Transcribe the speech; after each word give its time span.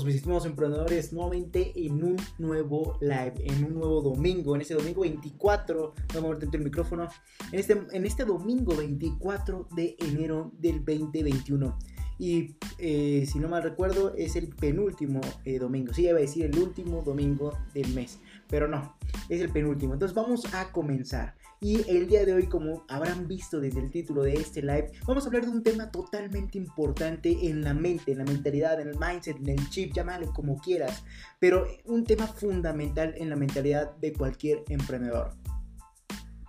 todos 0.00 0.06
mis 0.06 0.16
estimados 0.16 0.46
emprendedores 0.46 1.12
nuevamente 1.12 1.72
en 1.74 2.02
un 2.02 2.16
nuevo 2.38 2.96
live, 3.02 3.34
en 3.44 3.64
un 3.64 3.74
nuevo 3.74 4.00
domingo, 4.00 4.54
en 4.54 4.62
este 4.62 4.72
domingo 4.72 5.02
24, 5.02 5.94
vamos 6.14 6.30
a 6.30 6.34
ver 6.36 6.48
el 6.54 6.64
micrófono, 6.64 7.06
en 7.52 7.60
este, 7.60 7.78
en 7.92 8.06
este 8.06 8.24
domingo 8.24 8.74
24 8.74 9.68
de 9.76 9.96
enero 9.98 10.52
del 10.58 10.82
2021. 10.82 11.76
Y 12.18 12.56
eh, 12.78 13.26
si 13.30 13.38
no 13.40 13.48
mal 13.48 13.62
recuerdo, 13.62 14.14
es 14.16 14.36
el 14.36 14.48
penúltimo 14.48 15.20
eh, 15.44 15.58
domingo. 15.58 15.92
Sí, 15.92 16.06
iba 16.06 16.16
a 16.16 16.20
decir 16.22 16.46
el 16.46 16.58
último 16.58 17.02
domingo 17.02 17.52
del 17.74 17.92
mes, 17.92 18.20
pero 18.48 18.66
no, 18.66 18.96
es 19.28 19.42
el 19.42 19.50
penúltimo. 19.50 19.92
Entonces 19.92 20.14
vamos 20.14 20.46
a 20.54 20.72
comenzar. 20.72 21.34
Y 21.62 21.86
el 21.90 22.06
día 22.06 22.24
de 22.24 22.32
hoy, 22.32 22.46
como 22.46 22.86
habrán 22.88 23.28
visto 23.28 23.60
desde 23.60 23.80
el 23.80 23.90
título 23.90 24.22
de 24.22 24.32
este 24.32 24.62
live, 24.62 24.92
vamos 25.06 25.24
a 25.24 25.26
hablar 25.26 25.44
de 25.44 25.50
un 25.50 25.62
tema 25.62 25.90
totalmente 25.90 26.56
importante 26.56 27.36
en 27.48 27.62
la 27.62 27.74
mente, 27.74 28.12
en 28.12 28.18
la 28.18 28.24
mentalidad, 28.24 28.80
en 28.80 28.88
el 28.88 28.98
mindset, 28.98 29.36
en 29.36 29.50
el 29.50 29.68
chip, 29.68 29.92
llámale 29.92 30.26
como 30.28 30.58
quieras, 30.58 31.04
pero 31.38 31.66
un 31.84 32.04
tema 32.04 32.26
fundamental 32.26 33.14
en 33.18 33.28
la 33.28 33.36
mentalidad 33.36 33.94
de 33.96 34.14
cualquier 34.14 34.64
emprendedor. 34.70 35.34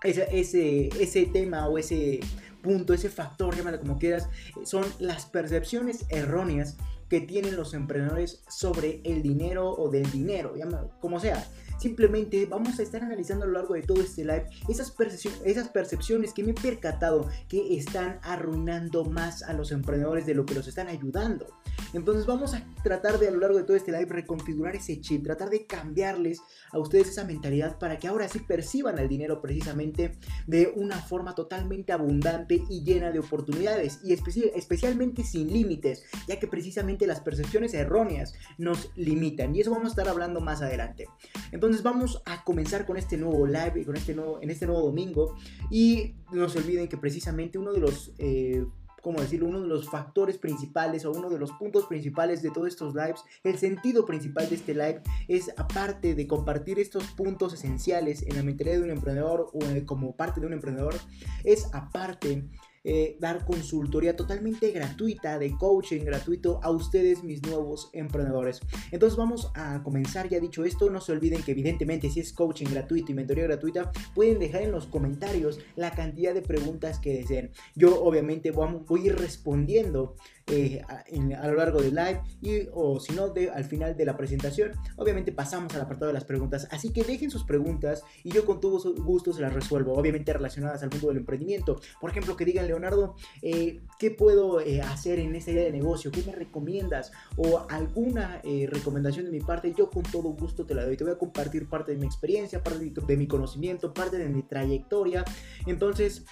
Ese, 0.02 0.27
ese, 0.31 0.88
ese 0.98 1.25
tema 1.25 1.67
o 1.67 1.78
ese 1.78 2.22
punto, 2.64 2.94
ese 2.94 3.09
factor, 3.09 3.53
llámale 3.53 3.80
como 3.80 4.00
quieras, 4.00 4.30
son 4.64 4.86
las 5.00 5.25
percepciones 5.25 6.05
erróneas 6.09 6.78
que 7.09 7.20
tienen 7.20 7.58
los 7.58 7.73
emprendedores 7.73 8.41
sobre 8.48 9.02
el 9.03 9.22
dinero 9.22 9.70
o 9.70 9.89
del 9.89 10.09
dinero, 10.09 10.53
como 11.02 11.20
sea. 11.20 11.45
Simplemente 11.81 12.45
vamos 12.45 12.77
a 12.77 12.84
estar 12.84 13.02
analizando 13.02 13.44
a 13.44 13.48
lo 13.48 13.53
largo 13.53 13.73
de 13.73 13.81
todo 13.81 14.03
este 14.03 14.23
live 14.23 14.45
esas, 14.70 14.91
percepciones 14.91 16.31
que 16.31 16.44
me 16.44 16.52
he 16.52 16.53
percatado 16.53 17.27
que 17.48 17.76
están 17.76 18.20
arruinando 18.22 19.03
más 19.03 19.41
a 19.41 19.53
los 19.53 19.72
emprendedores 19.72 20.28
de 20.28 20.36
lo 20.36 20.45
que 20.45 20.53
los 20.53 20.67
están 20.67 20.89
ayudando. 20.89 21.47
Entonces 21.94 22.25
vamos 22.25 22.53
a 22.53 22.66
tratar 22.83 23.19
de 23.19 23.27
a 23.27 23.31
lo 23.31 23.39
largo 23.39 23.58
de 23.58 23.64
todo 23.64 23.75
este 23.75 23.91
live 23.91 24.05
reconfigurar 24.05 24.75
ese 24.75 25.00
chip, 25.02 25.23
tratar 25.23 25.50
de 25.50 25.66
cambiarles 25.66 26.41
a 26.72 26.80
ustedes 26.80 27.09
esa 27.09 27.25
mentalidad 27.25 27.78
para 27.78 28.00
que 28.00 28.08
ahora 28.08 28.28
sí 28.28 28.39
perciban 28.39 28.97
el 29.00 29.08
dinero 29.08 29.41
precisamente 29.41 30.13
de 30.47 30.72
una 30.75 30.97
forma 30.97 31.36
totalmente 31.36 31.91
abundante 31.91 32.63
y 32.69 32.83
llena 32.83 33.11
de 33.11 33.19
oportunidades 33.19 34.00
y 34.03 34.13
especialmente 34.13 35.23
sin 35.23 35.52
límites, 35.52 36.05
ya 36.28 36.39
que 36.39 36.47
precisamente 36.47 37.08
las 37.08 37.19
percepciones 37.19 37.73
erróneas 37.73 38.33
nos 38.58 38.91
limitan 38.95 39.56
y 39.56 39.61
eso 39.61 39.72
vamos 39.72 39.88
a 39.88 39.89
estar 39.89 40.08
hablando 40.08 40.39
más 40.39 40.61
adelante. 40.61 41.08
Entonces 41.52 41.83
vamos 41.83 42.22
a 42.25 42.44
comenzar 42.44 42.85
con 42.85 42.97
este 42.97 43.17
nuevo 43.17 43.45
live, 43.45 43.85
con 43.85 43.95
este 43.95 44.13
nuevo, 44.13 44.39
en 44.41 44.50
este 44.50 44.66
nuevo 44.66 44.81
domingo. 44.81 45.35
Y 45.69 46.16
no 46.31 46.50
se 46.50 46.59
olviden 46.59 46.88
que 46.88 46.97
precisamente 46.97 47.58
uno 47.58 47.73
de 47.73 47.80
los... 47.80 48.11
Eh, 48.17 48.66
¿cómo 49.02 49.19
decirlo? 49.19 49.47
Uno 49.47 49.61
de 49.61 49.67
los 49.67 49.89
factores 49.89 50.38
principales 50.38 51.05
o 51.05 51.11
uno 51.11 51.30
de 51.30 51.39
los 51.39 51.52
puntos 51.53 51.85
principales 51.85 52.41
de 52.41 52.52
todos 52.52 52.67
estos 52.67 52.95
lives, 52.95 53.23
el 53.44 53.57
sentido 53.57 54.05
principal 54.05 54.49
de 54.49 54.55
este 54.55 54.73
live 54.73 55.02
es 55.27 55.52
aparte 55.57 56.16
de 56.16 56.27
compartir 56.27 56.80
estos 56.80 57.05
puntos 57.11 57.53
esenciales 57.53 58.23
en 58.23 58.35
la 58.35 58.44
mentalidad 58.44 58.77
de 58.77 58.83
un 58.83 58.91
emprendedor 58.91 59.49
o 59.53 59.63
eh, 59.66 59.85
como 59.85 60.16
parte 60.16 60.39
de 60.39 60.47
un 60.47 60.53
emprendedor, 60.53 60.95
es 61.44 61.67
aparte 61.73 62.47
eh, 62.84 63.18
dar 63.20 63.46
consultoría 63.46 64.16
totalmente 64.16 64.72
gratuita, 64.72 65.38
de 65.38 65.56
coaching 65.58 66.04
gratuito 66.04 66.60
a 66.64 66.72
ustedes, 66.72 67.24
mis 67.24 67.42
nuevos 67.44 67.90
emprendedores. 67.94 68.62
Entonces 68.92 69.18
vamos 69.18 69.52
a 69.56 69.84
comenzar, 69.84 70.30
ya 70.30 70.40
dicho 70.40 70.66
esto, 70.66 70.90
no 70.90 71.02
se 71.02 71.12
olviden 71.12 71.44
que 71.44 71.52
evidentemente 71.52 72.09
si 72.09 72.20
es 72.20 72.34
coaching 72.34 72.68
gratuito 72.68 73.12
y 73.12 73.16
mentoría 73.16 73.44
gratuita, 73.44 73.92
pueden 74.16 74.40
dejar 74.40 74.64
en 74.64 74.72
los 74.72 74.88
comentarios 74.88 75.59
la 75.76 75.92
cantidad 75.92 76.34
de 76.34 76.42
preguntas 76.42 77.00
que 77.00 77.14
deseen. 77.14 77.52
Yo 77.76 78.04
obviamente 78.04 78.52
voy 78.52 79.02
a 79.02 79.06
ir 79.06 79.16
respondiendo 79.16 80.16
eh, 80.47 80.81
a, 80.88 81.47
lo 81.47 81.56
largo 81.56 81.81
del 81.81 81.95
live 81.95 82.22
y 82.42 82.67
o 82.73 83.00
si 83.00 83.14
no 83.14 83.30
de, 83.30 83.50
al 83.50 83.64
final 83.64 83.96
de 83.96 84.06
la 84.06 84.18
presentación. 84.18 84.72
Obviamente 84.97 85.31
pasamos 85.31 85.74
al 85.75 85.81
apartado 85.81 86.07
de 86.07 86.13
las 86.13 86.25
preguntas 86.25 86.68
así 86.72 86.91
que 86.91 87.03
dejen 87.03 87.29
sus 87.29 87.44
preguntas 87.44 88.03
y 88.24 88.31
yo 88.31 88.46
con 88.46 88.59
todo 88.59 88.79
gusto 88.96 89.34
se 89.34 89.41
las 89.41 89.53
resuelvo 89.53 89.94
obviamente 89.94 90.34
relacionadas 90.34 90.84
al 90.84 90.90
mundo 90.90 91.09
del 91.09 91.18
emprendimiento. 91.18 91.79
Por 92.00 92.09
ejemplo 92.09 92.35
que 92.35 92.46
digan 92.46 92.68
Leonardo 92.68 93.16
eh, 93.41 93.81
¿qué 94.00 94.12
puedo 94.12 94.59
eh, 94.59 94.81
hacer 94.81 95.19
en 95.19 95.35
esta 95.35 95.52
idea 95.52 95.63
de 95.63 95.72
negocio? 95.72 96.12
¿qué 96.12 96.24
me 96.25 96.34
recomiendas? 96.34 97.12
o 97.38 97.66
alguna 97.69 98.41
recomendación 98.68 99.25
de 99.25 99.31
mi 99.31 99.40
parte 99.40 99.73
yo 99.78 99.90
con 99.90 100.03
todo 100.03 100.29
gusto 100.29 100.66
te 100.66 100.73
la 100.73 100.85
doy. 100.85 100.97
Te 100.97 101.03
voy 101.03 101.13
a 101.13 101.18
compartir 101.18 101.68
parte 101.68 101.91
de 101.91 101.97
mi 101.97 102.06
experiencia 102.06 102.63
parte 102.63 102.91
de 102.91 103.18
mi 103.18 103.28
conocimiento 103.28 103.94
parte 103.94 104.18
de 104.18 104.28
mi 104.28 104.44
trayectoria. 104.44 105.23
Entonces 105.66 106.25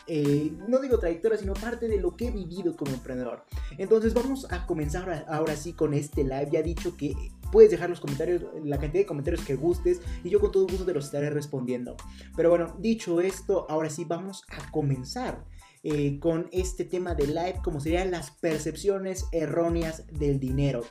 no 0.68 0.80
digo 0.80 1.00
trayectoria 1.00 1.38
sino 1.38 1.54
parte 1.54 1.88
de 1.88 2.00
lo 2.00 2.16
que 2.16 2.28
he 2.28 2.32
vivido 2.32 2.76
como 2.76 2.92
emprendedor. 2.94 3.46
Entonces 3.78 3.99
entonces 4.00 4.24
vamos 4.24 4.48
a 4.50 4.66
comenzar 4.66 5.26
ahora 5.28 5.58
sí 5.58 5.74
con 5.74 5.94
este 5.94 6.24
live. 6.24 6.48
Ya 6.52 6.60
he 6.60 6.64
dicho 6.64 6.96
que 6.96 7.14
puedes 7.52 7.70
dejar 7.70 7.90
los 7.90 8.00
comentarios, 8.00 8.44
la 8.64 8.78
cantidad 8.78 9.02
de 9.02 9.06
comentarios 9.06 9.44
que 9.44 9.56
gustes 9.56 10.00
y 10.24 10.30
yo 10.30 10.40
con 10.40 10.54
todo 10.54 10.68
gusto 10.68 10.86
te 10.86 10.94
los 10.94 11.06
estaré 11.06 11.30
respondiendo. 11.30 11.98
Pero 12.38 12.50
bueno, 12.50 12.78
dicho 12.80 13.20
esto, 13.20 13.66
ahora 13.70 13.90
sí 13.90 14.06
vamos 14.06 14.44
a 14.50 14.72
comenzar. 14.72 15.44
Eh, 15.82 16.20
con 16.20 16.50
este 16.52 16.84
tema 16.84 17.16
de 17.16 17.28
live, 17.28 17.62
como 17.64 17.80
serían 17.80 18.12
las 18.12 18.32
percepciones 18.32 19.28
erróneas 19.32 20.04
del 20.12 20.38
dinero. 20.38 20.84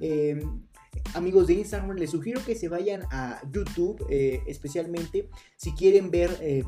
Em, 0.00 0.64
amigos 1.14 1.46
de 1.46 1.54
Instagram, 1.54 1.96
les 1.96 2.10
sugiero 2.10 2.40
que 2.44 2.56
se 2.56 2.68
vayan 2.68 3.02
a 3.12 3.40
YouTube, 3.52 4.04
eh, 4.10 4.42
especialmente 4.48 5.28
si 5.56 5.72
quieren 5.74 6.10
ver 6.10 6.36
eh, 6.40 6.64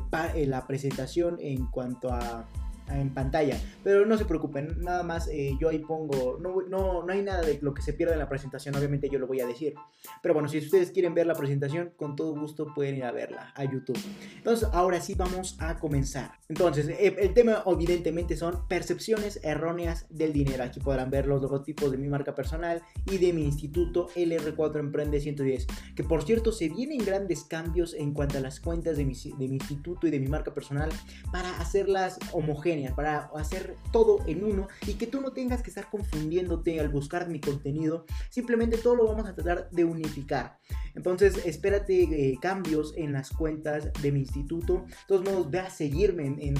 la 0.47 0.65
presentación 0.67 1.35
en 1.41 1.65
cuanto 1.67 2.13
a 2.13 2.47
en 2.89 3.13
pantalla. 3.13 3.57
Pero 3.83 4.05
no 4.05 4.17
se 4.17 4.25
preocupen, 4.25 4.81
nada 4.81 5.03
más 5.03 5.27
eh, 5.27 5.55
yo 5.59 5.69
ahí 5.69 5.79
pongo, 5.79 6.37
no, 6.39 6.61
no, 6.67 7.03
no 7.03 7.13
hay 7.13 7.21
nada 7.21 7.41
de 7.41 7.59
lo 7.61 7.73
que 7.73 7.81
se 7.81 7.93
pierda 7.93 8.13
en 8.13 8.19
la 8.19 8.29
presentación, 8.29 8.75
obviamente 8.75 9.09
yo 9.09 9.19
lo 9.19 9.27
voy 9.27 9.41
a 9.41 9.47
decir. 9.47 9.75
Pero 10.21 10.33
bueno, 10.33 10.49
si 10.49 10.57
ustedes 10.59 10.91
quieren 10.91 11.13
ver 11.13 11.27
la 11.27 11.35
presentación, 11.35 11.91
con 11.95 12.15
todo 12.15 12.37
gusto 12.39 12.73
pueden 12.73 12.97
ir 12.97 13.03
a 13.05 13.11
verla 13.11 13.53
a 13.55 13.63
YouTube. 13.63 13.99
Entonces, 14.37 14.67
ahora 14.71 15.01
sí 15.01 15.15
vamos 15.15 15.57
a 15.59 15.79
comenzar. 15.79 16.31
Entonces, 16.49 16.87
eh, 16.89 17.15
el 17.19 17.33
tema 17.33 17.63
evidentemente 17.65 18.37
son 18.37 18.67
percepciones 18.67 19.39
erróneas 19.43 20.05
del 20.09 20.33
dinero. 20.33 20.63
Aquí 20.63 20.79
podrán 20.79 21.09
ver 21.09 21.27
los 21.27 21.41
logotipos 21.41 21.91
de 21.91 21.97
mi 21.97 22.07
marca 22.07 22.35
personal 22.35 22.81
y 23.05 23.17
de 23.17 23.33
mi 23.33 23.43
instituto 23.43 24.09
LR4 24.15 24.79
Emprende 24.79 25.19
110. 25.19 25.67
Que 25.95 26.03
por 26.03 26.23
cierto, 26.23 26.51
se 26.51 26.69
vienen 26.69 26.99
grandes 26.99 27.43
cambios 27.43 27.93
en 27.93 28.13
cuanto 28.13 28.37
a 28.37 28.41
las 28.41 28.59
cuentas 28.59 28.97
de 28.97 29.05
mi, 29.05 29.13
de 29.15 29.47
mi 29.47 29.55
instituto 29.55 30.07
y 30.07 30.11
de 30.11 30.19
mi 30.19 30.27
marca 30.27 30.53
personal 30.53 30.89
para 31.31 31.59
hacerlas 31.59 32.19
homogéneas 32.31 32.74
para 32.95 33.29
hacer 33.35 33.75
todo 33.91 34.19
en 34.27 34.43
uno 34.43 34.67
y 34.87 34.93
que 34.93 35.07
tú 35.07 35.21
no 35.21 35.31
tengas 35.31 35.61
que 35.61 35.69
estar 35.69 35.89
confundiéndote 35.89 36.79
al 36.79 36.89
buscar 36.89 37.27
mi 37.27 37.39
contenido. 37.39 38.05
Simplemente 38.29 38.77
todo 38.77 38.95
lo 38.95 39.07
vamos 39.07 39.27
a 39.27 39.35
tratar 39.35 39.69
de 39.71 39.85
unificar. 39.85 40.57
Entonces, 40.95 41.45
espérate 41.45 42.03
eh, 42.03 42.37
cambios 42.41 42.93
en 42.95 43.13
las 43.13 43.29
cuentas 43.29 43.91
de 44.01 44.11
mi 44.11 44.21
instituto. 44.21 44.85
De 44.87 44.93
todos 45.07 45.23
modos, 45.23 45.51
ve 45.51 45.59
a 45.59 45.69
seguirme 45.69 46.25
en, 46.25 46.53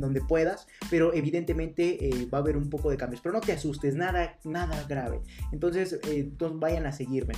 donde, 0.00 0.20
puedas, 0.20 0.66
pero 0.90 1.12
evidentemente 1.12 2.08
eh, 2.08 2.28
va 2.32 2.38
a 2.38 2.40
haber 2.40 2.56
un 2.56 2.70
poco 2.70 2.90
de 2.90 2.96
cambios. 2.96 3.20
Pero 3.20 3.32
no 3.32 3.40
te 3.40 3.52
asustes, 3.52 3.94
nada, 3.94 4.38
nada 4.44 4.84
grave. 4.88 5.20
Entonces, 5.52 5.98
eh, 6.08 6.30
vayan 6.54 6.86
a 6.86 6.92
seguirme. 6.92 7.34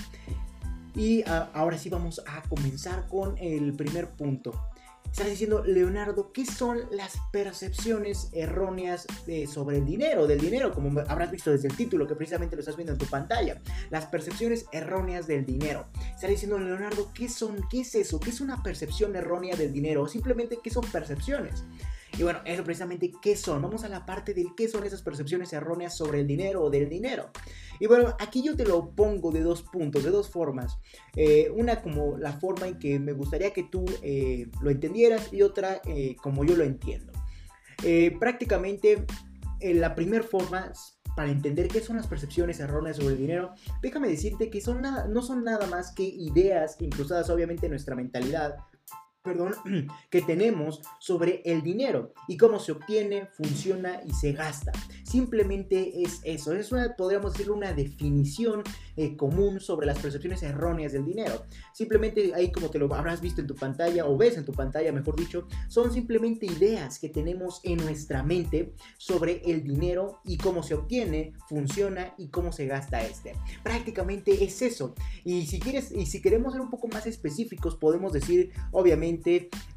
Y 0.94 1.22
ah, 1.26 1.50
ahora 1.54 1.78
sí 1.78 1.88
vamos 1.88 2.22
a 2.26 2.42
comenzar 2.48 3.06
con 3.08 3.38
el 3.38 3.72
primer 3.72 4.10
punto. 4.10 4.52
Estás 5.12 5.28
diciendo, 5.28 5.62
Leonardo, 5.62 6.32
¿qué 6.32 6.46
son 6.46 6.80
las 6.90 7.18
percepciones 7.32 8.30
erróneas 8.32 9.06
sobre 9.46 9.76
el 9.76 9.84
dinero, 9.84 10.26
del 10.26 10.40
dinero? 10.40 10.72
Como 10.72 11.00
habrás 11.00 11.30
visto 11.30 11.50
desde 11.50 11.68
el 11.68 11.76
título, 11.76 12.08
que 12.08 12.14
precisamente 12.14 12.56
lo 12.56 12.60
estás 12.60 12.76
viendo 12.76 12.94
en 12.94 12.98
tu 12.98 13.04
pantalla. 13.04 13.60
Las 13.90 14.06
percepciones 14.06 14.64
erróneas 14.72 15.26
del 15.26 15.44
dinero. 15.44 15.84
Estás 16.14 16.30
diciendo, 16.30 16.58
Leonardo, 16.58 17.10
¿qué 17.12 17.28
son? 17.28 17.62
¿Qué 17.70 17.82
es 17.82 17.94
eso? 17.94 18.20
¿Qué 18.20 18.30
es 18.30 18.40
una 18.40 18.62
percepción 18.62 19.14
errónea 19.14 19.54
del 19.54 19.70
dinero? 19.70 20.04
O 20.04 20.08
simplemente, 20.08 20.60
¿qué 20.64 20.70
son 20.70 20.86
percepciones? 20.90 21.62
Y 22.18 22.22
bueno, 22.22 22.40
eso 22.44 22.62
precisamente 22.62 23.10
qué 23.22 23.36
son. 23.36 23.62
Vamos 23.62 23.84
a 23.84 23.88
la 23.88 24.04
parte 24.04 24.34
de 24.34 24.46
qué 24.56 24.68
son 24.68 24.84
esas 24.84 25.02
percepciones 25.02 25.52
erróneas 25.52 25.96
sobre 25.96 26.20
el 26.20 26.26
dinero 26.26 26.62
o 26.62 26.70
del 26.70 26.88
dinero. 26.88 27.30
Y 27.80 27.86
bueno, 27.86 28.14
aquí 28.20 28.42
yo 28.42 28.54
te 28.56 28.66
lo 28.66 28.90
pongo 28.90 29.30
de 29.30 29.40
dos 29.40 29.62
puntos, 29.62 30.04
de 30.04 30.10
dos 30.10 30.28
formas. 30.28 30.78
Eh, 31.16 31.50
una 31.54 31.80
como 31.80 32.18
la 32.18 32.32
forma 32.32 32.68
en 32.68 32.78
que 32.78 32.98
me 32.98 33.12
gustaría 33.12 33.52
que 33.52 33.64
tú 33.64 33.84
eh, 34.02 34.46
lo 34.60 34.70
entendieras 34.70 35.32
y 35.32 35.42
otra 35.42 35.80
eh, 35.86 36.16
como 36.22 36.44
yo 36.44 36.54
lo 36.56 36.64
entiendo. 36.64 37.12
prácticamente 38.20 39.04
la 39.60 39.94
primera 39.94 40.22
forma 40.22 40.72
para 41.16 41.30
entender 41.30 41.68
qué 41.68 41.80
son 41.80 41.96
las 41.96 42.06
percepciones 42.06 42.60
erróneas 42.60 42.96
sobre 42.96 43.14
el 43.14 43.18
dinero, 43.18 43.54
déjame 43.82 44.08
decirte 44.08 44.50
que 44.50 44.60
son 44.60 44.82
no 44.82 45.22
son 45.22 45.44
nada 45.44 45.66
más 45.66 45.92
que 45.92 46.04
ideas 46.04 46.76
incrustadas 46.80 47.30
obviamente 47.30 47.66
en 47.66 47.70
nuestra 47.72 47.94
mentalidad 47.94 48.56
perdón, 49.22 49.54
que 50.10 50.22
tenemos 50.22 50.82
sobre 50.98 51.42
el 51.44 51.62
dinero 51.62 52.12
y 52.28 52.36
cómo 52.36 52.58
se 52.58 52.72
obtiene, 52.72 53.28
funciona 53.32 54.00
y 54.04 54.12
se 54.12 54.32
gasta. 54.32 54.72
Simplemente 55.04 56.02
es 56.02 56.20
eso, 56.24 56.52
es 56.52 56.72
una, 56.72 56.94
podríamos 56.96 57.32
decirlo, 57.32 57.54
una 57.54 57.72
definición 57.72 58.62
eh, 58.96 59.16
común 59.16 59.60
sobre 59.60 59.86
las 59.86 59.98
percepciones 59.98 60.42
erróneas 60.42 60.92
del 60.92 61.04
dinero. 61.04 61.44
Simplemente 61.72 62.32
ahí 62.34 62.50
como 62.50 62.70
te 62.70 62.78
lo 62.78 62.92
habrás 62.94 63.20
visto 63.20 63.40
en 63.40 63.46
tu 63.46 63.54
pantalla 63.54 64.06
o 64.06 64.16
ves 64.16 64.36
en 64.36 64.44
tu 64.44 64.52
pantalla, 64.52 64.92
mejor 64.92 65.16
dicho, 65.16 65.46
son 65.68 65.92
simplemente 65.92 66.46
ideas 66.46 66.98
que 66.98 67.08
tenemos 67.08 67.60
en 67.64 67.78
nuestra 67.78 68.22
mente 68.22 68.74
sobre 68.98 69.42
el 69.44 69.62
dinero 69.62 70.20
y 70.24 70.36
cómo 70.36 70.62
se 70.62 70.74
obtiene, 70.74 71.32
funciona 71.48 72.14
y 72.18 72.28
cómo 72.28 72.52
se 72.52 72.66
gasta 72.66 73.02
este. 73.02 73.34
Prácticamente 73.62 74.44
es 74.44 74.62
eso. 74.62 74.94
Y 75.24 75.46
si 75.46 75.60
quieres 75.60 75.92
y 75.92 76.06
si 76.06 76.20
queremos 76.20 76.52
ser 76.52 76.62
un 76.62 76.70
poco 76.70 76.88
más 76.88 77.06
específicos, 77.06 77.76
podemos 77.76 78.12
decir 78.12 78.52
obviamente 78.72 79.11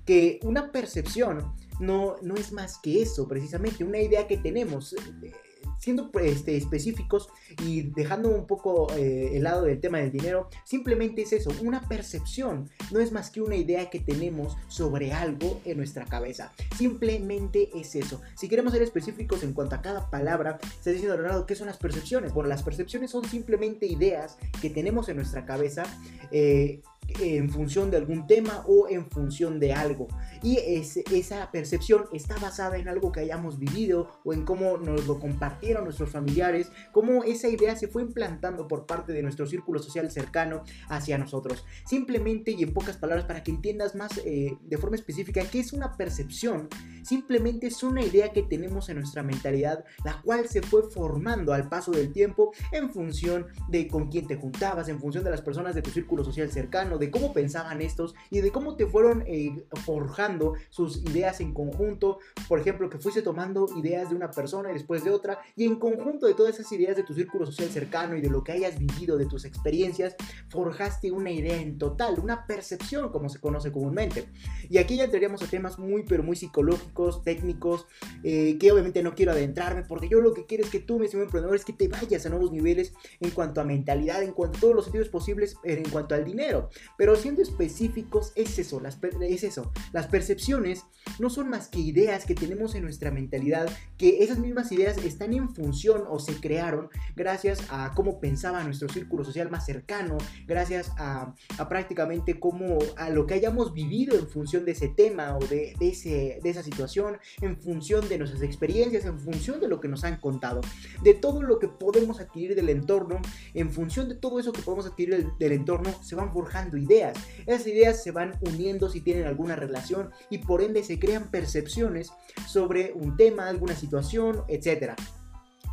que 0.06 0.40
una 0.44 0.72
percepción 0.72 1.54
no, 1.80 2.16
no 2.22 2.36
es 2.36 2.52
más 2.52 2.78
que 2.78 3.02
eso, 3.02 3.28
precisamente, 3.28 3.84
una 3.84 4.00
idea 4.00 4.28
que 4.28 4.38
tenemos. 4.38 4.94
Eh, 4.94 5.32
siendo 5.80 6.10
este, 6.20 6.58
específicos 6.58 7.30
y 7.64 7.84
dejando 7.84 8.30
un 8.30 8.48
poco 8.48 8.92
eh, 8.96 9.32
el 9.34 9.44
lado 9.44 9.64
del 9.64 9.80
tema 9.80 10.00
del 10.00 10.12
dinero, 10.12 10.50
simplemente 10.64 11.22
es 11.22 11.34
eso, 11.34 11.52
una 11.62 11.88
percepción, 11.88 12.70
no 12.92 13.00
es 13.00 13.12
más 13.12 13.30
que 13.30 13.42
una 13.42 13.56
idea 13.56 13.90
que 13.90 14.00
tenemos 14.00 14.58
sobre 14.68 15.14
algo 15.14 15.62
en 15.66 15.78
nuestra 15.78 16.06
cabeza. 16.06 16.54
Simplemente 16.76 17.70
es 17.76 17.96
eso. 17.96 18.22
Si 18.36 18.50
queremos 18.50 18.74
ser 18.74 18.82
específicos 18.82 19.44
en 19.44 19.54
cuanto 19.54 19.76
a 19.76 19.82
cada 19.82 20.10
palabra, 20.10 20.60
está 20.64 20.90
diciendo 20.90 21.18
Leonardo, 21.18 21.46
¿qué 21.46 21.56
son 21.56 21.68
las 21.68 21.78
percepciones? 21.78 22.34
Bueno, 22.34 22.50
las 22.50 22.64
percepciones 22.64 23.12
son 23.12 23.26
simplemente 23.26 23.86
ideas 23.86 24.38
que 24.62 24.70
tenemos 24.70 25.08
en 25.10 25.18
nuestra 25.18 25.46
cabeza. 25.46 25.84
Eh, 26.32 26.82
en 27.20 27.50
función 27.50 27.92
de 27.92 27.98
algún 27.98 28.28
tema 28.28 28.64
o 28.68 28.88
en 28.90 29.10
función 29.10 29.60
de 29.60 29.74
algo. 29.74 30.08
Y 30.44 30.58
esa 30.58 31.52
percepción 31.52 32.06
está 32.14 32.38
basada 32.38 32.78
en 32.78 32.88
algo 32.88 33.12
que 33.12 33.22
hayamos 33.22 33.58
vivido 33.60 34.20
o 34.24 34.34
en 34.34 34.46
cómo 34.46 34.78
nos 34.78 35.08
lo 35.08 35.20
compartieron 35.20 35.86
nuestros 35.86 36.10
familiares, 36.10 36.72
cómo 36.92 37.24
esa 37.24 37.48
idea 37.48 37.76
se 37.76 37.88
fue 37.88 38.02
implantando 38.02 38.68
por 38.68 38.86
parte 38.86 39.14
de 39.14 39.24
nuestro 39.24 39.46
círculo 39.48 39.80
social 39.80 40.10
cercano 40.12 40.64
hacia 40.90 41.18
nosotros. 41.18 41.66
Simplemente 41.86 42.52
y 42.52 42.64
en 42.64 42.74
pocas 42.74 42.98
palabras 42.98 43.26
para 43.26 43.44
que 43.44 43.52
entiendas 43.52 43.96
más 43.96 44.20
eh, 44.26 44.58
de 44.62 44.78
forma 44.78 44.96
específica 44.96 45.44
qué 45.52 45.60
es 45.60 45.74
una 45.74 45.96
percepción, 45.98 46.68
simplemente 47.04 47.68
es 47.68 47.84
una 47.84 48.04
idea 48.04 48.32
que 48.32 48.44
tenemos 48.44 48.90
en 48.90 48.98
nuestra 48.98 49.24
mentalidad, 49.24 49.86
la 50.04 50.22
cual 50.22 50.48
se 50.48 50.62
fue 50.62 50.90
formando 50.90 51.54
al 51.54 51.70
paso 51.70 51.92
del 51.92 52.12
tiempo 52.12 52.52
en 52.72 52.92
función 52.92 53.48
de 53.70 53.88
con 53.88 54.10
quién 54.10 54.28
te 54.28 54.36
juntabas, 54.36 54.90
en 54.90 55.00
función 55.00 55.24
de 55.24 55.32
las 55.32 55.42
personas 55.42 55.76
de 55.76 55.82
tu 55.82 55.92
círculo 55.92 56.24
social 56.24 56.52
cercano, 56.52 56.95
de 56.98 57.12
cómo 57.12 57.34
pensaban 57.34 57.82
estos 57.82 58.16
y 58.30 58.42
de 58.42 58.52
cómo 58.52 58.76
te 58.76 58.86
fueron 58.86 59.24
eh, 59.28 59.66
forjando 59.86 60.54
sus 60.70 60.98
ideas 61.06 61.40
en 61.42 61.54
conjunto. 61.54 62.20
Por 62.48 62.60
ejemplo, 62.60 62.90
que 62.90 62.98
fuiste 62.98 63.22
tomando 63.22 63.68
ideas 63.78 64.10
de 64.10 64.16
una 64.16 64.32
persona 64.32 64.70
y 64.72 64.74
después 64.74 65.04
de 65.04 65.12
otra 65.12 65.40
y 65.56 65.66
en 65.66 65.78
conjunto 65.78 66.28
de 66.28 66.34
todas 66.34 66.56
esas 66.60 66.72
ideas 66.72 66.96
de 66.96 67.04
tu 67.04 67.14
círculo 67.14 67.46
social 67.46 67.70
cercano 67.70 68.16
y 68.16 68.22
de 68.22 68.30
lo 68.30 68.44
que 68.44 68.52
hayas 68.52 68.78
vivido, 68.78 69.18
de 69.18 69.26
tus 69.26 69.46
experiencias, 69.46 70.16
forjaste 70.50 71.12
una 71.12 71.32
idea 71.32 71.56
en 71.56 71.78
total, 71.78 72.20
una 72.20 72.46
percepción 72.46 73.12
como 73.12 73.30
se 73.30 73.40
conoce 73.40 73.72
comúnmente. 73.72 74.30
Y 74.70 74.78
aquí 74.78 74.98
ya 74.98 75.06
entraríamos 75.06 75.42
a 75.42 75.48
temas 75.48 75.80
muy 75.80 76.04
pero 76.04 76.24
muy 76.24 76.36
psicológicos, 76.36 77.24
técnicos, 77.24 77.86
eh, 78.24 78.58
que 78.60 78.72
obviamente 78.72 79.04
no 79.04 79.16
quiero 79.16 79.32
adentrarme 79.32 79.84
porque 79.84 80.10
yo 80.10 80.22
lo 80.22 80.34
que 80.34 80.46
quiero 80.46 80.64
es 80.64 80.70
que 80.70 80.80
tú, 80.80 81.00
mi 81.00 81.06
estimado 81.06 81.26
emprendedor, 81.26 81.56
es 81.56 81.66
que 81.66 81.74
te 81.74 81.88
vayas 81.88 82.26
a 82.26 82.30
nuevos 82.30 82.52
niveles 82.52 82.94
en 83.20 83.32
cuanto 83.32 83.62
a 83.62 83.64
mentalidad, 83.64 84.24
en 84.24 84.34
cuanto 84.34 84.58
a 84.58 84.62
todos 84.62 84.76
los 84.76 84.86
sentidos 84.86 85.10
posibles, 85.10 85.58
en 85.64 85.90
cuanto 85.90 86.16
al 86.16 86.26
dinero. 86.26 86.70
Pero 86.98 87.16
siendo 87.16 87.42
específicos, 87.42 88.32
es 88.36 88.58
eso, 88.60 88.80
las, 88.80 88.98
es 89.22 89.44
eso. 89.44 89.72
Las 89.94 90.08
percepciones 90.08 90.84
no 91.20 91.30
son 91.30 91.50
más 91.50 91.68
que 91.68 91.80
ideas 91.80 92.26
que 92.26 92.36
tenemos 92.36 92.76
en 92.76 92.84
nuestra 92.84 93.12
mentalidad, 93.12 93.70
que 93.98 94.24
esas 94.24 94.40
mismas 94.40 94.72
ideas 94.72 94.98
están 94.98 95.34
en 95.34 95.50
función 95.50 96.04
o 96.08 96.20
se 96.20 96.36
crearon 96.40 96.90
gracias 97.16 97.64
a 97.70 97.92
cómo 97.96 98.20
pensaba 98.20 98.64
nuestro 98.64 98.90
círculo 98.90 99.24
social 99.24 99.50
más 99.50 99.66
cercano, 99.66 100.18
gracias 100.48 100.92
a, 100.98 101.34
prácticamente 101.70 102.40
cómo 102.40 102.80
a 102.98 103.10
lo 103.10 103.26
que 103.26 103.36
hayamos 103.36 103.74
vivido 103.74 104.18
en 104.18 104.28
función 104.28 104.66
de 104.66 104.72
ese 104.72 104.90
tema 104.90 105.38
o 105.38 105.46
de, 105.46 105.76
ese, 105.80 106.40
de 106.42 106.50
esa 106.50 106.64
situación, 106.64 107.18
en 107.42 107.58
función 107.58 108.08
de 108.10 108.18
nuestras 108.18 108.44
experiencias, 108.44 109.06
en 109.06 109.20
función 109.20 109.60
de 109.60 109.68
lo 109.68 109.80
que 109.80 109.88
nos 109.88 110.04
han 110.04 110.18
contado, 110.18 110.62
de 111.04 111.14
todo 111.14 111.42
lo 111.42 111.60
que 111.60 111.68
podemos 111.68 112.20
adquirir 112.20 112.56
del 112.56 112.70
entorno, 112.70 113.22
en 113.54 113.72
función 113.72 114.10
de 114.10 114.16
todo 114.16 114.40
eso 114.40 114.54
que 114.54 114.62
podemos 114.62 114.86
adquirir 114.86 115.32
del 115.38 115.52
entorno, 115.52 115.92
se 116.04 116.16
van 116.16 116.34
forjando 116.34 116.75
ideas 116.78 117.16
esas 117.46 117.68
ideas 117.68 118.04
se 118.04 118.12
van 118.12 118.34
uniendo 118.42 118.90
si 118.90 119.02
tienen 119.02 119.26
alguna 119.26 119.56
relación 119.56 120.12
y 120.30 120.40
por 120.40 120.62
ende 120.62 120.84
se 120.84 121.00
crean 121.00 121.30
percepciones 121.30 122.12
sobre 122.48 122.94
un 122.94 123.16
tema, 123.18 123.48
alguna 123.48 123.76
situación, 123.76 124.44
etc. 124.48 124.94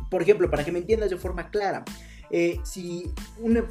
Por 0.09 0.21
ejemplo, 0.21 0.49
para 0.49 0.63
que 0.63 0.71
me 0.71 0.79
entiendas 0.79 1.09
de 1.09 1.17
forma 1.17 1.49
clara, 1.49 1.83
eh, 2.29 2.59
si, 2.63 3.11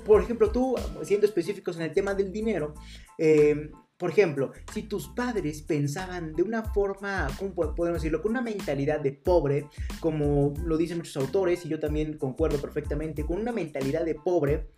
por 0.05 0.23
ejemplo, 0.23 0.50
tú, 0.50 0.75
siendo 1.02 1.26
específicos 1.26 1.76
en 1.76 1.82
el 1.82 1.93
tema 1.93 2.14
del 2.14 2.32
dinero, 2.32 2.75
eh, 3.19 3.70
por 3.96 4.11
ejemplo, 4.11 4.52
si 4.73 4.82
tus 4.82 5.08
padres 5.08 5.62
pensaban 5.62 6.34
de 6.34 6.43
una 6.43 6.64
forma, 6.64 7.29
¿cómo 7.38 7.55
podemos 7.55 8.02
decirlo? 8.02 8.20
Con 8.20 8.32
una 8.32 8.43
mentalidad 8.43 8.99
de 8.99 9.12
pobre, 9.12 9.69
como 10.00 10.55
lo 10.64 10.76
dicen 10.76 10.99
muchos 10.99 11.17
autores, 11.17 11.64
y 11.64 11.69
yo 11.69 11.79
también 11.79 12.19
concuerdo 12.19 12.61
perfectamente, 12.61 13.25
con 13.25 13.40
una 13.40 13.52
mentalidad 13.52 14.05
de 14.05 14.17
pobre, 14.17 14.70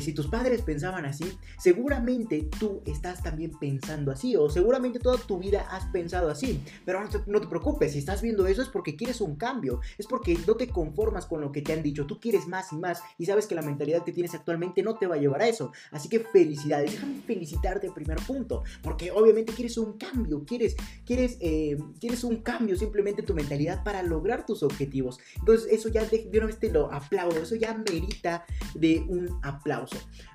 si 0.00 0.12
tus 0.12 0.26
padres 0.26 0.62
pensaban 0.62 1.04
así, 1.04 1.24
seguramente 1.58 2.48
tú 2.58 2.82
estás 2.86 3.22
también 3.22 3.52
pensando 3.58 4.10
así, 4.10 4.36
o 4.36 4.50
seguramente 4.50 4.98
toda 4.98 5.18
tu 5.18 5.38
vida 5.38 5.66
has 5.70 5.86
pensado 5.86 6.30
así. 6.30 6.60
Pero 6.84 7.02
no 7.26 7.40
te, 7.40 7.46
preocupes, 7.46 7.92
si 7.92 7.98
estás 7.98 8.22
viendo 8.22 8.46
eso 8.46 8.62
es 8.62 8.68
porque 8.68 8.96
quieres 8.96 9.20
un 9.20 9.36
cambio, 9.36 9.80
es 9.98 10.06
porque 10.06 10.38
no 10.46 10.54
te 10.54 10.68
conformas 10.68 11.26
con 11.26 11.40
lo 11.40 11.52
que 11.52 11.62
te 11.62 11.72
han 11.72 11.82
dicho, 11.82 12.06
tú 12.06 12.18
quieres 12.20 12.46
más 12.46 12.72
y 12.72 12.76
más, 12.76 13.02
y 13.18 13.26
sabes 13.26 13.46
que 13.46 13.54
la 13.54 13.62
mentalidad 13.62 14.04
que 14.04 14.12
tienes 14.12 14.34
actualmente 14.34 14.82
no 14.82 14.96
te 14.96 15.06
va 15.06 15.16
a 15.16 15.18
llevar 15.18 15.42
a 15.42 15.48
eso. 15.48 15.72
Así 15.90 16.08
que 16.08 16.20
felicidades, 16.20 16.92
déjame 16.92 17.20
felicitarte 17.20 17.90
primer 17.92 18.18
punto, 18.26 18.62
porque 18.82 19.10
obviamente 19.10 19.52
quieres 19.52 19.78
un 19.78 19.98
cambio, 19.98 20.44
quieres, 20.44 20.76
quieres, 21.04 21.36
eh, 21.40 21.76
quieres 22.00 22.24
un 22.24 22.42
cambio 22.42 22.76
simplemente 22.76 23.20
en 23.20 23.26
tu 23.26 23.34
mentalidad 23.34 23.82
para 23.84 24.02
lograr 24.02 24.44
tus 24.44 24.62
objetivos. 24.62 25.18
Entonces, 25.38 25.70
eso 25.70 25.88
ya 25.88 26.04
de, 26.04 26.28
de 26.30 26.38
una 26.38 26.46
vez 26.46 26.58
te 26.58 26.70
lo 26.70 26.92
aplaudo, 26.92 27.42
eso 27.42 27.54
ya 27.56 27.74
merita 27.74 28.44
de 28.74 29.04
un 29.08 29.38
aplauso. 29.42 29.71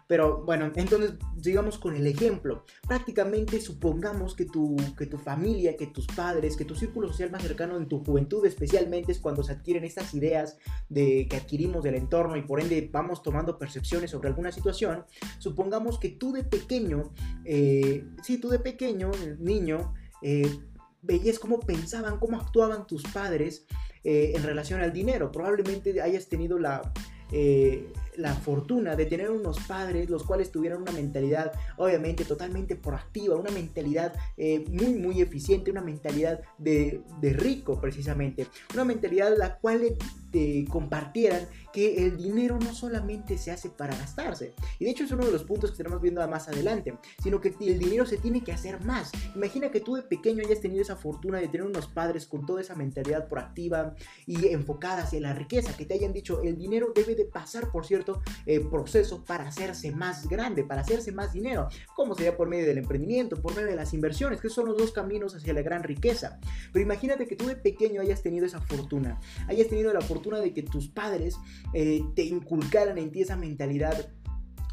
Pero 0.08 0.44
bueno, 0.46 0.72
entonces 0.76 1.14
sigamos 1.42 1.78
con 1.78 1.96
el 1.96 2.08
ejemplo. 2.08 2.64
Prácticamente 2.88 3.60
supongamos 3.60 4.36
que 4.36 4.46
tu, 4.46 4.78
que 4.98 5.06
tu 5.06 5.18
familia, 5.18 5.76
que 5.76 5.88
tus 5.88 6.08
padres, 6.08 6.56
que 6.56 6.64
tu 6.64 6.76
círculo 6.76 7.10
social 7.10 7.30
más 7.30 7.44
cercano 7.44 7.76
en 7.76 7.88
tu 7.88 8.04
juventud 8.04 8.46
especialmente 8.46 9.12
es 9.12 9.20
cuando 9.20 9.44
se 9.44 9.52
adquieren 9.52 9.84
estas 9.84 10.14
ideas 10.14 10.58
de, 10.88 11.28
que 11.30 11.36
adquirimos 11.36 11.84
del 11.84 11.96
entorno 11.96 12.38
y 12.38 12.42
por 12.44 12.62
ende 12.62 12.90
vamos 12.92 13.22
tomando 13.22 13.58
percepciones 13.58 14.12
sobre 14.12 14.30
alguna 14.30 14.52
situación. 14.52 15.04
Supongamos 15.40 16.00
que 16.00 16.10
tú 16.10 16.32
de 16.32 16.44
pequeño, 16.44 17.12
eh, 17.44 18.06
sí, 18.24 18.38
tú 18.38 18.48
de 18.50 18.60
pequeño, 18.60 19.12
niño, 19.40 19.94
eh, 20.22 20.50
veías 21.02 21.40
cómo 21.40 21.60
pensaban, 21.60 22.18
cómo 22.20 22.40
actuaban 22.40 22.88
tus 22.88 23.04
padres 23.04 23.66
eh, 24.04 24.34
en 24.36 24.44
relación 24.44 24.80
al 24.80 24.94
dinero. 24.94 25.32
Probablemente 25.32 26.02
hayas 26.02 26.28
tenido 26.28 26.60
la 26.60 26.94
eh, 27.32 27.92
la 28.18 28.34
fortuna 28.34 28.96
de 28.96 29.06
tener 29.06 29.32
unos 29.32 29.60
padres 29.62 30.10
los 30.10 30.24
cuales 30.24 30.52
tuvieran 30.52 30.82
una 30.82 30.92
mentalidad 30.92 31.52
obviamente 31.78 32.26
totalmente 32.26 32.76
proactiva, 32.76 33.36
una 33.36 33.52
mentalidad 33.52 34.14
eh, 34.36 34.66
muy 34.70 34.94
muy 34.94 35.22
eficiente, 35.22 35.72
una 35.72 35.82
mentalidad 35.82 36.42
de, 36.58 37.02
de, 37.22 37.34
rico 37.34 37.80
precisamente, 37.80 38.48
una 38.74 38.84
mentalidad 38.84 39.36
la 39.38 39.58
cual 39.58 39.82
te 40.32 40.66
compartieran 40.70 41.48
que 41.72 42.06
el 42.06 42.18
dinero 42.18 42.58
no 42.60 42.74
solamente 42.74 43.38
se 43.38 43.52
hace 43.52 43.70
para 43.70 43.96
gastarse. 43.96 44.54
Y 44.80 44.86
de 44.86 44.92
hecho 44.92 45.04
es 45.04 45.12
uno 45.12 45.26
de 45.26 45.32
los 45.32 45.44
puntos 45.44 45.70
que 45.70 45.76
estaremos 45.76 46.02
viendo 46.02 46.28
más 46.28 46.48
adelante, 46.48 46.98
sino 47.22 47.40
que 47.40 47.54
el 47.60 47.80
dinero 47.80 48.06
se 48.06 48.18
tiene 48.18 48.44
que 48.44 48.52
hacer 48.52 48.84
más. 48.84 49.12
Imagina 49.36 49.70
que 49.70 49.80
tú 49.80 49.96
de 49.96 50.02
pequeño 50.02 50.44
hayas 50.46 50.60
tenido 50.60 50.82
esa 50.82 50.96
fortuna 50.96 51.40
de 51.40 51.48
tener 51.48 51.68
unos 51.68 51.88
padres 51.88 52.26
con 52.26 52.46
toda 52.46 52.62
esa 52.62 52.76
mentalidad 52.76 53.28
proactiva 53.28 53.94
y 54.26 54.48
enfocada 54.48 55.04
hacia 55.04 55.22
la 55.22 55.34
riqueza, 55.34 55.76
que 55.78 55.86
te 55.86 55.94
hayan 55.94 56.14
dicho 56.14 56.42
el 56.42 56.58
dinero 56.58 56.92
debe 56.96 57.16
de 57.16 57.26
pasar 57.26 57.72
por 57.72 57.86
cierto 57.86 58.07
eh, 58.46 58.60
proceso 58.60 59.24
para 59.24 59.48
hacerse 59.48 59.92
más 59.92 60.28
grande, 60.28 60.64
para 60.64 60.82
hacerse 60.82 61.12
más 61.12 61.34
dinero, 61.34 61.68
como 61.96 62.16
sería 62.16 62.36
por 62.36 62.48
medio 62.48 62.66
del 62.66 62.78
emprendimiento, 62.78 63.42
por 63.42 63.56
medio 63.56 63.68
de 63.68 63.76
las 63.76 63.94
inversiones, 63.94 64.42
que 64.42 64.50
son 64.50 64.66
los 64.66 64.78
dos 64.78 64.92
caminos 64.92 65.36
hacia 65.36 65.54
la 65.54 65.62
gran 65.62 65.84
riqueza. 65.84 66.40
Pero 66.72 66.84
imagínate 66.84 67.28
que 67.28 67.36
tú 67.36 67.48
de 67.48 67.56
pequeño 67.56 68.02
hayas 68.02 68.24
tenido 68.24 68.46
esa 68.46 68.62
fortuna, 68.62 69.20
hayas 69.48 69.68
tenido 69.68 69.94
la 69.94 70.02
fortuna 70.02 70.40
de 70.40 70.54
que 70.54 70.64
tus 70.64 70.88
padres 70.88 71.38
eh, 71.74 72.04
te 72.16 72.24
inculcaran 72.24 72.98
en 72.98 73.12
ti 73.12 73.22
esa 73.22 73.36
mentalidad 73.36 74.10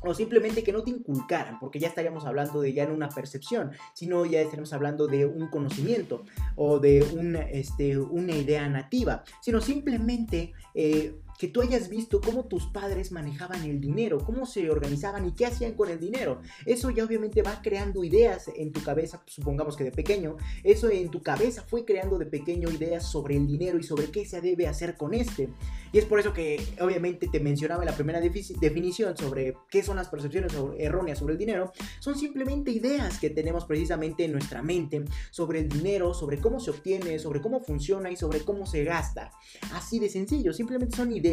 o 0.06 0.14
simplemente 0.14 0.62
que 0.62 0.72
no 0.72 0.82
te 0.82 0.90
inculcaran, 0.90 1.58
porque 1.58 1.78
ya 1.78 1.88
estaríamos 1.88 2.26
hablando 2.26 2.60
de 2.60 2.72
ya 2.72 2.84
en 2.84 2.92
una 2.92 3.08
percepción, 3.08 3.72
sino 3.94 4.26
ya 4.26 4.40
estaríamos 4.40 4.72
hablando 4.72 5.06
de 5.06 5.26
un 5.26 5.48
conocimiento 5.48 6.24
o 6.56 6.78
de 6.78 7.02
una, 7.16 7.40
este, 7.42 7.98
una 7.98 8.36
idea 8.36 8.68
nativa, 8.68 9.24
sino 9.40 9.60
simplemente 9.60 10.52
eh, 10.74 11.16
que 11.38 11.48
tú 11.48 11.62
hayas 11.62 11.88
visto 11.88 12.20
cómo 12.20 12.44
tus 12.44 12.66
padres 12.66 13.12
manejaban 13.12 13.62
el 13.64 13.80
dinero, 13.80 14.18
cómo 14.18 14.46
se 14.46 14.70
organizaban 14.70 15.26
y 15.26 15.32
qué 15.32 15.46
hacían 15.46 15.74
con 15.74 15.90
el 15.90 15.98
dinero. 15.98 16.40
Eso 16.66 16.90
ya 16.90 17.04
obviamente 17.04 17.42
va 17.42 17.60
creando 17.62 18.04
ideas 18.04 18.50
en 18.54 18.72
tu 18.72 18.82
cabeza, 18.82 19.22
supongamos 19.26 19.76
que 19.76 19.84
de 19.84 19.92
pequeño, 19.92 20.36
eso 20.62 20.90
en 20.90 21.10
tu 21.10 21.22
cabeza 21.22 21.62
fue 21.62 21.84
creando 21.84 22.18
de 22.18 22.26
pequeño 22.26 22.70
ideas 22.70 23.10
sobre 23.10 23.36
el 23.36 23.46
dinero 23.46 23.78
y 23.78 23.82
sobre 23.82 24.10
qué 24.10 24.24
se 24.24 24.40
debe 24.40 24.66
hacer 24.66 24.96
con 24.96 25.14
este. 25.14 25.48
Y 25.92 25.98
es 25.98 26.04
por 26.04 26.18
eso 26.18 26.32
que 26.32 26.60
obviamente 26.80 27.28
te 27.28 27.38
mencionaba 27.38 27.82
en 27.82 27.90
la 27.90 27.94
primera 27.94 28.20
definición 28.20 29.16
sobre 29.16 29.56
qué 29.70 29.82
son 29.82 29.96
las 29.96 30.08
percepciones 30.08 30.52
erróneas 30.78 31.18
sobre 31.18 31.34
el 31.34 31.38
dinero. 31.38 31.72
Son 32.00 32.18
simplemente 32.18 32.72
ideas 32.72 33.18
que 33.20 33.30
tenemos 33.30 33.64
precisamente 33.64 34.24
en 34.24 34.32
nuestra 34.32 34.60
mente 34.60 35.04
sobre 35.30 35.60
el 35.60 35.68
dinero, 35.68 36.12
sobre 36.12 36.40
cómo 36.40 36.58
se 36.58 36.70
obtiene, 36.70 37.18
sobre 37.18 37.40
cómo 37.40 37.60
funciona 37.60 38.10
y 38.10 38.16
sobre 38.16 38.40
cómo 38.40 38.66
se 38.66 38.82
gasta. 38.82 39.30
Así 39.72 40.00
de 40.00 40.08
sencillo, 40.08 40.52
simplemente 40.52 40.96
son 40.96 41.12
ideas. 41.12 41.23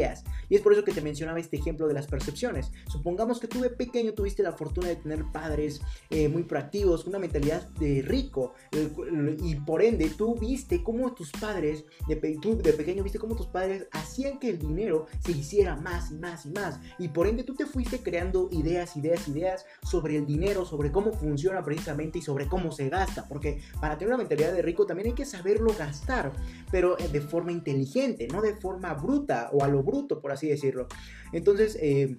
Y 0.50 0.56
es 0.56 0.62
por 0.62 0.74
eso 0.74 0.84
que 0.84 0.94
te 0.94 1.02
mencionaba 1.02 1.40
este 1.40 1.58
ejemplo 1.58 1.88
de 1.88 1.94
las 1.94 2.08
percepciones. 2.08 2.72
Supongamos 2.88 3.40
que 3.40 3.48
tú 3.48 3.62
de 3.62 3.70
pequeño 3.70 4.14
tuviste 4.14 4.42
la 4.44 4.54
fortuna 4.54 4.88
de 4.88 4.96
tener 4.96 5.26
padres 5.32 5.82
eh, 6.10 6.30
muy 6.30 6.44
proactivos, 6.44 7.06
una 7.06 7.20
mentalidad 7.20 7.68
de 7.80 8.02
rico. 8.02 8.54
y 9.44 9.56
por 9.56 9.82
ende 9.82 10.10
tú 10.10 10.36
viste 10.36 10.84
cómo 10.84 11.14
tus 11.14 11.32
padres, 11.32 11.84
de, 12.08 12.16
de 12.16 12.74
pequeño 12.74 13.04
viste 13.04 13.20
cómo 13.20 13.36
tus 13.36 13.48
padres 13.48 13.88
hacían 13.92 14.40
que 14.40 14.50
el 14.50 14.60
dinero 14.60 15.08
se 15.20 15.32
hiciera 15.32 15.76
más 15.76 16.12
y 16.12 16.16
más 16.16 16.46
y 16.46 16.52
más. 16.52 16.80
Y 16.98 17.10
por 17.10 17.28
ende 17.28 17.44
tú 17.44 17.56
te 17.56 17.66
fuiste 17.66 18.00
creando 18.00 18.50
ideas, 18.52 18.96
ideas, 18.96 19.28
ideas 19.28 19.66
sobre 19.84 20.18
el 20.18 20.26
dinero, 20.26 20.66
sobre 20.66 20.92
cómo 20.92 21.12
funciona 21.14 21.64
precisamente 21.64 22.20
y 22.20 22.22
sobre 22.22 22.48
cómo 22.48 22.72
se 22.72 22.90
gasta. 22.90 23.28
Porque 23.28 23.62
para 23.80 23.98
tener 23.98 24.14
una 24.14 24.18
mentalidad 24.18 24.54
de 24.54 24.62
rico 24.62 24.86
también 24.86 25.10
hay 25.10 25.16
que 25.16 25.26
saberlo 25.26 25.74
gastar, 25.78 26.32
pero 26.72 26.98
eh, 26.98 27.08
de 27.08 27.22
forma 27.22 27.52
inteligente, 27.52 28.28
no 28.28 28.42
de 28.42 28.56
forma 28.56 28.94
bruta 28.94 29.50
o 29.54 29.64
a 29.64 29.68
lo 29.68 29.81
bruto, 29.84 30.22
por 30.22 30.32
así 30.32 30.50
decirlo. 30.50 30.88
Entonces, 31.34 31.78
eh, 31.82 32.18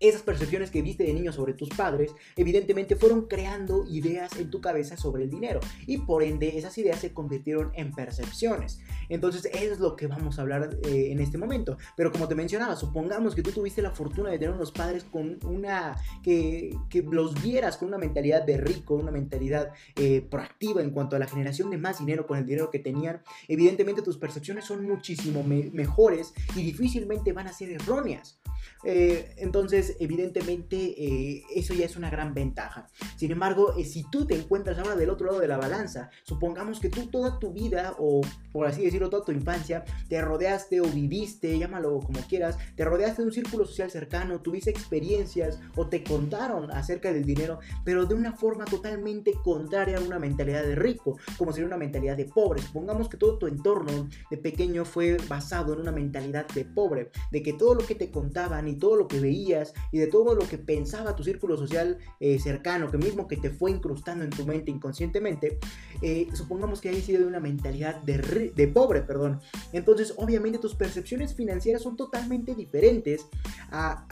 esas 0.00 0.22
percepciones 0.22 0.70
que 0.70 0.82
viste 0.82 1.04
de 1.04 1.12
niño 1.12 1.32
sobre 1.32 1.52
tus 1.52 1.68
padres, 1.68 2.12
evidentemente 2.36 2.96
fueron 2.96 3.26
creando 3.26 3.84
ideas 3.88 4.36
en 4.38 4.50
tu 4.50 4.60
cabeza 4.60 4.96
sobre 4.96 5.24
el 5.24 5.30
dinero 5.30 5.60
y 5.86 5.98
por 5.98 6.22
ende 6.22 6.56
esas 6.58 6.76
ideas 6.78 7.00
se 7.00 7.12
convirtieron 7.12 7.70
en 7.74 7.92
percepciones. 7.92 8.80
Entonces 9.10 9.44
eso 9.52 9.72
es 9.72 9.78
lo 9.78 9.96
que 9.96 10.06
vamos 10.06 10.38
a 10.38 10.42
hablar 10.42 10.78
eh, 10.84 11.12
en 11.12 11.20
este 11.20 11.36
momento. 11.36 11.76
Pero 11.96 12.10
como 12.10 12.28
te 12.28 12.34
mencionaba, 12.34 12.76
supongamos 12.76 13.34
que 13.34 13.42
tú 13.42 13.50
tuviste 13.50 13.82
la 13.82 13.90
fortuna 13.90 14.30
de 14.30 14.38
tener 14.38 14.54
unos 14.54 14.72
padres 14.72 15.04
con 15.04 15.38
una, 15.44 15.96
que, 16.22 16.74
que 16.88 17.02
los 17.02 17.40
vieras 17.42 17.76
con 17.76 17.88
una 17.88 17.98
mentalidad 17.98 18.42
de 18.42 18.56
rico, 18.56 18.94
una 18.94 19.10
mentalidad 19.10 19.72
eh, 19.96 20.22
proactiva 20.22 20.80
en 20.80 20.90
cuanto 20.90 21.16
a 21.16 21.18
la 21.18 21.26
generación 21.26 21.70
de 21.70 21.76
más 21.76 21.98
dinero 21.98 22.26
con 22.26 22.38
el 22.38 22.46
dinero 22.46 22.70
que 22.70 22.78
tenían, 22.78 23.22
evidentemente 23.48 24.00
tus 24.00 24.16
percepciones 24.16 24.64
son 24.64 24.86
muchísimo 24.86 25.42
mejores 25.42 26.32
y 26.56 26.62
difícilmente 26.62 27.32
van 27.32 27.48
a 27.48 27.52
ser 27.52 27.70
erróneas. 27.70 28.39
Eh, 28.84 29.34
entonces, 29.36 29.96
evidentemente, 30.00 30.76
eh, 30.76 31.42
eso 31.54 31.74
ya 31.74 31.84
es 31.84 31.96
una 31.96 32.10
gran 32.10 32.34
ventaja. 32.34 32.86
Sin 33.16 33.30
embargo, 33.30 33.74
eh, 33.76 33.84
si 33.84 34.04
tú 34.10 34.26
te 34.26 34.34
encuentras 34.34 34.78
ahora 34.78 34.96
del 34.96 35.10
otro 35.10 35.26
lado 35.26 35.40
de 35.40 35.48
la 35.48 35.58
balanza, 35.58 36.10
supongamos 36.24 36.80
que 36.80 36.88
tú 36.88 37.06
toda 37.06 37.38
tu 37.38 37.52
vida, 37.52 37.94
o 37.98 38.22
por 38.52 38.66
así 38.66 38.82
decirlo, 38.82 39.10
toda 39.10 39.24
tu 39.24 39.32
infancia, 39.32 39.84
te 40.08 40.20
rodeaste 40.20 40.80
o 40.80 40.84
viviste, 40.84 41.58
llámalo 41.58 42.00
como 42.00 42.20
quieras, 42.22 42.56
te 42.74 42.84
rodeaste 42.84 43.22
de 43.22 43.28
un 43.28 43.34
círculo 43.34 43.66
social 43.66 43.90
cercano, 43.90 44.40
tuviste 44.40 44.70
experiencias 44.70 45.60
o 45.76 45.86
te 45.88 46.02
contaron 46.02 46.70
acerca 46.70 47.12
del 47.12 47.24
dinero, 47.24 47.58
pero 47.84 48.06
de 48.06 48.14
una 48.14 48.32
forma 48.32 48.64
totalmente 48.64 49.34
contraria 49.44 49.98
a 49.98 50.00
una 50.00 50.18
mentalidad 50.18 50.62
de 50.62 50.74
rico, 50.74 51.18
como 51.36 51.52
sería 51.52 51.66
una 51.66 51.76
mentalidad 51.76 52.16
de 52.16 52.24
pobre. 52.24 52.62
Supongamos 52.62 53.08
que 53.08 53.16
todo 53.16 53.38
tu 53.38 53.46
entorno 53.46 54.08
de 54.30 54.36
pequeño 54.36 54.84
fue 54.84 55.16
basado 55.28 55.74
en 55.74 55.80
una 55.80 55.92
mentalidad 55.92 56.46
de 56.48 56.64
pobre, 56.64 57.10
de 57.30 57.42
que 57.42 57.52
todo 57.52 57.74
lo 57.74 57.86
que 57.86 57.94
te 57.94 58.10
contaban 58.10 58.69
y 58.70 58.76
todo 58.76 58.96
lo 58.96 59.08
que 59.08 59.20
veías 59.20 59.74
y 59.92 59.98
de 59.98 60.06
todo 60.06 60.34
lo 60.34 60.46
que 60.46 60.58
pensaba 60.58 61.16
tu 61.16 61.24
círculo 61.24 61.56
social 61.56 61.98
eh, 62.20 62.38
cercano, 62.38 62.90
que 62.90 62.98
mismo 62.98 63.26
que 63.26 63.36
te 63.36 63.50
fue 63.50 63.70
incrustando 63.70 64.24
en 64.24 64.30
tu 64.30 64.46
mente 64.46 64.70
inconscientemente, 64.70 65.58
eh, 66.02 66.28
supongamos 66.32 66.80
que 66.80 66.88
hayas 66.88 67.04
sido 67.04 67.20
de 67.20 67.26
una 67.26 67.40
mentalidad 67.40 67.96
de, 68.02 68.68
pobre, 68.68 69.02
perdón. 69.02 69.40
Entonces, 69.72 70.14
obviamente 70.16 70.58
tus 70.58 70.74
percepciones 70.74 71.34
financieras 71.34 71.82
son 71.82 71.96
totalmente 71.96 72.54
diferentes 72.54 73.26
a, 73.70 74.06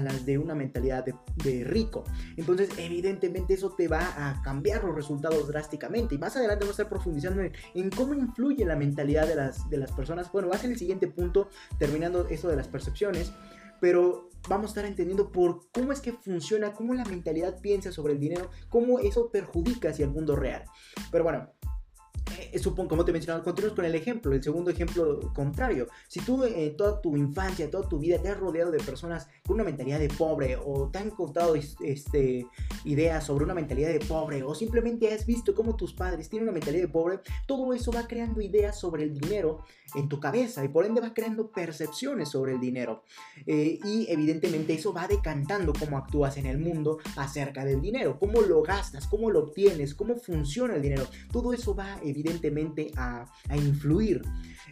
las 0.00 0.26
de 0.26 0.38
una 0.38 0.54
mentalidad 0.54 1.04
de, 1.04 1.64
rico. 1.64 2.04
Entonces, 2.36 2.70
evidentemente 2.78 3.54
eso 3.54 3.70
te 3.70 3.88
va 3.88 4.00
a 4.16 4.42
cambiar 4.42 4.84
los 4.84 4.94
resultados 4.94 5.48
drásticamente. 5.48 6.14
Y 6.14 6.18
más 6.18 6.36
adelante 6.36 6.64
vamos 6.64 6.78
a 6.78 6.82
estar 6.82 6.88
profundizando 6.88 7.42
en, 7.42 7.52
en 7.74 7.90
cómo 7.90 8.14
influye 8.14 8.64
la 8.64 8.76
mentalidad 8.76 9.26
de 9.26 9.36
las, 9.36 9.68
de 9.70 9.78
las 9.78 9.92
personas. 9.92 10.30
Bueno, 10.32 10.48
va 10.48 10.56
a 10.56 10.58
ser 10.58 10.70
el 10.70 10.78
siguiente 10.78 11.06
punto, 11.08 11.48
terminando 11.78 12.26
esto 12.28 12.48
de 12.48 12.56
las 12.56 12.68
percepciones 12.68 13.32
pero 13.80 14.30
vamos 14.48 14.66
a 14.66 14.70
estar 14.70 14.84
entendiendo 14.84 15.30
por 15.32 15.70
cómo 15.72 15.92
es 15.92 16.00
que 16.00 16.12
funciona, 16.12 16.72
cómo 16.72 16.94
la 16.94 17.04
mentalidad 17.04 17.60
piensa 17.60 17.92
sobre 17.92 18.14
el 18.14 18.20
dinero, 18.20 18.50
cómo 18.68 18.98
eso 18.98 19.30
perjudica 19.30 19.90
hacia 19.90 20.04
el 20.04 20.10
mundo 20.10 20.36
real. 20.36 20.64
Pero 21.10 21.24
bueno, 21.24 21.48
eh, 22.38 22.58
supongo, 22.58 22.90
como 22.90 23.04
te 23.04 23.12
mencionaba, 23.12 23.44
continuamos 23.44 23.76
con 23.76 23.84
el 23.84 23.94
ejemplo, 23.94 24.32
el 24.32 24.42
segundo 24.42 24.70
ejemplo 24.70 25.20
contrario. 25.34 25.88
Si 26.08 26.20
tú 26.20 26.42
eh, 26.44 26.74
toda 26.76 27.00
tu 27.00 27.16
infancia, 27.16 27.70
toda 27.70 27.88
tu 27.88 27.98
vida 27.98 28.18
te 28.18 28.28
has 28.28 28.38
rodeado 28.38 28.70
de 28.70 28.78
personas 28.78 29.28
con 29.46 29.54
una 29.54 29.64
mentalidad 29.64 29.98
de 29.98 30.08
pobre 30.08 30.56
o 30.56 30.88
te 30.90 30.98
han 30.98 31.10
contado 31.10 31.54
este, 31.54 32.46
ideas 32.84 33.24
sobre 33.24 33.44
una 33.44 33.54
mentalidad 33.54 33.90
de 33.90 34.00
pobre 34.00 34.42
o 34.42 34.54
simplemente 34.54 35.12
has 35.12 35.26
visto 35.26 35.54
cómo 35.54 35.76
tus 35.76 35.92
padres 35.92 36.28
tienen 36.28 36.48
una 36.48 36.54
mentalidad 36.54 36.82
de 36.82 36.92
pobre, 36.92 37.20
todo 37.46 37.72
eso 37.72 37.92
va 37.92 38.06
creando 38.06 38.40
ideas 38.40 38.78
sobre 38.78 39.04
el 39.04 39.14
dinero 39.14 39.64
en 39.94 40.08
tu 40.08 40.20
cabeza 40.20 40.64
y 40.64 40.68
por 40.68 40.84
ende 40.84 41.00
va 41.00 41.14
creando 41.14 41.50
percepciones 41.50 42.28
sobre 42.28 42.52
el 42.52 42.60
dinero. 42.60 43.04
Eh, 43.46 43.78
y 43.84 44.06
evidentemente 44.10 44.74
eso 44.74 44.92
va 44.92 45.06
decantando 45.06 45.72
cómo 45.72 45.98
actúas 45.98 46.36
en 46.36 46.46
el 46.46 46.58
mundo 46.58 46.98
acerca 47.16 47.64
del 47.64 47.80
dinero, 47.80 48.18
cómo 48.18 48.40
lo 48.40 48.62
gastas, 48.62 49.06
cómo 49.06 49.30
lo 49.30 49.40
obtienes, 49.40 49.94
cómo 49.94 50.16
funciona 50.16 50.76
el 50.76 50.82
dinero. 50.82 51.06
Todo 51.30 51.52
eso 51.52 51.74
va 51.74 51.98
evidentemente 52.02 52.90
a, 52.96 53.26
a 53.48 53.56
influir. 53.56 54.22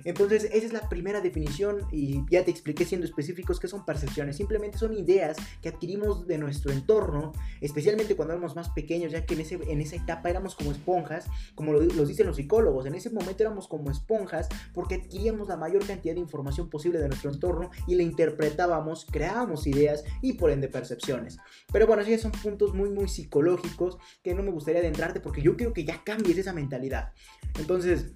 Entonces, 0.04 0.44
esa 0.44 0.66
es 0.66 0.72
la 0.72 0.88
primera 0.88 1.20
definición 1.20 1.86
y 1.90 2.22
ya 2.30 2.44
te 2.44 2.50
expliqué 2.50 2.84
siendo 2.84 3.06
específicos 3.06 3.60
qué 3.60 3.68
son 3.68 3.84
percepciones. 3.84 4.36
Simplemente 4.36 4.78
son 4.78 4.92
ideas 4.92 5.36
que 5.60 5.68
adquirimos 5.68 6.26
de 6.26 6.38
nuestro 6.38 6.72
entorno, 6.72 7.32
especialmente 7.60 8.16
cuando 8.16 8.34
éramos 8.34 8.56
más 8.56 8.70
pequeños, 8.70 9.12
ya 9.12 9.24
que 9.24 9.34
en, 9.34 9.40
ese, 9.40 9.58
en 9.66 9.80
esa 9.80 9.96
etapa 9.96 10.30
éramos 10.30 10.54
como 10.54 10.72
esponjas, 10.72 11.26
como 11.54 11.72
lo, 11.72 11.80
dicen 11.80 12.26
los 12.26 12.36
psicólogos. 12.36 12.86
En 12.86 12.94
ese 12.94 13.10
momento 13.10 13.42
éramos 13.42 13.68
como 13.68 13.90
esponjas 13.90 14.48
porque 14.72 14.96
adquiríamos 14.96 15.48
la 15.48 15.56
mayor 15.56 15.86
cantidad 15.86 16.14
de 16.14 16.20
información 16.20 16.68
posible 16.68 16.98
de 16.98 17.08
nuestro 17.08 17.30
entorno 17.30 17.70
y 17.86 17.94
la 17.94 18.02
interpretábamos, 18.02 19.06
creábamos 19.10 19.66
ideas 19.66 20.04
y 20.20 20.34
por 20.34 20.50
ende 20.50 20.68
percepciones. 20.68 21.38
Pero 21.72 21.86
bueno, 21.86 22.02
esos 22.02 22.20
son 22.20 22.32
puntos 22.32 22.74
muy, 22.74 22.90
muy 22.90 23.08
psicológicos 23.08 23.98
que 24.22 24.34
no 24.34 24.42
me 24.42 24.50
gustaría 24.50 24.80
adentrarte 24.80 25.20
porque 25.20 25.42
yo 25.42 25.56
quiero 25.56 25.72
que 25.72 25.84
ya 25.84 26.02
cambies 26.04 26.38
esa 26.38 26.52
mentalidad. 26.52 27.12
Entonces, 27.58 28.12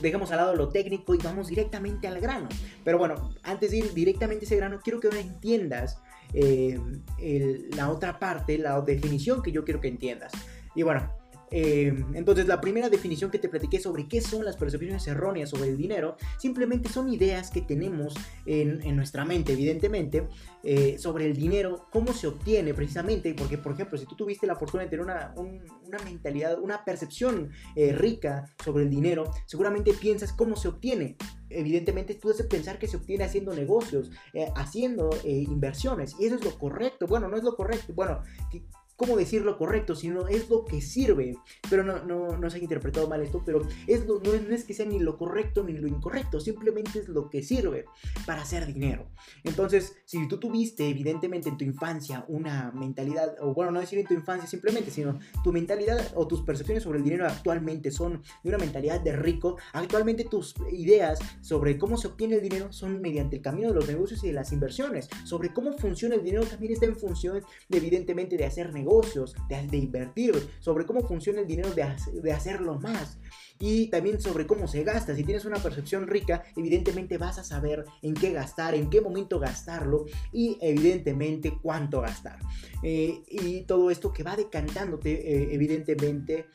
dejemos 0.00 0.30
al 0.30 0.38
lado 0.38 0.54
lo 0.54 0.68
técnico 0.68 1.14
y 1.14 1.18
vamos 1.18 1.48
directamente 1.48 2.06
al 2.08 2.20
grano. 2.20 2.48
Pero 2.84 2.98
bueno, 2.98 3.30
antes 3.42 3.70
de 3.70 3.78
ir 3.78 3.94
directamente 3.94 4.44
a 4.44 4.46
ese 4.46 4.56
grano, 4.56 4.80
quiero 4.82 5.00
que 5.00 5.08
entiendas 5.08 6.00
eh, 6.32 6.78
la 7.76 7.90
otra 7.90 8.18
parte, 8.18 8.58
la 8.58 8.80
definición 8.80 9.42
que 9.42 9.52
yo 9.52 9.64
quiero 9.64 9.80
que 9.80 9.88
entiendas. 9.88 10.32
Y 10.74 10.82
bueno, 10.82 11.10
eh, 11.50 12.04
entonces, 12.14 12.46
la 12.46 12.60
primera 12.60 12.88
definición 12.88 13.30
que 13.30 13.38
te 13.38 13.48
platiqué 13.48 13.78
sobre 13.78 14.08
qué 14.08 14.20
son 14.20 14.44
las 14.44 14.56
percepciones 14.56 15.06
erróneas 15.06 15.50
sobre 15.50 15.70
el 15.70 15.76
dinero, 15.76 16.16
simplemente 16.38 16.88
son 16.88 17.12
ideas 17.12 17.50
que 17.50 17.62
tenemos 17.62 18.14
en, 18.46 18.96
nuestra 18.96 19.24
mente, 19.24 19.52
evidentemente, 19.52 20.28
eh, 20.62 20.96
sobre 20.98 21.26
el 21.26 21.36
dinero, 21.36 21.86
cómo 21.92 22.12
se 22.12 22.26
obtiene 22.26 22.74
precisamente, 22.74 23.34
porque, 23.34 23.58
por 23.58 23.72
ejemplo, 23.72 23.98
si 23.98 24.06
tú 24.06 24.16
tuviste 24.16 24.46
la 24.46 24.56
fortuna 24.56 24.84
de 24.84 24.90
tener 24.90 25.04
una, 25.04 25.34
mentalidad, 26.04 26.58
una 26.58 26.84
percepción 26.84 27.50
eh, 27.74 27.92
rica 27.92 28.44
sobre 28.64 28.84
el 28.84 28.90
dinero, 28.90 29.30
seguramente 29.46 29.92
piensas 29.92 30.32
cómo 30.32 30.56
se 30.56 30.68
obtiene 30.68 31.16
evidentemente 31.48 32.16
tú 32.16 32.28
debes 32.28 32.44
pensar 32.46 32.76
que 32.76 32.88
se 32.88 32.96
obtiene 32.96 33.22
haciendo 33.22 33.54
negocios, 33.54 34.10
haciendo 34.56 35.10
inversiones, 35.24 36.16
y 36.18 36.26
eso 36.26 36.34
es 36.34 36.44
lo 36.44 36.58
correcto. 36.58 37.06
Bueno, 37.06 37.28
no 37.28 37.36
es 37.36 37.44
lo 37.44 37.54
correcto. 37.54 37.92
Bueno, 37.94 38.20
cómo 38.96 39.16
decirlo 39.16 39.58
correcto, 39.58 39.94
sino 39.94 40.26
es 40.28 40.48
lo 40.48 40.64
que 40.64 40.80
sirve. 40.80 41.36
Pero 41.68 41.84
no, 41.84 42.04
no, 42.04 42.36
no 42.36 42.50
se 42.50 42.58
ha 42.58 42.60
interpretado 42.60 43.08
mal 43.08 43.22
esto, 43.22 43.42
pero 43.44 43.66
es 43.86 44.06
no, 44.06 44.20
es 44.32 44.64
que 44.64 44.74
sea 44.74 44.86
ni 44.86 44.98
lo 44.98 45.16
correcto 45.16 45.62
ni 45.62 45.74
lo 45.74 45.86
incorrecto, 45.86 46.40
simplemente 46.40 46.98
es 46.98 47.08
lo 47.08 47.28
que 47.28 47.42
sirve 47.42 47.84
para 48.24 48.42
hacer 48.42 48.66
dinero. 48.66 49.06
Entonces, 49.44 49.96
si 50.04 50.26
tú 50.28 50.38
tuviste 50.38 50.88
evidentemente 50.88 51.48
en 51.48 51.56
tu 51.56 51.64
infancia 51.64 52.24
una 52.28 52.72
mentalidad, 52.72 53.36
o 53.40 53.54
bueno, 53.54 53.70
no 53.70 53.80
decir 53.80 53.98
en 53.98 54.06
tu 54.06 54.14
infancia 54.14 54.48
simplemente, 54.48 54.90
sino 54.90 55.18
tu 55.44 55.52
mentalidad 55.52 56.12
o 56.14 56.26
tus 56.26 56.42
percepciones 56.42 56.82
sobre 56.82 56.98
el 56.98 57.04
dinero 57.04 57.26
actualmente 57.26 57.90
son 57.90 58.22
de 58.42 58.48
una 58.48 58.58
mentalidad 58.58 59.00
de 59.00 59.14
rico, 59.14 59.56
actualmente 59.72 60.24
tus 60.24 60.54
ideas 60.70 61.18
sobre 61.40 61.78
cómo 61.78 61.96
se 61.96 62.08
obtiene 62.08 62.36
el 62.36 62.42
dinero 62.42 62.72
son 62.72 63.00
mediante 63.00 63.36
el 63.36 63.42
camino 63.42 63.68
de 63.68 63.74
los 63.74 63.88
negocios 63.88 64.22
y 64.24 64.28
de 64.28 64.32
las 64.32 64.52
inversiones. 64.52 65.08
Sobre 65.24 65.52
cómo 65.52 65.76
funciona 65.76 66.14
el 66.14 66.22
dinero 66.22 66.46
también 66.46 66.72
está 66.72 66.86
en 66.86 66.96
función 66.96 67.42
de, 67.68 67.76
evidentemente 67.76 68.36
de 68.36 68.44
hacer 68.44 68.72
negocios 68.72 68.85
negocios, 68.86 69.34
de, 69.48 69.76
invertir, 69.76 70.34
sobre 70.60 70.86
cómo 70.86 71.00
funciona 71.00 71.40
el 71.40 71.46
dinero, 71.46 71.70
de, 71.70 71.84
de 72.22 72.32
hacerlo 72.32 72.78
más 72.78 73.18
y 73.58 73.86
también 73.88 74.20
sobre 74.20 74.46
cómo 74.46 74.68
se 74.68 74.84
gasta. 74.84 75.14
Si 75.14 75.24
tienes 75.24 75.44
una 75.44 75.56
percepción 75.56 76.06
rica, 76.06 76.44
evidentemente 76.56 77.18
vas 77.18 77.38
a 77.38 77.44
saber 77.44 77.84
en 78.02 78.14
qué 78.14 78.32
gastar, 78.32 78.74
en 78.74 78.90
qué 78.90 79.00
momento 79.00 79.38
gastarlo 79.38 80.06
y 80.32 80.58
evidentemente 80.60 81.58
cuánto 81.62 82.00
gastar. 82.00 82.38
Eh, 82.82 83.22
y 83.28 83.62
todo 83.62 83.90
esto 83.90 84.12
que 84.12 84.22
va 84.22 84.36
decantándote, 84.36 85.10
eh, 85.12 85.48
evidentemente, 85.52 86.46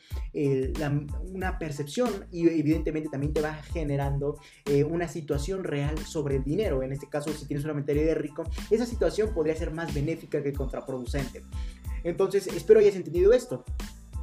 una 1.24 1.58
percepción 1.58 2.26
y 2.30 2.48
evidentemente 2.48 3.10
también 3.10 3.32
te 3.32 3.40
va 3.40 3.54
generando 3.54 4.38
eh, 4.64 4.84
una 4.84 5.08
situación 5.08 5.64
real 5.64 5.98
sobre 5.98 6.36
el 6.36 6.44
dinero. 6.44 6.82
En 6.82 6.92
este 6.92 7.08
caso, 7.08 7.32
si 7.32 7.46
tienes 7.46 7.64
una 7.64 7.74
mentalidad 7.74 8.06
de 8.06 8.14
rico, 8.14 8.44
esa 8.70 8.86
situación 8.86 9.34
podría 9.34 9.56
ser 9.56 9.72
más 9.72 9.92
benéfica 9.92 10.42
que 10.42 10.52
contraproducente. 10.52 11.42
Entonces, 12.04 12.46
espero 12.48 12.80
hayas 12.80 12.96
entendido 12.96 13.32
esto. 13.32 13.64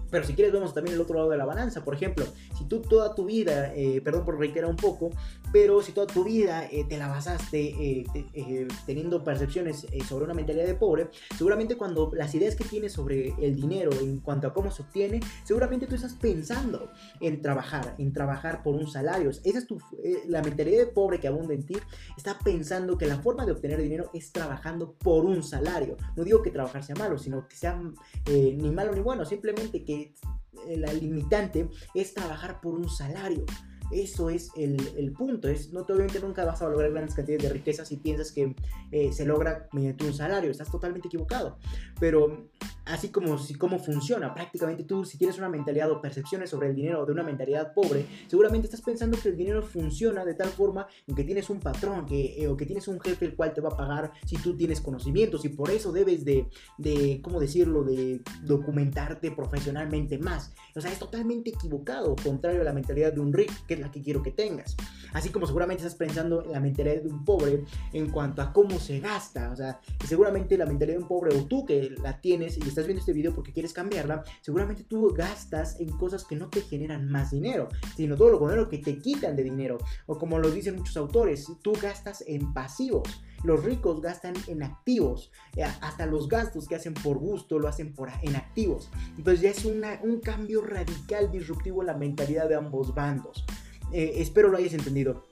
Pero 0.10 0.26
si 0.26 0.34
quieres 0.34 0.54
vemos 0.54 0.74
también 0.74 0.96
el 0.96 1.02
otro 1.02 1.16
lado 1.16 1.30
de 1.30 1.38
la 1.38 1.46
balanza. 1.46 1.84
Por 1.84 1.96
ejemplo, 1.96 2.26
si 2.58 2.66
tú 2.66 2.82
toda 2.82 3.16
tu 3.16 3.26
vida, 3.26 3.74
eh, 3.76 4.02
perdón 4.02 4.26
por 4.26 4.38
reiterar 4.38 4.70
un 4.70 4.76
poco, 4.76 5.12
pero 5.52 5.82
si 5.82 5.92
toda 5.92 6.08
tu 6.08 6.24
vida 6.24 6.66
eh, 6.66 6.86
te 6.88 6.98
la 6.98 7.08
basaste 7.08 8.06
eh, 8.34 8.68
teniendo 8.86 9.24
percepciones 9.24 9.88
sobre 10.08 10.26
una 10.26 10.34
mentalidad 10.34 10.66
de 10.66 10.76
pobre, 10.76 11.10
seguramente 11.38 11.76
cuando 11.76 12.12
las 12.14 12.34
ideas 12.36 12.56
que 12.56 12.64
tienes 12.64 12.94
sobre 12.94 13.34
el 13.42 13.56
dinero 13.56 13.92
en 14.00 14.20
cuanto 14.20 14.48
a 14.48 14.54
cómo 14.54 14.72
se 14.72 14.82
obtiene, 14.82 15.20
seguramente 15.44 15.88
tú 15.88 15.96
estás 15.96 16.14
pensando 16.14 16.92
en 17.20 17.42
trabajar, 17.42 17.96
en 17.98 18.14
trabajar 18.14 18.64
por 18.64 18.76
un 18.76 18.88
salario. 18.88 19.30
Esa 19.30 19.60
es 19.60 19.68
tu, 19.68 19.80
la 20.28 20.42
mentalidad 20.42 20.80
de 20.80 20.88
pobre 20.88 21.20
que 21.20 21.28
abunda 21.28 21.54
en 21.54 21.66
ti, 21.66 21.76
está 22.18 22.38
pensando 22.40 22.98
que 22.98 23.06
la 23.06 23.20
forma 23.20 23.46
de 23.46 23.52
obtener 23.52 23.82
dinero 23.82 24.10
es 24.14 24.32
trabajando 24.32 24.94
por 24.94 25.26
un 25.26 25.44
salario. 25.44 25.98
No 26.16 26.24
digo 26.24 26.42
que 26.42 26.52
trabajar 26.52 26.84
sea 26.84 26.96
malo, 26.96 27.18
sino 27.18 27.48
que 27.48 27.56
sea 27.56 27.80
ni 28.28 28.72
malo 28.72 28.94
ni 28.94 29.02
bueno, 29.02 29.26
simplemente 29.26 29.84
que 29.84 29.99
eh, 30.02 30.78
la 30.78 30.92
limitante 30.94 31.70
es 31.94 32.14
trabajar 32.14 32.62
por 32.62 32.76
un 32.76 32.90
salario. 32.90 33.46
Eso 33.92 34.30
es 34.30 34.52
el, 34.56 35.14
punto. 35.18 35.48
Es, 35.48 35.74
no, 35.74 35.82
obviamente 35.82 36.20
nunca 36.20 36.46
vas 36.46 36.62
a 36.62 36.70
lograr 36.70 36.92
grandes 36.92 37.16
cantidades 37.16 37.44
de 37.44 37.50
riqueza 37.50 37.86
si 37.86 37.98
piensas 37.98 38.32
que 38.32 38.56
eh, 38.92 39.12
se 39.12 39.26
logra 39.26 39.68
mediante 39.74 40.06
un 40.06 40.14
salario. 40.14 40.52
Estás 40.52 40.70
totalmente 40.70 41.08
equivocado. 41.08 41.58
Pero 42.00 42.50
así 42.90 43.10
como 43.10 43.38
si, 43.38 43.56
cómo 43.56 43.80
funciona. 43.80 44.34
Prácticamente 44.34 44.84
tú, 44.84 45.06
si 45.06 45.18
tienes 45.18 45.38
una 45.38 45.50
mentalidad 45.50 45.92
o 45.92 46.02
percepciones 46.02 46.50
sobre 46.50 46.70
el 46.70 46.76
dinero 46.76 47.06
de 47.06 47.12
una 47.12 47.24
mentalidad 47.24 47.74
pobre, 47.74 48.06
seguramente 48.28 48.68
estás 48.68 48.82
pensando 48.82 49.18
que 49.22 49.30
el 49.30 49.38
dinero 49.38 49.62
funciona 49.62 50.26
de 50.26 50.34
tal 50.34 50.50
forma 50.50 50.88
en 51.08 51.16
que 51.16 51.24
tienes 51.24 51.50
un 51.50 51.60
patrón 51.60 52.06
que, 52.06 52.42
eh, 52.42 52.48
o 52.48 52.58
que 52.58 52.66
tienes 52.66 52.88
un 52.88 53.00
jefe 53.00 53.26
el 53.26 53.36
cual 53.36 53.54
te 53.54 53.62
va 53.62 53.70
a 53.70 53.78
pagar 53.78 54.12
si 54.26 54.38
tú 54.38 54.56
tienes 54.56 54.82
conocimientos 54.82 55.46
y 55.46 55.50
por 55.50 55.70
eso 55.70 55.92
debes 55.92 56.26
de, 56.26 56.48
de, 56.78 57.22
¿cómo 57.22 57.40
decirlo?, 57.40 57.84
de 57.84 58.22
documentarte 58.44 59.32
profesionalmente 59.32 60.18
más. 60.18 60.54
O 60.76 60.82
sea, 60.82 60.92
es 60.92 61.00
totalmente 61.00 61.52
equivocado, 61.52 62.16
contrario 62.16 62.62
a 62.62 62.64
la 62.64 62.74
mentalidad 62.74 63.14
de 63.14 63.20
un 63.20 63.34
rico, 63.34 63.54
que 63.68 63.76
es 63.76 63.80
la 63.80 63.92
que 63.92 64.02
quiero 64.02 64.24
que 64.24 64.32
tengas. 64.32 64.76
Así 65.14 65.30
como 65.30 65.48
seguramente 65.48 65.84
estás 65.84 65.98
pensando 65.98 66.44
en 66.44 66.52
la 66.52 66.60
mentalidad 66.60 67.02
de 67.02 67.10
un 67.10 67.26
pobre 67.26 67.64
en 67.94 68.10
cuanto 68.10 68.42
a 68.42 68.54
cómo 68.54 68.80
se 68.80 69.00
gasta. 69.00 69.52
O 69.52 69.56
sea, 69.56 69.80
seguramente 70.06 70.58
la 70.58 70.66
mentalidad 70.66 70.98
de 70.98 71.04
un 71.04 71.08
pobre 71.08 71.36
o 71.36 71.46
tú 71.46 71.66
que 71.66 71.90
la 72.02 72.20
tienes 72.20 72.58
y 72.58 72.62
estás 72.62 72.79
viendo 72.86 73.00
este 73.00 73.14
video 73.14 73.34
porque 73.34 73.54
quieres 73.54 73.74
cambiarla, 73.74 74.24
seguramente 74.42 74.84
tú 74.84 75.14
gastas 75.14 75.80
en 75.80 75.90
cosas 75.98 76.26
que 76.26 76.36
no 76.36 76.50
te 76.50 76.62
generan 76.62 77.10
más 77.10 77.32
dinero, 77.32 77.70
sino 77.96 78.16
todo 78.16 78.30
lo 78.30 78.40
contrario 78.40 78.70
que 78.70 78.80
te 78.80 79.00
quitan 79.00 79.36
de 79.36 79.44
dinero. 79.44 79.78
O 80.06 80.18
como 80.18 80.40
lo 80.40 80.50
dicen 80.52 80.76
muchos 80.76 80.98
autores, 80.98 81.48
tú 81.62 81.74
gastas 81.82 82.24
en 82.28 82.54
pasivos. 82.54 83.24
Los 83.44 83.64
ricos 83.64 84.02
gastan 84.02 84.34
en 84.48 84.64
activos. 84.64 85.32
Eh, 85.56 85.64
hasta 85.64 86.06
los 86.06 86.28
gastos 86.28 86.68
que 86.68 86.76
hacen 86.76 86.94
por 86.94 87.18
gusto 87.18 87.58
lo 87.58 87.68
hacen 87.68 87.94
en 88.22 88.36
activos. 88.36 88.90
Entonces 89.18 89.42
ya 89.42 89.50
es 89.52 89.66
un 89.66 90.20
cambio 90.20 90.62
radical, 90.62 91.32
disruptivo 91.32 91.82
en 91.82 91.88
la 91.88 91.98
mentalidad 91.98 92.50
de 92.50 92.56
ambos 92.56 92.94
bandos. 92.94 93.46
Eh, 93.92 94.14
espero 94.18 94.50
lo 94.50 94.58
hayas 94.58 94.74
entendido. 94.74 95.29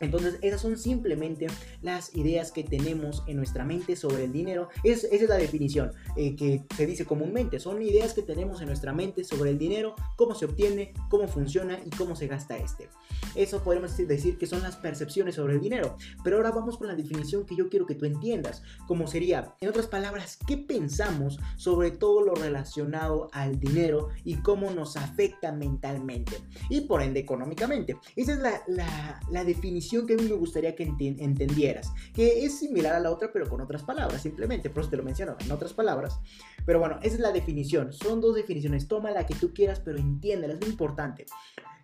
Entonces, 0.00 0.38
esas 0.42 0.60
son 0.60 0.78
simplemente 0.78 1.46
las 1.82 2.14
ideas 2.14 2.52
que 2.52 2.64
tenemos 2.64 3.24
en 3.26 3.36
nuestra 3.36 3.64
mente 3.64 3.96
sobre 3.96 4.24
el 4.24 4.32
dinero. 4.32 4.68
esa 4.84 5.08
es 5.08 5.28
la 5.28 5.36
definición 5.36 5.92
eh, 6.16 6.36
que 6.36 6.64
se 6.76 6.86
dice 6.86 7.04
comúnmente. 7.04 7.58
Son 7.60 7.82
ideas 7.82 8.14
que 8.14 8.22
tenemos 8.22 8.60
en 8.60 8.68
nuestra 8.68 8.92
mente 8.92 9.24
sobre 9.24 9.50
el 9.50 9.58
dinero, 9.58 9.94
cómo 10.16 10.34
se 10.34 10.44
obtiene, 10.44 10.94
cómo 11.08 11.28
funciona 11.28 11.78
y 11.84 11.90
cómo 11.90 12.16
se 12.16 12.26
gasta 12.26 12.56
este. 12.56 12.88
Eso 13.34 13.62
podemos 13.62 13.96
decir 13.96 14.38
que 14.38 14.46
son 14.46 14.62
las 14.62 14.76
percepciones 14.76 15.34
sobre 15.34 15.54
el 15.54 15.60
dinero. 15.60 15.96
Pero 16.22 16.36
ahora 16.36 16.50
vamos 16.50 16.78
con 16.78 16.86
la 16.86 16.94
definición 16.94 17.44
que 17.44 17.56
yo 17.56 17.68
quiero 17.68 17.86
que 17.86 17.94
tú 17.94 18.04
entiendas. 18.04 18.62
Como 18.86 19.06
sería, 19.06 19.54
en 19.60 19.68
otras 19.68 19.86
palabras, 19.86 20.38
¿qué 20.46 20.56
pensamos 20.56 21.38
sobre 21.56 21.90
todo 21.90 22.22
lo 22.22 22.34
relacionado 22.34 23.28
al 23.32 23.58
dinero 23.58 24.08
y 24.24 24.36
cómo 24.36 24.70
nos 24.70 24.96
afecta 24.96 25.52
mentalmente? 25.52 26.36
Y 26.68 26.82
por 26.82 27.02
ende 27.02 27.20
económicamente. 27.20 27.96
Esa 28.16 28.32
es 28.32 28.38
la, 28.38 29.20
la 29.30 29.44
definición 29.44 29.87
que 30.06 30.14
a 30.14 30.16
mí 30.16 30.24
me 30.24 30.34
gustaría 30.34 30.74
que 30.74 30.84
entendieras, 30.84 31.92
que 32.14 32.44
es 32.44 32.58
similar 32.58 32.94
a 32.94 33.00
la 33.00 33.10
otra 33.10 33.30
pero 33.32 33.48
con 33.48 33.60
otras 33.60 33.82
palabras, 33.82 34.22
simplemente, 34.22 34.70
por 34.70 34.82
eso 34.82 34.90
te 34.90 34.96
lo 34.96 35.02
menciono, 35.02 35.36
en 35.40 35.50
otras 35.50 35.72
palabras. 35.72 36.20
Pero 36.64 36.78
bueno, 36.78 36.98
esa 37.02 37.14
es 37.14 37.20
la 37.20 37.32
definición, 37.32 37.92
son 37.92 38.20
dos 38.20 38.34
definiciones, 38.34 38.88
toma 38.88 39.10
la 39.10 39.26
que 39.26 39.34
tú 39.34 39.52
quieras 39.52 39.80
pero 39.80 39.98
entiéndela, 39.98 40.54
es 40.54 40.60
muy 40.60 40.70
importante. 40.70 41.26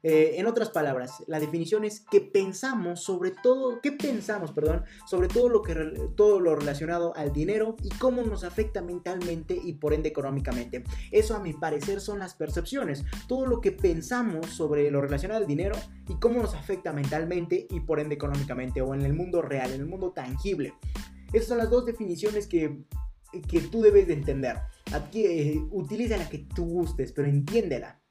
Eh, 0.06 0.38
en 0.38 0.44
otras 0.44 0.68
palabras, 0.68 1.24
la 1.28 1.40
definición 1.40 1.82
es 1.82 2.00
que 2.00 2.20
pensamos 2.20 3.02
sobre 3.02 3.30
todo, 3.30 3.80
¿qué 3.80 3.90
pensamos, 3.90 4.52
perdón, 4.52 4.84
sobre 5.06 5.28
todo 5.28 5.48
lo, 5.48 5.62
que, 5.62 5.74
todo 6.14 6.40
lo 6.40 6.54
relacionado 6.54 7.16
al 7.16 7.32
dinero 7.32 7.74
y 7.82 7.88
cómo 7.88 8.20
nos 8.20 8.44
afecta 8.44 8.82
mentalmente 8.82 9.58
y 9.64 9.72
por 9.72 9.94
ende 9.94 10.10
económicamente. 10.10 10.84
Eso 11.10 11.34
a 11.34 11.40
mi 11.40 11.54
parecer 11.54 12.02
son 12.02 12.18
las 12.18 12.34
percepciones, 12.34 13.02
todo 13.28 13.46
lo 13.46 13.62
que 13.62 13.72
pensamos 13.72 14.50
sobre 14.50 14.90
lo 14.90 15.00
relacionado 15.00 15.40
al 15.40 15.46
dinero 15.46 15.74
y 16.06 16.16
cómo 16.16 16.42
nos 16.42 16.54
afecta 16.54 16.92
mentalmente 16.92 17.66
y 17.70 17.80
por 17.80 17.98
ende 17.98 18.16
económicamente 18.16 18.82
o 18.82 18.92
en 18.94 19.00
el 19.06 19.14
mundo 19.14 19.40
real, 19.40 19.72
en 19.72 19.80
el 19.80 19.86
mundo 19.86 20.10
tangible. 20.10 20.74
Esas 21.32 21.48
son 21.48 21.58
las 21.58 21.70
dos 21.70 21.86
definiciones 21.86 22.46
que, 22.46 22.84
que 23.48 23.60
tú 23.62 23.80
debes 23.80 24.06
de 24.06 24.12
entender. 24.12 24.58
Aquí, 24.92 25.24
eh, 25.24 25.64
utiliza 25.70 26.18
la 26.18 26.28
que 26.28 26.40
tú 26.54 26.66
gustes, 26.66 27.10
pero 27.12 27.26
entiéndela. 27.26 28.03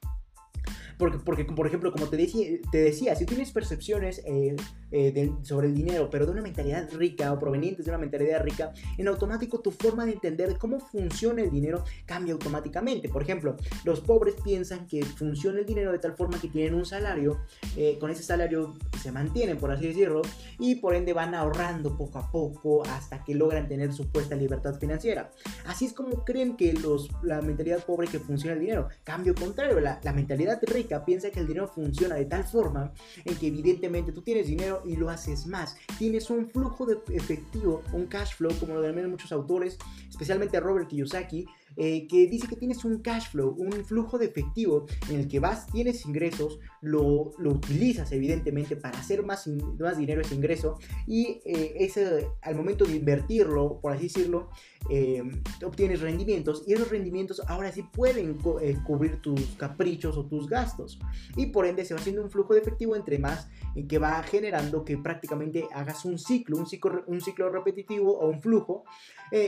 Porque, 1.04 1.20
porque 1.20 1.44
por 1.44 1.68
ejemplo, 1.68 1.92
como 1.92 2.08
te 2.08 2.16
decía, 2.16 2.48
te 2.72 2.78
decía 2.78 3.14
si 3.18 3.26
tienes 3.26 3.52
percepciones 3.52 4.22
eh, 4.26 4.56
eh, 4.92 5.34
sobre 5.42 5.68
el 5.68 5.76
dinero, 5.76 6.10
pero 6.10 6.26
de 6.26 6.32
una 6.32 6.42
mentalidad 6.42 6.90
rica 6.94 7.34
o 7.34 7.40
provenientes 7.40 7.84
de 7.84 7.92
una 7.92 7.98
mentalidad 7.98 8.42
rica, 8.42 8.72
en 8.98 9.10
automático 9.10 9.60
tu 9.60 9.72
forma 9.72 10.06
de 10.06 10.14
entender 10.14 10.58
cómo 10.58 10.80
funciona 10.80 11.42
el 11.42 11.52
dinero 11.52 11.84
cambia 12.06 12.32
automáticamente. 12.34 13.10
Por 13.10 13.22
ejemplo, 13.22 13.58
los 13.84 14.00
pobres 14.00 14.36
piensan 14.46 14.88
que 14.88 15.04
funciona 15.04 15.60
el 15.60 15.66
dinero 15.66 15.92
de 15.92 16.00
tal 16.00 16.14
forma 16.16 16.40
que 16.40 16.48
tienen 16.48 16.74
un 16.74 16.86
salario, 16.86 17.42
eh, 17.76 17.98
con 18.00 18.10
ese 18.10 18.24
salario 18.24 18.76
se 19.02 19.12
mantienen, 19.12 19.58
por 19.58 19.72
así 19.72 19.88
decirlo, 19.88 20.22
y 20.58 20.76
por 20.76 20.96
ende 20.96 21.12
van 21.12 21.36
ahorrando 21.36 21.98
poco 21.98 22.20
a 22.20 22.32
poco 22.32 22.84
hasta 22.86 23.26
que 23.26 23.36
logran 23.36 23.68
tener 23.68 23.92
supuesta 23.92 24.38
libertad 24.38 24.80
financiera. 24.80 25.32
Así 25.66 25.84
es 25.84 25.92
como 25.92 26.24
creen 26.24 26.56
que 26.56 26.72
los, 26.72 27.10
la 27.24 27.42
mentalidad 27.42 27.84
pobre 27.84 28.08
que 28.08 28.20
funciona 28.20 28.54
el 28.54 28.62
dinero. 28.62 28.88
Cambio 29.04 29.36
contrario, 29.36 29.82
la, 29.82 30.00
la 30.02 30.14
mentalidad 30.14 30.62
rica 30.64 30.93
piensa 31.06 31.30
que 31.30 31.40
el 31.40 31.48
dinero 31.48 31.68
funciona 31.68 32.16
de 32.16 32.26
tal 32.26 32.44
forma 32.44 32.94
en 33.26 33.36
que 33.36 33.48
evidentemente 33.48 34.12
tú 34.12 34.22
tienes 34.22 34.48
dinero 34.48 34.82
y 34.86 34.96
lo 34.96 35.10
haces 35.10 35.48
más. 35.48 35.76
Tienes 35.98 36.30
un 36.30 36.50
flujo 36.50 36.86
de 36.86 36.98
efectivo, 37.14 37.82
un 37.94 38.06
cash 38.08 38.36
flow, 38.36 38.52
como 38.60 38.76
lo 38.76 38.82
denominan 38.82 39.12
muchos 39.12 39.32
autores, 39.32 39.78
especialmente 40.10 40.60
Robert 40.60 40.88
Kiyosaki, 40.88 41.46
eh, 41.76 42.08
que 42.08 42.28
dice 42.28 42.48
que 42.48 42.56
tienes 42.56 42.86
un 42.86 43.02
cash 43.02 43.30
flow, 43.32 43.56
un 43.58 43.72
flujo 43.86 44.18
de 44.18 44.26
efectivo 44.26 44.86
en 45.10 45.22
el 45.22 45.28
que 45.28 45.40
vas, 45.40 45.68
tienes 45.68 46.06
ingresos, 46.06 46.60
lo, 46.84 47.32
lo 47.38 47.52
utilizas 47.52 48.12
evidentemente 48.12 48.76
para 48.76 49.00
hacer 49.00 49.24
más, 49.24 49.48
más 49.80 49.98
dinero 49.98 50.22
ese 50.22 50.36
ingreso 50.36 50.78
y 51.08 51.42
eh, 51.46 51.76
ese, 51.80 52.28
al 52.42 52.56
momento 52.56 52.84
de 52.84 52.98
invertirlo, 52.98 53.80
por 53.82 53.94
así 53.94 54.04
decirlo, 54.04 54.50
eh, 54.90 55.24
obtienes 55.66 56.02
rendimientos 56.02 56.64
y 56.68 56.74
esos 56.74 56.90
rendimientos 56.90 57.42
ahora 57.48 57.72
sí 57.72 57.84
pueden 57.84 58.38
cubrir 58.84 59.22
tus 59.22 59.56
caprichos 59.56 60.18
o 60.18 60.26
tus 60.26 60.50
gastos. 60.50 61.00
Y 61.38 61.48
por 61.48 61.66
ende 61.66 61.86
se 61.86 61.94
va 61.94 62.02
haciendo 62.02 62.22
un 62.22 62.30
flujo 62.30 62.54
de 62.54 62.60
efectivo 62.60 62.96
entre 62.98 63.18
más 63.18 63.48
que 63.88 63.98
va 63.98 64.22
generando 64.24 64.84
que 64.84 64.98
prácticamente 64.98 65.66
hagas 65.74 66.04
un 66.04 66.20
ciclo, 66.20 66.58
un 66.58 66.68
ciclo, 66.68 67.04
un 67.08 67.22
ciclo 67.22 67.50
repetitivo 67.50 68.20
o 68.20 68.28
un 68.28 68.42
flujo 68.42 68.84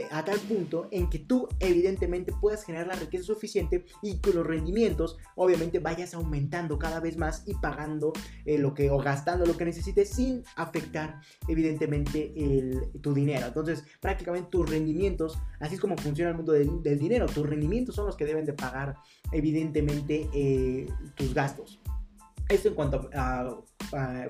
a 0.10 0.26
tal 0.26 0.40
punto 0.40 0.88
en 0.90 1.10
que 1.10 1.20
tú 1.20 1.48
evidentemente 1.60 2.34
puedas 2.42 2.64
generar 2.64 2.88
la 2.88 2.96
riqueza 2.96 3.26
suficiente 3.26 3.86
y 4.02 4.20
que 4.20 4.34
los 4.34 4.48
rendimientos 4.48 5.18
obviamente 5.36 5.80
vayas 5.80 6.14
aumentando 6.14 6.80
cada 6.80 7.00
vez 7.00 7.18
más 7.18 7.25
y 7.46 7.54
pagando 7.56 8.14
eh, 8.46 8.58
lo 8.58 8.74
que 8.74 8.90
o 8.90 8.98
gastando 8.98 9.46
lo 9.46 9.58
que 9.58 9.66
necesites 9.66 10.10
sin 10.10 10.44
afectar 10.56 11.20
evidentemente 11.48 12.34
tu 13.02 13.14
dinero. 13.14 13.48
Entonces 13.48 13.84
prácticamente 14.00 14.50
tus 14.50 14.70
rendimientos, 14.70 15.38
así 15.60 15.76
es 15.76 15.82
como 15.82 15.98
funciona 15.98 16.32
el 16.32 16.38
mundo 16.38 16.54
del, 16.54 17.00
dinero, 17.00 17.26
tus 17.28 17.48
rendimientos 17.48 17.96
son 17.96 18.06
los 18.06 18.16
que 18.16 18.26
deben 18.26 18.46
de 18.46 18.54
pagar 18.54 18.96
evidentemente 19.32 20.30
eh, 20.34 20.88
tus 21.16 21.34
gastos. 21.34 21.80
Esto 22.48 22.70
en 22.70 22.76
cuanto 22.76 23.10
a 23.14 23.50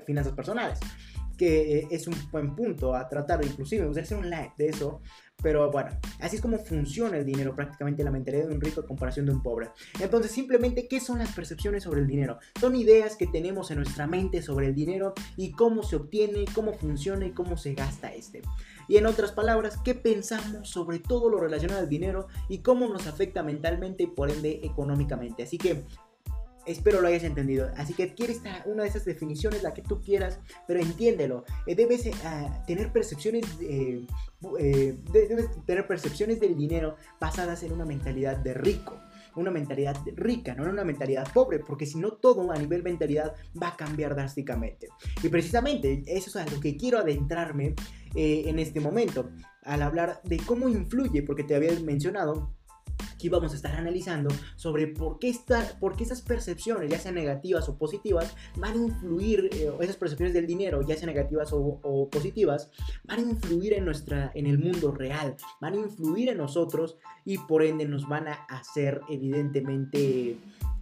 finanzas 0.06 0.32
personales. 0.32 0.78
Que 1.36 1.78
eh, 1.78 1.88
es 1.90 2.06
un 2.06 2.14
buen 2.30 2.54
punto 2.54 2.94
a 2.94 3.08
tratar, 3.08 3.44
inclusive 3.44 3.82
me 3.82 3.88
gustaría 3.88 4.06
hacer 4.06 4.18
un 4.18 4.30
live 4.30 4.52
de 4.56 4.68
eso, 4.68 5.00
pero 5.42 5.70
bueno, 5.70 5.90
así 6.20 6.36
es 6.36 6.42
como 6.42 6.58
funciona 6.58 7.18
el 7.18 7.24
dinero, 7.24 7.54
prácticamente 7.54 8.02
la 8.02 8.10
mentalidad 8.10 8.48
de 8.48 8.54
un 8.54 8.60
rico 8.60 8.80
en 8.80 8.86
comparación 8.86 9.26
de 9.26 9.32
un 9.32 9.42
pobre. 9.42 9.68
Entonces, 10.00 10.32
simplemente, 10.32 10.88
¿qué 10.88 10.98
son 10.98 11.18
las 11.18 11.32
percepciones 11.32 11.82
sobre 11.84 12.00
el 12.00 12.06
dinero? 12.06 12.38
Son 12.58 12.74
ideas 12.74 13.16
que 13.16 13.26
tenemos 13.26 13.70
en 13.70 13.78
nuestra 13.78 14.06
mente 14.06 14.40
sobre 14.40 14.66
el 14.66 14.74
dinero 14.74 15.12
y 15.36 15.52
cómo 15.52 15.82
se 15.82 15.96
obtiene, 15.96 16.46
cómo 16.54 16.72
funciona 16.72 17.26
y 17.26 17.32
cómo 17.32 17.56
se 17.56 17.74
gasta 17.74 18.14
este. 18.14 18.42
Y 18.88 18.96
en 18.96 19.06
otras 19.06 19.32
palabras, 19.32 19.78
¿qué 19.84 19.94
pensamos 19.94 20.70
sobre 20.70 21.00
todo 21.00 21.28
lo 21.28 21.38
relacionado 21.38 21.80
al 21.80 21.88
dinero 21.88 22.28
y 22.48 22.58
cómo 22.58 22.88
nos 22.88 23.06
afecta 23.06 23.42
mentalmente 23.42 24.04
y 24.04 24.06
por 24.06 24.30
ende 24.30 24.60
económicamente? 24.62 25.42
Así 25.42 25.58
que 25.58 25.84
Espero 26.66 27.00
lo 27.00 27.08
hayas 27.08 27.22
entendido. 27.22 27.70
Así 27.76 27.94
que 27.94 28.02
adquiere 28.02 28.36
una 28.64 28.82
de 28.82 28.88
esas 28.88 29.04
definiciones, 29.04 29.62
la 29.62 29.72
que 29.72 29.82
tú 29.82 30.00
quieras, 30.02 30.40
pero 30.66 30.80
entiéndelo. 30.80 31.44
Eh, 31.66 31.76
debes 31.76 32.06
eh, 32.06 32.12
tener 32.66 32.92
percepciones, 32.92 33.44
eh, 33.60 34.04
debes 35.12 35.64
tener 35.64 35.86
percepciones 35.86 36.40
del 36.40 36.56
dinero 36.56 36.96
basadas 37.20 37.62
en 37.62 37.72
una 37.72 37.84
mentalidad 37.84 38.36
de 38.38 38.54
rico 38.54 39.00
una 39.36 39.50
mentalidad 39.50 39.98
rica, 40.14 40.54
no 40.54 40.64
una 40.64 40.82
mentalidad 40.82 41.30
pobre, 41.30 41.58
porque 41.58 41.84
si 41.84 41.98
no 41.98 42.12
todo 42.12 42.50
a 42.50 42.56
nivel 42.56 42.82
mentalidad 42.82 43.34
va 43.62 43.68
a 43.68 43.76
cambiar 43.76 44.14
drásticamente. 44.14 44.88
Y 45.22 45.28
precisamente 45.28 46.02
eso 46.06 46.30
es 46.30 46.36
a 46.36 46.50
lo 46.50 46.58
que 46.58 46.74
quiero 46.74 46.98
adentrarme 46.98 47.74
en 48.14 48.58
este 48.58 48.80
momento, 48.80 49.28
al 49.62 49.82
hablar 49.82 50.22
de 50.24 50.38
cómo 50.38 50.70
influye, 50.70 51.22
porque 51.22 51.44
te 51.44 51.54
había 51.54 51.78
mencionado 51.80 52.56
Aquí 53.16 53.30
vamos 53.30 53.54
a 53.54 53.56
estar 53.56 53.74
analizando 53.74 54.28
sobre 54.56 54.88
por 54.88 55.18
qué, 55.18 55.34
por 55.80 55.96
qué 55.96 56.04
esas 56.04 56.20
percepciones, 56.20 56.90
ya 56.90 56.98
sean 56.98 57.14
negativas 57.14 57.66
o 57.66 57.78
positivas, 57.78 58.36
van 58.56 58.74
a 58.74 58.76
influir, 58.76 59.48
eh, 59.54 59.72
esas 59.80 59.96
percepciones 59.96 60.34
del 60.34 60.46
dinero, 60.46 60.82
ya 60.86 60.96
sean 60.96 61.06
negativas 61.06 61.48
o, 61.50 62.10
positivas, 62.12 62.70
van 63.04 63.20
a 63.20 63.22
influir 63.22 63.72
en, 63.72 63.86
nuestra, 63.86 64.30
en 64.34 64.46
el 64.46 64.58
mundo 64.58 64.92
real, 64.92 65.34
van 65.62 65.72
a 65.72 65.76
influir 65.78 66.28
en 66.28 66.36
nosotros 66.36 66.98
y 67.24 67.38
por 67.38 67.62
ende 67.62 67.86
nos 67.86 68.06
van 68.06 68.28
a 68.28 68.34
hacer 68.50 69.00
evidentemente 69.08 70.36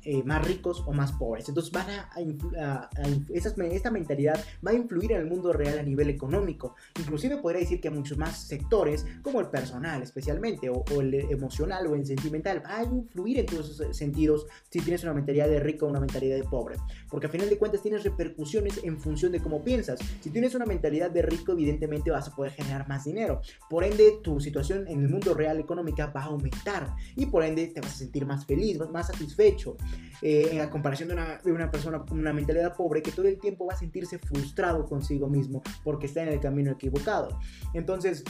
eh, 0.05 0.23
más 0.23 0.47
ricos 0.47 0.83
o 0.87 0.93
más 0.93 1.13
pobres. 1.13 1.49
Entonces 1.49 1.73
van 1.73 1.87
a, 1.91 2.91
esta 3.33 3.91
mentalidad 3.91 4.43
va 4.67 4.73
a 4.73 4.75
influir 4.75 5.13
en 5.13 5.21
el 5.21 5.27
mundo 5.27 5.53
real 5.53 5.79
a 5.79 5.83
nivel 5.83 6.11
económico. 6.11 6.75
Inclusive 6.99 7.39
podría 7.39 7.61
decir 7.61 7.81
que 7.81 7.91
muchos 7.91 8.19
más 8.19 8.47
sectores, 8.47 9.07
como 9.23 9.41
el 9.41 9.47
personal 9.49 10.03
especialmente, 10.03 10.69
o, 10.69 10.85
el 11.01 11.15
emocional 11.31 11.87
o 11.87 11.95
el 11.95 12.05
sentimental, 12.07 12.63
va 12.65 12.79
a 12.79 12.85
influir 12.85 13.39
en 13.39 13.47
todos 13.47 13.71
esos 13.71 13.97
sentidos 13.97 14.47
si 14.71 14.81
tienes 14.81 15.03
una 15.05 15.15
mentalidad 15.15 15.49
de 15.49 15.61
rico 15.61 15.87
o 15.87 15.91
una 15.91 16.01
mentalidad 16.01 16.37
de 16.37 16.45
pobre. 16.45 16.77
Porque 17.11 17.27
a 17.27 17.31
final 17.31 17.49
de 17.49 17.59
cuentas 17.59 17.83
tienes 17.83 18.05
repercusiones 18.05 18.81
en 18.85 18.99
función 18.99 19.33
de 19.33 19.41
cómo 19.41 19.63
piensas. 19.63 19.99
Si 20.21 20.31
tienes 20.31 20.55
una 20.55 20.67
mentalidad 20.67 21.11
de 21.11 21.23
rico, 21.23 21.53
evidentemente 21.53 22.11
vas 22.11 22.29
a 22.29 22.35
poder 22.35 22.53
generar 22.53 22.89
más 22.89 23.05
dinero. 23.05 23.41
Por 23.69 23.85
ende, 23.85 24.19
tu 24.23 24.41
situación 24.41 24.87
en 24.89 25.01
el 25.01 25.09
mundo 25.09 25.35
real 25.35 25.59
económica 25.59 26.07
va 26.07 26.23
a 26.23 26.27
aumentar. 26.27 26.95
Y 27.17 27.27
por 27.27 27.43
ende, 27.45 27.69
te 27.69 27.81
vas 27.81 27.93
a 27.93 27.97
sentir 27.97 28.27
más 28.27 28.45
feliz, 28.47 28.79
más 28.93 29.09
satisfecho. 29.09 29.77
Eh, 30.23 30.49
en 30.53 30.59
la 30.59 30.71
comparación 30.71 31.09
de 31.09 31.15
una, 31.15 31.39
de 31.39 31.53
una 31.53 31.71
persona 31.71 32.05
con 32.05 32.19
una 32.19 32.33
mentalidad 32.33 32.77
pobre 32.77 33.03
que 33.03 33.13
todo 33.13 33.27
el 33.27 33.39
tiempo 33.39 33.67
va 33.67 33.75
a 33.75 33.79
sentirse 33.79 34.19
frustrado 34.19 34.87
consigo 34.87 35.29
mismo 35.29 35.63
porque 35.83 36.07
está 36.07 36.23
en 36.23 36.29
el 36.29 36.41
camino 36.41 36.73
equivocado. 36.73 37.39
Entonces, 37.75 38.25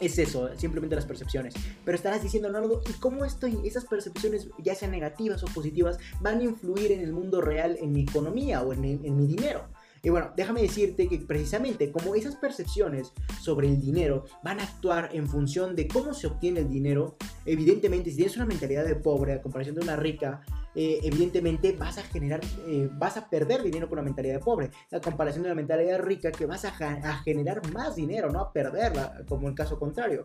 es 0.00 0.18
eso, 0.18 0.50
simplemente 0.56 0.96
las 0.96 1.06
percepciones. 1.06 1.54
Pero 1.84 1.96
estarás 1.96 2.22
diciendo, 2.22 2.50
no, 2.50 2.80
¿y 2.88 2.92
cómo 3.00 3.24
esto, 3.24 3.46
esas 3.64 3.84
percepciones, 3.84 4.48
ya 4.58 4.74
sean 4.74 4.90
negativas 4.90 5.42
o 5.44 5.46
positivas, 5.46 5.98
van 6.20 6.40
a 6.40 6.44
influir 6.44 6.92
en 6.92 7.00
el 7.00 7.12
mundo 7.12 7.40
real, 7.40 7.78
en 7.80 7.92
mi 7.92 8.02
economía 8.02 8.62
o 8.62 8.72
en, 8.72 8.84
en 8.84 9.16
mi 9.16 9.26
dinero? 9.26 9.68
Y 10.04 10.10
bueno, 10.10 10.32
déjame 10.36 10.62
decirte 10.62 11.08
que 11.08 11.18
precisamente 11.18 11.92
como 11.92 12.16
esas 12.16 12.34
percepciones 12.34 13.12
sobre 13.40 13.68
el 13.68 13.80
dinero 13.80 14.24
van 14.42 14.58
a 14.58 14.64
actuar 14.64 15.10
en 15.12 15.28
función 15.28 15.76
de 15.76 15.86
cómo 15.86 16.12
se 16.12 16.26
obtiene 16.26 16.60
el 16.60 16.68
dinero, 16.68 17.16
evidentemente 17.46 18.10
si 18.10 18.16
tienes 18.16 18.36
una 18.36 18.46
mentalidad 18.46 18.84
de 18.84 18.96
pobre 18.96 19.34
a 19.34 19.42
comparación 19.42 19.76
de 19.76 19.82
una 19.82 19.94
rica, 19.94 20.42
eh, 20.74 21.00
evidentemente 21.02 21.72
vas 21.72 21.98
a 21.98 22.02
generar, 22.02 22.40
eh, 22.66 22.88
vas 22.92 23.16
a 23.16 23.28
perder 23.28 23.62
dinero 23.62 23.88
con 23.88 23.98
una 23.98 24.04
mentalidad 24.04 24.34
de 24.34 24.40
pobre, 24.40 24.70
a 24.90 25.00
comparación 25.00 25.42
de 25.42 25.50
una 25.50 25.56
mentalidad 25.56 26.00
rica 26.00 26.32
que 26.32 26.46
vas 26.46 26.64
a, 26.64 26.68
a 26.68 27.18
generar 27.22 27.60
más 27.72 27.96
dinero, 27.96 28.30
no 28.30 28.40
a 28.40 28.52
perderla, 28.52 29.22
como 29.28 29.48
el 29.48 29.54
caso 29.54 29.78
contrario. 29.78 30.22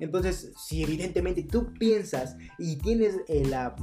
Entonces, 0.00 0.52
si 0.56 0.82
evidentemente 0.82 1.42
tú 1.42 1.74
piensas 1.74 2.36
y 2.58 2.76
tienes 2.76 3.16
eh, 3.28 3.44
la, 3.46 3.76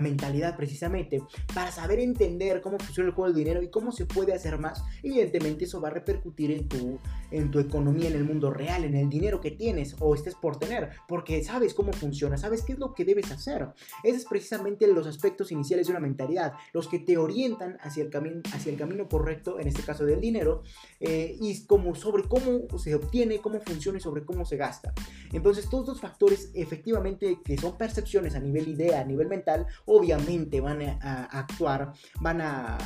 mentalidad 0.00 0.56
precisamente 0.56 1.22
para 1.54 1.70
saber 1.70 2.00
entender 2.00 2.60
cómo 2.62 2.78
funciona 2.78 3.10
el 3.10 3.14
juego 3.14 3.28
del 3.32 3.44
dinero 3.44 3.62
y 3.62 3.68
cómo 3.68 3.92
se 3.92 4.06
puede 4.06 4.32
hacer 4.32 4.58
más, 4.58 4.82
evidentemente 5.02 5.66
eso 5.66 5.80
va 5.80 5.88
a 5.88 5.92
repercutir 5.92 6.50
en 6.50 6.66
tu, 6.66 6.98
en 7.30 7.50
tu 7.50 7.58
economía, 7.58 8.08
en 8.08 8.16
el 8.16 8.24
mundo 8.24 8.50
real, 8.50 8.84
en 8.84 8.96
el 8.96 9.08
dinero 9.10 9.40
que 9.40 9.50
tienes 9.50 9.96
o 10.00 10.14
estés 10.14 10.34
por 10.34 10.58
tener, 10.58 10.90
porque 11.06 11.44
sabes 11.44 11.74
cómo 11.74 11.92
funciona, 11.92 12.38
sabes 12.38 12.62
qué 12.62 12.72
es 12.72 12.78
lo 12.78 12.94
que 12.94 13.04
debes 13.04 13.30
hacer. 13.30 13.68
Esos 14.02 14.22
es 14.22 14.24
precisamente 14.26 14.86
los 14.86 15.06
aspectos 15.06 15.33
iniciales 15.50 15.86
de 15.86 15.92
una 15.92 16.00
mentalidad, 16.00 16.52
los 16.72 16.88
que 16.88 16.98
te 16.98 17.16
orientan 17.16 17.76
hacia 17.80 18.02
el, 18.02 18.10
camino, 18.10 18.40
hacia 18.52 18.72
el 18.72 18.78
camino 18.78 19.08
correcto, 19.08 19.58
en 19.58 19.68
este 19.68 19.82
caso 19.82 20.04
del 20.04 20.20
dinero, 20.20 20.62
eh, 21.00 21.36
y 21.40 21.64
como 21.66 21.94
sobre 21.94 22.24
cómo 22.24 22.66
se 22.78 22.94
obtiene, 22.94 23.38
cómo 23.38 23.60
funciona 23.60 23.98
y 23.98 24.00
sobre 24.00 24.24
cómo 24.24 24.44
se 24.44 24.56
gasta. 24.56 24.92
Entonces, 25.32 25.68
todos 25.68 25.88
estos 25.88 26.00
factores, 26.00 26.50
efectivamente, 26.54 27.38
que 27.44 27.58
son 27.58 27.76
percepciones 27.76 28.34
a 28.34 28.40
nivel 28.40 28.68
idea, 28.68 29.00
a 29.00 29.04
nivel 29.04 29.28
mental, 29.28 29.66
obviamente 29.84 30.60
van 30.60 30.82
a, 30.82 31.24
actuar, 31.24 31.92
van 32.20 32.40
a, 32.40 32.78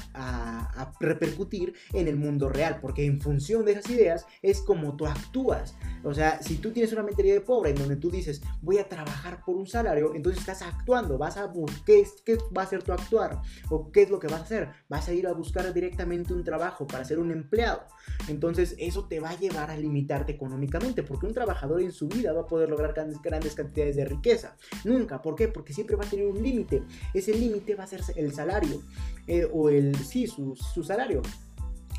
repercutir 1.00 1.74
en 1.92 2.08
el 2.08 2.16
mundo 2.16 2.48
real, 2.48 2.78
porque 2.80 3.04
en 3.04 3.20
función 3.20 3.64
de 3.64 3.72
esas 3.72 3.90
ideas 3.90 4.26
es 4.42 4.60
como 4.60 4.96
tú 4.96 5.06
actúas. 5.06 5.74
O 6.04 6.14
sea, 6.14 6.42
si 6.42 6.56
tú 6.56 6.70
tienes 6.72 6.92
una 6.92 7.02
mentalidad 7.02 7.34
de 7.34 7.40
pobre 7.40 7.70
en 7.70 7.76
donde 7.76 7.96
tú 7.96 8.10
dices, 8.10 8.40
voy 8.62 8.78
a 8.78 8.88
trabajar 8.88 9.42
por 9.44 9.56
un 9.56 9.66
salario, 9.66 10.14
entonces 10.14 10.40
estás 10.40 10.62
actuando, 10.62 11.18
vas 11.18 11.36
a 11.36 11.46
buscar, 11.46 11.84
¿qué, 11.84 12.06
¿qué 12.24 12.37
va 12.56 12.62
a 12.62 12.66
ser 12.66 12.82
tu 12.82 12.92
actuar? 12.92 13.40
¿O 13.70 13.90
qué 13.90 14.02
es 14.02 14.10
lo 14.10 14.18
que 14.18 14.26
vas 14.26 14.40
a 14.40 14.44
hacer? 14.44 14.68
Vas 14.88 15.08
a 15.08 15.12
ir 15.12 15.26
a 15.26 15.32
buscar 15.32 15.72
directamente 15.72 16.32
un 16.32 16.44
trabajo 16.44 16.86
para 16.86 17.04
ser 17.04 17.18
un 17.18 17.30
empleado. 17.30 17.82
Entonces, 18.28 18.74
eso 18.78 19.06
te 19.06 19.20
va 19.20 19.30
a 19.30 19.38
llevar 19.38 19.70
a 19.70 19.76
limitarte 19.76 20.32
económicamente, 20.32 21.02
porque 21.02 21.26
un 21.26 21.34
trabajador 21.34 21.80
en 21.82 21.92
su 21.92 22.08
vida 22.08 22.32
va 22.32 22.42
a 22.42 22.46
poder 22.46 22.70
lograr 22.70 22.94
grandes, 22.94 23.54
cantidades 23.54 23.96
de 23.96 24.04
riqueza. 24.04 24.56
Nunca. 24.84 25.22
¿Por 25.22 25.34
qué? 25.34 25.48
Porque 25.48 25.72
siempre 25.72 25.96
va 25.96 26.04
a 26.04 26.10
tener 26.10 26.26
un 26.26 26.42
límite. 26.42 26.82
Ese 27.14 27.34
límite 27.34 27.74
va 27.74 27.84
a 27.84 27.86
ser 27.86 28.00
el 28.16 28.32
salario. 28.32 28.82
Eh, 29.26 29.48
o 29.52 29.68
el, 29.68 29.94
sí, 29.96 30.26
su, 30.26 30.56
su 30.56 30.82
salario 30.82 31.22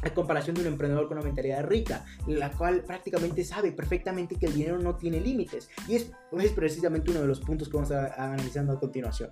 a 0.01 0.09
comparación 0.13 0.55
de 0.55 0.61
un 0.61 0.67
emprendedor 0.67 1.07
con 1.07 1.17
una 1.17 1.25
mentalidad 1.25 1.65
rica, 1.65 2.05
la 2.27 2.51
cual 2.51 2.83
prácticamente 2.83 3.43
sabe 3.43 3.71
perfectamente 3.71 4.35
que 4.35 4.45
el 4.45 4.53
dinero 4.53 4.79
no 4.79 4.95
tiene 4.95 5.19
límites. 5.19 5.69
Y 5.87 5.95
es, 5.95 6.11
es 6.39 6.51
precisamente 6.51 7.11
uno 7.11 7.21
de 7.21 7.27
los 7.27 7.39
puntos 7.39 7.69
que 7.69 7.75
vamos 7.75 7.91
a, 7.91 8.07
a 8.13 8.33
analizando 8.33 8.73
a 8.73 8.79
continuación. 8.79 9.31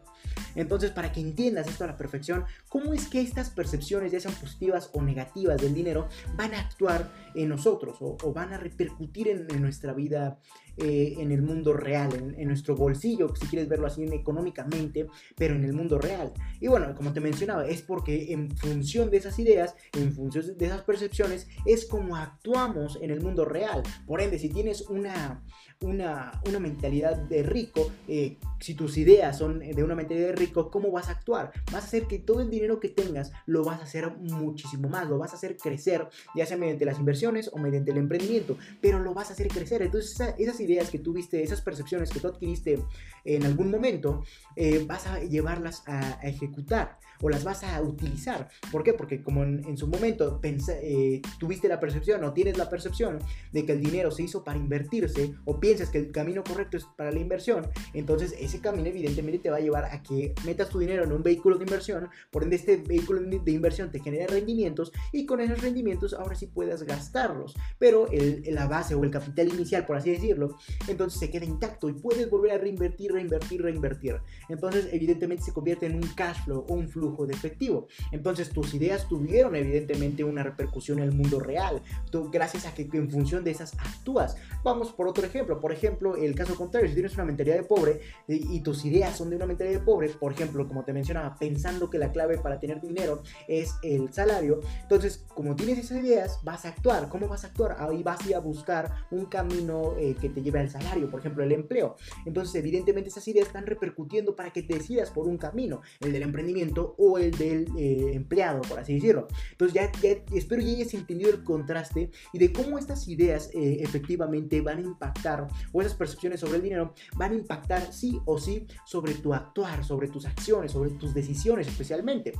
Entonces, 0.55 0.91
para 0.91 1.11
que 1.11 1.21
entiendas 1.21 1.67
esto 1.67 1.83
a 1.83 1.87
la 1.87 1.97
perfección, 1.97 2.45
¿cómo 2.69 2.93
es 2.93 3.07
que 3.07 3.21
estas 3.21 3.49
percepciones, 3.49 4.11
ya 4.11 4.19
sean 4.19 4.35
positivas 4.35 4.89
o 4.93 5.01
negativas 5.01 5.61
del 5.61 5.73
dinero, 5.73 6.07
van 6.35 6.53
a 6.53 6.59
actuar 6.59 7.09
en 7.35 7.49
nosotros 7.49 7.97
o, 8.01 8.33
van 8.33 8.53
a 8.53 8.57
repercutir 8.57 9.27
en, 9.27 9.61
nuestra 9.61 9.93
vida, 9.93 10.39
eh, 10.77 11.15
en 11.17 11.31
el 11.31 11.41
mundo 11.41 11.73
real, 11.73 12.35
en, 12.37 12.47
nuestro 12.47 12.75
bolsillo, 12.75 13.33
si 13.35 13.47
quieres 13.47 13.67
verlo 13.67 13.87
así 13.87 14.03
económicamente, 14.03 15.07
pero 15.35 15.55
en 15.55 15.65
el 15.65 15.73
mundo 15.73 15.97
real? 15.97 16.31
Y 16.59 16.67
bueno, 16.67 16.93
como 16.95 17.13
te 17.13 17.19
mencionaba, 17.19 17.67
es 17.67 17.81
porque 17.81 18.31
en 18.31 18.51
función 18.51 19.09
de 19.09 19.17
esas 19.17 19.37
ideas, 19.39 19.75
en 19.93 20.13
función 20.13 20.57
de 20.57 20.65
esas 20.65 20.83
percepciones, 20.83 21.47
es 21.65 21.85
como 21.85 22.15
actuamos 22.15 22.97
en 23.01 23.11
el 23.11 23.21
mundo 23.21 23.45
real. 23.45 23.83
Por 24.05 24.21
ende, 24.21 24.39
si 24.39 24.49
tienes 24.49 24.81
una 24.81 25.43
una, 25.81 26.41
mentalidad 26.59 27.15
de 27.15 27.43
rico, 27.43 27.91
eh, 28.07 28.37
si 28.59 28.73
tus 28.73 28.97
ideas 28.97 29.37
son 29.37 29.59
de 29.59 29.83
una 29.83 29.95
mentalidad 29.95 30.27
de 30.27 30.35
rico, 30.35 30.71
¿cómo 30.71 30.91
vas 30.91 31.09
a 31.09 31.11
actuar? 31.11 31.51
Vas 31.71 31.83
a 31.83 31.87
hacer 31.87 32.07
que 32.07 32.19
todo 32.19 32.41
el 32.41 32.49
dinero 32.49 32.79
que 32.79 32.89
tengas 32.89 33.31
lo 33.45 33.63
vas 33.63 33.79
a 33.79 33.83
hacer 33.83 34.17
muchísimo 34.17 34.89
más, 34.89 35.07
lo 35.07 35.19
vas 35.19 35.33
a 35.33 35.35
hacer 35.35 35.55
crecer, 35.57 36.07
ya 36.35 36.45
sea 36.45 36.57
mediante 36.57 36.85
las 36.85 36.97
inversiones 36.97 37.51
o 37.53 37.59
mediante 37.59 37.91
el 37.91 37.97
emprendimiento, 37.97 38.57
pero 38.81 38.99
lo 38.99 39.13
vas 39.13 39.29
a 39.29 39.33
hacer 39.33 39.47
crecer. 39.49 39.83
Entonces 39.83 40.19
esas 40.37 40.59
ideas 40.59 40.89
que 40.89 40.99
tuviste, 40.99 41.43
esas 41.43 41.61
percepciones 41.61 42.09
que 42.09 42.19
tú 42.19 42.27
adquiriste 42.27 42.83
en 43.23 43.45
algún 43.45 43.69
momento, 43.69 44.23
eh, 44.55 44.83
vas 44.87 45.05
a 45.05 45.19
llevarlas 45.19 45.83
a, 45.85 46.19
ejecutar 46.23 46.99
o 47.21 47.29
las 47.29 47.43
vas 47.43 47.63
a 47.63 47.81
utilizar. 47.81 48.49
¿Por 48.71 48.83
qué? 48.83 48.93
Porque 48.93 49.21
como 49.21 49.43
en, 49.43 49.77
su 49.77 49.87
momento 49.87 50.39
eh, 50.43 51.21
tuviste 51.39 51.67
la 51.67 51.79
percepción 51.79 52.23
o 52.23 52.33
tienes 52.33 52.57
la 52.57 52.69
percepción 52.69 53.19
de 53.51 53.65
que 53.65 53.73
el 53.73 53.81
dinero 53.81 54.11
se 54.11 54.23
hizo 54.23 54.43
para 54.43 54.57
invertirse 54.57 55.33
o 55.45 55.59
piensas 55.59 55.89
que 55.89 55.99
el 55.99 56.11
camino 56.11 56.43
correcto 56.43 56.77
es 56.77 56.85
para 56.97 57.11
la 57.11 57.19
inversión, 57.19 57.67
entonces 57.93 58.35
ese 58.39 58.59
camino 58.59 58.87
evidentemente 58.87 59.39
te 59.39 59.49
va 59.49 59.57
a 59.57 59.61
llevar 59.61 59.85
a 59.85 60.01
que 60.03 60.33
metas 60.45 60.69
tu 60.69 60.79
dinero 60.79 61.03
en 61.03 61.11
un 61.11 61.23
vehículo 61.23 61.57
de 61.57 61.63
inversión, 61.63 62.09
por 62.31 62.43
ende 62.43 62.55
este 62.55 62.77
vehículo 62.77 63.21
de 63.21 63.51
inversión 63.51 63.91
te 63.91 63.99
genera 63.99 64.27
rendimientos 64.27 64.91
y 65.11 65.25
con 65.25 65.41
esos 65.41 65.61
rendimientos 65.61 66.13
ahora 66.13 66.35
sí 66.35 66.47
puedas 66.47 66.83
gastarlos, 66.83 67.55
pero 67.79 68.09
el, 68.11 68.43
la 68.49 68.67
base 68.67 68.95
o 68.95 69.03
el 69.03 69.11
capital 69.11 69.49
inicial, 69.49 69.85
por 69.85 69.97
así 69.97 70.11
decirlo, 70.11 70.57
entonces 70.87 71.19
se 71.19 71.29
queda 71.29 71.45
intacto 71.45 71.89
y 71.89 71.93
puedes 71.93 72.29
volver 72.29 72.51
a 72.51 72.57
reinvertir, 72.57 73.11
reinvertir, 73.11 73.61
reinvertir. 73.61 74.17
Entonces 74.49 74.89
evidentemente 74.91 75.43
se 75.43 75.53
convierte 75.53 75.85
en 75.85 75.95
un 75.95 76.07
cash 76.15 76.43
flow 76.45 76.65
o 76.67 76.73
un 76.73 76.87
flujo 76.87 77.06
de 77.15 77.33
efectivo. 77.33 77.87
Entonces 78.11 78.49
tus 78.49 78.73
ideas 78.73 79.07
tuvieron 79.07 79.55
evidentemente 79.55 80.23
un 80.23 80.37
una 80.37 80.43
repercusión 80.43 80.99
en 80.99 81.05
el 81.05 81.11
mundo 81.11 81.39
real. 81.39 81.81
Tú, 82.11 82.29
gracias 82.29 82.65
a 82.65 82.73
que 82.73 82.87
en 82.93 83.09
función 83.09 83.43
de 83.43 83.51
esas 83.51 83.73
actúas. 83.73 84.37
Vamos 84.63 84.91
por 84.91 85.07
otro 85.07 85.25
ejemplo. 85.25 85.59
Por 85.59 85.71
ejemplo, 85.71 86.15
el 86.15 86.35
caso 86.35 86.55
contrario, 86.55 86.87
si 86.87 86.93
tienes 86.93 87.15
una 87.15 87.25
mentalidad 87.25 87.55
de 87.55 87.63
pobre 87.63 88.01
y, 88.27 88.61
tus 88.61 88.85
ideas 88.85 89.15
son 89.15 89.29
de 89.29 89.35
una 89.35 89.45
mentalidad 89.45 89.79
de 89.79 89.85
pobre, 89.85 90.09
por 90.09 90.33
ejemplo, 90.33 90.67
como 90.67 90.83
te 90.83 90.93
mencionaba, 90.93 91.37
pensando 91.39 91.89
que 91.89 91.97
la 91.97 92.11
clave 92.11 92.37
para 92.37 92.59
tener 92.59 92.81
dinero 92.81 93.21
es 93.47 93.75
el 93.81 94.11
salario, 94.11 94.59
entonces, 94.81 95.25
como 95.33 95.55
tienes 95.55 95.79
esas 95.79 96.03
ideas, 96.03 96.39
vas 96.43 96.65
a 96.65 96.69
actuar. 96.69 97.07
¿Cómo 97.09 97.27
vas 97.27 97.43
a 97.43 97.47
actuar? 97.47 97.77
Ahí 97.79 98.03
vas 98.03 98.19
a 98.31 98.39
buscar 98.39 98.91
un 99.11 99.25
camino 99.25 99.95
eh, 99.97 100.15
que 100.19 100.29
te 100.29 100.41
lleve 100.41 100.59
al 100.59 100.69
salario, 100.69 101.09
por 101.09 101.19
ejemplo, 101.19 101.43
el 101.43 101.51
empleo. 101.51 101.95
Entonces, 102.25 102.55
evidentemente, 102.55 103.09
esas 103.09 103.27
ideas 103.27 103.47
están 103.47 103.65
repercutiendo 103.65 104.35
para 104.35 104.51
que 104.51 104.63
te 104.63 104.75
decidas 104.75 105.11
por 105.11 105.27
un 105.27 105.37
camino, 105.37 105.81
el 106.01 106.11
del 106.11 106.23
emprendimiento 106.23 106.95
o 106.97 107.17
el 107.17 107.31
del 107.31 107.67
eh, 107.77 108.11
empleado, 108.13 108.61
por 108.61 108.79
así 108.79 108.95
decirlo. 108.95 109.27
Entonces, 109.51 109.73
ya, 109.75 109.91
espero 110.33 110.61
ya 110.61 110.69
hayas 110.69 110.93
entendido 110.93 111.31
el 111.31 111.43
contraste 111.43 112.11
y 112.33 112.37
de 112.39 112.51
cómo 112.51 112.77
estas 112.77 113.07
ideas 113.07 113.49
eh, 113.53 113.77
efectivamente 113.81 114.61
van 114.61 114.79
a 114.79 114.81
impactar, 114.81 115.47
o 115.71 115.81
esas 115.81 115.93
percepciones 115.93 116.39
sobre 116.39 116.57
el 116.57 116.63
dinero 116.63 116.93
van 117.15 117.31
a 117.31 117.35
impactar 117.35 117.93
sí 117.93 118.19
o 118.25 118.39
sí 118.39 118.65
sobre 118.85 119.13
tu 119.15 119.33
actuar, 119.33 119.83
sobre 119.83 120.07
tus 120.07 120.25
acciones, 120.25 120.71
sobre 120.71 120.91
tus 120.91 121.13
decisiones 121.13 121.67
especialmente. 121.67 122.33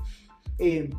Eh, 0.60 0.90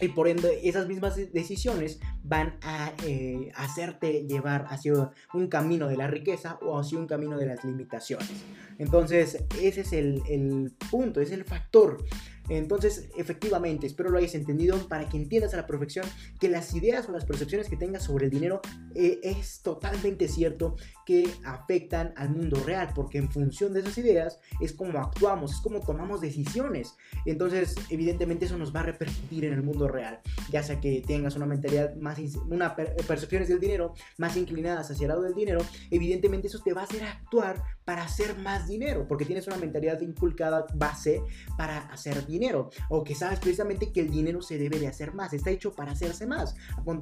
y 0.00 0.08
por 0.08 0.28
ende, 0.28 0.68
esas 0.68 0.86
mismas 0.88 1.16
decisiones 1.32 2.00
van 2.22 2.58
a 2.60 2.92
eh, 3.04 3.50
hacerte 3.54 4.26
llevar 4.26 4.66
hacia 4.68 5.10
un 5.32 5.48
camino 5.48 5.88
de 5.88 5.96
la 5.96 6.06
riqueza 6.06 6.58
o 6.60 6.78
hacia 6.78 6.98
un 6.98 7.06
camino 7.06 7.38
de 7.38 7.46
las 7.46 7.64
limitaciones. 7.64 8.30
Entonces, 8.78 9.44
ese 9.58 9.80
es 9.80 9.92
el, 9.94 10.22
el 10.28 10.74
punto, 10.90 11.22
es 11.22 11.30
el 11.30 11.44
factor 11.44 12.04
entonces, 12.48 13.08
efectivamente, 13.16 13.86
espero 13.86 14.10
lo 14.10 14.18
hayas 14.18 14.34
entendido 14.34 14.76
para 14.88 15.08
que 15.08 15.16
entiendas 15.16 15.54
a 15.54 15.56
la 15.56 15.66
perfección 15.66 16.06
que 16.38 16.48
las 16.48 16.74
ideas 16.74 17.08
o 17.08 17.12
las 17.12 17.24
percepciones 17.24 17.68
que 17.68 17.76
tengas 17.76 18.04
sobre 18.04 18.26
el 18.26 18.30
dinero 18.30 18.60
eh, 18.94 19.20
es 19.22 19.60
totalmente 19.62 20.28
cierto 20.28 20.76
que 21.06 21.32
afectan 21.44 22.12
al 22.16 22.30
mundo 22.30 22.60
real, 22.66 22.90
porque 22.94 23.18
en 23.18 23.30
función 23.30 23.72
de 23.72 23.80
esas 23.80 23.96
ideas 23.96 24.40
es 24.60 24.72
como 24.72 24.98
actuamos, 24.98 25.52
es 25.52 25.60
como 25.60 25.80
tomamos 25.80 26.20
decisiones. 26.20 26.96
Entonces, 27.24 27.76
evidentemente 27.88 28.44
eso 28.44 28.58
nos 28.58 28.74
va 28.74 28.80
a 28.80 28.82
repercutir 28.82 29.44
en 29.44 29.54
el 29.54 29.62
mundo 29.62 29.88
real, 29.88 30.20
ya 30.50 30.62
sea 30.62 30.80
que 30.80 31.02
tengas 31.06 31.36
una 31.36 31.46
mentalidad 31.46 31.94
más, 31.96 32.18
una 32.50 32.74
percepciones 32.74 33.48
del 33.48 33.60
dinero 33.60 33.94
más 34.18 34.36
inclinadas 34.36 34.90
hacia 34.90 35.04
el 35.04 35.08
lado 35.08 35.22
del 35.22 35.34
dinero, 35.34 35.60
evidentemente 35.90 36.48
eso 36.48 36.58
te 36.58 36.72
va 36.72 36.82
a 36.82 36.84
hacer 36.84 37.04
actuar 37.04 37.62
para 37.84 38.02
hacer 38.02 38.36
más 38.38 38.66
dinero, 38.66 39.06
porque 39.06 39.24
tienes 39.24 39.46
una 39.46 39.56
mentalidad 39.56 40.00
inculcada 40.00 40.66
base 40.74 41.22
para 41.56 41.78
hacer 41.92 42.26
dinero, 42.26 42.70
o 42.90 43.04
que 43.04 43.14
sabes 43.14 43.38
precisamente 43.38 43.92
que 43.92 44.00
el 44.00 44.10
dinero 44.10 44.42
se 44.42 44.58
debe 44.58 44.80
de 44.80 44.88
hacer 44.88 45.14
más, 45.14 45.32
está 45.32 45.50
hecho 45.50 45.72
para 45.72 45.92
hacerse 45.92 46.26
más, 46.26 46.56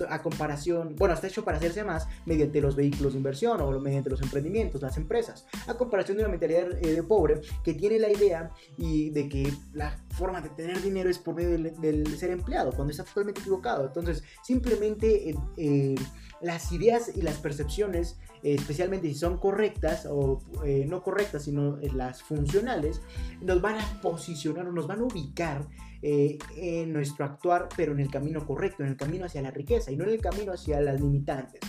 a, 0.09 0.23
comparación, 0.23 0.95
bueno, 0.97 1.15
está 1.15 1.29
hecho 1.29 1.43
para 1.43 1.57
hacerse 1.57 1.85
más 1.85 2.07
mediante 2.27 2.61
los 2.61 2.77
vehículos 2.77 3.15
de 3.15 3.19
inversión 3.19 3.63
o 3.63 3.81
mediante 3.81 3.94
los 4.03 4.23
emprendimientos, 4.23 4.83
las 4.83 4.97
empresas, 4.97 5.47
a 5.67 5.75
comparación 5.75 6.17
de 6.17 6.25
una 6.25 6.31
mentalidad 6.31 6.73
eh, 6.83 6.93
de 6.93 7.03
pobre 7.03 7.41
que 7.63 7.75
tiene 7.75 7.99
la 7.99 8.11
idea 8.11 8.51
y 8.77 9.11
de 9.11 9.29
que 9.29 9.53
la 9.73 9.99
forma 10.11 10.41
de 10.41 10.51
tener 10.51 10.81
dinero 10.83 11.11
es 11.11 11.19
por 11.19 11.35
medio 11.35 11.51
del, 11.51 12.07
ser 12.17 12.31
empleado, 12.31 12.73
cuando 12.73 12.91
está 12.91 13.05
totalmente 13.05 13.41
equivocado. 13.41 13.87
Entonces, 13.87 14.23
simplemente 14.43 15.31
eh, 15.31 15.35
eh, 15.57 15.95
las 16.41 16.73
ideas 16.73 17.11
y 17.15 17.23
las 17.23 17.39
percepciones 17.39 18.17
especialmente 18.45 19.09
si 19.09 19.15
son 19.15 19.39
correctas 19.39 20.07
o 20.09 20.43
eh, 20.65 20.85
no 20.87 21.03
correctas, 21.03 21.45
sino 21.45 21.79
eh, 21.79 21.91
las 21.95 22.23
funcionales, 22.23 23.01
nos 23.41 23.61
van 23.63 23.79
a 23.79 24.01
posicionar 24.03 24.67
o 24.69 24.73
nos 24.73 24.87
van 24.87 25.01
a 25.01 25.05
ubicar 25.05 25.67
eh, 26.03 26.39
en 26.57 26.93
nuestro 26.93 27.25
actuar, 27.25 27.69
pero 27.75 27.93
en 27.93 28.01
el 28.01 28.11
camino 28.11 28.47
correcto, 28.47 28.83
en 28.83 28.91
el 28.91 28.97
camino 28.97 29.25
hacia 29.25 29.41
la 29.41 29.51
riqueza 29.51 29.91
y 29.91 29.97
no 29.97 30.05
en 30.05 30.11
el 30.11 30.21
camino 30.21 30.53
hacia 30.53 30.81
las 30.81 31.01
limitantes. 31.01 31.61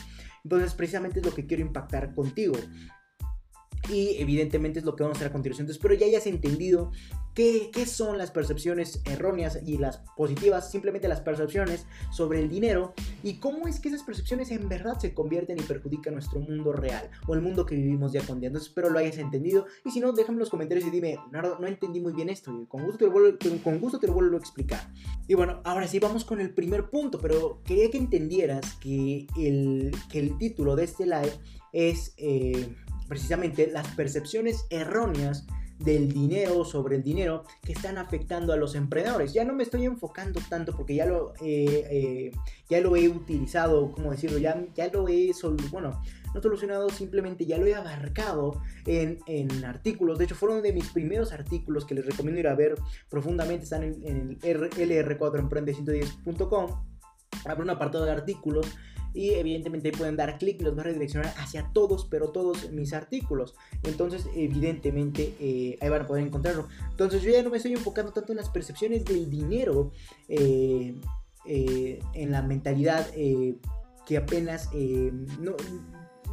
Entonces, 0.46 0.76
precisamente 0.76 1.20
es 1.20 1.26
lo 1.26 1.34
que 1.34 1.48
quiero 1.48 1.64
impactar 1.64 2.14
contigo. 2.14 2.54
Y 3.90 4.18
evidentemente 4.20 4.78
es 4.78 4.86
lo 4.86 4.96
que 4.96 5.02
vamos 5.02 5.18
a 5.18 5.20
hacer 5.20 5.30
a 5.30 5.34
continuación. 5.34 5.64
Entonces, 5.64 5.80
espero 5.80 5.96
ya 5.96 6.06
hayas 6.06 6.28
entendido 6.28 6.92
¿Qué, 7.36 7.70
son 7.86 8.18
las 8.18 8.32
percepciones 8.32 9.02
erróneas 9.04 9.60
y 9.66 9.78
las 9.78 9.98
positivas? 10.16 10.72
Simplemente 10.72 11.10
las 11.10 11.20
percepciones 11.20 11.86
sobre 12.10 12.40
el 12.40 12.48
dinero 12.48 12.94
y 13.24 13.40
cómo 13.40 13.68
es 13.68 13.82
que 13.82 13.90
esas 13.90 14.04
percepciones 14.04 14.52
en 14.52 14.70
verdad 14.70 14.98
se 15.00 15.14
convierten 15.14 15.60
y 15.60 15.64
perjudican 15.64 16.14
nuestro 16.14 16.40
mundo 16.40 16.72
real 16.72 17.10
o 17.28 17.34
el 17.36 17.42
mundo 17.42 17.66
que 17.66 17.76
vivimos 17.76 18.14
día 18.14 18.22
con 18.26 18.40
día. 18.40 18.48
Entonces 18.48 18.70
espero 18.70 18.90
lo 18.90 19.00
hayas 19.00 19.18
entendido 19.18 19.66
y 19.84 19.92
si 19.92 20.00
no, 20.00 20.14
déjame 20.14 20.38
en 20.38 20.40
los 20.40 20.50
comentarios 20.50 20.88
y 20.88 20.92
dime, 20.92 21.18
Nardo, 21.30 21.58
no 21.60 21.68
entendí 21.68 22.00
muy 22.00 22.14
bien 22.14 22.30
esto 22.30 22.58
y 22.58 22.68
con 22.68 22.84
gusto 22.84 23.00
te 23.00 23.06
lo 23.06 23.12
vuelvo, 23.12 23.38
con 23.62 23.80
gusto 23.82 24.00
te 24.00 24.08
lo 24.08 24.14
vuelvo 24.14 24.38
a 24.38 24.40
explicar. 24.40 24.90
Y 25.28 25.34
bueno, 25.34 25.60
ahora 25.66 25.90
sí 25.90 26.00
vamos 26.00 26.24
con 26.24 26.40
el 26.40 26.54
primer 26.54 26.90
punto, 26.90 27.20
pero 27.20 27.62
quería 27.66 27.92
que 27.92 27.98
entendieras 27.98 28.76
que 28.76 29.28
el, 29.38 29.94
que 30.10 30.20
el 30.20 30.38
título 30.38 30.78
de 30.78 30.86
este 30.86 31.06
live 31.06 31.34
es 31.74 32.14
eh, 32.16 32.74
precisamente 33.10 33.68
las 33.68 33.88
percepciones 33.90 34.66
erróneas 34.70 35.46
del 35.80 36.12
dinero, 36.12 36.64
sobre 36.64 36.96
el 36.96 37.04
dinero, 37.04 37.44
que 37.62 37.74
están 37.74 37.98
afectando 37.98 38.54
a 38.54 38.58
los 38.58 38.76
emprendedores. 38.76 39.34
Ya 39.34 39.44
no 39.44 39.54
me 39.54 39.64
estoy 39.64 39.86
enfocando 39.86 40.40
tanto 40.50 40.76
porque 40.76 40.96
ya 40.96 41.06
lo, 41.06 41.34
eh, 41.42 42.32
ya 42.70 42.82
lo 42.82 42.96
he 42.96 43.10
utilizado, 43.10 43.92
como 43.92 44.12
decirlo, 44.12 44.38
ya, 44.38 44.64
ya 44.74 44.88
lo 44.88 45.08
he 45.08 45.34
solucionado, 45.34 46.90
simplemente 46.90 47.46
ya 47.46 47.58
lo 47.58 47.66
he 47.66 47.76
abarcado 47.76 48.62
en, 48.86 49.20
en, 49.28 49.66
artículos. 49.66 50.18
De 50.18 50.26
hecho, 50.26 50.36
fueron 50.36 50.62
de 50.62 50.74
mis 50.74 50.90
primeros 50.90 51.34
artículos 51.34 51.86
que 51.86 51.96
les 51.96 52.06
recomiendo 52.06 52.40
ir 52.40 52.48
a 52.48 52.56
ver 52.56 52.76
profundamente. 53.10 53.64
Están 53.64 53.84
en, 53.84 53.96
en 54.04 54.38
el 54.44 54.70
lr4emprende110.com. 54.70 56.86
Habrá 57.46 57.64
un 57.64 57.70
apartado 57.70 58.06
de 58.06 58.12
artículos 58.12 58.68
y 59.16 59.32
evidentemente 59.32 59.94
pueden 59.94 60.18
dar 60.18 60.38
clic 60.38 60.60
y 60.60 60.64
los 60.64 60.78
va 60.78 60.82
a 60.82 60.86
redireccionar 60.86 61.34
hacia 61.38 61.72
todos, 61.74 62.06
pero 62.06 62.30
todos 62.30 62.70
mis 62.72 62.94
artículos. 62.94 63.56
Entonces, 63.84 64.28
evidentemente, 64.36 65.34
eh, 65.40 65.78
ahí 65.80 65.90
van 65.90 66.02
a 66.02 66.06
poder 66.06 66.26
encontrarlo. 66.26 66.68
Entonces, 66.92 67.24
yo 67.24 67.32
ya 67.32 67.42
no 67.42 67.50
me 67.50 67.58
estoy 67.58 67.72
enfocando 67.72 68.12
tanto 68.12 68.34
en 68.34 68.38
las 68.38 68.50
percepciones 68.50 69.06
del 69.06 69.30
dinero, 69.30 69.92
eh, 70.28 70.96
eh, 71.48 72.00
en 72.14 72.32
la 72.32 72.42
mentalidad 72.42 73.08
que 74.06 74.18
apenas 74.18 74.70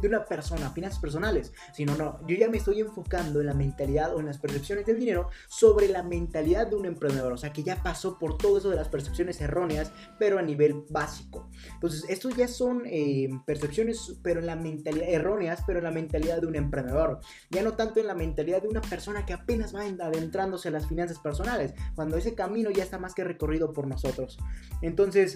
de 0.01 0.07
una 0.07 0.25
persona, 0.25 0.69
finanzas 0.71 0.99
personales, 0.99 1.53
sino 1.73 1.95
no, 1.95 2.19
yo 2.27 2.35
ya 2.35 2.49
me 2.49 2.57
estoy 2.57 2.79
enfocando 2.81 3.39
en 3.39 3.47
la 3.47 3.53
mentalidad 3.53 4.15
o 4.15 4.19
en 4.19 4.25
las 4.25 4.39
percepciones 4.39 4.85
del 4.85 4.99
dinero 4.99 5.29
sobre 5.47 5.87
la 5.87 6.03
mentalidad 6.03 6.67
de 6.67 6.75
un 6.75 6.85
emprendedor, 6.85 7.33
o 7.33 7.37
sea, 7.37 7.53
que 7.53 7.63
ya 7.63 7.81
pasó 7.81 8.17
por 8.17 8.37
todo 8.37 8.57
eso 8.57 8.69
de 8.69 8.75
las 8.75 8.89
percepciones 8.89 9.39
erróneas, 9.41 9.91
pero 10.19 10.39
a 10.39 10.41
nivel 10.41 10.85
básico. 10.89 11.49
Entonces, 11.73 12.05
estos 12.09 12.35
ya 12.35 12.47
son 12.47 12.83
eh, 12.85 13.29
percepciones, 13.45 14.17
pero 14.21 14.39
en 14.39 14.47
la 14.47 14.55
mentalidad 14.55 15.09
erróneas, 15.09 15.63
pero 15.65 15.79
en 15.79 15.85
la 15.85 15.91
mentalidad 15.91 16.41
de 16.41 16.47
un 16.47 16.55
emprendedor, 16.55 17.19
ya 17.49 17.63
no 17.63 17.73
tanto 17.73 17.99
en 17.99 18.07
la 18.07 18.15
mentalidad 18.15 18.61
de 18.61 18.67
una 18.67 18.81
persona 18.81 19.25
que 19.25 19.33
apenas 19.33 19.75
va 19.75 19.81
adentrándose 19.81 20.67
a 20.67 20.71
las 20.71 20.87
finanzas 20.87 21.19
personales, 21.19 21.73
cuando 21.95 22.17
ese 22.17 22.35
camino 22.35 22.69
ya 22.71 22.83
está 22.83 22.97
más 22.97 23.13
que 23.13 23.23
recorrido 23.23 23.73
por 23.73 23.87
nosotros. 23.87 24.37
Entonces, 24.81 25.33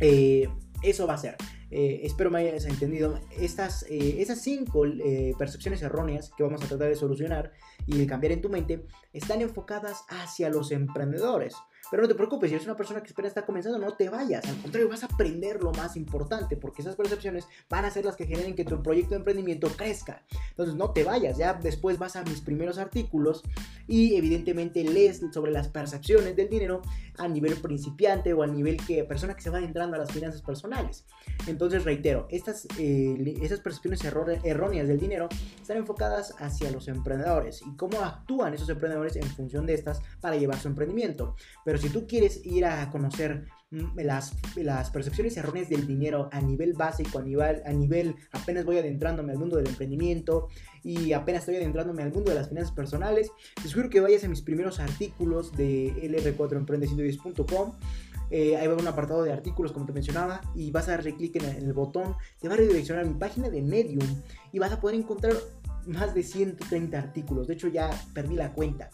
eh, 0.00 0.48
eso 0.82 1.06
va 1.06 1.14
a 1.14 1.18
ser. 1.18 1.36
Eh, 1.70 2.00
espero 2.04 2.30
me 2.30 2.38
hayas 2.38 2.64
entendido. 2.64 3.20
Estas, 3.38 3.84
eh, 3.88 4.16
esas 4.20 4.40
cinco 4.40 4.86
eh, 4.86 5.34
percepciones 5.38 5.82
erróneas 5.82 6.30
que 6.36 6.42
vamos 6.42 6.62
a 6.62 6.68
tratar 6.68 6.88
de 6.88 6.96
solucionar 6.96 7.52
y 7.86 7.98
de 7.98 8.06
cambiar 8.06 8.32
en 8.32 8.40
tu 8.40 8.48
mente 8.48 8.86
están 9.12 9.40
enfocadas 9.40 10.04
hacia 10.08 10.48
los 10.50 10.70
emprendedores. 10.70 11.54
Pero 11.90 12.02
no 12.02 12.08
te 12.08 12.14
preocupes, 12.14 12.50
si 12.50 12.56
eres 12.56 12.66
una 12.66 12.76
persona 12.76 13.00
que 13.00 13.08
espera 13.08 13.28
está 13.28 13.44
comenzando, 13.44 13.78
no 13.78 13.94
te 13.94 14.08
vayas. 14.08 14.44
Al 14.46 14.56
contrario, 14.62 14.88
vas 14.88 15.02
a 15.02 15.06
aprender 15.06 15.62
lo 15.62 15.72
más 15.72 15.96
importante, 15.96 16.56
porque 16.56 16.82
esas 16.82 16.96
percepciones 16.96 17.46
van 17.68 17.84
a 17.84 17.90
ser 17.90 18.04
las 18.04 18.16
que 18.16 18.26
generen 18.26 18.54
que 18.54 18.64
tu 18.64 18.82
proyecto 18.82 19.10
de 19.10 19.16
emprendimiento 19.16 19.68
crezca. 19.68 20.22
Entonces, 20.50 20.74
no 20.74 20.90
te 20.90 21.04
vayas, 21.04 21.38
ya 21.38 21.54
después 21.54 21.98
vas 21.98 22.16
a 22.16 22.24
mis 22.24 22.40
primeros 22.40 22.78
artículos 22.78 23.42
y 23.86 24.16
evidentemente 24.16 24.82
lees 24.84 25.22
sobre 25.32 25.52
las 25.52 25.68
percepciones 25.68 26.36
del 26.36 26.48
dinero 26.48 26.82
a 27.18 27.28
nivel 27.28 27.56
principiante 27.56 28.32
o 28.32 28.42
a 28.42 28.46
nivel 28.46 28.76
que 28.84 29.04
persona 29.04 29.34
que 29.34 29.42
se 29.42 29.50
va 29.50 29.60
entrando 29.60 29.96
a 29.96 29.98
las 29.98 30.12
finanzas 30.12 30.42
personales. 30.42 31.06
Entonces, 31.46 31.84
reitero, 31.84 32.26
estas 32.30 32.66
eh, 32.78 33.36
esas 33.42 33.60
percepciones 33.60 34.04
erróneas 34.44 34.88
del 34.88 34.98
dinero 34.98 35.28
están 35.60 35.76
enfocadas 35.76 36.34
hacia 36.38 36.70
los 36.70 36.88
emprendedores 36.88 37.62
y 37.62 37.76
cómo 37.76 38.00
actúan 38.00 38.54
esos 38.54 38.68
emprendedores 38.68 39.16
en 39.16 39.24
función 39.24 39.66
de 39.66 39.74
estas 39.74 40.00
para 40.20 40.36
llevar 40.36 40.58
su 40.58 40.68
emprendimiento. 40.68 41.36
Pero 41.64 41.75
pero 41.76 41.88
si 41.88 41.92
tú 41.92 42.06
quieres 42.06 42.40
ir 42.46 42.64
a 42.64 42.90
conocer 42.90 43.44
mm, 43.70 43.98
las, 44.00 44.32
las 44.56 44.88
percepciones 44.88 45.36
erróneas 45.36 45.68
del 45.68 45.86
dinero 45.86 46.30
a 46.32 46.40
nivel 46.40 46.72
básico, 46.72 47.18
a 47.18 47.22
nivel, 47.22 47.60
a 47.66 47.72
nivel 47.74 48.16
apenas 48.32 48.64
voy 48.64 48.78
adentrándome 48.78 49.32
al 49.32 49.38
mundo 49.38 49.58
del 49.58 49.68
emprendimiento 49.68 50.48
y 50.82 51.12
apenas 51.12 51.40
estoy 51.40 51.56
adentrándome 51.56 52.02
al 52.02 52.14
mundo 52.14 52.30
de 52.30 52.38
las 52.38 52.48
finanzas 52.48 52.72
personales, 52.72 53.30
te 53.62 53.68
sugiero 53.68 53.90
que 53.90 54.00
vayas 54.00 54.24
a 54.24 54.28
mis 54.28 54.40
primeros 54.40 54.80
artículos 54.80 55.54
de 55.54 55.92
lr4emprende110.com. 56.02 57.72
Eh, 58.30 58.56
ahí 58.56 58.66
va 58.66 58.74
un 58.74 58.88
apartado 58.88 59.22
de 59.22 59.32
artículos, 59.32 59.70
como 59.70 59.84
te 59.84 59.92
mencionaba, 59.92 60.40
y 60.54 60.70
vas 60.70 60.88
a 60.88 60.92
darle 60.92 61.14
clic 61.14 61.36
en, 61.36 61.44
el 61.44 61.74
botón, 61.74 62.16
te 62.40 62.48
va 62.48 62.54
a 62.54 62.56
redireccionar 62.56 63.04
a 63.04 63.06
mi 63.06 63.14
página 63.14 63.50
de 63.50 63.60
Medium 63.60 64.22
y 64.50 64.58
vas 64.58 64.72
a 64.72 64.80
poder 64.80 64.96
encontrar 64.96 65.34
más 65.86 66.14
de 66.14 66.22
130 66.22 66.98
artículos. 66.98 67.46
De 67.46 67.54
hecho, 67.54 67.68
ya 67.68 67.90
perdí 68.12 68.34
la 68.34 68.52
cuenta. 68.52 68.90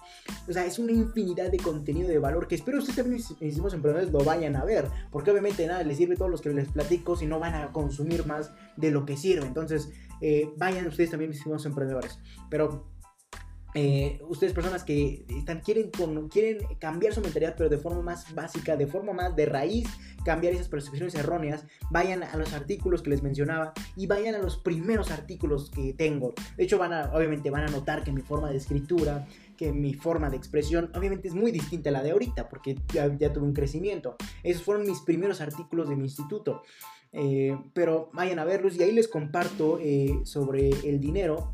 O 0.49 0.53
sea, 0.53 0.65
es 0.65 0.79
una 0.79 0.93
infinidad 0.93 1.51
de 1.51 1.59
contenido 1.59 2.09
de 2.09 2.19
valor 2.19 2.49
que 2.49 2.55
espero 2.55 2.79
ustedes 2.79 2.97
también, 2.97 3.23
mismos 3.41 3.75
emprendedores, 3.75 4.13
lo 4.13 4.25
vayan 4.25 4.57
a 4.57 4.65
ver. 4.65 4.89
Porque 5.11 5.31
obviamente 5.31 5.67
nada 5.67 5.83
les 5.83 5.97
sirve 5.97 6.15
a 6.15 6.19
todos 6.19 6.31
los 6.31 6.41
que 6.41 6.51
les 6.51 6.69
platico 6.69 7.17
si 7.17 7.27
no 7.27 7.39
van 7.39 7.55
a 7.55 7.73
consumir 7.73 8.27
más 8.27 8.53
de 8.77 8.91
lo 8.91 9.07
que 9.07 9.17
sirve. 9.17 9.47
Entonces, 9.47 9.91
eh, 10.21 10.51
vayan 10.57 10.87
ustedes 10.87 11.11
también, 11.11 11.31
mismos 11.31 11.67
emprendedores. 11.67 12.19
Pero 12.49 12.92
eh, 13.75 14.21
ustedes 14.29 14.53
personas 14.53 14.85
que 14.85 15.25
están, 15.29 15.61
quieren, 15.61 15.91
quieren 16.31 16.59
cambiar 16.79 17.15
su 17.15 17.21
mentalidad, 17.23 17.55
pero 17.57 17.71
de 17.71 17.79
forma 17.79 18.03
más 18.03 18.35
básica, 18.35 18.77
de 18.77 18.87
forma 18.87 19.13
más 19.13 19.35
de 19.35 19.47
raíz, 19.47 19.89
cambiar 20.25 20.53
esas 20.53 20.69
percepciones 20.69 21.15
erróneas, 21.15 21.65
vayan 21.91 22.23
a 22.23 22.37
los 22.37 22.53
artículos 22.53 23.03
que 23.03 23.11
les 23.11 23.23
mencionaba 23.23 23.73
y 23.97 24.07
vayan 24.07 24.35
a 24.35 24.39
los 24.39 24.59
primeros 24.59 25.11
artículos 25.11 25.71
que 25.71 25.95
tengo. 25.95 26.35
De 26.57 26.65
hecho, 26.65 26.79
van 26.79 26.93
a, 26.93 27.13
obviamente 27.15 27.51
van 27.51 27.65
a 27.65 27.71
notar 27.71 28.05
que 28.05 28.13
mi 28.13 28.21
forma 28.21 28.51
de 28.51 28.59
escritura, 28.59 29.27
que 29.57 29.73
mi 29.73 29.95
forma 29.95 30.29
de 30.29 30.37
expresión, 30.37 30.91
obviamente 30.95 31.29
es 31.29 31.35
muy 31.35 31.51
distinta 31.51 31.89
a 31.89 31.93
la 31.93 32.03
de 32.03 32.11
ahorita, 32.11 32.49
porque 32.49 32.77
ya, 32.93 33.09
tuve 33.33 33.45
un 33.45 33.55
crecimiento. 33.55 34.17
Esos 34.43 34.63
fueron 34.63 34.87
mis 34.87 35.01
primeros 35.01 35.41
artículos 35.41 35.89
de 35.89 35.97
mi 35.97 36.05
instituto. 36.05 36.63
Eh, 37.15 37.57
pero 37.75 38.11
vayan 38.15 38.39
a 38.39 38.45
verlos 38.45 38.77
y 38.77 38.83
ahí 38.83 38.93
les 38.93 39.07
comparto 39.07 39.79
eh, 39.81 40.21
sobre 40.25 40.71
el 40.71 40.99
dinero 40.99 41.53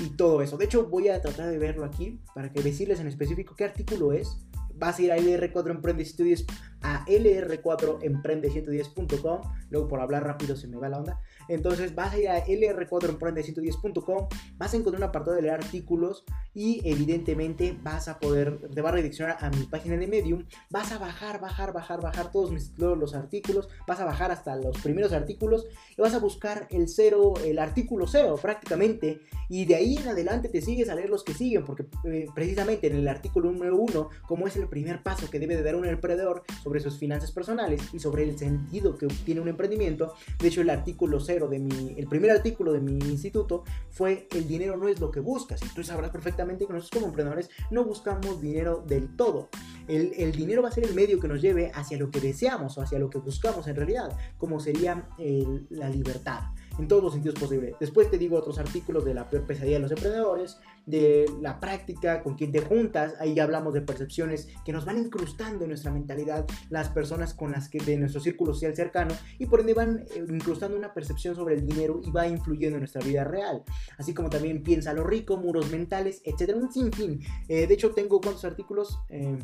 y 0.00 0.10
todo 0.10 0.42
eso. 0.42 0.56
De 0.56 0.66
hecho, 0.66 0.86
voy 0.86 1.08
a 1.08 1.20
tratar 1.20 1.50
de 1.50 1.58
verlo 1.58 1.84
aquí 1.84 2.20
para 2.34 2.52
que 2.52 2.62
decirles 2.62 3.00
en 3.00 3.06
específico 3.06 3.54
qué 3.56 3.64
artículo 3.64 4.12
es. 4.12 4.38
Vas 4.76 4.98
a 4.98 5.02
ir 5.02 5.12
a 5.12 5.16
LR4 5.16 5.70
Emprende 5.70 6.04
110 6.04 6.44
a 6.82 7.04
lr4emprende110.com. 7.06 9.40
Luego 9.70 9.88
por 9.88 10.00
hablar 10.00 10.24
rápido 10.24 10.56
se 10.56 10.68
me 10.68 10.76
va 10.76 10.88
la 10.88 10.98
onda. 10.98 11.20
Entonces 11.48 11.94
vas 11.94 12.14
a 12.14 12.18
ir 12.18 12.28
a 12.28 12.44
lr4emprende110.com, 12.44 14.28
vas 14.56 14.72
a 14.72 14.76
encontrar 14.76 15.02
un 15.02 15.08
apartado 15.08 15.36
de 15.36 15.42
leer 15.42 15.54
artículos 15.54 16.24
y 16.54 16.80
evidentemente 16.88 17.76
vas 17.82 18.08
a 18.08 18.18
poder, 18.18 18.58
te 18.72 18.80
va 18.80 18.88
a 18.90 18.92
redireccionar 18.92 19.36
a 19.40 19.50
mi 19.50 19.64
página 19.64 19.96
de 19.96 20.06
Medium, 20.06 20.44
vas 20.70 20.92
a 20.92 20.98
bajar, 20.98 21.40
bajar, 21.40 21.72
bajar, 21.72 22.00
bajar 22.00 22.30
todos, 22.30 22.52
mis, 22.52 22.78
los 22.78 23.14
artículos, 23.14 23.68
vas 23.86 24.00
a 24.00 24.04
bajar 24.04 24.30
hasta 24.30 24.56
los 24.56 24.78
primeros 24.78 25.12
artículos 25.12 25.66
y 25.96 26.00
vas 26.00 26.14
a 26.14 26.18
buscar 26.18 26.66
el 26.70 26.88
cero, 26.88 27.34
el 27.44 27.58
artículo 27.58 28.06
cero 28.06 28.36
prácticamente 28.40 29.20
y 29.48 29.64
de 29.64 29.76
ahí 29.76 29.96
en 29.96 30.08
adelante 30.08 30.48
te 30.48 30.60
sigues 30.60 30.88
a 30.88 30.94
leer 30.94 31.10
los 31.10 31.24
que 31.24 31.34
siguen 31.34 31.64
porque 31.64 31.86
eh, 32.04 32.26
precisamente 32.34 32.86
en 32.88 32.96
el 32.96 33.08
artículo 33.08 33.50
número 33.50 33.76
uno, 33.76 34.10
como 34.26 34.46
es 34.46 34.56
el 34.56 34.65
primer 34.68 35.02
paso 35.02 35.30
que 35.30 35.38
debe 35.38 35.56
de 35.56 35.62
dar 35.62 35.76
un 35.76 35.84
emprendedor 35.84 36.42
sobre 36.62 36.80
sus 36.80 36.98
finanzas 36.98 37.32
personales 37.32 37.82
y 37.92 37.98
sobre 37.98 38.24
el 38.24 38.38
sentido 38.38 38.96
que 38.96 39.06
tiene 39.06 39.40
un 39.40 39.48
emprendimiento, 39.48 40.14
de 40.38 40.48
hecho 40.48 40.60
el 40.60 40.70
artículo 40.70 41.20
cero 41.20 41.48
de 41.48 41.58
mi, 41.58 41.94
el 41.96 42.06
primer 42.06 42.30
artículo 42.30 42.72
de 42.72 42.80
mi 42.80 42.98
instituto 43.08 43.64
fue 43.90 44.28
el 44.32 44.46
dinero 44.46 44.76
no 44.76 44.88
es 44.88 45.00
lo 45.00 45.10
que 45.10 45.20
buscas. 45.20 45.62
Y 45.62 45.68
tú 45.74 45.82
sabrás 45.82 46.10
perfectamente 46.10 46.66
que 46.66 46.72
nosotros 46.72 47.02
como 47.02 47.06
emprendedores 47.06 47.50
no 47.70 47.84
buscamos 47.84 48.40
dinero 48.40 48.84
del 48.86 49.16
todo. 49.16 49.48
El, 49.88 50.12
el, 50.16 50.32
dinero 50.32 50.62
va 50.62 50.68
a 50.68 50.72
ser 50.72 50.84
el 50.84 50.94
medio 50.94 51.20
que 51.20 51.28
nos 51.28 51.40
lleve 51.40 51.70
hacia 51.74 51.96
lo 51.96 52.10
que 52.10 52.20
deseamos 52.20 52.76
o 52.76 52.82
hacia 52.82 52.98
lo 52.98 53.08
que 53.08 53.18
buscamos 53.18 53.66
en 53.68 53.76
realidad, 53.76 54.16
como 54.36 54.58
sería 54.58 55.08
la 55.70 55.88
libertad 55.88 56.40
en 56.78 56.88
todos 56.88 57.02
los 57.02 57.12
sentidos 57.12 57.38
posibles. 57.38 57.74
Después 57.80 58.10
te 58.10 58.18
digo 58.18 58.36
otros 58.36 58.58
artículos 58.58 59.04
de 59.04 59.14
la 59.14 59.28
peor 59.28 59.46
pesadilla 59.46 59.76
de 59.76 59.82
los 59.82 59.90
emprendedores, 59.90 60.58
de 60.86 61.26
la 61.40 61.58
práctica, 61.58 62.22
con 62.22 62.34
quien 62.36 62.52
te 62.52 62.60
juntas, 62.60 63.14
ahí 63.18 63.34
ya 63.34 63.44
hablamos 63.44 63.74
de 63.74 63.80
percepciones 63.80 64.48
que 64.64 64.72
nos 64.72 64.84
van 64.84 64.98
incrustando 64.98 65.64
en 65.64 65.70
nuestra 65.70 65.90
mentalidad, 65.90 66.46
las 66.70 66.88
personas 66.88 67.34
con 67.34 67.52
las 67.52 67.68
que 67.68 67.78
de 67.78 67.96
nuestro 67.96 68.20
círculo 68.20 68.54
social 68.54 68.74
cercano 68.76 69.14
y 69.38 69.46
por 69.46 69.60
ende 69.60 69.74
van 69.74 70.04
eh, 70.14 70.24
incrustando 70.28 70.76
una 70.76 70.94
percepción 70.94 71.34
sobre 71.34 71.54
el 71.54 71.66
dinero 71.66 72.00
y 72.04 72.10
va 72.10 72.26
influyendo 72.26 72.76
en 72.76 72.80
nuestra 72.80 73.02
vida 73.02 73.24
real. 73.24 73.62
Así 73.98 74.14
como 74.14 74.30
también 74.30 74.62
piensa 74.62 74.92
lo 74.92 75.04
rico, 75.04 75.36
muros 75.36 75.70
mentales, 75.70 76.22
etcétera, 76.24 76.58
un 76.58 76.72
sinfín. 76.72 77.20
Eh, 77.48 77.66
de 77.66 77.74
hecho 77.74 77.90
tengo 77.90 78.20
cuántos 78.20 78.44
artículos... 78.44 78.98
Eh, 79.08 79.38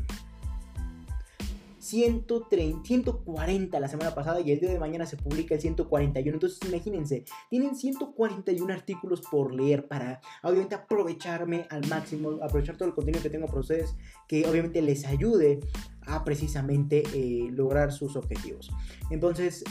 130, 1.83 2.85
140 2.85 3.81
la 3.81 3.89
semana 3.89 4.15
pasada 4.15 4.41
y 4.41 4.53
el 4.53 4.61
día 4.61 4.71
de 4.71 4.79
mañana 4.79 5.05
se 5.05 5.17
publica 5.17 5.57
el 5.57 5.61
141. 5.61 6.35
Entonces 6.37 6.61
imagínense, 6.69 7.25
tienen 7.51 7.75
141 7.75 8.73
artículos 8.73 9.21
por 9.21 9.53
leer 9.53 9.89
para 9.89 10.21
obviamente 10.45 10.77
aprovecharme 10.77 11.67
al 11.71 11.85
máximo, 11.89 12.39
aprovechar 12.41 12.77
todo 12.77 12.89
el 12.89 12.95
contenido 12.95 13.21
que 13.21 13.31
tengo 13.31 13.47
para 13.47 13.61
ustedes, 13.61 13.97
que 14.29 14.47
obviamente 14.47 14.81
les 14.81 15.05
ayude 15.07 15.59
a 16.07 16.23
precisamente 16.23 17.03
eh, 17.15 17.49
lograr 17.51 17.91
sus 17.91 18.15
objetivos. 18.15 18.71
Entonces, 19.11 19.65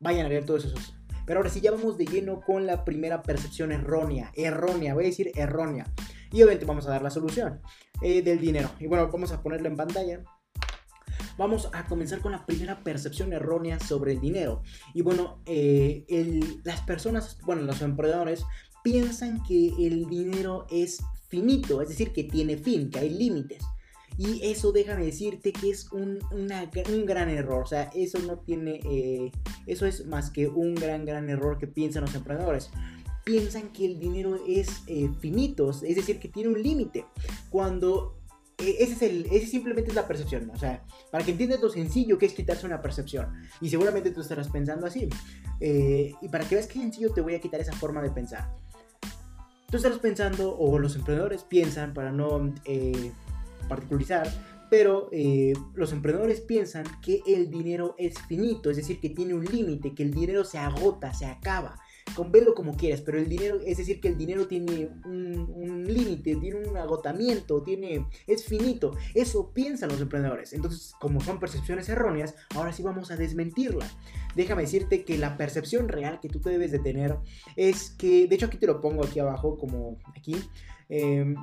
vayan 0.00 0.26
a 0.26 0.28
leer 0.28 0.44
todos 0.44 0.64
esos. 0.64 0.96
Pero 1.24 1.38
ahora 1.38 1.50
sí, 1.50 1.60
ya 1.60 1.70
vamos 1.70 1.96
de 1.96 2.06
lleno 2.06 2.40
con 2.40 2.66
la 2.66 2.84
primera 2.84 3.22
percepción 3.22 3.70
errónea. 3.70 4.32
Errónea, 4.34 4.94
voy 4.94 5.04
a 5.04 5.06
decir 5.06 5.30
errónea. 5.36 5.86
Y 6.32 6.42
obviamente 6.42 6.64
vamos 6.64 6.88
a 6.88 6.90
dar 6.90 7.02
la 7.02 7.10
solución 7.10 7.60
eh, 8.00 8.20
del 8.22 8.40
dinero. 8.40 8.68
Y 8.80 8.88
bueno, 8.88 9.08
vamos 9.12 9.30
a 9.30 9.40
ponerlo 9.40 9.68
en 9.68 9.76
pantalla 9.76 10.24
vamos 11.36 11.68
a 11.72 11.84
comenzar 11.84 12.20
con 12.20 12.32
la 12.32 12.44
primera 12.46 12.82
percepción 12.82 13.32
errónea 13.32 13.78
sobre 13.80 14.12
el 14.12 14.20
dinero. 14.20 14.62
Y 14.94 15.02
bueno, 15.02 15.38
eh, 15.46 16.40
las 16.64 16.80
personas, 16.82 17.38
bueno, 17.44 17.62
los 17.62 17.82
emprendedores 17.82 18.44
piensan 18.82 19.42
que 19.42 19.68
el 19.78 20.06
dinero 20.06 20.66
es 20.70 21.02
finito, 21.28 21.80
es 21.80 21.88
decir, 21.88 22.12
que 22.12 22.24
tiene 22.24 22.56
fin, 22.56 22.90
que 22.90 22.98
hay 22.98 23.10
límites. 23.10 23.62
Y 24.18 24.40
eso 24.44 24.72
déjame 24.72 25.06
decirte 25.06 25.52
que 25.52 25.70
es 25.70 25.90
un, 25.90 26.18
gran 27.06 27.30
error. 27.30 27.62
O 27.62 27.66
sea, 27.66 27.90
eso 27.94 28.18
no 28.18 28.38
tiene. 28.38 28.80
Eh, 28.84 29.32
eso 29.66 29.86
es 29.86 30.06
más 30.06 30.30
que 30.30 30.48
un 30.48 30.74
gran, 30.74 31.04
gran 31.06 31.30
error 31.30 31.58
que 31.58 31.66
piensan 31.66 32.02
los 32.02 32.14
emprendedores. 32.14 32.70
Piensan 33.24 33.72
que 33.72 33.86
el 33.86 33.98
dinero 33.98 34.38
es 34.46 34.82
eh, 34.86 35.08
finito, 35.20 35.70
es 35.70 35.96
decir, 35.96 36.18
que 36.18 36.28
tiene 36.28 36.50
un 36.50 36.62
límite. 36.62 37.06
Cuando 37.50 38.18
ese, 38.70 38.92
es 38.92 39.02
el, 39.02 39.26
ese 39.30 39.46
simplemente 39.46 39.90
es 39.90 39.96
la 39.96 40.06
percepción, 40.06 40.50
o 40.50 40.56
sea, 40.56 40.84
para 41.10 41.24
que 41.24 41.32
entiendas 41.32 41.60
lo 41.60 41.68
sencillo 41.68 42.18
que 42.18 42.26
es 42.26 42.34
quitarse 42.34 42.66
una 42.66 42.80
percepción. 42.80 43.32
Y 43.60 43.68
seguramente 43.68 44.10
tú 44.10 44.20
estarás 44.20 44.48
pensando 44.48 44.86
así. 44.86 45.08
Eh, 45.60 46.12
y 46.20 46.28
para 46.28 46.48
que 46.48 46.54
veas 46.56 46.66
qué 46.66 46.78
sencillo 46.78 47.12
te 47.12 47.20
voy 47.20 47.34
a 47.34 47.40
quitar 47.40 47.60
esa 47.60 47.72
forma 47.72 48.02
de 48.02 48.10
pensar. 48.10 48.50
Tú 49.70 49.76
estarás 49.76 49.98
pensando, 49.98 50.56
o 50.58 50.78
los 50.78 50.96
emprendedores 50.96 51.44
piensan, 51.44 51.94
para 51.94 52.12
no 52.12 52.52
eh, 52.64 53.12
particularizar, 53.68 54.28
pero 54.70 55.08
eh, 55.12 55.52
los 55.74 55.92
emprendedores 55.92 56.40
piensan 56.40 56.84
que 57.00 57.22
el 57.26 57.50
dinero 57.50 57.94
es 57.98 58.18
finito, 58.28 58.70
es 58.70 58.76
decir, 58.76 59.00
que 59.00 59.10
tiene 59.10 59.34
un 59.34 59.44
límite, 59.44 59.94
que 59.94 60.02
el 60.02 60.12
dinero 60.12 60.44
se 60.44 60.58
agota, 60.58 61.12
se 61.14 61.26
acaba 61.26 61.78
con 62.14 62.30
verlo 62.30 62.54
como 62.54 62.76
quieras, 62.76 63.00
pero 63.00 63.18
el 63.18 63.28
dinero, 63.28 63.58
es 63.64 63.78
decir, 63.78 64.00
que 64.00 64.08
el 64.08 64.18
dinero 64.18 64.46
tiene 64.46 64.90
un, 65.04 65.84
límite, 65.86 66.36
tiene 66.36 66.68
un 66.68 66.76
agotamiento, 66.76 67.62
tiene, 67.62 68.06
es 68.26 68.44
finito. 68.44 68.96
Eso 69.14 69.52
piensan 69.52 69.90
los 69.90 70.00
emprendedores. 70.00 70.52
Entonces, 70.52 70.92
como 71.00 71.20
son 71.20 71.40
percepciones 71.40 71.88
erróneas, 71.88 72.34
ahora 72.54 72.72
sí 72.72 72.82
vamos 72.82 73.10
a 73.10 73.16
desmentirla. 73.16 73.86
Déjame 74.34 74.62
decirte 74.62 75.04
que 75.04 75.18
la 75.18 75.36
percepción 75.36 75.88
real 75.88 76.20
que 76.20 76.28
tú 76.28 76.40
te 76.40 76.50
debes 76.50 76.70
de 76.72 76.78
tener 76.78 77.18
es 77.56 77.90
que, 77.90 78.26
de 78.26 78.34
hecho 78.34 78.46
aquí 78.46 78.58
te 78.58 78.66
lo 78.66 78.80
pongo 78.80 79.04
aquí 79.04 79.18
abajo, 79.18 79.56
como 79.56 79.98
aquí. 80.16 80.36
Em, 80.88 81.34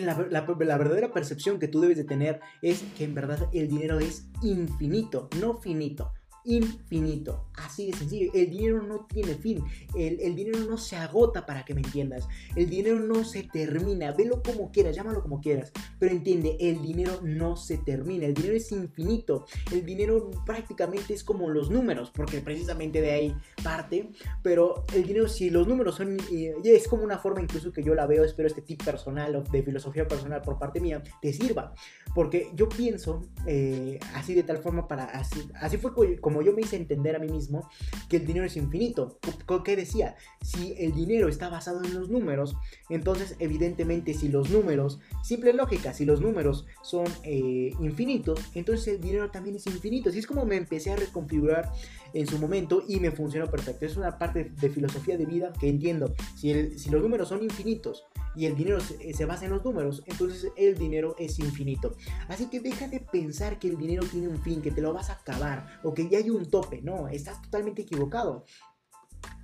la, 0.00 0.26
la, 0.30 0.42
verdadera 0.42 1.12
percepción 1.12 1.58
que 1.58 1.68
tú 1.68 1.80
debes 1.80 1.96
de 1.96 2.04
tener 2.04 2.40
es 2.60 2.82
que 2.96 3.04
en 3.04 3.14
verdad 3.14 3.48
el 3.54 3.68
dinero 3.68 3.98
es 3.98 4.28
infinito, 4.42 5.30
no 5.40 5.56
finito 5.56 6.12
infinito. 6.44 7.48
Así 7.54 7.90
de 7.90 7.96
sencillo. 7.96 8.30
El 8.34 8.50
dinero 8.50 8.82
no 8.82 9.06
tiene 9.06 9.34
fin. 9.34 9.62
El, 9.96 10.34
dinero 10.34 10.60
no 10.60 10.78
se 10.78 10.96
agota 10.96 11.44
para 11.44 11.64
que 11.64 11.74
me 11.74 11.80
entiendas. 11.80 12.28
El 12.56 12.70
dinero 12.70 13.00
no 13.00 13.24
se 13.24 13.42
termina. 13.42 14.12
Velo 14.12 14.42
como 14.42 14.70
quieras, 14.70 14.94
llámalo 14.94 15.22
como 15.22 15.40
quieras. 15.40 15.72
Pero 15.98 16.12
entiende, 16.12 16.56
el 16.60 16.80
dinero 16.82 17.20
no 17.22 17.56
se 17.56 17.78
termina. 17.78 18.26
El 18.26 18.34
dinero 18.34 18.54
es 18.54 18.70
infinito. 18.72 19.46
El 19.72 19.84
dinero 19.84 20.30
prácticamente 20.46 21.14
es 21.14 21.24
como 21.24 21.48
los 21.48 21.70
números, 21.70 22.10
porque 22.10 22.40
precisamente 22.40 23.00
de 23.00 23.10
ahí 23.10 23.36
parte. 23.62 24.10
Pero 24.42 24.84
el 24.94 25.04
dinero, 25.04 25.28
si 25.28 25.50
los 25.50 25.66
números 25.66 25.96
son... 25.96 26.16
Eh, 26.32 26.54
es 26.64 26.86
como 26.88 27.02
una 27.02 27.18
forma 27.18 27.42
incluso 27.42 27.72
que 27.72 27.82
yo 27.82 27.94
la 27.94 28.06
veo, 28.06 28.24
espero 28.24 28.48
este 28.48 28.62
tip 28.62 28.84
personal 28.84 29.42
de 29.50 29.62
filosofía 29.62 30.06
personal 30.06 30.40
por 30.42 30.58
parte 30.58 30.80
mía, 30.80 31.02
te 31.20 31.32
sirva. 31.32 31.74
Porque 32.14 32.50
yo 32.54 32.68
pienso 32.68 33.28
eh, 33.46 33.98
así 34.14 34.34
de 34.34 34.42
tal 34.42 34.58
forma 34.58 34.86
para... 34.86 35.04
Así, 35.04 35.48
así 35.54 35.76
fue 35.76 35.92
como 36.20 36.27
yo 36.42 36.52
me 36.52 36.62
hice 36.62 36.76
entender 36.76 37.16
a 37.16 37.18
mí 37.18 37.28
mismo 37.28 37.68
que 38.08 38.18
el 38.18 38.26
dinero 38.26 38.46
es 38.46 38.56
infinito. 38.56 39.18
¿Qué 39.64 39.76
decía? 39.76 40.16
Si 40.42 40.74
el 40.78 40.94
dinero 40.94 41.28
está 41.28 41.48
basado 41.48 41.82
en 41.84 41.94
los 41.94 42.08
números, 42.08 42.56
entonces 42.88 43.36
evidentemente 43.38 44.14
si 44.14 44.28
los 44.28 44.50
números, 44.50 45.00
simple 45.22 45.52
lógica, 45.52 45.92
si 45.92 46.04
los 46.04 46.20
números 46.20 46.66
son 46.82 47.06
eh, 47.24 47.72
infinitos, 47.80 48.40
entonces 48.54 48.88
el 48.88 49.00
dinero 49.00 49.30
también 49.30 49.56
es 49.56 49.66
infinito. 49.66 50.10
Así 50.10 50.18
es 50.18 50.26
como 50.26 50.44
me 50.44 50.56
empecé 50.56 50.92
a 50.92 50.96
reconfigurar 50.96 51.72
en 52.14 52.26
su 52.26 52.38
momento 52.38 52.82
y 52.86 53.00
me 53.00 53.10
funcionó 53.10 53.50
perfecto. 53.50 53.86
Es 53.86 53.96
una 53.96 54.18
parte 54.18 54.52
de 54.60 54.70
filosofía 54.70 55.16
de 55.16 55.26
vida 55.26 55.52
que 55.58 55.68
entiendo. 55.68 56.14
Si, 56.36 56.78
si 56.78 56.90
los 56.90 57.02
números 57.02 57.28
son 57.28 57.42
infinitos 57.42 58.04
y 58.34 58.46
el 58.46 58.56
dinero 58.56 58.80
se, 58.80 59.12
se, 59.12 59.24
basa 59.24 59.46
en 59.46 59.52
los 59.52 59.64
números, 59.64 60.02
entonces 60.06 60.50
el 60.56 60.76
dinero 60.76 61.16
es 61.18 61.38
infinito. 61.38 61.96
Así 62.28 62.46
que 62.46 62.60
deja 62.60 62.88
de 62.88 63.00
pensar 63.00 63.58
que 63.58 63.68
el 63.68 63.76
dinero 63.76 64.04
tiene 64.10 64.28
un 64.28 64.38
fin, 64.38 64.62
que 64.62 64.70
te 64.70 64.80
lo 64.80 64.92
vas 64.92 65.10
a 65.10 65.14
acabar 65.14 65.80
o 65.82 65.94
que 65.94 66.08
ya 66.08 66.17
hay 66.18 66.30
un 66.30 66.50
tope. 66.50 66.82
No, 66.82 67.08
estás 67.08 67.40
totalmente 67.42 67.82
equivocado. 67.82 68.44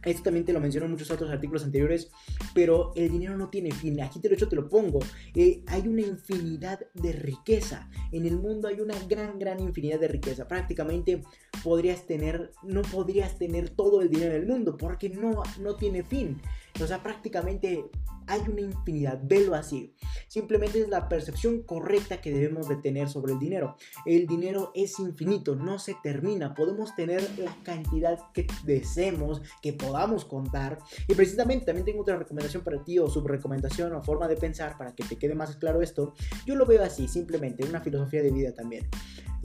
esto 0.05 0.23
también 0.25 0.45
te 0.45 0.53
lo 0.53 0.61
menciono 0.61 0.87
en 0.87 0.93
muchos 0.93 1.11
otros 1.11 1.31
artículos 1.31 1.65
anteriores, 1.65 2.11
pero 2.55 2.93
el 2.95 3.11
dinero 3.11 3.37
no 3.37 3.49
tiene 3.49 3.73
fin. 3.73 4.01
Aquí 4.03 4.21
te 4.21 4.29
lo 4.29 4.35
hecho, 4.35 4.49
te 4.49 4.57
lo 4.57 4.69
pongo. 4.69 5.01
Eh, 5.35 5.63
hay 5.67 5.89
una 5.89 6.03
infinidad 6.03 6.81
de 6.95 7.13
riqueza. 7.13 7.89
En 8.13 8.27
el 8.27 8.37
mundo 8.37 8.69
hay 8.69 8.81
una 8.81 8.99
gran, 9.07 9.39
gran 9.39 9.61
infinidad 9.61 10.01
de 10.01 10.09
riqueza. 10.09 10.47
Prácticamente 10.47 11.23
podrías 11.63 12.07
tener, 12.07 12.53
no 12.63 12.83
podrías 12.83 13.39
tener 13.39 13.71
todo 13.71 14.03
el 14.03 14.11
dinero 14.11 14.35
del 14.35 14.47
mundo 14.47 14.77
porque 14.77 15.09
no, 15.09 15.43
no 15.61 15.77
tiene 15.77 16.03
fin. 16.03 16.41
O 16.83 16.87
sea, 16.87 17.03
prácticamente 17.03 17.85
hay 18.27 18.41
una 18.49 18.63
infinidad, 18.63 19.21
velo 19.23 19.55
así. 19.55 19.95
Simplemente 20.29 20.81
es 20.81 20.89
la 20.89 21.09
percepción 21.09 21.63
correcta 21.63 22.21
que 22.21 22.33
debemos 22.33 22.69
de 22.69 22.77
tener 22.77 23.09
sobre 23.09 23.33
el 23.33 23.39
dinero. 23.39 23.77
El 24.07 24.27
dinero 24.27 24.73
es 24.75 24.99
infinito, 24.99 25.55
no 25.55 25.79
se 25.79 25.97
termina. 26.03 26.55
Podemos 26.55 26.95
tener 26.95 27.39
la 27.39 27.55
cantidad 27.63 28.19
que 28.33 28.47
deseemos, 28.65 29.43
que 29.63 29.73
podamos 29.73 30.25
contar. 30.25 30.79
Y 31.09 31.15
precisamente 31.15 31.67
también 31.67 31.85
tengo 31.85 32.03
otra 32.03 32.17
recomendación 32.17 32.63
para 32.63 32.83
ti 32.83 32.99
o 32.99 33.09
subrecomendación 33.09 33.93
o 33.93 34.03
forma 34.03 34.29
de 34.29 34.37
pensar 34.37 34.77
para 34.77 34.95
que 34.95 35.05
te 35.05 35.17
quede 35.17 35.35
más 35.35 35.57
claro 35.57 35.83
esto. 35.83 36.15
Yo 36.47 36.55
lo 36.55 36.67
veo 36.67 36.83
así, 36.83 37.09
simplemente, 37.09 37.65
una 37.65 37.81
filosofía 37.81 38.23
de 38.23 38.31
vida 38.31 38.53
también. 38.53 38.89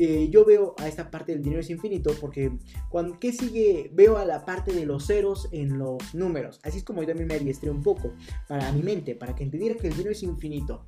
Eh, 0.02 0.30
yo 0.32 0.46
veo 0.46 0.76
a 0.78 0.88
esta 0.88 1.12
parte 1.12 1.34
del 1.34 1.44
dinero 1.44 1.60
es 1.60 1.70
infinito 1.70 2.16
porque 2.22 2.58
cuando 2.88 3.20
¿qué 3.20 3.34
sigue? 3.34 3.92
Veo 3.94 4.18
a 4.18 4.24
la 4.24 4.46
parte 4.46 4.72
de 4.72 4.86
los 4.86 5.06
ceros 5.06 5.50
en 5.52 5.78
los 5.78 6.16
números. 6.16 6.62
Así 6.64 6.78
es 6.78 6.86
como 6.86 7.02
yo 7.02 7.10
también 7.10 7.28
me 7.28 7.34
adiestré 7.34 7.70
un 7.70 7.84
poco 7.84 8.14
para 8.48 8.72
mi 8.72 8.82
mente, 8.82 9.14
para 9.16 9.36
que 9.36 9.44
entendiera 9.44 9.76
que 9.76 9.88
el 9.88 9.94
dinero 9.94 10.12
es 10.12 10.24
infinito. 10.24 10.88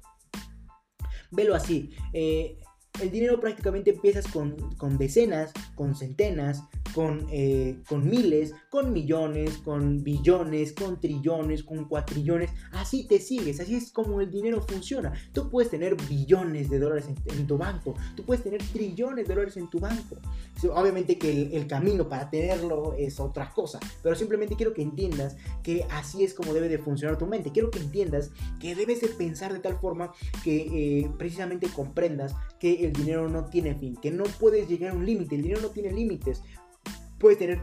Velo 1.30 1.56
así. 1.56 1.92
Eh, 2.14 2.58
el 3.00 3.12
dinero 3.12 3.40
prácticamente 3.40 3.92
empiezas 3.92 4.28
con, 4.28 4.56
con 4.76 4.98
decenas, 4.98 5.54
con 5.76 5.96
centenas, 5.96 6.64
con, 6.94 7.26
eh, 7.32 7.80
con 7.88 8.08
miles, 8.08 8.54
con 8.70 8.92
millones, 8.92 9.58
con 9.58 10.04
billones, 10.04 10.74
con 10.74 11.00
trillones, 11.00 11.64
con 11.64 11.86
cuatrillones. 11.86 12.52
Así 12.72 13.08
te 13.08 13.20
sigues, 13.20 13.60
así 13.60 13.76
es 13.76 13.92
como 13.92 14.22
el 14.22 14.30
dinero 14.30 14.62
funciona. 14.62 15.14
Tú 15.32 15.50
puedes 15.50 15.72
tener 15.72 15.96
billones 16.10 16.70
de 16.70 16.80
dólares 16.80 17.06
en, 17.08 17.48
tu 17.48 17.58
banco, 17.58 17.96
tú 18.16 18.24
puedes 18.24 18.44
tener 18.44 18.62
trillones 18.72 19.28
de 19.28 19.34
dólares 19.34 19.58
en 19.58 19.70
tu 19.70 19.80
banco. 19.80 20.18
Obviamente 20.74 21.18
que 21.18 21.56
el, 21.56 21.68
camino 21.68 22.10
para 22.10 22.30
tenerlo 22.30 22.94
es 22.98 23.20
otra 23.20 23.52
cosa, 23.52 23.80
pero 24.04 24.16
simplemente 24.16 24.56
quiero 24.56 24.74
que 24.74 24.82
entiendas 24.82 25.38
que 25.64 25.86
así 25.90 26.24
es 26.24 26.34
como 26.34 26.54
debe 26.54 26.70
de 26.70 26.78
funcionar 26.78 27.18
tu 27.18 27.26
mente. 27.26 27.52
Quiero 27.52 27.72
que 27.72 27.80
entiendas 27.80 28.32
que 28.60 28.76
debes 28.76 29.02
de 29.02 29.08
pensar 29.08 29.54
de 29.54 29.60
tal 29.60 29.80
forma 29.80 30.12
que 30.44 31.02
eh, 31.02 31.12
precisamente 31.18 31.68
comprendas 31.68 32.36
que 32.60 32.81
el 32.86 32.94
dinero 32.94 33.30
no 33.30 33.46
tiene 33.46 33.76
fin, 33.76 33.96
que 33.96 34.12
no 34.12 34.24
puedes 34.40 34.68
llegar 34.68 34.92
a 34.92 34.94
un 34.94 35.06
límite, 35.06 35.36
el 35.36 35.44
dinero 35.44 35.62
no 35.62 35.70
tiene 35.70 35.92
límites 35.92 36.42
puedes 37.22 37.38
tener, 37.38 37.62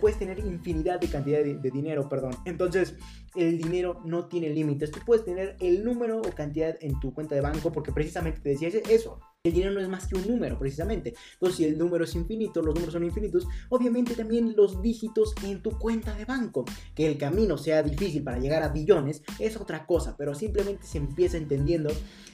puedes 0.00 0.18
tener 0.18 0.38
infinidad 0.38 1.00
de 1.00 1.08
cantidad 1.08 1.42
de, 1.42 1.70
dinero, 1.70 2.08
perdón. 2.10 2.34
Entonces, 2.44 2.94
el 3.34 3.56
dinero 3.56 4.02
no 4.04 4.26
tiene 4.28 4.50
límites. 4.50 4.90
Tú 4.90 5.00
puedes 5.04 5.24
tener 5.24 5.56
el 5.60 5.82
número 5.82 6.20
o 6.20 6.30
cantidad 6.32 6.76
en 6.80 7.00
tu 7.00 7.14
cuenta 7.14 7.34
de 7.34 7.40
banco 7.40 7.72
porque 7.72 7.90
precisamente 7.90 8.40
te 8.40 8.50
decía 8.50 8.68
eso. 8.90 9.18
El 9.46 9.52
dinero 9.52 9.72
no 9.72 9.80
es 9.80 9.88
más 9.88 10.08
que 10.08 10.16
un 10.16 10.26
número, 10.26 10.58
precisamente. 10.58 11.14
Entonces, 11.34 11.56
si 11.56 11.64
el 11.64 11.78
número 11.78 12.02
es 12.02 12.14
infinito, 12.16 12.60
los 12.62 12.74
números 12.74 12.92
son 12.92 13.04
infinitos, 13.04 13.46
obviamente 13.68 14.14
también 14.14 14.54
los 14.56 14.82
dígitos 14.82 15.34
en 15.44 15.62
tu 15.62 15.70
cuenta 15.78 16.16
de 16.16 16.24
banco. 16.24 16.64
Que 16.96 17.06
el 17.06 17.16
camino 17.16 17.56
sea 17.56 17.84
difícil 17.84 18.24
para 18.24 18.40
llegar 18.40 18.64
a 18.64 18.70
billones 18.70 19.22
es 19.38 19.56
otra 19.56 19.86
cosa, 19.86 20.16
pero 20.16 20.34
simplemente 20.34 20.84
se 20.84 20.98
empieza 20.98 21.36
entendiendo 21.36 21.90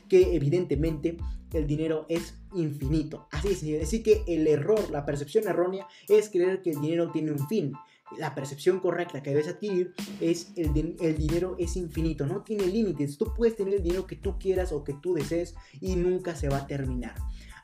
que 0.08 0.34
evidentemente 0.34 1.18
el 1.52 1.66
dinero 1.66 2.06
es 2.08 2.34
infinito. 2.54 3.28
Así 3.30 3.74
es, 3.74 3.82
así 3.82 4.02
que 4.02 4.24
el 4.26 4.46
error, 4.46 4.90
la 4.90 5.04
percepción 5.04 5.46
errónea 5.46 5.86
es 6.08 6.30
creer 6.30 6.62
que 6.62 6.70
el 6.70 6.80
dinero 6.80 7.10
tiene 7.12 7.32
un 7.32 7.46
fin. 7.46 7.72
La 8.18 8.34
percepción 8.34 8.80
correcta 8.80 9.22
que 9.22 9.30
debes 9.30 9.48
adquirir 9.48 9.94
es 10.20 10.52
el, 10.56 10.96
el 11.00 11.16
dinero 11.16 11.56
es 11.58 11.76
infinito, 11.76 12.26
no 12.26 12.42
tiene 12.42 12.66
límites. 12.66 13.18
Tú 13.18 13.32
puedes 13.34 13.56
tener 13.56 13.74
el 13.74 13.82
dinero 13.82 14.06
que 14.06 14.16
tú 14.16 14.38
quieras 14.38 14.72
o 14.72 14.84
que 14.84 14.94
tú 14.94 15.14
desees 15.14 15.54
y 15.80 15.96
nunca 15.96 16.36
se 16.36 16.48
va 16.48 16.58
a 16.58 16.66
terminar. 16.66 17.14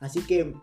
Así 0.01 0.21
que 0.21 0.55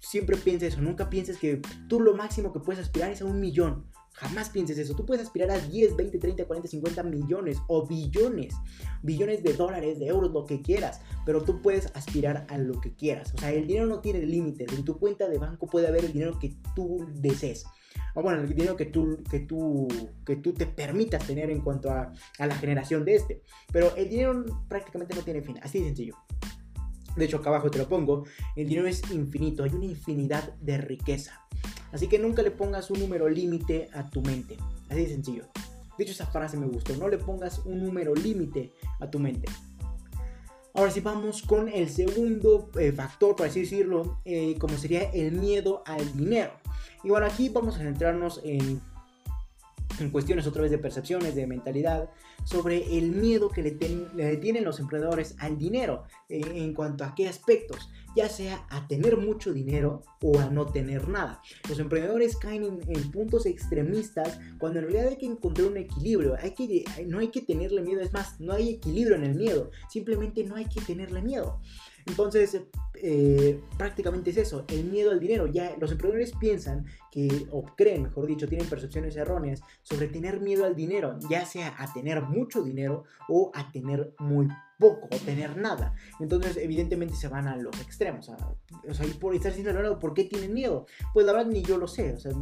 siempre 0.00 0.36
piensa 0.36 0.66
eso, 0.66 0.80
nunca 0.80 1.08
pienses 1.08 1.38
que 1.38 1.60
tú 1.88 2.00
lo 2.00 2.14
máximo 2.14 2.52
que 2.52 2.60
puedes 2.60 2.82
aspirar 2.82 3.10
es 3.10 3.22
a 3.22 3.24
un 3.24 3.40
millón. 3.40 3.86
Jamás 4.14 4.48
pienses 4.48 4.78
eso. 4.78 4.94
Tú 4.94 5.04
puedes 5.04 5.24
aspirar 5.24 5.50
a 5.50 5.58
10, 5.58 5.96
20, 5.96 6.18
30, 6.18 6.44
40, 6.46 6.68
50 6.68 7.02
millones 7.02 7.58
o 7.66 7.84
billones. 7.84 8.54
Billones 9.02 9.42
de 9.42 9.54
dólares, 9.54 9.98
de 9.98 10.06
euros, 10.06 10.30
lo 10.30 10.44
que 10.46 10.62
quieras. 10.62 11.00
Pero 11.26 11.42
tú 11.42 11.60
puedes 11.60 11.86
aspirar 11.94 12.46
a 12.48 12.56
lo 12.56 12.80
que 12.80 12.94
quieras. 12.94 13.34
O 13.34 13.38
sea, 13.38 13.50
el 13.50 13.66
dinero 13.66 13.86
no 13.86 14.00
tiene 14.00 14.20
límites. 14.20 14.72
En 14.72 14.84
tu 14.84 14.98
cuenta 15.00 15.28
de 15.28 15.38
banco 15.38 15.66
puede 15.66 15.88
haber 15.88 16.04
el 16.04 16.12
dinero 16.12 16.38
que 16.38 16.54
tú 16.76 17.04
desees. 17.14 17.64
O 18.14 18.22
bueno, 18.22 18.42
el 18.42 18.48
dinero 18.48 18.76
que 18.76 18.86
tú, 18.86 19.22
que 19.30 19.40
tú, 19.40 19.88
que 20.24 20.36
tú 20.36 20.52
te 20.54 20.66
permitas 20.66 21.26
tener 21.26 21.50
en 21.50 21.60
cuanto 21.60 21.90
a, 21.90 22.12
a 22.38 22.46
la 22.46 22.54
generación 22.54 23.04
de 23.04 23.16
este. 23.16 23.42
Pero 23.72 23.94
el 23.96 24.08
dinero 24.08 24.44
prácticamente 24.68 25.14
no 25.14 25.22
tiene 25.22 25.42
fin. 25.42 25.58
Así 25.62 25.80
de 25.80 25.86
sencillo. 25.86 26.16
De 27.16 27.24
hecho, 27.24 27.38
acá 27.38 27.50
abajo 27.50 27.70
te 27.70 27.78
lo 27.78 27.88
pongo. 27.88 28.24
El 28.56 28.68
dinero 28.68 28.88
es 28.88 29.02
infinito. 29.10 29.64
Hay 29.64 29.70
una 29.70 29.84
infinidad 29.84 30.54
de 30.54 30.78
riqueza. 30.78 31.40
Así 31.92 32.08
que 32.08 32.18
nunca 32.18 32.42
le 32.42 32.50
pongas 32.50 32.90
un 32.90 33.00
número 33.00 33.28
límite 33.28 33.88
a 33.92 34.08
tu 34.10 34.20
mente. 34.20 34.56
Así 34.88 35.02
de 35.02 35.08
sencillo. 35.08 35.44
De 35.96 36.04
hecho, 36.04 36.12
esa 36.12 36.26
frase 36.26 36.56
me 36.56 36.66
gustó. 36.66 36.96
No 36.96 37.08
le 37.08 37.18
pongas 37.18 37.60
un 37.64 37.84
número 37.84 38.14
límite 38.14 38.72
a 39.00 39.10
tu 39.10 39.18
mente. 39.18 39.48
Ahora 40.76 40.90
sí 40.90 41.00
vamos 41.00 41.42
con 41.42 41.68
el 41.68 41.88
segundo 41.88 42.68
eh, 42.80 42.90
factor, 42.90 43.36
por 43.36 43.46
así 43.46 43.60
decirlo, 43.60 44.18
eh, 44.24 44.56
como 44.58 44.76
sería 44.76 45.08
el 45.12 45.30
miedo 45.30 45.84
al 45.86 46.16
dinero. 46.16 46.50
Y 47.04 47.10
bueno, 47.10 47.26
aquí 47.26 47.48
vamos 47.48 47.76
a 47.76 47.78
centrarnos 47.78 48.40
en 48.42 48.82
en 50.00 50.10
cuestiones 50.10 50.46
otra 50.46 50.62
vez 50.62 50.70
de 50.70 50.78
percepciones, 50.78 51.34
de 51.34 51.46
mentalidad, 51.46 52.10
sobre 52.44 52.98
el 52.98 53.12
miedo 53.12 53.48
que 53.48 53.62
le, 53.62 54.36
tienen 54.36 54.64
los 54.64 54.80
emprendedores 54.80 55.36
al 55.38 55.58
dinero, 55.58 56.04
eh, 56.28 56.42
en 56.54 56.74
cuanto 56.74 57.04
a 57.04 57.14
qué 57.14 57.28
aspectos, 57.28 57.90
ya 58.14 58.28
sea 58.28 58.66
a 58.70 58.86
tener 58.86 59.16
mucho 59.16 59.52
dinero 59.52 60.02
o 60.22 60.38
a 60.38 60.50
no 60.50 60.66
tener 60.66 61.08
nada. 61.08 61.40
Los 61.68 61.78
emprendedores 61.78 62.36
caen 62.36 62.80
en, 62.86 63.10
puntos 63.10 63.46
extremistas 63.46 64.38
cuando 64.58 64.78
en 64.78 64.86
realidad 64.86 65.08
hay 65.08 65.16
que 65.16 65.26
encontrar 65.26 65.68
un 65.68 65.76
equilibrio, 65.76 66.36
hay 66.40 66.52
que, 66.52 66.84
no 67.06 67.18
hay 67.18 67.28
que 67.28 67.42
tenerle 67.42 67.82
miedo, 67.82 68.00
es 68.00 68.12
más, 68.12 68.40
no 68.40 68.52
hay 68.52 68.70
equilibrio 68.70 69.16
en 69.16 69.24
el 69.24 69.34
miedo, 69.34 69.70
simplemente 69.88 70.44
no 70.44 70.56
hay 70.56 70.66
que 70.66 70.80
tenerle 70.80 71.22
miedo. 71.22 71.60
Entonces, 72.06 72.60
eh, 72.94 73.60
prácticamente 73.76 74.30
es 74.30 74.36
eso, 74.36 74.64
el 74.68 74.84
miedo 74.84 75.10
al 75.10 75.20
dinero. 75.20 75.46
Ya 75.46 75.74
los 75.78 75.90
emprendedores 75.92 76.32
piensan 76.38 76.86
que, 77.10 77.46
o 77.50 77.64
creen, 77.76 78.04
mejor 78.04 78.26
dicho, 78.26 78.48
tienen 78.48 78.68
percepciones 78.68 79.16
erróneas 79.16 79.60
sobre 79.82 80.08
tener 80.08 80.40
miedo 80.40 80.64
al 80.64 80.76
dinero, 80.76 81.18
ya 81.28 81.44
sea 81.44 81.74
a 81.78 81.92
tener 81.92 82.22
mucho 82.22 82.62
dinero 82.62 83.04
o 83.28 83.50
a 83.54 83.70
tener 83.72 84.14
muy 84.18 84.48
poco 84.78 85.08
o 85.10 85.16
tener 85.18 85.56
nada. 85.56 85.94
Entonces, 86.20 86.56
evidentemente 86.56 87.14
se 87.14 87.28
van 87.28 87.48
a 87.48 87.56
los 87.56 87.80
extremos. 87.80 88.28
o 88.28 88.94
sea, 88.94 89.06
y 89.06 89.10
por 89.10 89.34
estar 89.34 89.54
diciendo, 89.54 89.98
¿por 89.98 90.14
qué 90.14 90.24
tienen 90.24 90.52
miedo? 90.52 90.86
Pues 91.12 91.26
la 91.26 91.32
verdad 91.32 91.50
ni 91.50 91.62
yo 91.62 91.78
lo 91.78 91.88
sé. 91.88 92.12
O 92.12 92.18
sea, 92.18 92.32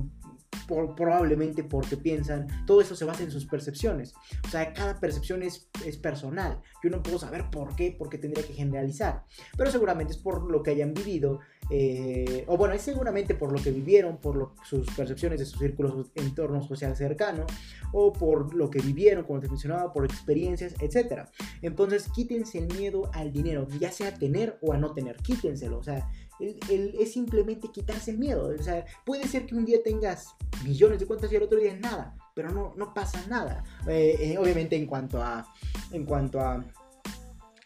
probablemente 0.67 1.65
porque 1.65 1.97
piensan, 1.97 2.47
todo 2.67 2.81
eso 2.81 2.95
se 2.95 3.05
basa 3.05 3.23
en 3.23 3.31
sus 3.31 3.47
percepciones. 3.47 4.15
O 4.45 4.49
sea, 4.49 4.73
cada 4.73 4.99
percepción 4.99 5.43
es, 5.43 5.69
es 5.85 5.97
personal. 5.97 6.61
Yo 6.83 6.91
no 6.91 7.03
puedo 7.03 7.19
saber 7.19 7.51
por 7.51 7.75
qué, 7.77 7.95
porque 7.97 8.19
tendría 8.19 8.47
que 8.47 8.55
generalizar. 8.55 9.25
Pero 9.57 9.71
seguramente 9.71 10.13
es 10.13 10.19
por 10.19 10.51
lo 10.51 10.63
que 10.63 10.71
hayan 10.71 10.95
vivido, 10.95 11.41
eh, 11.71 12.45
o 12.49 12.57
bueno, 12.57 12.75
es 12.75 12.83
seguramente 12.83 13.35
por 13.35 13.53
lo 13.53 13.63
que 13.63 13.71
vivieron, 13.71 14.19
por 14.19 14.53
sus 14.65 14.87
percepciones 14.95 15.39
de 15.39 15.47
sus 15.47 15.59
círculos, 15.59 16.11
entorno 16.15 16.63
social 16.63 16.97
cercano, 16.97 17.47
o 17.93 18.13
por 18.13 18.55
lo 18.55 18.71
que 18.71 18.81
vivieron, 18.81 19.25
como 19.25 19.41
te 19.41 19.49
mencionaba, 19.49 19.93
por 19.93 20.05
experiencias, 20.05 20.75
etc. 20.81 21.29
Entonces, 21.63 22.09
quítense 22.15 22.59
el 22.59 22.67
miedo 22.77 23.11
al 23.15 23.33
dinero, 23.33 23.67
ya 23.79 23.91
sea 23.91 24.15
tener 24.15 24.59
o 24.63 24.73
a 24.73 24.79
no 24.79 24.93
tener, 24.93 25.17
quítenselo. 25.17 25.79
O 25.79 25.83
sea, 25.83 26.11
es 26.43 27.13
simplemente 27.13 27.69
quitarse 27.69 28.11
el 28.13 28.19
miedo. 28.19 28.55
O 28.59 28.63
sea, 28.63 28.85
puede 29.05 29.27
ser 29.29 29.47
que 29.47 29.55
un 29.55 29.65
día 29.65 29.83
tengas 29.83 30.35
millones 30.65 30.99
de 30.99 31.07
cuentas 31.07 31.31
y 31.33 31.37
el 31.37 31.43
otro 31.43 31.59
día 31.59 31.75
nada, 31.75 32.15
pero 32.35 32.51
no, 32.51 32.75
no 32.77 32.95
pasa 32.95 33.25
nada. 33.29 33.65
Eh, 33.89 34.17
eh, 34.21 34.39
obviamente 34.39 34.77
en 34.77 34.87
cuanto 34.87 35.23
a, 35.23 35.47
en 35.91 36.05
cuanto 36.05 36.41
a 36.41 36.65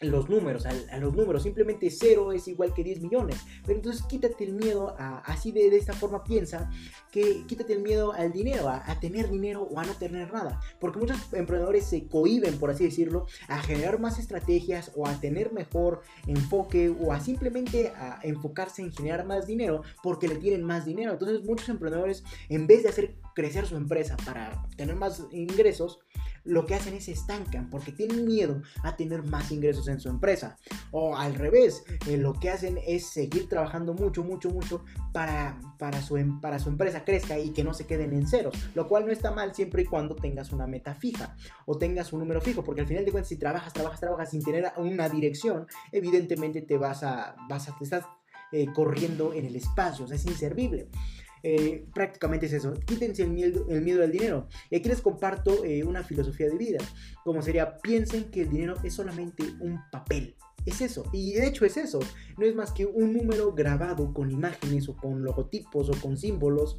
los 0.01 0.29
números, 0.29 0.65
a, 0.65 0.97
los 0.99 1.15
números, 1.15 1.43
simplemente 1.43 1.89
cero 1.89 2.31
es 2.31 2.47
igual 2.47 2.73
que 2.73 2.83
10 2.83 3.01
millones. 3.01 3.37
Pero 3.65 3.77
entonces 3.77 4.03
quítate 4.03 4.43
el 4.43 4.53
miedo, 4.53 4.95
a, 4.97 5.19
así 5.19 5.51
de, 5.51 5.75
esta 5.75 5.93
forma 5.93 6.23
piensa, 6.23 6.69
que 7.11 7.45
quítate 7.47 7.73
el 7.73 7.81
miedo 7.81 8.13
al 8.13 8.31
dinero, 8.31 8.69
a, 8.69 8.99
tener 8.99 9.29
dinero 9.29 9.63
o 9.63 9.79
a 9.79 9.85
no 9.85 9.93
tener 9.93 10.31
nada. 10.31 10.59
Porque 10.79 10.99
muchos 10.99 11.33
emprendedores 11.33 11.85
se 11.85 12.07
cohiben, 12.07 12.57
por 12.59 12.69
así 12.69 12.83
decirlo, 12.83 13.25
a 13.47 13.59
generar 13.59 13.99
más 13.99 14.19
estrategias 14.19 14.91
o 14.95 15.07
a 15.07 15.19
tener 15.19 15.51
mejor 15.51 16.01
enfoque 16.27 16.89
o 16.89 17.11
a 17.11 17.19
simplemente 17.19 17.89
a 17.95 18.19
enfocarse 18.23 18.81
en 18.81 18.91
generar 18.91 19.25
más 19.25 19.47
dinero 19.47 19.81
porque 20.03 20.27
le 20.27 20.35
tienen 20.35 20.63
más 20.63 20.85
dinero. 20.85 21.13
Entonces 21.13 21.43
muchos 21.43 21.69
emprendedores, 21.69 22.23
en 22.49 22.67
vez 22.67 22.83
de 22.83 22.89
hacer 22.89 23.15
crecer 23.37 23.67
su 23.67 23.77
empresa, 23.77 24.17
para 24.25 24.67
tener 24.77 24.95
más 24.95 25.27
ingresos, 25.29 25.99
lo 26.43 26.65
que 26.65 26.73
hacen 26.73 26.95
es 26.95 27.07
estancan 27.07 27.69
porque 27.69 27.91
tienen 27.91 28.25
miedo 28.25 28.63
a 28.81 28.95
tener 28.95 29.21
más 29.21 29.51
ingresos 29.51 29.87
en 29.89 29.99
su 29.99 30.09
empresa. 30.09 30.57
O 30.89 31.15
al 31.15 31.35
revés, 31.35 31.83
eh, 32.07 32.17
lo 32.17 32.33
que 32.33 32.49
hacen 32.49 32.79
es 32.87 33.05
seguir 33.05 33.47
trabajando 33.47 33.93
mucho, 33.93 34.23
mucho, 34.23 34.49
mucho 34.49 34.83
para, 35.13 35.59
para, 35.77 36.01
su, 36.01 36.17
em, 36.17 36.41
para 36.41 36.57
su 36.57 36.69
empresa 36.69 37.05
crezca 37.05 37.37
y 37.37 37.51
que 37.51 37.63
no 37.63 37.75
se 37.75 37.85
queden 37.85 38.11
en 38.13 38.27
ceros. 38.27 38.55
Lo 38.73 38.87
cual 38.87 39.05
no 39.05 39.11
está 39.11 39.29
mal 39.29 39.53
siempre 39.53 39.83
y 39.83 39.85
cuando 39.85 40.15
tengas 40.15 40.51
una 40.51 40.65
meta 40.65 40.95
fija 40.95 41.35
o 41.67 41.77
tengas 41.77 42.13
un 42.13 42.21
número 42.21 42.41
fijo. 42.41 42.63
Porque 42.63 42.81
al 42.81 42.87
final 42.87 43.05
de 43.05 43.11
cuentas, 43.11 43.29
si 43.29 43.37
trabajas, 43.37 43.71
trabajas, 43.71 43.99
trabajas 43.99 44.31
sin 44.31 44.43
tener 44.43 44.71
una 44.77 45.09
dirección, 45.09 45.67
evidentemente 45.91 46.63
te 46.63 46.79
vas 46.79 47.03
a, 47.03 47.35
vas 47.47 47.69
a, 47.69 47.77
te 47.77 47.83
estás 47.83 48.03
eh, 48.51 48.65
corriendo 48.73 49.31
en 49.33 49.45
el 49.45 49.55
espacio, 49.55 50.05
o 50.05 50.07
sea, 50.07 50.17
es 50.17 50.25
inservible. 50.25 50.89
Eh, 51.43 51.85
prácticamente 51.93 52.47
es 52.47 52.53
eso. 52.53 52.73
Quítense 52.85 53.23
el 53.23 53.29
miedo, 53.29 53.65
el 53.69 53.81
miedo 53.81 54.03
al 54.03 54.11
dinero. 54.11 54.47
Y 54.69 54.75
aquí 54.75 54.89
les 54.89 55.01
comparto 55.01 55.63
eh, 55.63 55.83
una 55.83 56.03
filosofía 56.03 56.47
de 56.47 56.57
vida, 56.57 56.79
como 57.23 57.41
sería, 57.41 57.77
piensen 57.77 58.25
que 58.25 58.41
el 58.41 58.49
dinero 58.49 58.75
es 58.83 58.93
solamente 58.93 59.43
un 59.59 59.79
papel. 59.91 60.35
Es 60.65 60.81
eso, 60.81 61.05
y 61.13 61.31
de 61.31 61.47
hecho 61.47 61.63
es 61.65 61.77
eso. 61.77 61.99
No 62.37 62.45
es 62.45 62.53
más 62.53 62.73
que 62.73 62.85
un 62.85 63.13
número 63.13 63.53
grabado 63.53 64.13
con 64.13 64.29
imágenes 64.31 64.89
o 64.89 64.97
con 64.97 65.23
logotipos 65.23 65.89
o 65.89 65.93
con 66.01 66.17
símbolos 66.17 66.77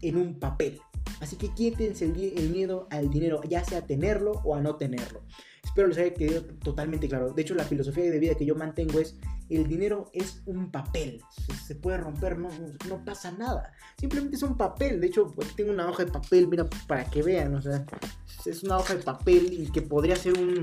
en 0.00 0.16
un 0.16 0.38
papel. 0.38 0.80
Así 1.20 1.36
que 1.36 1.52
quítense 1.52 2.06
el, 2.06 2.50
miedo 2.50 2.88
al 2.90 3.10
dinero, 3.10 3.42
ya 3.48 3.62
sea 3.64 3.86
tenerlo 3.86 4.40
o 4.44 4.54
a 4.54 4.60
no 4.60 4.76
tenerlo. 4.76 5.22
Espero 5.64 5.88
les 5.88 5.98
haya 5.98 6.14
quedado 6.14 6.42
totalmente 6.62 7.08
claro. 7.08 7.32
De 7.32 7.42
hecho, 7.42 7.54
la 7.54 7.64
filosofía 7.64 8.04
de 8.10 8.18
vida 8.18 8.34
que 8.34 8.44
yo 8.44 8.54
mantengo 8.54 8.98
es 8.98 9.16
el 9.48 9.66
dinero 9.66 10.10
es 10.12 10.42
un 10.46 10.70
papel. 10.70 11.20
Se, 11.66 11.74
puede 11.74 11.98
romper, 11.98 12.38
no, 12.38 12.48
no, 12.88 13.04
pasa 13.04 13.32
nada. 13.32 13.72
Simplemente 13.98 14.36
es 14.36 14.42
un 14.42 14.56
papel. 14.56 15.00
De 15.00 15.08
hecho, 15.08 15.30
pues, 15.34 15.54
tengo 15.56 15.72
una 15.72 15.88
hoja 15.88 16.04
de 16.04 16.12
papel, 16.12 16.48
mira, 16.48 16.68
para 16.86 17.04
que 17.04 17.22
vean. 17.22 17.54
O 17.54 17.62
sea, 17.62 17.84
es 18.46 18.62
una 18.62 18.78
hoja 18.78 18.94
de 18.94 19.02
papel 19.02 19.52
y 19.52 19.70
que 19.70 19.82
podría 19.82 20.16
ser 20.16 20.38
un... 20.38 20.60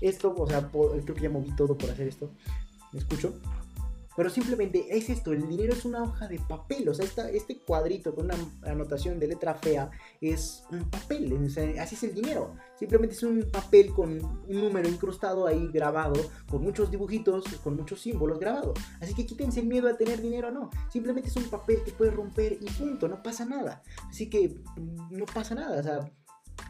Esto, 0.00 0.34
o 0.36 0.46
sea, 0.46 0.68
creo 0.70 1.14
que 1.14 1.22
ya 1.22 1.30
moví 1.30 1.54
todo 1.56 1.76
por 1.76 1.90
hacer 1.90 2.08
esto. 2.08 2.30
¿Me 2.92 3.00
escucho? 3.00 3.34
Pero 4.16 4.30
simplemente 4.30 4.86
es 4.96 5.10
esto, 5.10 5.32
el 5.32 5.46
dinero 5.46 5.74
es 5.74 5.84
una 5.84 6.02
hoja 6.02 6.26
de 6.26 6.38
papel, 6.38 6.88
o 6.88 6.94
sea, 6.94 7.06
este 7.28 7.58
cuadrito 7.58 8.14
con 8.14 8.26
una 8.26 8.36
anotación 8.62 9.18
de 9.18 9.28
letra 9.28 9.54
fea 9.54 9.90
es 10.20 10.64
un 10.70 10.88
papel, 10.90 11.32
así 11.78 11.94
es 11.94 12.02
el 12.02 12.14
dinero. 12.14 12.54
Simplemente 12.78 13.14
es 13.14 13.22
un 13.22 13.50
papel 13.50 13.92
con 13.92 14.22
un 14.48 14.60
número 14.60 14.88
incrustado 14.88 15.46
ahí 15.46 15.68
grabado, 15.72 16.14
con 16.48 16.62
muchos 16.62 16.90
dibujitos, 16.90 17.44
con 17.62 17.76
muchos 17.76 18.00
símbolos 18.00 18.38
grabados. 18.38 18.78
Así 19.00 19.14
que 19.14 19.26
quítense 19.26 19.60
el 19.60 19.66
miedo 19.66 19.88
a 19.88 19.96
tener 19.96 20.20
dinero, 20.20 20.50
no. 20.50 20.70
Simplemente 20.90 21.28
es 21.28 21.36
un 21.36 21.44
papel 21.50 21.82
que 21.84 21.92
puedes 21.92 22.14
romper 22.14 22.58
y 22.60 22.66
punto, 22.70 23.08
no 23.08 23.22
pasa 23.22 23.44
nada. 23.44 23.82
Así 24.08 24.30
que 24.30 24.56
no 25.10 25.26
pasa 25.26 25.54
nada, 25.54 25.78
o 25.78 25.82
sea, 25.82 26.10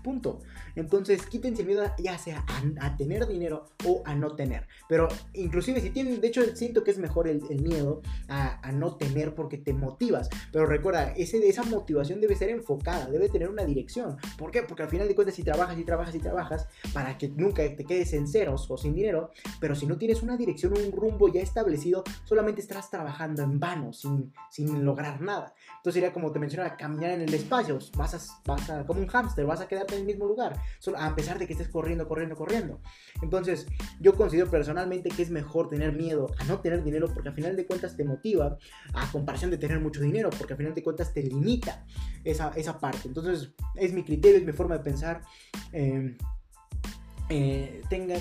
Punto. 0.02 0.40
Entonces, 0.74 1.26
quítense 1.26 1.62
el 1.62 1.68
miedo 1.68 1.84
ya 1.98 2.18
sea 2.18 2.44
a, 2.80 2.96
tener 2.96 3.26
dinero 3.26 3.70
o 3.84 4.02
a 4.04 4.14
no 4.14 4.34
tener. 4.36 4.66
Pero 4.88 5.08
inclusive 5.32 5.80
si 5.80 5.90
tienen, 5.90 6.20
de 6.20 6.28
hecho 6.28 6.42
siento 6.54 6.84
que 6.84 6.90
es 6.90 6.98
mejor 6.98 7.28
el, 7.28 7.42
miedo 7.62 8.02
a, 8.28 8.70
no 8.72 8.96
tener 8.96 9.34
porque 9.34 9.58
te 9.58 9.72
motivas. 9.72 10.28
Pero 10.52 10.66
recuerda, 10.66 11.12
ese, 11.16 11.46
esa 11.48 11.62
motivación 11.64 12.20
debe 12.20 12.36
ser 12.36 12.50
enfocada, 12.50 13.06
debe 13.10 13.28
tener 13.28 13.48
una 13.48 13.64
dirección. 13.64 14.16
¿Por 14.36 14.50
qué? 14.50 14.62
Porque 14.62 14.82
al 14.82 14.88
final 14.88 15.08
de 15.08 15.14
cuentas 15.14 15.34
si 15.34 15.42
trabajas 15.42 15.78
y 15.78 15.84
trabajas 15.84 16.14
y 16.14 16.18
trabajas 16.18 16.68
para 16.92 17.16
que 17.16 17.28
nunca 17.28 17.62
te 17.62 17.84
quedes 17.84 18.12
en 18.12 18.28
ceros 18.28 18.70
o 18.70 18.76
sin 18.76 18.94
dinero, 18.94 19.30
pero 19.60 19.74
si 19.74 19.86
no 19.86 19.96
tienes 19.96 20.22
una 20.22 20.36
dirección, 20.36 20.72
un 20.72 20.92
rumbo 20.92 21.32
ya 21.32 21.40
establecido, 21.40 22.04
solamente 22.24 22.60
estás 22.60 22.90
trabajando 22.90 23.42
en 23.42 23.58
vano, 23.58 23.92
sin, 23.92 24.32
sin 24.50 24.84
lograr 24.84 25.20
nada. 25.20 25.54
Entonces 25.76 25.94
sería 25.94 26.12
como 26.12 26.32
te 26.32 26.38
mencionaba, 26.38 26.76
caminar 26.76 27.12
en 27.12 27.22
el 27.22 27.34
espacio, 27.34 27.78
vas 27.96 28.14
a, 28.14 28.42
vas 28.44 28.70
a 28.70 28.86
como 28.86 29.00
un 29.00 29.06
hámster, 29.06 29.46
vas 29.46 29.60
a 29.60 29.68
quedarte 29.76 29.94
en 29.94 30.00
el 30.00 30.06
mismo 30.06 30.26
lugar, 30.26 30.60
a 30.96 31.14
pesar 31.14 31.38
de 31.38 31.46
que 31.46 31.52
estés 31.52 31.68
corriendo, 31.68 32.08
corriendo, 32.08 32.36
corriendo. 32.36 32.80
Entonces, 33.22 33.66
yo 34.00 34.14
considero 34.14 34.50
personalmente 34.50 35.10
que 35.10 35.22
es 35.22 35.30
mejor 35.30 35.68
tener 35.68 35.92
miedo 35.92 36.28
a 36.38 36.44
no 36.44 36.60
tener 36.60 36.82
dinero 36.82 37.08
porque 37.12 37.28
al 37.28 37.34
final 37.34 37.56
de 37.56 37.66
cuentas 37.66 37.96
te 37.96 38.04
motiva 38.04 38.58
a 38.94 39.12
comparación 39.12 39.50
de 39.50 39.58
tener 39.58 39.80
mucho 39.80 40.00
dinero, 40.00 40.30
porque 40.30 40.54
al 40.54 40.58
final 40.58 40.74
de 40.74 40.82
cuentas 40.82 41.12
te 41.12 41.22
limita 41.22 41.84
esa, 42.24 42.52
esa 42.56 42.78
parte. 42.80 43.06
Entonces, 43.06 43.52
es 43.74 43.92
mi 43.92 44.04
criterio, 44.04 44.38
es 44.38 44.46
mi 44.46 44.52
forma 44.52 44.78
de 44.78 44.84
pensar. 44.84 45.22
Em, 45.72 46.16
eh, 47.28 47.82
tengan 47.90 48.20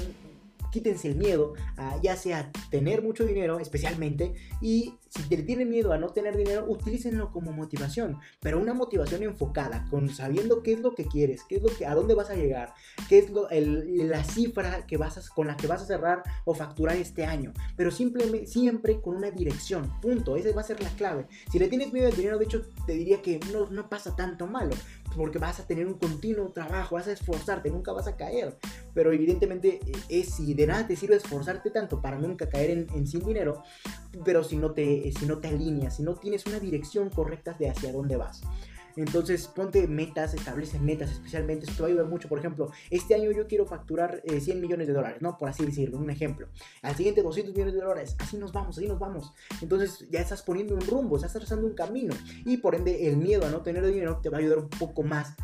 quítense 0.75 1.07
el 1.07 1.15
miedo 1.15 1.53
a 1.77 1.97
ya 2.01 2.17
sea 2.17 2.51
tener 2.69 3.01
mucho 3.01 3.23
dinero 3.23 3.59
especialmente 3.59 4.33
y 4.59 4.95
si 5.15 5.23
te 5.29 5.37
tienen 5.43 5.69
miedo 5.69 5.93
a 5.93 5.97
no 5.97 6.09
tener 6.09 6.35
dinero, 6.35 6.65
utilícenlo 6.67 7.31
como 7.31 7.53
motivación, 7.53 8.19
pero 8.41 8.59
una 8.59 8.73
motivación 8.73 9.23
enfocada, 9.23 9.85
con 9.89 10.09
sabiendo 10.09 10.61
qué 10.61 10.73
es 10.73 10.81
lo 10.81 10.93
que 10.93 11.05
quieres, 11.05 11.43
qué 11.47 11.55
es 11.55 11.63
lo 11.63 11.69
que, 11.69 11.85
a 11.85 11.95
dónde 11.95 12.15
vas 12.15 12.29
a 12.29 12.35
llegar, 12.35 12.73
qué 13.07 13.19
es 13.19 13.29
lo, 13.29 13.47
la 13.49 14.23
cifra 14.25 14.85
que 14.85 14.97
vas 14.97 15.29
con 15.29 15.47
la 15.47 15.55
que 15.55 15.67
vas 15.67 15.81
a 15.81 15.85
cerrar 15.85 16.23
o 16.43 16.53
facturar 16.53 16.97
este 16.97 17.25
año, 17.25 17.53
pero 17.77 17.91
simplemente, 17.91 18.47
siempre 18.47 18.99
con 18.99 19.15
una 19.15 19.31
dirección, 19.31 19.89
punto, 20.01 20.35
esa 20.35 20.53
va 20.53 20.61
a 20.61 20.65
ser 20.65 20.83
la 20.83 20.89
clave. 20.89 21.27
Si 21.49 21.59
le 21.59 21.69
tienes 21.69 21.93
miedo 21.93 22.07
al 22.07 22.15
dinero, 22.15 22.37
de 22.37 22.45
hecho, 22.45 22.63
te 22.85 22.93
diría 22.93 23.21
que 23.21 23.39
no, 23.53 23.69
no 23.69 23.87
pasa 23.87 24.17
tanto 24.17 24.47
malo, 24.47 24.75
porque 25.15 25.39
vas 25.39 25.59
a 25.59 25.67
tener 25.67 25.87
un 25.87 25.95
continuo 25.95 26.51
trabajo, 26.51 26.95
vas 26.95 27.07
a 27.07 27.11
esforzarte, 27.11 27.69
nunca 27.69 27.91
vas 27.91 28.07
a 28.07 28.15
caer, 28.15 28.57
pero 28.93 29.11
evidentemente 29.11 29.79
eh, 29.85 29.91
es 30.09 30.35
si 30.35 30.53
de 30.53 30.67
nada 30.67 30.87
te 30.87 30.95
sirve 30.95 31.15
esforzarte 31.15 31.69
tanto 31.71 32.01
para 32.01 32.17
nunca 32.17 32.49
caer 32.49 32.87
en, 32.93 33.07
sin 33.07 33.21
dinero, 33.21 33.63
pero 34.23 34.43
si 34.43 34.57
no 34.57 34.71
te 34.71 35.11
si 35.17 35.25
no 35.25 35.39
te 35.39 35.47
alineas, 35.47 35.97
si 35.97 36.03
no 36.03 36.15
tienes 36.15 36.45
una 36.45 36.59
dirección 36.59 37.09
correcta 37.09 37.53
de 37.53 37.69
hacia 37.69 37.91
dónde 37.91 38.17
vas. 38.17 38.41
Entonces, 38.95 39.47
ponte 39.47 39.87
metas, 39.87 40.33
establece 40.33 40.79
metas, 40.79 41.11
especialmente. 41.11 41.65
Esto 41.69 41.83
va 41.83 41.87
a 41.87 41.91
ayudar 41.91 42.07
mucho. 42.07 42.29
Por 42.29 42.39
ejemplo, 42.39 42.71
este 42.89 43.15
año 43.15 43.31
yo 43.31 43.47
quiero 43.47 43.65
facturar 43.65 44.21
100 44.27 44.57
eh, 44.57 44.61
millones 44.61 44.87
de 44.87 44.93
dólares, 44.93 45.21
¿no? 45.21 45.37
Por 45.37 45.49
así 45.49 45.65
decirlo, 45.65 45.97
un 45.97 46.09
ejemplo. 46.09 46.47
Al 46.81 46.95
siguiente 46.95 47.21
200 47.21 47.53
millones 47.53 47.73
de 47.73 47.81
dólares. 47.81 48.15
Así 48.19 48.37
nos 48.37 48.51
vamos, 48.53 48.77
así 48.77 48.87
nos 48.87 48.99
vamos. 48.99 49.33
Entonces, 49.61 50.07
ya 50.09 50.19
estás 50.19 50.41
poniendo 50.41 50.75
un 50.75 50.81
rumbo, 50.81 51.15
estás 51.15 51.33
trazando 51.33 51.67
un 51.67 51.73
camino. 51.73 52.13
Y 52.45 52.57
por 52.57 52.75
ende, 52.75 53.07
el 53.07 53.17
miedo 53.17 53.45
a 53.45 53.49
no 53.49 53.61
tener 53.61 53.85
dinero 53.85 54.19
te 54.21 54.29
va 54.29 54.37
a 54.37 54.39
ayudar 54.39 54.59
un 54.59 54.69
poco 54.69 55.03
más, 55.03 55.35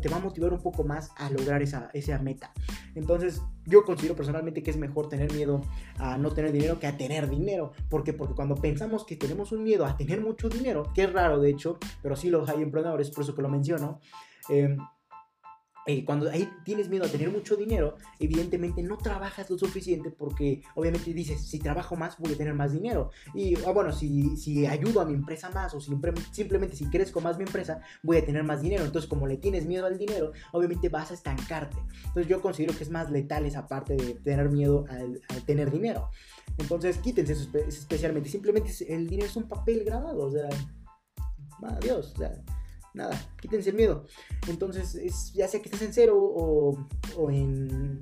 te 0.00 0.08
va 0.08 0.16
a 0.16 0.20
motivar 0.20 0.52
un 0.52 0.62
poco 0.62 0.84
más 0.84 1.10
a 1.16 1.30
lograr 1.30 1.62
esa 1.62 2.18
meta. 2.18 2.52
Entonces, 2.94 3.40
yo 3.66 3.84
considero 3.84 4.16
personalmente 4.16 4.62
que 4.62 4.70
es 4.70 4.76
mejor 4.76 5.08
tener 5.08 5.32
miedo 5.32 5.62
a 5.98 6.16
no 6.18 6.30
tener 6.30 6.52
dinero 6.52 6.78
que 6.78 6.86
a 6.86 6.96
tener 6.96 7.28
dinero. 7.28 7.72
¿Por 7.88 8.04
qué? 8.04 8.12
Porque 8.12 8.34
cuando 8.34 8.56
pensamos 8.56 9.04
que 9.04 9.16
tenemos 9.16 9.52
un 9.52 9.62
miedo 9.62 9.84
a 9.86 9.96
tener 9.96 10.20
mucho 10.20 10.48
dinero, 10.48 10.90
que 10.94 11.04
es 11.04 11.12
raro 11.12 11.40
de 11.40 11.50
hecho, 11.50 11.78
pero 12.02 12.16
sí 12.16 12.30
los 12.30 12.48
hay 12.48 12.62
emprendedores, 12.62 13.10
por 13.10 13.24
eso 13.24 13.34
que 13.34 13.42
lo 13.42 13.48
menciono, 13.48 14.00
eh, 14.48 14.76
eh, 15.86 16.04
cuando 16.04 16.30
ahí 16.30 16.48
tienes 16.64 16.88
miedo 16.88 17.04
a 17.04 17.08
tener 17.08 17.30
mucho 17.30 17.56
dinero, 17.56 17.96
evidentemente 18.18 18.82
no 18.82 18.98
trabajas 18.98 19.48
lo 19.48 19.56
suficiente 19.56 20.10
porque 20.10 20.62
obviamente 20.74 21.12
dices, 21.14 21.40
si 21.46 21.58
trabajo 21.58 21.96
más 21.96 22.18
voy 22.18 22.34
a 22.34 22.36
tener 22.36 22.54
más 22.54 22.72
dinero. 22.72 23.10
Y 23.34 23.56
ah, 23.64 23.72
bueno, 23.72 23.90
si, 23.92 24.36
si 24.36 24.66
ayudo 24.66 25.00
a 25.00 25.04
mi 25.04 25.14
empresa 25.14 25.50
más 25.50 25.74
o 25.74 25.80
simplemente 25.80 26.76
si 26.76 26.86
crezco 26.90 27.20
más 27.20 27.38
mi 27.38 27.44
empresa, 27.44 27.80
voy 28.02 28.18
a 28.18 28.24
tener 28.24 28.44
más 28.44 28.60
dinero. 28.60 28.84
Entonces 28.84 29.08
como 29.08 29.26
le 29.26 29.38
tienes 29.38 29.66
miedo 29.66 29.86
al 29.86 29.98
dinero, 29.98 30.32
obviamente 30.52 30.88
vas 30.90 31.10
a 31.10 31.14
estancarte. 31.14 31.78
Entonces 32.06 32.28
yo 32.28 32.42
considero 32.42 32.76
que 32.76 32.84
es 32.84 32.90
más 32.90 33.10
letal 33.10 33.46
esa 33.46 33.66
parte 33.66 33.96
de 33.96 34.14
tener 34.14 34.50
miedo 34.50 34.84
al, 34.90 35.20
tener 35.46 35.70
dinero. 35.70 36.10
Entonces 36.58 36.98
quítense 36.98 37.32
eso 37.32 37.48
especialmente. 37.66 38.28
Simplemente 38.28 38.70
el 38.92 39.08
dinero 39.08 39.28
es 39.28 39.36
un 39.36 39.48
papel 39.48 39.84
grabado. 39.84 40.26
O 40.26 40.30
sea, 40.30 40.48
adiós. 41.62 42.12
O 42.14 42.18
sea, 42.18 42.32
nada, 42.94 43.18
quítense 43.40 43.70
el 43.70 43.76
miedo. 43.76 44.06
Entonces, 44.48 44.94
es, 44.94 45.32
ya 45.32 45.48
sea 45.48 45.60
que 45.60 45.68
estés 45.68 45.82
en 45.82 45.92
cero 45.92 46.16
o, 46.16 47.30
en 47.30 48.00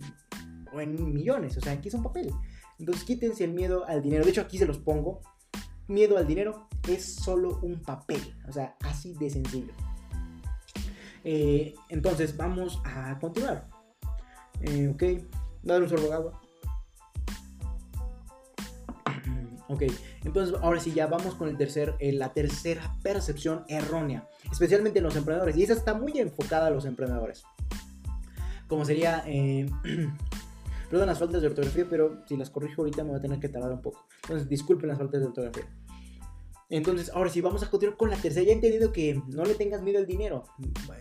millones, 1.13 1.57
o 1.57 1.61
sea, 1.61 1.73
aquí 1.73 1.89
es 1.89 1.95
un 1.95 2.03
papel. 2.03 2.33
Entonces, 2.79 3.05
quítense 3.05 3.45
el 3.45 3.53
miedo 3.53 3.85
al 3.87 4.03
dinero. 4.03 4.25
De 4.25 4.31
hecho, 4.31 4.41
aquí 4.41 4.59
se 4.59 4.67
los 4.67 4.79
pongo. 4.79 5.21
Miedo 5.89 6.19
al 6.19 6.27
dinero 6.27 6.69
es 6.89 7.15
solo 7.15 7.59
un 7.63 7.81
papel, 7.81 8.21
o 8.47 8.53
sea, 8.53 8.77
así 8.81 9.15
de 9.15 9.31
sencillo. 9.31 9.73
Eh, 11.25 11.75
entonces, 11.89 12.37
vamos 12.37 12.81
a 12.85 13.19
continuar. 13.19 13.69
Eh, 14.61 14.89
ok, 14.89 15.03
dar 15.63 15.83
un 15.83 15.89
sorbo 15.89 16.07
de 16.07 16.15
agua. 16.15 16.43
Ok, 19.71 19.83
entonces 20.29 20.55
ahora 20.61 20.79
sí 20.79 20.93
ya 20.93 21.07
vamos 21.07 21.35
con 21.35 21.49
el 21.49 21.57
tercer, 21.57 21.95
eh, 22.01 22.13
la 22.13 22.35
tercera 22.35 22.95
percepción 23.03 23.65
errónea, 23.67 24.29
especialmente 24.53 24.99
en 24.99 25.05
los 25.05 25.17
emprendedores. 25.17 25.57
Y 25.57 25.63
esa 25.63 25.73
está 25.73 25.95
muy 25.95 26.19
enfocada 26.19 26.67
a 26.67 26.71
los 26.71 26.85
emprendedores. 26.85 27.45
Como 28.67 28.85
sería, 28.85 29.25
eh, 29.27 29.67
perdón 30.91 31.07
las 31.07 31.19
faltas 31.19 31.41
de 31.41 31.49
ortografía, 31.49 31.87
pero 31.89 32.23
si 32.27 32.37
las 32.37 32.51
corrijo 32.51 32.83
ahorita 32.83 33.03
me 33.05 33.11
voy 33.11 33.19
a 33.19 33.23
tener 33.23 33.41
que 33.41 33.49
tardar 33.49 33.73
un 33.73 33.81
poco. 33.81 34.07
Entonces 34.25 34.49
disculpen 34.49 34.89
las 34.89 34.99
faltas 34.99 35.21
de 35.21 35.27
ortografía. 35.29 35.65
Entonces, 36.71 37.11
ahora 37.15 37.31
sí, 37.31 37.41
vamos 37.41 37.63
a 37.63 37.71
continuar 37.71 37.97
con 37.97 38.11
la 38.11 38.17
tercera. 38.17 38.45
Ya 38.45 38.53
he 38.53 38.55
entendido 38.55 38.93
que 38.93 39.23
no 39.29 39.45
le 39.45 39.55
tengas 39.55 39.83
miedo 39.83 39.99
al 39.99 40.07
dinero. 40.07 40.45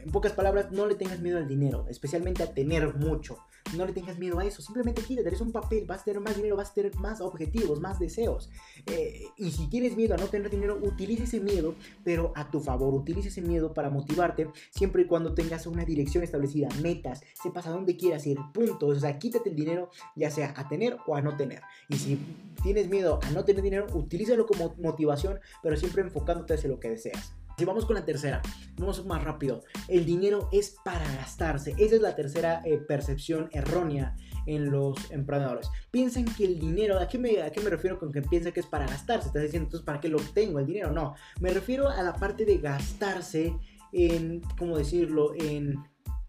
En 0.04 0.12
pocas 0.12 0.32
palabras, 0.32 0.72
no 0.72 0.86
le 0.86 0.96
tengas 0.96 1.20
miedo 1.20 1.38
al 1.38 1.48
dinero, 1.48 1.86
especialmente 1.90 2.44
a 2.44 2.54
tener 2.54 2.96
mucho. 2.96 3.38
No 3.76 3.86
le 3.86 3.92
tengas 3.92 4.18
miedo 4.18 4.40
a 4.40 4.46
eso. 4.46 4.62
Simplemente 4.62 5.02
quítate, 5.02 5.28
eres 5.28 5.42
un 5.42 5.52
papel, 5.52 5.86
vas 5.86 6.02
a 6.02 6.04
tener 6.06 6.22
más 6.22 6.38
dinero, 6.38 6.56
vas 6.56 6.70
a 6.70 6.74
tener 6.74 6.96
más 6.96 7.20
objetivos, 7.20 7.82
más 7.82 8.00
deseos. 8.00 8.50
Eh, 8.86 9.24
y 9.36 9.52
si 9.52 9.68
tienes 9.68 9.98
miedo 9.98 10.14
a 10.14 10.18
no 10.18 10.28
tener 10.28 10.50
dinero, 10.50 10.80
utiliza 10.82 11.24
ese 11.24 11.42
miedo, 11.42 11.76
pero 12.06 12.32
a 12.36 12.50
tu 12.50 12.62
favor. 12.62 12.94
Utiliza 12.94 13.28
ese 13.28 13.42
miedo 13.42 13.74
para 13.74 13.90
motivarte, 13.90 14.50
siempre 14.70 15.02
y 15.02 15.06
cuando 15.06 15.34
tengas 15.34 15.68
una 15.68 15.84
dirección 15.84 16.24
establecida, 16.24 16.70
metas, 16.82 17.22
sepas 17.42 17.68
a 17.68 17.72
dónde 17.72 17.98
quieras 17.98 18.26
ir, 18.26 18.38
puntos. 18.54 18.98
O 18.98 19.00
sea, 19.02 19.20
quítate 19.20 19.50
el 19.50 19.56
dinero, 19.58 19.90
ya 20.16 20.32
sea 20.32 20.54
a 20.56 20.70
tener 20.70 20.98
o 21.06 21.16
a 21.16 21.22
no 21.22 21.36
tener. 21.36 21.62
Y 21.90 21.98
si 21.98 22.20
tienes 22.64 22.88
miedo 22.88 23.20
a 23.22 23.32
no 23.32 23.44
tener 23.44 23.62
dinero, 23.62 23.88
utilízalo 23.94 24.46
como 24.46 24.76
motivación 24.78 25.40
pero 25.62 25.78
siempre 25.78 26.02
enfocándote 26.02 26.54
hacia 26.54 26.70
lo 26.70 26.80
que 26.80 26.90
deseas. 26.90 27.34
Si 27.58 27.66
vamos 27.66 27.88
con 27.88 27.96
la 27.96 28.06
tercera, 28.06 28.40
vamos 28.78 29.04
más 29.08 29.24
rápido. 29.24 29.64
El 29.88 30.06
dinero 30.06 30.48
es 30.52 30.76
para 30.86 31.12
gastarse. 31.16 31.74
Esa 31.80 31.96
es 31.96 32.02
la 32.02 32.16
tercera 32.16 32.62
eh, 32.64 32.78
percepción 32.78 33.50
errónea 33.52 34.16
en 34.46 34.70
los 34.70 35.10
emprendedores. 35.10 35.68
Piensan 35.90 36.26
que 36.26 36.46
el 36.46 36.60
dinero, 36.60 37.00
¿a 37.00 37.08
qué, 37.08 37.18
me, 37.18 37.42
¿a 37.42 37.52
qué 37.52 37.60
me 37.62 37.72
refiero 37.72 37.98
con 37.98 38.12
que 38.12 38.22
piensan 38.22 38.52
que 38.52 38.60
es 38.60 38.68
para 38.68 38.86
gastarse? 38.86 39.30
Estás 39.30 39.42
diciendo, 39.42 39.66
entonces, 39.66 39.84
¿para 39.84 40.00
qué 40.00 40.08
lo 40.08 40.20
tengo 40.20 40.60
el 40.60 40.68
dinero? 40.68 40.92
No, 40.92 41.16
me 41.42 41.50
refiero 41.50 41.90
a 41.90 42.04
la 42.04 42.14
parte 42.14 42.46
de 42.46 42.60
gastarse 42.60 43.58
en, 43.92 44.42
¿cómo 44.60 44.78
decirlo? 44.78 45.34
En, 45.34 45.84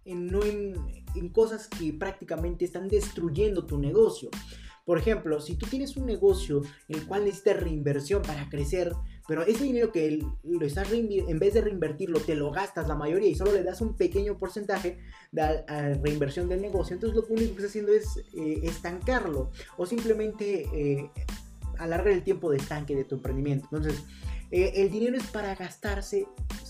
no 0.06 0.40
en 0.42 1.28
cosas 1.28 1.68
que 1.68 1.92
prácticamente 1.92 2.64
están 2.64 2.88
destruyendo 2.88 3.66
tu 3.66 3.76
negocio. 3.76 4.30
Por 4.88 4.96
ejemplo, 4.96 5.38
si 5.38 5.56
tú 5.56 5.66
tienes 5.66 5.98
un 5.98 6.06
negocio 6.06 6.62
en 6.88 7.00
el 7.00 7.06
cual 7.06 7.26
necesitas 7.26 7.62
reinversión 7.62 8.22
para 8.22 8.48
crecer, 8.48 8.94
pero 9.28 9.42
ese 9.42 9.64
dinero 9.64 9.92
que 9.92 10.24
lo 10.42 10.66
estás 10.66 10.90
en 10.90 11.38
vez 11.38 11.52
de 11.52 11.60
reinvertirlo, 11.60 12.18
te 12.18 12.34
lo 12.34 12.50
gastas 12.50 12.88
la 12.88 12.94
mayoría 12.94 13.28
y 13.28 13.34
solo 13.34 13.52
le 13.52 13.62
das 13.62 13.82
un 13.82 13.94
pequeño 13.94 14.38
porcentaje 14.38 14.98
de 15.30 15.64
reinversión 16.02 16.48
del 16.48 16.62
negocio, 16.62 16.94
entonces 16.94 17.14
lo 17.14 17.26
único 17.28 17.54
que 17.54 17.66
estás 17.66 17.66
haciendo 17.66 17.92
es 17.92 18.06
eh, 18.32 18.60
estancarlo 18.62 19.50
o 19.76 19.84
simplemente 19.84 20.66
eh, 20.72 21.10
alargar 21.76 22.14
el 22.14 22.24
tiempo 22.24 22.50
de 22.50 22.56
estanque 22.56 22.96
de 22.96 23.04
tu 23.04 23.16
emprendimiento. 23.16 23.68
Entonces, 23.70 24.02
eh, 24.50 24.72
el 24.76 24.90
dinero 24.90 25.18
es 25.18 25.26
para 25.26 25.54
gastarse 25.54 26.26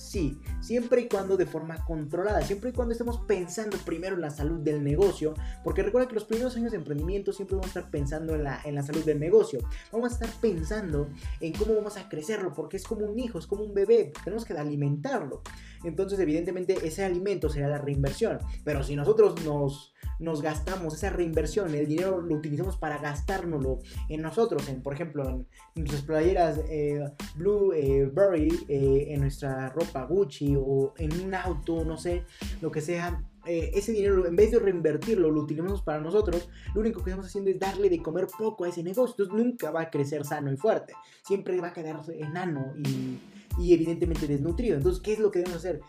Sí, 0.08 0.40
siempre 0.62 1.02
y 1.02 1.06
cuando 1.06 1.36
de 1.36 1.44
forma 1.44 1.84
controlada, 1.84 2.40
siempre 2.40 2.70
y 2.70 2.72
cuando 2.72 2.92
estemos 2.92 3.20
pensando 3.26 3.76
primero 3.84 4.14
en 4.14 4.22
la 4.22 4.30
salud 4.30 4.58
del 4.60 4.82
negocio, 4.82 5.34
porque 5.62 5.82
recuerda 5.82 6.08
que 6.08 6.14
los 6.14 6.24
primeros 6.24 6.56
años 6.56 6.70
de 6.70 6.78
emprendimiento 6.78 7.30
siempre 7.30 7.56
vamos 7.56 7.76
a 7.76 7.80
estar 7.80 7.90
pensando 7.90 8.34
en 8.34 8.44
la, 8.44 8.58
en 8.64 8.74
la 8.74 8.82
salud 8.82 9.04
del 9.04 9.20
negocio, 9.20 9.60
vamos 9.92 10.12
a 10.12 10.14
estar 10.14 10.30
pensando 10.40 11.10
en 11.40 11.52
cómo 11.52 11.74
vamos 11.74 11.98
a 11.98 12.08
crecerlo, 12.08 12.54
porque 12.54 12.78
es 12.78 12.84
como 12.84 13.04
un 13.04 13.18
hijo, 13.18 13.38
es 13.38 13.46
como 13.46 13.64
un 13.64 13.74
bebé, 13.74 14.14
tenemos 14.24 14.46
que 14.46 14.54
alimentarlo. 14.54 15.42
Entonces, 15.84 16.18
evidentemente, 16.20 16.78
ese 16.82 17.04
alimento 17.04 17.50
será 17.50 17.68
la 17.68 17.78
reinversión, 17.78 18.38
pero 18.64 18.82
si 18.82 18.96
nosotros 18.96 19.44
nos 19.44 19.92
nos 20.18 20.42
gastamos 20.42 20.94
esa 20.94 21.10
reinversión, 21.10 21.74
el 21.74 21.86
dinero 21.86 22.20
lo 22.20 22.34
utilizamos 22.34 22.76
para 22.76 22.98
gastárnoslo 22.98 23.78
en 24.08 24.22
nosotros, 24.22 24.68
en, 24.68 24.82
por 24.82 24.94
ejemplo, 24.94 25.28
en 25.28 25.46
nuestras 25.76 26.02
playeras 26.02 26.60
eh, 26.68 27.04
Blueberry, 27.36 28.48
eh, 28.48 28.64
eh, 28.68 29.14
en 29.14 29.20
nuestra 29.20 29.68
ropa 29.70 29.97
Gucci 30.04 30.54
o 30.56 30.94
en 30.96 31.20
un 31.20 31.34
auto, 31.34 31.84
no 31.84 31.96
sé, 31.96 32.24
lo 32.60 32.70
que 32.70 32.80
sea. 32.80 33.22
Eh, 33.46 33.70
ese 33.74 33.92
dinero, 33.92 34.26
en 34.26 34.36
vez 34.36 34.50
de 34.50 34.58
reinvertirlo, 34.58 35.30
lo 35.30 35.40
utilizamos 35.40 35.80
para 35.80 36.00
nosotros, 36.00 36.50
lo 36.74 36.82
único 36.82 37.02
que 37.02 37.10
estamos 37.10 37.26
haciendo 37.26 37.50
es 37.50 37.58
darle 37.58 37.88
de 37.88 38.02
comer 38.02 38.26
poco 38.38 38.64
a 38.64 38.68
ese 38.68 38.82
negocio. 38.82 39.14
Entonces 39.18 39.44
nunca 39.44 39.70
va 39.70 39.82
a 39.82 39.90
crecer 39.90 40.24
sano 40.24 40.52
y 40.52 40.56
fuerte. 40.56 40.92
Siempre 41.22 41.58
va 41.60 41.68
a 41.68 41.72
quedar 41.72 42.02
enano 42.10 42.74
y 42.76 43.18
y 43.58 43.74
evidentemente 43.74 44.26
desnutrido. 44.26 44.76
Entonces, 44.76 45.02
¿qué 45.02 45.12
es 45.12 45.18
lo 45.18 45.30
que 45.30 45.40
debemos 45.40 45.58
hacer? 45.58 45.80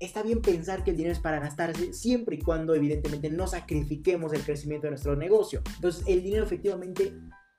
Está 0.00 0.22
bien 0.22 0.40
pensar 0.40 0.84
que 0.84 0.92
el 0.92 0.96
dinero 0.96 1.12
es 1.12 1.20
para 1.20 1.40
gastarse 1.40 1.92
siempre 1.92 2.36
y 2.36 2.38
cuando 2.38 2.74
evidentemente 2.74 3.30
no 3.30 3.46
sacrifiquemos 3.46 4.32
el 4.32 4.42
crecimiento 4.42 4.86
de 4.86 4.92
nuestro 4.92 5.16
negocio. 5.16 5.62
Entonces, 5.74 6.04
el 6.06 6.22
dinero 6.22 6.44
efectivamente 6.44 7.14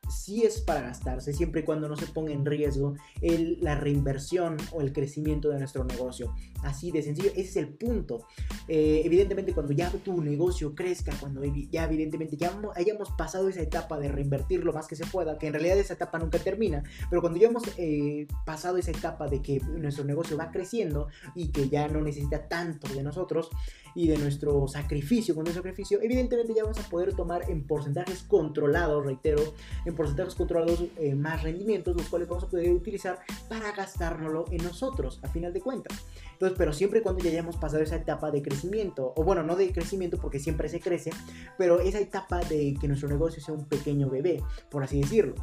sí 0.10 0.44
es 0.44 0.62
para 0.62 0.82
gastarse, 0.82 1.34
siempre 1.34 1.62
y 1.62 1.64
cuando 1.64 1.88
no 1.88 1.96
se 1.96 2.08
ponga 2.08 2.32
en 2.32 2.46
riesgo 2.46 2.96
el, 3.22 3.58
la 3.62 3.76
reinversión 3.76 4.58
o 4.72 4.82
el 4.82 4.94
crecimiento 4.94 5.50
de 5.50 5.60
nuestro 5.60 5.84
negocio. 5.84 6.34
Así 6.64 6.92
de 6.92 7.02
sencillo, 7.02 7.30
ese 7.32 7.42
es 7.42 7.56
el 7.58 7.70
punto. 7.70 8.26
Eh, 8.68 9.02
evidentemente, 9.06 9.54
cuando 9.54 9.74
ya 9.74 9.90
tu 9.92 10.22
negocio 10.22 10.76
crezca, 10.76 11.14
cuando 11.20 11.44
ya 11.44 11.86
evidentemente 11.86 12.38
ya 12.38 12.58
hayamos 12.76 13.12
pasado 13.12 13.50
esa 13.50 13.62
etapa 13.62 14.00
de 14.00 14.10
reinvertir 14.10 14.64
lo 14.64 14.74
más 14.74 14.88
que 14.88 14.96
se 14.96 15.06
pueda, 15.06 15.38
que 15.38 15.48
en 15.48 15.54
realidad 15.54 15.78
esa 15.78 15.94
etapa 15.94 16.20
nunca 16.20 16.40
termina, 16.40 16.84
pero 17.10 17.22
cuando 17.22 17.40
ya 17.40 17.48
hemos 17.48 17.64
eh, 17.78 18.28
pasado 18.46 18.78
esa 18.78 18.92
etapa 18.92 19.28
de 19.28 19.42
que 19.42 19.60
nuestro 19.60 20.04
negocio 20.04 20.38
va 20.38 20.52
creciendo 20.52 21.08
y 21.36 21.50
que 21.50 21.70
ya 21.70 21.88
no 21.88 22.02
necesita 22.02 22.48
tanto 22.48 22.88
de 22.94 23.04
nosotros, 23.04 23.50
y 23.98 24.08
de 24.08 24.16
nuestro 24.20 24.68
sacrificio, 24.68 25.34
con 25.34 25.44
nuestro 25.44 25.64
sacrificio, 25.64 26.00
evidentemente 26.04 26.54
ya 26.54 26.62
vamos 26.62 26.78
a 26.78 26.88
poder 26.88 27.16
tomar 27.16 27.50
en 27.50 27.66
porcentajes 27.66 28.22
controlados, 28.22 29.04
reitero, 29.04 29.42
en 29.86 29.96
porcentajes 29.96 30.36
controlados 30.36 30.84
eh, 30.98 31.16
más 31.16 31.42
rendimientos, 31.42 31.98
los 31.98 32.08
cuales 32.08 32.30
vamos 32.30 32.44
a 32.44 32.48
poder 32.48 32.72
utilizar 32.72 33.18
para 33.50 33.72
gastárnoslo 33.72 34.46
en 34.52 34.64
nosotros, 34.64 35.20
a 35.24 35.30
final 35.30 35.52
de 35.52 35.62
cuentas. 35.62 36.06
Entonces, 36.34 36.56
pero 36.60 36.74
siempre 36.74 37.02
cuando 37.02 37.24
ya 37.24 37.32
hayamos 37.32 37.58
pasado 37.58 37.82
esa 37.82 37.96
etapa 37.96 38.30
de 38.30 38.44
crecimiento, 38.44 39.14
o 39.16 39.24
bueno, 39.24 39.42
no 39.42 39.56
de 39.56 39.74
crecimiento 39.74 40.20
porque 40.20 40.38
siempre 40.38 40.70
se 40.70 40.80
crece, 40.80 41.10
pero 41.58 41.80
esa 41.80 42.00
etapa 42.00 42.42
de 42.42 42.76
que 42.80 42.88
nuestro 42.88 43.10
negocio 43.10 43.42
sea 43.42 43.56
un 43.56 43.66
pequeño 43.66 44.12
bebé, 44.12 44.44
por 44.70 44.84
así 44.84 45.02
decirlo. 45.02 45.34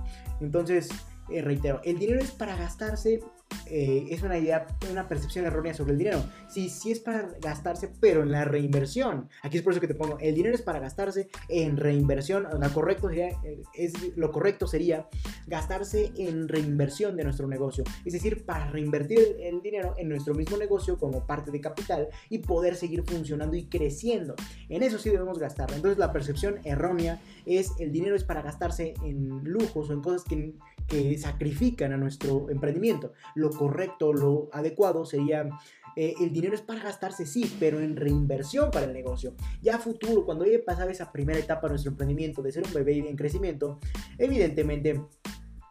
Entonces, 0.41 0.91
eh, 1.29 1.43
reitero, 1.43 1.81
el 1.83 1.99
dinero 1.99 2.21
es 2.21 2.31
para 2.31 2.55
gastarse 2.55 3.21
eh, 3.67 4.07
es 4.11 4.23
una 4.23 4.39
idea, 4.39 4.67
una 4.91 5.09
percepción 5.09 5.45
errónea 5.47 5.75
sobre 5.75 5.93
el 5.93 5.99
dinero. 5.99 6.25
Sí, 6.49 6.69
sí 6.69 6.93
es 6.93 7.01
para 7.01 7.29
gastarse, 7.41 7.91
pero 8.01 8.23
en 8.23 8.31
la 8.33 8.45
reinversión. 8.45 9.29
Aquí 9.43 9.59
es 9.59 9.63
por 9.63 9.73
eso 9.73 9.81
que 9.81 9.89
te 9.89 9.95
pongo, 9.95 10.19
el 10.21 10.35
dinero 10.35 10.55
es 10.55 10.63
para 10.63 10.81
gastarse 10.81 11.29
en 11.49 11.77
reinversión. 11.77 12.47
Lo 12.61 12.73
correcto 12.73 13.09
sería, 13.09 13.29
eh, 13.43 13.63
es, 13.75 13.93
lo 14.17 14.31
correcto 14.31 14.67
sería 14.67 15.09
gastarse 15.47 16.13
en 16.17 16.49
reinversión 16.49 17.17
de 17.17 17.25
nuestro 17.25 17.47
negocio. 17.47 17.85
Es 18.05 18.13
decir, 18.13 18.45
para 18.45 18.71
reinvertir 18.71 19.37
el, 19.41 19.61
dinero 19.63 19.95
en 19.97 20.09
nuestro 20.09 20.35
mismo 20.35 20.57
negocio 20.57 20.99
como 20.99 21.27
parte 21.27 21.51
de 21.51 21.61
capital 21.61 22.09
y 22.29 22.39
poder 22.39 22.77
seguir 22.77 23.03
funcionando 23.05 23.57
y 23.57 23.67
creciendo. 23.67 24.35
En 24.69 24.83
eso 24.83 24.99
sí 24.99 25.11
debemos 25.11 25.39
gastarlo. 25.39 25.77
Entonces 25.77 25.99
la 25.99 26.13
percepción 26.13 26.59
errónea 26.65 27.21
es 27.47 27.73
el 27.79 27.93
dinero 27.93 28.17
es 28.17 28.25
para 28.25 28.43
gastarse 28.43 28.95
en 29.05 29.43
lujos 29.45 29.91
o 29.91 29.93
en 29.93 30.03
cosas 30.03 30.25
que, 30.25 30.55
que 30.87 31.17
sacrifican 31.19 31.93
a 31.93 31.97
nuestro 31.97 32.51
emprendimiento 32.51 33.13
correcto, 33.51 34.13
lo 34.13 34.49
adecuado 34.53 35.05
sería 35.05 35.49
eh, 35.97 36.15
el 36.21 36.33
dinero 36.33 36.55
es 36.55 36.61
para 36.61 36.83
gastarse, 36.83 37.25
sí, 37.27 37.55
pero 37.61 37.81
en 37.81 37.97
reinversión 37.97 38.71
para 38.71 38.87
el 38.87 38.93
negocio. 38.93 39.35
Ya 39.63 39.79
futuro, 39.79 40.25
cuando 40.25 40.45
haya 40.45 40.59
pasado 40.65 40.91
esa 40.91 41.13
primera 41.13 41.39
etapa 41.39 41.63
de 41.63 41.71
nuestro 41.71 41.93
emprendimiento, 41.93 42.43
de 42.43 42.53
ser 42.53 42.67
un 42.67 42.73
bebé 42.73 42.99
en 42.99 43.17
crecimiento, 43.17 43.79
evidentemente 44.19 45.01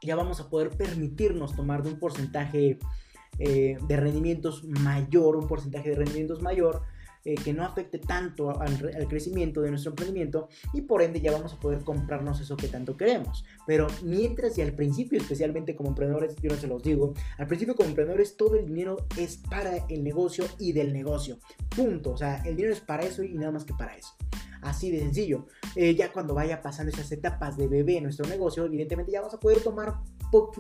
ya 0.02 0.16
vamos 0.16 0.40
a 0.40 0.50
poder 0.50 0.70
permitirnos 0.70 1.56
tomar 1.56 1.84
de 1.84 1.92
un 1.92 2.00
porcentaje 2.00 2.80
eh, 3.40 3.78
de 3.88 3.98
rendimientos 3.98 4.64
mayor, 4.64 5.36
un 5.36 5.48
porcentaje 5.48 5.90
de 5.90 5.96
rendimientos 5.96 6.42
mayor, 6.42 6.84
eh, 7.26 7.36
que 7.36 7.54
no 7.54 7.64
afecte 7.64 8.00
tanto 8.00 8.60
al, 8.60 9.08
crecimiento 9.08 9.62
de 9.62 9.70
nuestro 9.70 9.92
emprendimiento 9.92 10.50
y 10.74 10.82
por 10.82 11.02
ende 11.02 11.22
ya 11.22 11.32
vamos 11.32 11.54
a 11.54 11.60
poder 11.60 11.84
comprarnos 11.84 12.42
eso 12.42 12.58
que 12.58 12.68
tanto 12.68 12.98
queremos. 12.98 13.46
Pero 13.66 13.88
mientras 14.04 14.58
y 14.58 14.62
al 14.62 14.74
principio, 14.74 15.20
especialmente 15.20 15.76
como 15.76 15.90
emprendedores, 15.90 16.36
yo 16.42 16.50
no 16.50 16.58
se 16.58 16.68
los 16.68 16.84
digo, 16.84 17.14
al 17.38 17.48
principio 17.48 17.76
como 17.76 17.90
emprendedores 17.90 18.36
todo 18.36 18.56
el 18.56 18.66
dinero 18.66 18.98
es 19.18 19.38
para 19.38 19.78
el 19.88 20.04
negocio 20.04 20.46
y 20.60 20.74
del 20.74 20.94
negocio. 20.94 21.38
Punto. 21.76 22.12
O 22.12 22.18
sea, 22.18 22.42
el 22.44 22.56
dinero 22.56 22.74
es 22.74 22.82
para 22.82 23.04
eso 23.04 23.24
y 23.24 23.34
nada 23.34 23.52
más 23.52 23.64
que 23.64 23.74
para 23.74 23.96
eso. 23.96 24.16
Así 24.62 24.92
de 24.92 25.00
sencillo. 25.00 25.48
Eh, 25.76 25.96
ya 25.96 26.12
cuando 26.12 26.34
vaya 26.34 26.62
pasando 26.62 26.92
esas 26.92 27.12
etapas 27.12 27.58
de 27.58 27.68
bebé 27.68 27.98
en 27.98 28.04
nuestro 28.04 28.28
negocio, 28.28 28.66
evidentemente 28.66 29.12
ya 29.12 29.20
vamos 29.20 29.34
a 29.34 29.40
poder 29.40 29.62
tomar 29.62 29.96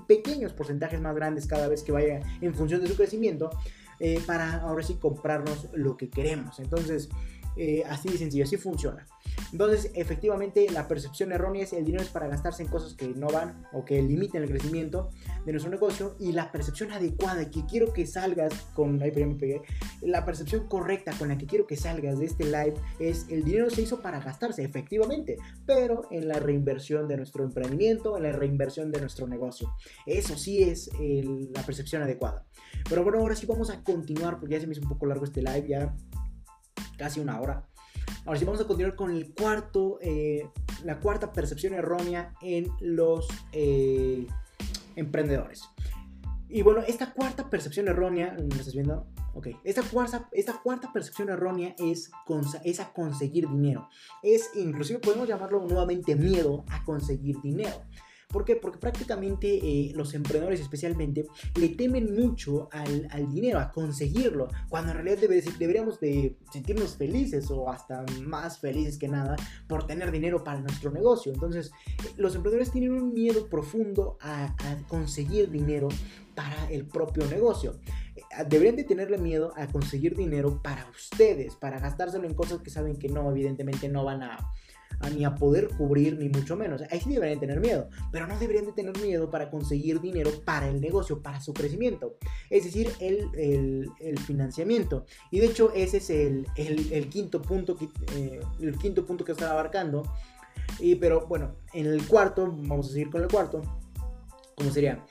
pequeños 0.08 0.54
porcentajes 0.54 1.02
más 1.02 1.16
grandes 1.16 1.48
cada 1.48 1.68
vez 1.68 1.84
que 1.84 1.92
vaya 1.92 2.20
en 2.42 2.54
función 2.54 2.82
de 2.82 2.88
su 2.88 2.96
crecimiento 2.96 3.50
eh, 4.06 4.20
para 4.28 4.58
ahora 4.58 4.84
sí 4.84 4.96
comprarnos 4.96 5.70
lo 5.72 5.96
que 5.96 6.10
queremos. 6.10 6.60
Entonces, 6.60 7.08
eh, 7.56 7.84
así 7.88 8.10
de 8.10 8.18
sencillo, 8.18 8.44
así 8.44 8.58
funciona. 8.58 9.06
Entonces, 9.52 9.92
efectivamente, 9.94 10.68
la 10.72 10.88
percepción 10.88 11.32
errónea 11.32 11.64
es 11.64 11.74
el 11.74 11.86
dinero 11.86 12.04
es 12.04 12.10
para 12.10 12.28
gastarse 12.28 12.64
en 12.64 12.70
cosas 12.70 12.94
que 12.96 13.08
no 13.10 13.28
van 13.28 13.66
o 13.72 13.86
que 13.86 14.02
limiten 14.02 14.44
el 14.44 14.50
crecimiento 14.50 15.10
de 15.46 15.52
nuestro 15.52 15.72
negocio 15.72 16.16
y 16.20 16.32
la 16.32 16.52
percepción 16.52 16.92
adecuada 16.92 17.50
que 17.50 17.66
quiero 17.66 17.94
que 17.94 18.06
salgas 18.08 18.54
con, 18.74 19.00
la 20.02 20.26
percepción 20.26 20.68
correcta 20.68 21.12
con 21.18 21.28
la 21.28 21.38
que 21.38 21.46
quiero 21.46 21.68
que 21.68 21.78
salgas 21.78 22.20
de 22.20 22.26
este 22.26 22.46
live 22.46 22.74
es 23.00 23.28
el 23.30 23.44
dinero 23.44 23.70
se 23.70 23.82
hizo 23.82 24.02
para 24.02 24.20
gastarse, 24.20 24.64
efectivamente, 24.64 25.38
pero 25.66 26.08
en 26.12 26.28
la 26.28 26.40
reinversión 26.40 27.08
de 27.08 27.18
nuestro 27.18 27.44
emprendimiento, 27.44 28.18
en 28.18 28.24
la 28.24 28.32
reinversión 28.32 28.92
de 28.92 29.02
nuestro 29.02 29.28
negocio. 29.28 29.76
Eso 30.06 30.38
sí 30.38 30.64
es 30.64 30.90
la 31.54 31.64
percepción 31.64 32.02
adecuada. 32.02 32.46
Pero 32.90 33.04
bueno, 33.04 33.20
ahora 33.20 33.36
sí 33.36 33.46
vamos 33.46 33.70
a 33.70 33.84
continuar 33.84 34.40
porque 34.40 34.56
ya 34.56 34.62
se 34.62 34.68
me 34.68 34.74
hizo 34.74 34.82
un 34.82 34.90
poco 34.90 35.06
largo 35.06 35.26
este 35.26 35.42
live, 35.42 35.68
ya 35.68 35.94
casi 37.04 37.20
una 37.20 37.42
hora. 37.42 37.68
Ahora 38.26 38.40
sí 38.40 38.46
vamos 38.46 38.62
a 38.62 38.66
continuar 38.66 38.96
con 38.96 39.12
el 39.12 39.34
cuarto, 39.34 40.00
eh, 40.02 40.50
la 40.86 41.02
cuarta 41.02 41.34
percepción 41.34 41.74
errónea 41.74 42.34
en 42.42 42.68
los 42.80 43.28
eh, 43.52 44.26
emprendedores. 44.96 45.64
Y 46.48 46.62
bueno, 46.62 46.82
esta 46.88 47.12
cuarta 47.12 47.50
percepción 47.50 47.90
errónea, 47.90 48.38
¿me 48.40 48.56
estás 48.56 48.74
viendo? 48.74 49.06
Ok, 49.34 49.48
esta 49.66 49.82
cuarta, 49.82 50.30
esta 50.32 50.62
cuarta 50.62 50.94
percepción 50.94 51.28
errónea 51.28 51.76
es, 51.78 52.10
es 52.64 52.80
a 52.80 52.94
conseguir 52.94 53.50
dinero. 53.50 53.90
Es, 54.22 54.52
inclusive 54.56 55.00
podemos 55.00 55.28
llamarlo 55.28 55.66
nuevamente 55.68 56.16
miedo 56.16 56.64
a 56.70 56.86
conseguir 56.86 57.42
dinero. 57.42 57.82
¿Por 58.34 58.44
qué? 58.46 58.56
Porque 58.56 58.80
prácticamente 58.80 59.48
eh, 59.48 59.94
los 59.96 60.16
emprendedores 60.16 60.60
especialmente 60.60 61.28
le 61.56 61.70
temen 61.70 62.16
mucho 62.16 62.68
al, 62.72 63.30
dinero, 63.32 63.60
a 63.60 63.72
conseguirlo, 63.72 64.50
cuando 64.70 64.92
en 64.92 64.98
realidad 64.98 65.30
deberíamos 65.60 66.00
de 66.00 66.36
sentirnos 66.52 66.98
felices 66.98 67.50
o 67.52 67.70
hasta 67.70 68.04
más 68.24 68.60
felices 68.60 68.98
que 68.98 69.08
nada 69.08 69.36
por 69.68 69.86
tener 69.86 70.12
dinero 70.12 70.44
para 70.44 70.60
nuestro 70.60 70.90
negocio. 70.90 71.32
Entonces, 71.32 71.72
los 72.18 72.34
emprendedores 72.36 72.72
tienen 72.72 72.94
un 72.94 73.14
miedo 73.14 73.48
profundo 73.48 74.18
a, 74.20 74.46
a 74.46 74.88
conseguir 74.88 75.52
dinero 75.52 75.90
para 76.34 76.70
el 76.72 76.86
propio 76.88 77.28
negocio. 77.28 77.80
Eh, 78.16 78.22
deberían 78.50 78.76
de 78.76 78.84
tenerle 78.84 79.20
miedo 79.20 79.54
a 79.56 79.68
conseguir 79.68 80.16
dinero 80.16 80.60
para 80.64 80.90
ustedes, 80.90 81.56
para 81.56 81.80
gastárselo 81.80 82.26
en 82.26 82.34
cosas 82.34 82.62
que 82.62 82.72
saben 82.72 82.98
que 82.98 83.10
no, 83.10 83.30
evidentemente 83.30 83.90
no 83.90 84.04
van 84.04 84.24
a, 84.24 84.52
ni 85.16 85.26
a 85.26 85.36
poder 85.36 85.70
cubrir, 85.70 86.18
ni 86.18 86.30
mucho 86.30 86.56
menos. 86.56 86.82
Ahí 86.90 87.00
sí 87.00 87.12
deberían 87.12 87.40
tener 87.40 87.60
miedo, 87.60 87.90
pero 88.12 88.28
no 88.28 88.38
deberían 88.40 88.66
de 88.66 88.74
tener 88.74 88.98
miedo 89.00 89.30
para 89.30 89.50
conseguir 89.50 90.02
dinero 90.02 90.32
para 90.46 90.68
el 90.68 90.82
negocio, 90.82 91.22
para 91.22 91.42
su 91.42 91.54
crecimiento. 91.54 92.18
Es 92.50 92.66
decir, 92.66 92.92
el, 93.00 93.90
el, 94.00 94.20
financiamiento. 94.20 95.06
Y 95.32 95.40
de 95.40 95.48
hecho, 95.48 95.72
ese 95.74 95.98
es 95.98 96.10
el, 96.10 96.48
el 96.56 97.10
quinto 97.10 97.42
punto 97.42 97.78
eh, 98.16 98.40
el 98.62 98.78
quinto 98.78 99.06
punto 99.06 99.26
que 99.26 99.32
estaba 99.32 99.52
abarcando. 99.52 100.04
Y, 100.80 100.96
pero 100.96 101.28
bueno, 101.28 101.56
en 101.74 101.88
el 101.88 102.08
cuarto, 102.08 102.46
vamos 102.48 102.90
a 102.90 102.92
seguir 102.92 103.10
con 103.10 103.22
el 103.22 103.28
cuarto. 103.28 103.62
¿Cómo 104.56 104.72
sería? 104.72 105.04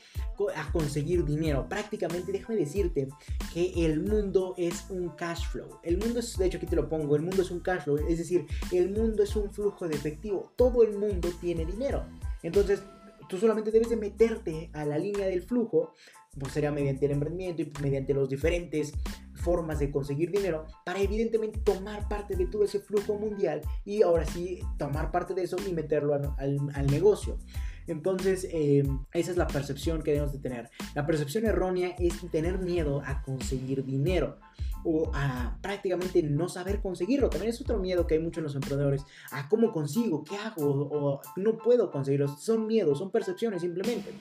a 0.55 0.71
conseguir 0.73 1.25
dinero. 1.25 1.69
Prácticamente, 1.69 2.33
déjame 2.33 2.59
decirte 2.59 3.09
que 3.53 3.73
el 3.85 4.01
mundo 4.01 4.55
es 4.57 4.87
un 4.91 5.11
cash 5.11 5.47
flow. 5.49 5.79
El 5.83 5.99
mundo 5.99 6.21
es, 6.21 6.37
de 6.37 6.47
hecho 6.47 6.59
aquí 6.59 6.67
te 6.67 6.77
lo 6.77 6.89
pongo, 6.89 7.17
el 7.17 7.23
mundo 7.23 7.43
es 7.43 7.51
un 7.51 7.61
cash 7.61 7.83
flow, 7.83 7.99
es 8.09 8.19
decir, 8.19 8.47
el 8.73 8.91
mundo 8.91 9.23
es 9.23 9.37
un 9.37 9.51
flujo 9.51 9.87
de 9.89 9.95
efectivo. 9.95 10.53
Todo 10.57 10.83
el 10.83 10.97
mundo 10.97 11.29
tiene 11.41 11.65
dinero. 11.65 12.07
Entonces, 12.43 12.83
tú 13.29 13.39
solamente 13.39 13.71
debes 13.71 13.91
de 13.91 13.97
meterte 13.97 14.71
a 14.73 14.85
la 14.85 14.99
línea 14.99 15.27
del 15.27 15.43
flujo, 15.43 15.93
pues 16.39 16.53
sería 16.53 16.73
mediante 16.73 17.05
el 17.07 17.13
emprendimiento 17.13 17.63
y 17.63 17.73
mediante 17.83 18.15
los 18.15 18.29
diferentes 18.29 18.95
formas 19.35 19.81
de 19.81 19.91
conseguir 19.91 20.31
dinero 20.31 20.67
para 20.85 21.01
evidentemente 21.01 21.59
tomar 21.59 22.09
parte 22.09 22.37
de 22.37 22.47
todo 22.47 22.65
ese 22.65 22.79
flujo 22.79 23.19
mundial 23.19 23.61
y 23.85 24.03
ahora 24.03 24.25
sí 24.25 24.61
tomar 24.79 25.11
parte 25.11 25.35
de 25.35 25.43
eso 25.43 25.57
y 25.69 25.73
meterlo 25.73 26.15
al 26.39 26.87
negocio. 26.87 27.39
Entonces, 27.87 28.49
em, 28.51 29.05
esa 29.13 29.31
es 29.31 29.37
la 29.37 29.47
percepción 29.47 30.03
que 30.03 30.13
debemos 30.13 30.33
de 30.33 30.39
tener. 30.39 30.71
La 30.95 31.07
percepción 31.07 31.45
errónea 31.45 31.95
es 31.99 32.15
tener 32.31 32.59
miedo 32.59 33.03
a 33.05 33.23
conseguir 33.23 33.85
dinero 33.85 34.39
o 34.85 35.11
a 35.15 35.59
prácticamente 35.61 36.23
no 36.23 36.49
saber 36.49 36.81
conseguirlo. 36.81 37.31
También 37.31 37.51
es 37.51 37.61
otro 37.61 37.79
miedo 37.79 38.07
que 38.07 38.15
hay 38.15 38.21
muchos 38.21 38.39
en 38.39 38.45
los 38.45 38.55
emprendedores. 38.55 39.05
A 39.31 39.49
cómo 39.49 39.73
consigo, 39.73 40.25
qué 40.25 40.37
hago 40.37 40.89
o 40.91 41.21
no 41.37 41.57
puedo 41.59 41.91
conseguirlo. 41.91 42.29
Son 42.37 42.67
miedos, 42.67 42.99
son 42.99 43.11
percepciones 43.11 43.63
simplemente. 43.63 44.13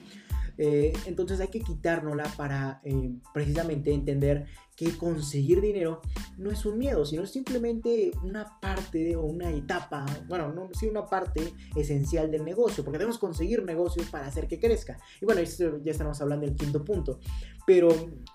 Eh, 0.58 0.92
entonces 1.06 1.40
hay 1.40 1.48
que 1.48 1.60
quitárnosla 1.60 2.24
para 2.36 2.80
eh, 2.84 3.10
precisamente 3.32 3.92
entender 3.92 4.46
que 4.76 4.96
conseguir 4.96 5.60
dinero 5.60 6.00
no 6.38 6.50
es 6.50 6.64
un 6.64 6.78
miedo, 6.78 7.04
sino 7.04 7.26
simplemente 7.26 8.10
una 8.22 8.58
parte 8.60 9.14
o 9.16 9.22
una 9.22 9.50
etapa, 9.50 10.06
bueno, 10.28 10.52
no, 10.52 10.70
sí 10.72 10.88
una 10.88 11.04
parte 11.04 11.52
esencial 11.76 12.30
del 12.30 12.44
negocio, 12.44 12.82
porque 12.82 12.98
debemos 12.98 13.18
conseguir 13.18 13.62
negocios 13.64 14.08
para 14.08 14.26
hacer 14.26 14.48
que 14.48 14.58
crezca. 14.58 14.98
Y 15.20 15.26
bueno, 15.26 15.42
ya 15.42 15.90
estamos 15.90 16.20
hablando 16.20 16.46
del 16.46 16.56
quinto 16.56 16.84
punto, 16.84 17.20
pero 17.66 17.90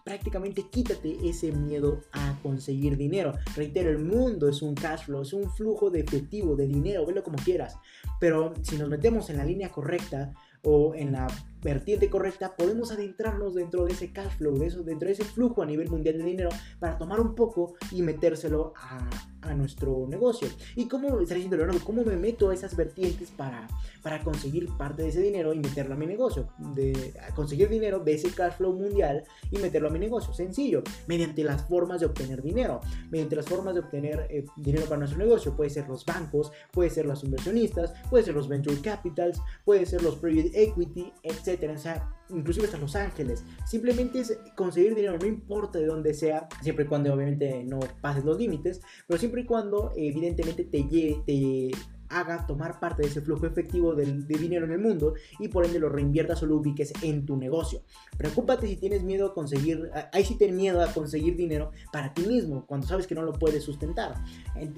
prácticamente 0.05 0.70
quítate 0.70 1.18
ese 1.28 1.51
miedo 1.51 2.01
a 2.11 2.39
conseguir 2.43 2.97
dinero. 2.97 3.34
Reitero, 3.55 3.89
el 3.89 3.99
mundo 3.99 4.47
es 4.47 4.61
un 4.61 4.76
cash 4.76 5.05
flow, 5.05 5.24
es 5.24 5.34
un 5.34 5.49
flujo 5.51 5.89
de 5.89 6.01
efectivo, 6.01 6.55
de 6.55 6.68
dinero, 6.68 7.05
velo 7.05 7.24
como 7.24 7.38
quieras, 7.38 7.76
pero 8.20 8.53
si 8.61 8.78
nos 8.78 8.89
metemos 8.89 9.30
en 9.30 9.38
la 9.38 9.45
línea 9.45 9.70
correcta, 9.70 10.34
o 10.63 10.93
en 10.95 11.13
la 11.13 11.28
vertiente 11.68 12.09
correcta, 12.09 12.55
podemos 12.55 12.93
adentrarnos 12.93 13.53
dentro 13.53 13.84
de 13.84 13.91
ese 13.91 14.13
cash 14.13 14.38
flow, 14.38 14.57
de 14.57 14.68
eso, 14.68 14.84
dentro 14.84 15.07
de 15.07 15.13
ese 15.15 15.26
flujo 15.26 15.61
a 15.61 15.65
nivel 15.65 15.89
mundial 15.89 16.18
de 16.18 16.24
dinero 16.24 16.49
para 16.80 16.97
tomar 16.97 17.20
un 17.20 17.36
poco 17.36 17.76
y 17.91 18.01
metérselo 18.03 18.72
a, 18.78 19.09
a 19.47 19.53
nuestro 19.55 20.05
negocio. 20.07 20.47
¿Y 20.75 20.87
cómo, 20.87 21.19
está 21.19 21.35
diciendo 21.35 21.57
Leonardo, 21.57 21.81
cómo 21.83 22.03
me 22.03 22.15
meto 22.15 22.49
a 22.49 22.53
esas 22.53 22.75
vertientes 22.75 23.31
para, 23.31 23.67
para 24.01 24.23
conseguir 24.23 24.69
parte 24.77 25.03
de 25.03 25.09
ese 25.09 25.21
dinero 25.21 25.53
y 25.53 25.59
meterlo 25.59 25.93
a 25.93 25.97
mi 25.97 26.05
negocio? 26.05 26.49
De 26.73 27.13
conseguir 27.35 27.69
dinero 27.69 27.99
de 27.99 28.13
ese 28.13 28.31
cash 28.31 28.53
flow 28.57 28.73
mundial 28.73 29.23
y 29.51 29.57
meterlo 29.57 29.87
a 29.89 29.91
mi 29.91 29.99
negocio. 29.99 30.33
Sencillo, 30.33 30.83
mediante 31.07 31.43
las 31.43 31.63
formas 31.67 31.99
de 31.99 32.07
obtener 32.07 32.41
dinero, 32.41 32.81
mediante 33.09 33.35
las 33.35 33.45
formas 33.45 33.73
de 33.73 33.81
obtener 33.81 34.27
eh, 34.29 34.45
dinero 34.55 34.85
para 34.85 34.99
nuestro 34.99 35.19
negocio. 35.19 35.55
Puede 35.55 35.69
ser 35.69 35.87
los 35.87 36.05
bancos, 36.05 36.51
puede 36.71 36.89
ser 36.89 37.05
los 37.05 37.23
inversionistas, 37.23 37.93
puede 38.09 38.23
ser 38.23 38.35
los 38.35 38.47
venture 38.47 38.79
capitals, 38.81 39.41
puede 39.65 39.85
ser 39.85 40.01
los 40.01 40.15
private 40.15 40.51
equity, 40.61 41.11
etc. 41.23 41.71
O 41.75 41.77
sea, 41.77 42.16
inclusive 42.30 42.65
hasta 42.65 42.78
Los 42.78 42.95
Ángeles. 42.95 43.43
Simplemente 43.65 44.19
es 44.19 44.38
conseguir 44.55 44.95
dinero, 44.95 45.17
no 45.17 45.25
importa 45.25 45.80
de 45.80 45.86
dónde 45.86 46.13
sea, 46.13 46.47
siempre 46.61 46.86
y 46.86 46.88
cuando 46.88 47.13
obviamente 47.13 47.63
no 47.63 47.80
pases 48.01 48.25
los 48.25 48.38
límites, 48.38 48.82
pero 49.07 49.19
siempre 49.19 49.41
y 49.41 49.45
cuando 49.45 49.91
evidentemente 49.95 50.63
te, 50.63 50.84
te 51.25 51.71
haga 52.09 52.45
tomar 52.47 52.80
parte 52.80 53.01
de 53.01 53.09
ese 53.09 53.21
flujo 53.21 53.45
efectivo 53.45 53.93
de, 53.93 54.05
dinero 54.05 54.65
en 54.65 54.71
el 54.71 54.80
mundo 54.80 55.13
y 55.39 55.47
por 55.49 55.65
ende 55.65 55.80
lo 55.80 55.89
reinviertas 55.89 56.41
o 56.43 56.45
lo 56.45 56.57
ubiques 56.57 56.93
en 57.01 57.25
tu 57.25 57.38
negocio. 57.38 57.82
Preocúpate 58.17 58.67
si 58.67 58.78
tienes 58.78 59.03
miedo 59.03 59.28
a 59.28 59.34
conseguir, 59.34 59.91
ahí 60.13 60.23
sí 60.23 60.36
ten 60.36 60.55
miedo 60.55 60.82
a 60.82 60.93
conseguir 60.93 61.36
dinero 61.36 61.71
para 61.91 62.13
ti 62.13 62.25
mismo 62.25 62.65
cuando 62.65 62.88
sabes 62.88 63.07
que 63.07 63.15
no 63.15 63.23
lo 63.23 63.34
puedes 63.34 63.63
sustentar. 63.63 64.15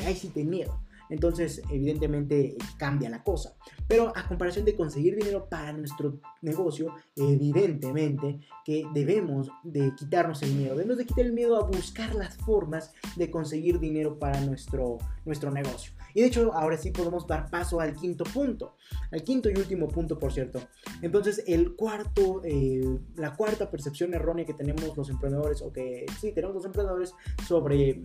Ahí 0.06 0.16
sí 0.16 0.30
ten 0.30 0.50
miedo 0.50 0.82
entonces 1.10 1.62
evidentemente 1.70 2.56
cambia 2.78 3.10
la 3.10 3.24
cosa. 3.24 3.56
Pero 3.88 4.12
a 4.16 4.28
comparación 4.28 4.66
de 4.66 4.76
conseguir 4.76 5.16
dinero 5.16 5.48
para 5.50 5.74
nuestro 5.74 6.20
negocio, 6.42 6.94
evidentemente 7.16 8.40
que 8.64 8.86
debemos 8.94 9.50
de 9.64 9.94
quitarnos 9.96 10.42
el 10.44 10.54
miedo, 10.54 10.76
debemos 10.76 10.98
de 10.98 11.06
quitar 11.06 11.26
el 11.26 11.34
miedo 11.34 11.58
a 11.58 11.66
buscar 11.66 12.14
las 12.16 12.38
formas 12.38 12.94
de 13.16 13.32
conseguir 13.32 13.80
dinero 13.80 14.18
para 14.20 14.40
nuestro, 14.42 14.98
nuestro 15.26 15.52
negocio. 15.52 15.94
Y 16.14 16.22
de 16.22 16.28
hecho, 16.28 16.54
ahora 16.54 16.78
sí 16.78 16.92
podemos 16.92 17.28
dar 17.28 17.50
paso 17.50 17.80
al 17.80 17.96
quinto 17.96 18.24
punto, 18.24 18.76
al 19.12 19.24
quinto 19.24 19.50
y 19.50 19.54
último 19.54 19.88
punto, 19.88 20.18
por 20.18 20.34
cierto. 20.34 20.60
Entonces, 21.02 21.44
el 21.48 21.76
cuarto, 21.76 22.42
eh, 22.44 23.00
la 23.16 23.36
cuarta 23.36 23.70
percepción 23.70 24.14
errónea 24.14 24.46
que 24.46 24.54
tenemos 24.54 24.96
los 24.98 25.10
emprendedores, 25.10 25.62
o 25.62 25.72
que 25.72 26.06
sí 26.20 26.32
tenemos 26.32 26.56
los 26.56 26.66
emprendedores 26.66 27.14
sobre 27.48 28.02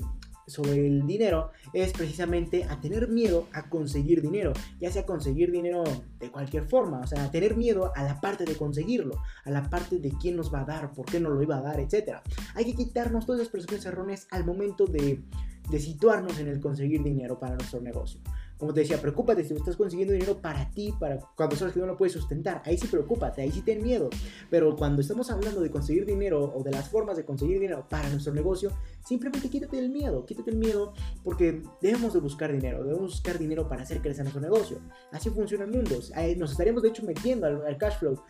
sobre 0.46 0.86
el 0.86 1.06
dinero 1.06 1.50
es 1.72 1.92
precisamente 1.92 2.64
a 2.64 2.80
tener 2.80 3.08
miedo 3.08 3.46
a 3.52 3.68
conseguir 3.68 4.22
dinero, 4.22 4.52
ya 4.80 4.90
sea 4.90 5.06
conseguir 5.06 5.50
dinero 5.50 5.84
de 6.18 6.30
cualquier 6.30 6.64
forma, 6.64 7.00
o 7.00 7.06
sea, 7.06 7.30
tener 7.30 7.56
miedo 7.56 7.92
a 7.94 8.02
la 8.02 8.20
parte 8.20 8.44
de 8.44 8.56
conseguirlo, 8.56 9.22
a 9.44 9.50
la 9.50 9.68
parte 9.70 9.98
de 9.98 10.10
quién 10.20 10.36
nos 10.36 10.52
va 10.52 10.60
a 10.60 10.64
dar, 10.64 10.92
por 10.92 11.06
qué 11.06 11.20
nos 11.20 11.32
lo 11.32 11.42
iba 11.42 11.58
a 11.58 11.62
dar, 11.62 11.80
etc. 11.80 12.18
Hay 12.54 12.64
que 12.64 12.74
quitarnos 12.74 13.26
todas 13.26 13.40
esas 13.40 13.52
percepciones 13.52 13.86
erróneas 13.86 14.26
al 14.30 14.44
momento 14.44 14.86
de, 14.86 15.22
de 15.70 15.80
situarnos 15.80 16.38
en 16.38 16.48
el 16.48 16.60
conseguir 16.60 17.02
dinero 17.02 17.38
para 17.38 17.54
nuestro 17.54 17.80
negocio. 17.80 18.20
Como 18.58 18.72
te 18.72 18.80
decía, 18.80 19.00
preocúpate 19.00 19.44
si 19.44 19.54
estás 19.54 19.76
consiguiendo 19.76 20.12
dinero 20.12 20.38
para 20.40 20.70
ti, 20.70 20.94
para 20.98 21.18
cuando 21.36 21.56
sabes 21.56 21.74
que 21.74 21.80
no 21.80 21.86
lo 21.86 21.96
puedes 21.96 22.12
sustentar. 22.12 22.62
Ahí 22.64 22.78
sí 22.78 22.86
preocúpate, 22.86 23.42
ahí 23.42 23.50
sí 23.50 23.62
ten 23.62 23.82
miedo. 23.82 24.10
Pero 24.50 24.76
cuando 24.76 25.00
estamos 25.00 25.30
hablando 25.30 25.60
de 25.60 25.70
conseguir 25.70 26.06
dinero 26.06 26.52
o 26.54 26.62
de 26.62 26.70
las 26.70 26.88
formas 26.88 27.16
de 27.16 27.24
conseguir 27.24 27.58
dinero 27.58 27.86
para 27.88 28.08
nuestro 28.10 28.32
negocio, 28.32 28.70
simplemente 29.04 29.48
quítate 29.48 29.78
el 29.78 29.90
miedo, 29.90 30.24
quítate 30.24 30.50
el 30.50 30.56
miedo 30.56 30.92
porque 31.22 31.62
debemos 31.80 32.14
de 32.14 32.20
buscar 32.20 32.52
dinero, 32.52 32.84
debemos 32.84 33.12
buscar 33.12 33.38
dinero 33.38 33.68
para 33.68 33.82
hacer 33.82 34.00
crecer 34.00 34.24
nuestro 34.24 34.40
negocio. 34.40 34.78
Así 35.10 35.30
funciona 35.30 35.64
el 35.64 35.70
mundo. 35.70 35.96
Nos 36.36 36.50
estaríamos 36.50 36.82
de 36.82 36.88
hecho 36.88 37.02
metiendo 37.04 37.46
al, 37.46 37.76
cash 37.78 37.98
flow 37.98 38.20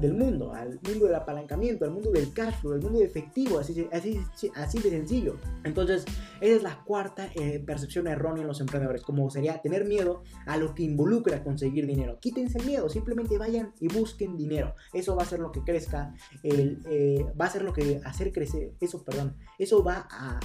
del 0.00 0.14
mundo, 0.14 0.52
al 0.52 0.80
mundo 0.82 1.06
del 1.06 1.14
apalancamiento, 1.14 1.84
al 1.84 1.92
mundo 1.92 2.10
del 2.10 2.32
cash 2.32 2.54
flow, 2.60 2.74
al 2.74 2.82
mundo 2.82 2.98
de 2.98 3.04
efectivo, 3.04 3.58
así, 3.58 3.86
así, 3.92 4.20
así 4.54 4.78
de 4.80 4.90
sencillo. 4.90 5.36
Entonces, 5.64 6.04
esa 6.40 6.56
es 6.56 6.62
la 6.62 6.82
cuarta 6.84 7.30
eh, 7.34 7.62
percepción 7.64 8.06
errónea 8.06 8.42
en 8.42 8.48
los 8.48 8.60
emprendedores, 8.60 9.02
como 9.02 9.30
sería 9.30 9.51
tener 9.60 9.84
miedo 9.84 10.22
a 10.46 10.56
lo 10.56 10.74
que 10.74 10.84
involucra 10.84 11.42
conseguir 11.42 11.86
dinero. 11.86 12.18
Quítense 12.20 12.58
el 12.58 12.66
miedo, 12.66 12.88
simplemente 12.88 13.36
vayan 13.38 13.74
y 13.80 13.88
busquen 13.88 14.36
dinero. 14.36 14.74
Eso 14.92 15.16
va 15.16 15.22
a 15.22 15.26
ser 15.26 15.40
lo 15.40 15.52
que 15.52 15.62
crezca, 15.62 16.14
eh, 16.42 17.26
va 17.38 17.46
a 17.46 17.50
ser 17.50 17.62
lo 17.62 17.72
que 17.72 18.00
hacer 18.04 18.32
crecer, 18.32 18.72
eso, 18.80 19.04
perdón, 19.04 19.36
eso 19.58 19.82
va 19.82 20.08
a, 20.10 20.40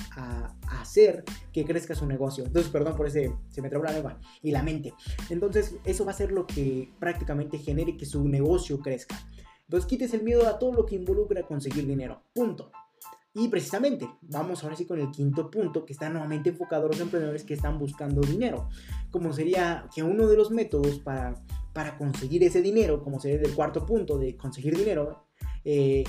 hacer 0.81 1.23
que 1.53 1.65
crezca 1.65 1.95
su 1.95 2.05
negocio. 2.05 2.45
Entonces, 2.45 2.71
perdón 2.71 2.95
por 2.95 3.07
ese, 3.07 3.31
se 3.49 3.61
me 3.61 3.69
trabó 3.69 3.85
la 3.85 3.93
lengua 3.93 4.19
y 4.41 4.51
la 4.51 4.63
mente. 4.63 4.93
Entonces, 5.29 5.75
eso 5.85 6.05
va 6.05 6.11
a 6.11 6.15
ser 6.15 6.31
lo 6.31 6.45
que 6.45 6.91
prácticamente 6.99 7.57
genere 7.57 7.97
que 7.97 8.05
su 8.05 8.27
negocio 8.27 8.79
crezca. 8.79 9.17
Entonces, 9.67 9.87
quítese 9.87 10.17
el 10.17 10.23
miedo 10.23 10.47
a 10.47 10.59
todo 10.59 10.73
lo 10.73 10.85
que 10.85 10.95
involucra 10.95 11.43
conseguir 11.43 11.85
dinero. 11.85 12.23
Punto. 12.33 12.71
Y 13.39 13.49
precisamente, 13.49 14.09
vamos 14.23 14.63
ahora 14.63 14.75
sí 14.75 14.85
con 14.85 14.99
el 14.99 15.11
quinto 15.11 15.51
punto 15.51 15.85
que 15.85 15.93
está 15.93 16.09
nuevamente 16.09 16.49
enfocado 16.49 16.85
a 16.85 16.87
los 16.87 16.99
emprendedores 16.99 17.43
que 17.43 17.53
están 17.53 17.77
buscando 17.77 18.21
dinero. 18.21 18.67
Como 19.11 19.31
sería 19.31 19.87
que 19.93 20.01
uno 20.01 20.27
de 20.27 20.35
los 20.35 20.49
métodos 20.49 20.97
para, 20.97 21.35
para 21.71 21.99
conseguir 21.99 22.43
ese 22.43 22.63
dinero, 22.63 23.03
como 23.03 23.19
sería 23.19 23.39
el 23.39 23.53
cuarto 23.53 23.85
punto 23.85 24.17
de 24.17 24.35
conseguir 24.35 24.75
dinero, 24.75 25.27
eh, 25.63 26.03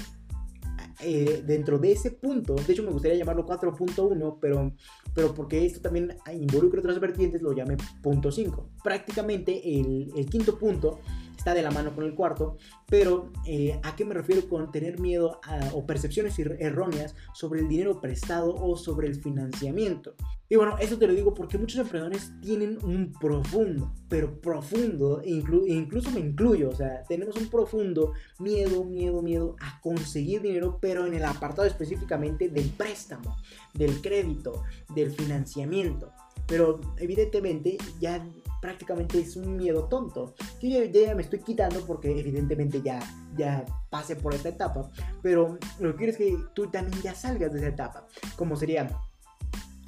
eh, 1.01 1.45
dentro 1.47 1.79
de 1.79 1.93
ese 1.93 2.13
punto, 2.13 2.55
de 2.55 2.73
hecho 2.73 2.83
me 2.83 2.91
gustaría 2.91 3.19
llamarlo 3.19 3.45
4.1, 3.45 4.39
pero, 4.41 4.73
pero 5.15 5.35
porque 5.35 5.67
esto 5.67 5.83
también 5.83 6.17
involucra 6.33 6.81
otras 6.81 6.99
vertientes, 6.99 7.43
lo 7.43 7.53
llamé 7.53 7.77
punto 8.03 8.33
5. 8.33 8.71
Prácticamente 8.83 9.81
el, 9.81 10.13
el 10.17 10.27
quinto 10.27 10.59
punto 10.59 11.01
está 11.39 11.55
de 11.55 11.63
la 11.63 11.71
mano 11.71 11.95
con 11.95 12.05
el 12.05 12.15
cuarto, 12.15 12.59
pero 12.87 13.31
eh, 13.47 13.79
¿a 13.85 13.95
qué 13.95 14.05
me 14.05 14.13
refiero 14.13 14.47
con 14.49 14.71
tener 14.73 14.99
miedo 14.99 15.41
o 15.73 15.87
percepciones 15.87 16.39
erróneas 16.39 17.15
sobre 17.33 17.61
el 17.61 17.69
dinero 17.69 18.01
prestado 18.01 18.55
o 18.55 18.77
sobre 18.77 19.07
el 19.07 19.15
financiamiento? 19.15 20.15
Y 20.49 20.57
bueno, 20.57 20.77
eso 20.81 20.99
te 20.99 21.07
lo 21.07 21.15
digo 21.15 21.35
porque 21.35 21.57
muchos 21.57 21.79
emprendedores 21.79 22.33
tienen 22.41 22.79
un 22.83 23.13
profundo, 23.13 23.93
pero 24.09 24.41
profundo, 24.41 25.23
incluso 25.25 26.11
me 26.11 26.21
incluyo, 26.21 26.71
o 26.71 26.75
sea, 26.75 27.05
tenemos 27.05 27.37
un 27.37 27.49
profundo 27.49 28.15
miedo, 28.41 28.85
miedo, 28.85 29.23
miedo 29.23 29.57
a 29.61 29.81
conseguir 29.81 30.43
dinero, 30.43 30.79
pero 30.81 31.07
en 31.07 31.15
el 31.15 31.25
apartado 31.25 31.69
específicamente 31.69 32.49
del 32.49 32.71
préstamo, 32.71 33.37
del 33.75 34.01
crédito, 34.01 34.65
del 34.95 35.13
financiamiento. 35.13 36.11
Pero 36.47 36.81
evidentemente 36.97 37.77
ya 38.01 38.27
prácticamente 38.61 39.21
es 39.21 39.37
un 39.37 39.57
miedo 39.57 39.85
tonto. 39.85 40.35
Yo 40.61 40.85
ya 40.85 41.15
me 41.15 41.23
estoy 41.23 41.41
quitando 41.41 41.85
porque 41.87 42.19
evidentemente 42.19 42.83
ya, 42.83 43.01
ya 43.37 43.65
pasé 43.91 44.17
por 44.17 44.35
esta 44.35 44.51
etapa. 44.51 44.91
Pero 45.23 45.59
lo 45.81 45.93
que 45.93 45.97
quiero 45.97 46.13
es 46.13 46.19
que 46.19 46.37
tú 46.55 46.71
también 46.71 47.01
ya 47.03 47.15
salgas 47.15 47.53
de 47.53 47.59
esa 47.59 47.69
etapa. 47.69 48.07
Como 48.37 48.57
sería, 48.57 48.89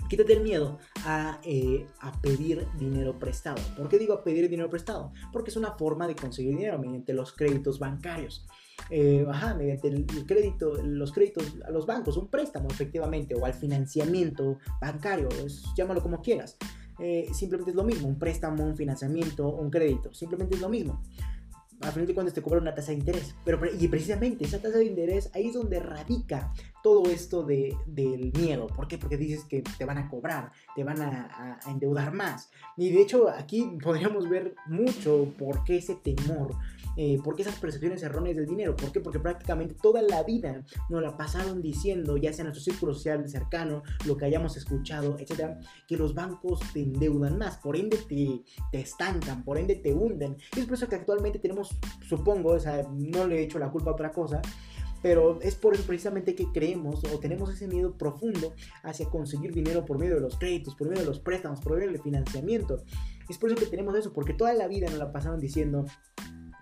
quítate 0.09 0.33
el 0.35 0.43
miedo 0.43 0.79
a, 1.05 1.41
eh, 1.45 1.87
a, 2.01 2.13
pedir 2.21 2.67
dinero 2.79 3.19
prestado. 3.19 3.63
¿Por 3.77 3.89
qué 3.89 3.99
digo 3.99 4.23
pedir 4.23 4.49
dinero 4.49 4.69
prestado? 4.69 5.13
Porque 5.33 5.51
es 5.51 5.57
una 5.57 5.73
forma 5.73 6.07
de 6.07 6.17
conseguir 6.17 6.57
dinero 6.57 6.79
mediante 6.79 7.13
los 7.13 7.33
créditos 7.33 7.79
bancarios. 7.79 8.47
Eh, 8.89 9.25
ajá, 9.29 9.55
mediante 9.55 9.89
el, 9.89 10.07
crédito, 10.27 10.75
los 10.83 11.13
créditos 11.13 11.55
a 11.67 11.71
los 11.71 11.87
bancos, 11.87 12.17
un 12.17 12.29
préstamo 12.29 12.69
efectivamente, 12.69 13.35
o 13.35 13.45
al 13.45 13.55
financiamiento 13.55 14.59
bancario, 14.81 15.29
llámalo 15.77 16.03
como 16.03 16.21
quieras. 16.23 16.57
Eh, 17.01 17.29
simplemente 17.33 17.71
es 17.71 17.77
lo 17.77 17.85
mismo, 17.85 18.09
un 18.09 18.19
préstamo, 18.19 18.65
un 18.65 18.77
financiamiento, 18.77 19.49
un 19.49 19.71
crédito, 19.71 20.13
simplemente 20.13 20.55
es 20.55 20.61
lo 20.61 20.69
mismo. 20.69 21.03
A 21.83 21.93
fin 21.93 22.05
de 22.05 22.13
cuentas 22.13 22.35
te 22.35 22.43
cobran 22.43 22.63
una 22.63 22.75
tasa 22.75 22.93
de 22.93 22.99
interés. 22.99 23.35
Pero, 23.43 23.59
y 23.79 23.89
precisamente 23.89 24.45
esa 24.45 24.61
tasa 24.61 24.77
de 24.77 24.85
interés, 24.85 25.31
ahí 25.33 25.49
es 25.49 25.55
donde 25.55 25.81
radica 25.81 26.53
todo 26.83 27.09
esto 27.11 27.43
de, 27.43 27.75
del 27.87 28.33
miedo. 28.35 28.67
¿Por 28.67 28.87
qué? 28.87 28.99
Porque 28.99 29.17
dices 29.17 29.45
que 29.45 29.63
te 29.63 29.87
van 29.87 29.97
a 29.97 30.11
cobrar, 30.11 30.53
te 30.77 30.85
van 30.85 31.01
a, 31.01 31.59
a 31.65 31.71
endeudar 31.71 32.13
más. 32.13 32.51
Y 32.77 32.91
de 32.91 33.01
hecho 33.01 33.31
aquí 33.31 33.79
podríamos 33.83 34.29
ver 34.29 34.55
mucho 34.67 35.33
por 35.39 35.65
qué 35.65 35.79
ese 35.79 35.95
temor 35.95 36.55
eh, 37.03 37.19
¿Por 37.25 37.35
qué 37.35 37.41
esas 37.41 37.59
percepciones 37.59 38.03
erróneas 38.03 38.37
del 38.37 38.45
dinero? 38.45 38.77
¿Por 38.77 38.93
qué? 38.93 39.01
Porque 39.01 39.19
prácticamente 39.19 39.75
toda 39.75 40.03
la 40.03 40.23
vida 40.23 40.67
nos 40.91 41.01
la 41.01 41.17
pasaron 41.17 41.63
diciendo, 41.63 42.19
ya 42.19 42.31
sea 42.31 42.43
en 42.43 42.49
nuestro 42.49 42.63
círculo 42.63 42.93
social 42.93 43.27
cercano, 43.27 43.83
lo 44.05 44.19
que 44.19 44.27
hayamos 44.27 44.59
escuchado, 44.59 45.17
etcétera, 45.19 45.59
que 45.89 45.97
los 45.97 46.13
bancos 46.13 46.61
te 46.75 46.83
endeudan 46.83 47.39
más, 47.39 47.57
por 47.57 47.79
ende 47.79 47.97
te, 48.07 48.43
te 48.71 48.81
estancan, 48.81 49.45
por 49.45 49.57
ende 49.57 49.77
te 49.77 49.95
hunden. 49.95 50.37
Y 50.55 50.61
es 50.61 50.67
por 50.67 50.75
eso 50.75 50.91
que 50.91 50.97
actualmente 50.97 51.39
tenemos, 51.39 51.75
supongo, 52.07 52.51
o 52.51 52.61
sea, 52.61 52.87
no 52.93 53.27
le 53.27 53.39
he 53.39 53.43
hecho 53.45 53.59
la 53.59 53.71
culpa 53.71 53.93
a 53.93 53.95
otra 53.95 54.13
cosa, 54.13 54.43
pero 55.01 55.41
es 55.41 55.55
por 55.55 55.73
eso 55.73 55.85
precisamente 55.85 56.35
que 56.35 56.53
creemos 56.53 57.03
o 57.05 57.19
tenemos 57.19 57.49
ese 57.49 57.67
miedo 57.67 57.97
profundo 57.97 58.53
hacia 58.83 59.09
conseguir 59.09 59.55
dinero 59.55 59.87
por 59.87 59.99
medio 59.99 60.17
de 60.17 60.21
los 60.21 60.37
créditos, 60.37 60.75
por 60.75 60.89
medio 60.89 61.01
de 61.01 61.09
los 61.09 61.19
préstamos, 61.19 61.63
por 61.63 61.77
medio 61.77 61.91
del 61.91 62.03
financiamiento. 62.03 62.83
Es 63.31 63.39
por 63.39 63.51
eso 63.51 63.59
que 63.59 63.71
tenemos 63.71 63.97
eso, 63.97 64.13
porque 64.13 64.35
toda 64.35 64.53
la 64.53 64.69
vida 64.69 64.91
nos 64.91 64.99
la 64.99 65.13
pasaron 65.13 65.41
diciendo 65.41 65.87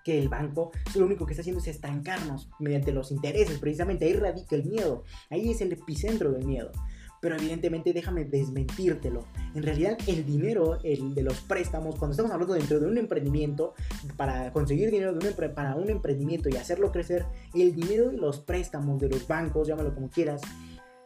que 0.08 0.18
el 0.18 0.30
banco 0.30 0.72
lo 0.94 1.04
único 1.04 1.26
que 1.26 1.34
está 1.34 1.42
haciendo 1.42 1.60
es 1.60 1.68
estancarnos 1.68 2.48
mediante 2.58 2.92
los 2.92 3.12
intereses, 3.12 3.58
precisamente 3.58 4.06
ahí 4.06 4.14
radica 4.14 4.56
el 4.56 4.64
miedo, 4.64 5.04
ahí 5.28 5.50
es 5.50 5.60
el 5.60 5.70
epicentro 5.70 6.32
del 6.32 6.46
miedo. 6.46 6.72
Pero 7.20 7.36
evidentemente 7.36 7.92
déjame 7.92 8.24
desmentírtelo. 8.24 9.26
En 9.54 9.62
realidad 9.62 9.98
el 10.06 10.24
dinero, 10.24 10.78
el 10.82 11.14
de 11.14 11.22
los 11.22 11.42
préstamos, 11.42 11.96
cuando 11.96 12.12
estamos 12.12 12.32
hablando 12.32 12.54
dentro 12.54 12.80
de 12.80 12.86
un 12.86 12.96
emprendimiento, 12.96 13.74
para 14.16 14.50
conseguir 14.50 14.90
dinero 14.90 15.12
de 15.12 15.28
un, 15.28 15.54
para 15.54 15.76
un 15.76 15.90
emprendimiento 15.90 16.48
y 16.48 16.56
hacerlo 16.56 16.90
crecer, 16.90 17.26
el 17.52 17.74
dinero 17.74 18.08
de 18.08 18.16
los 18.16 18.40
préstamos 18.40 18.98
de 18.98 19.10
los 19.10 19.28
bancos, 19.28 19.68
llámalo 19.68 19.94
como 19.94 20.08
quieras, 20.08 20.40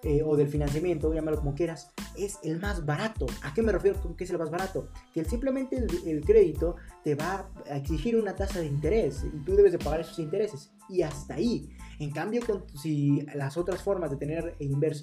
eh, 0.05 0.23
o 0.25 0.37
del 0.37 0.49
financiamiento, 0.49 1.15
llámalo 1.15 1.39
como 1.39 1.55
quieras, 1.55 1.93
es 2.17 2.39
el 2.43 2.61
más 2.61 2.85
barato. 2.85 3.27
¿A 3.43 3.55
qué 3.55 3.63
me 3.63 3.71
refiero 3.71 4.01
con 4.01 4.17
que 4.17 4.25
es 4.25 4.31
el 4.31 4.39
más 4.39 4.51
barato? 4.51 4.89
Que 5.15 5.25
simplemente 5.25 5.77
el, 5.77 6.25
crédito 6.25 6.75
te 7.05 7.15
va 7.15 7.49
a 7.71 7.77
exigir 7.77 8.17
una 8.17 8.35
tasa 8.35 8.59
de 8.59 8.67
interés 8.67 9.25
y 9.25 9.45
tú 9.45 9.55
debes 9.55 9.71
de 9.71 9.79
pagar 9.79 10.01
esos 10.01 10.19
intereses. 10.19 10.73
Y 10.89 11.03
hasta 11.03 11.35
ahí. 11.35 11.71
En 12.01 12.11
cambio, 12.11 12.43
si 12.75 13.23
las 13.35 13.57
otras 13.57 13.81
formas 13.83 14.11
de 14.11 14.17
tener, 14.17 14.57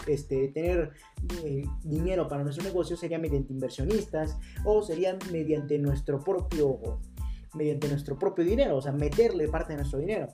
este, 0.07 0.49
tener 0.49 0.91
eh, 1.45 1.63
dinero 1.83 2.27
para 2.27 2.43
nuestro 2.43 2.65
negocio 2.65 2.97
sería 2.97 3.19
mediante 3.19 3.53
inversionistas 3.53 4.37
o 4.65 4.81
serían 4.81 5.17
mediante 5.31 5.79
nuestro 5.79 6.19
propio 6.19 6.99
mediante 7.53 7.87
nuestro 7.87 8.17
propio 8.17 8.43
dinero, 8.43 8.77
o 8.77 8.81
sea, 8.81 8.91
meterle 8.91 9.47
parte 9.47 9.73
de 9.73 9.77
nuestro 9.77 9.99
dinero. 9.99 10.27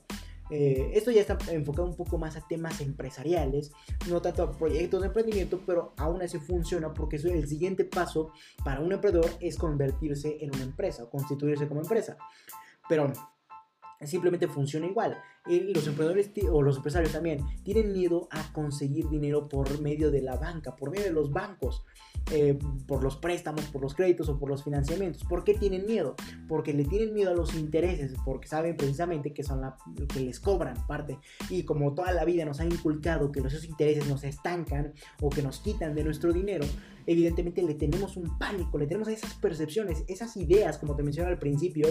Eh, 0.50 0.90
esto 0.94 1.10
ya 1.10 1.20
está 1.20 1.36
enfocado 1.50 1.88
un 1.88 1.96
poco 1.96 2.18
más 2.18 2.36
a 2.36 2.46
temas 2.46 2.80
empresariales, 2.80 3.72
no 4.08 4.22
tanto 4.22 4.44
a 4.44 4.52
proyectos 4.52 5.00
de 5.00 5.08
emprendimiento, 5.08 5.60
pero 5.66 5.92
aún 5.96 6.22
así 6.22 6.38
funciona 6.38 6.92
porque 6.94 7.16
el 7.16 7.48
siguiente 7.48 7.84
paso 7.84 8.32
para 8.64 8.80
un 8.80 8.92
emprendedor 8.92 9.30
es 9.40 9.56
convertirse 9.56 10.38
en 10.40 10.54
una 10.54 10.64
empresa 10.64 11.04
o 11.04 11.10
constituirse 11.10 11.66
como 11.66 11.80
empresa. 11.80 12.16
Pero 12.88 13.12
simplemente 14.04 14.46
funciona 14.46 14.86
igual. 14.86 15.20
Los 15.48 15.86
emprendedores 15.86 16.30
o 16.50 16.62
los 16.62 16.76
empresarios 16.76 17.12
también 17.12 17.44
tienen 17.62 17.92
miedo 17.92 18.28
a 18.30 18.52
conseguir 18.52 19.08
dinero 19.08 19.48
por 19.48 19.80
medio 19.80 20.10
de 20.10 20.22
la 20.22 20.36
banca, 20.36 20.76
por 20.76 20.90
medio 20.90 21.04
de 21.04 21.12
los 21.12 21.30
bancos. 21.32 21.84
Eh, 22.32 22.58
por 22.88 23.04
los 23.04 23.16
préstamos, 23.16 23.66
por 23.66 23.80
los 23.80 23.94
créditos 23.94 24.28
o 24.28 24.36
por 24.36 24.48
los 24.48 24.64
financiamientos. 24.64 25.22
¿Por 25.22 25.44
qué 25.44 25.54
tienen 25.54 25.86
miedo? 25.86 26.16
Porque 26.48 26.72
le 26.72 26.84
tienen 26.84 27.14
miedo 27.14 27.30
a 27.30 27.34
los 27.34 27.54
intereses, 27.54 28.14
porque 28.24 28.48
saben 28.48 28.76
precisamente 28.76 29.32
que 29.32 29.44
son 29.44 29.60
la, 29.60 29.76
que 30.12 30.18
les 30.18 30.40
cobran 30.40 30.74
parte. 30.88 31.20
Y 31.50 31.62
como 31.62 31.94
toda 31.94 32.10
la 32.10 32.24
vida 32.24 32.44
nos 32.44 32.58
han 32.58 32.72
inculcado 32.72 33.30
que 33.30 33.38
esos 33.38 33.64
intereses 33.64 34.08
nos 34.08 34.24
estancan 34.24 34.92
o 35.20 35.30
que 35.30 35.40
nos 35.40 35.60
quitan 35.60 35.94
de 35.94 36.02
nuestro 36.02 36.32
dinero, 36.32 36.64
evidentemente 37.06 37.62
le 37.62 37.74
tenemos 37.74 38.16
un 38.16 38.36
pánico, 38.38 38.76
le 38.76 38.86
tenemos 38.86 39.06
esas 39.06 39.34
percepciones, 39.34 40.04
esas 40.08 40.36
ideas, 40.36 40.78
como 40.78 40.96
te 40.96 41.04
mencionaba 41.04 41.32
al 41.32 41.38
principio, 41.38 41.88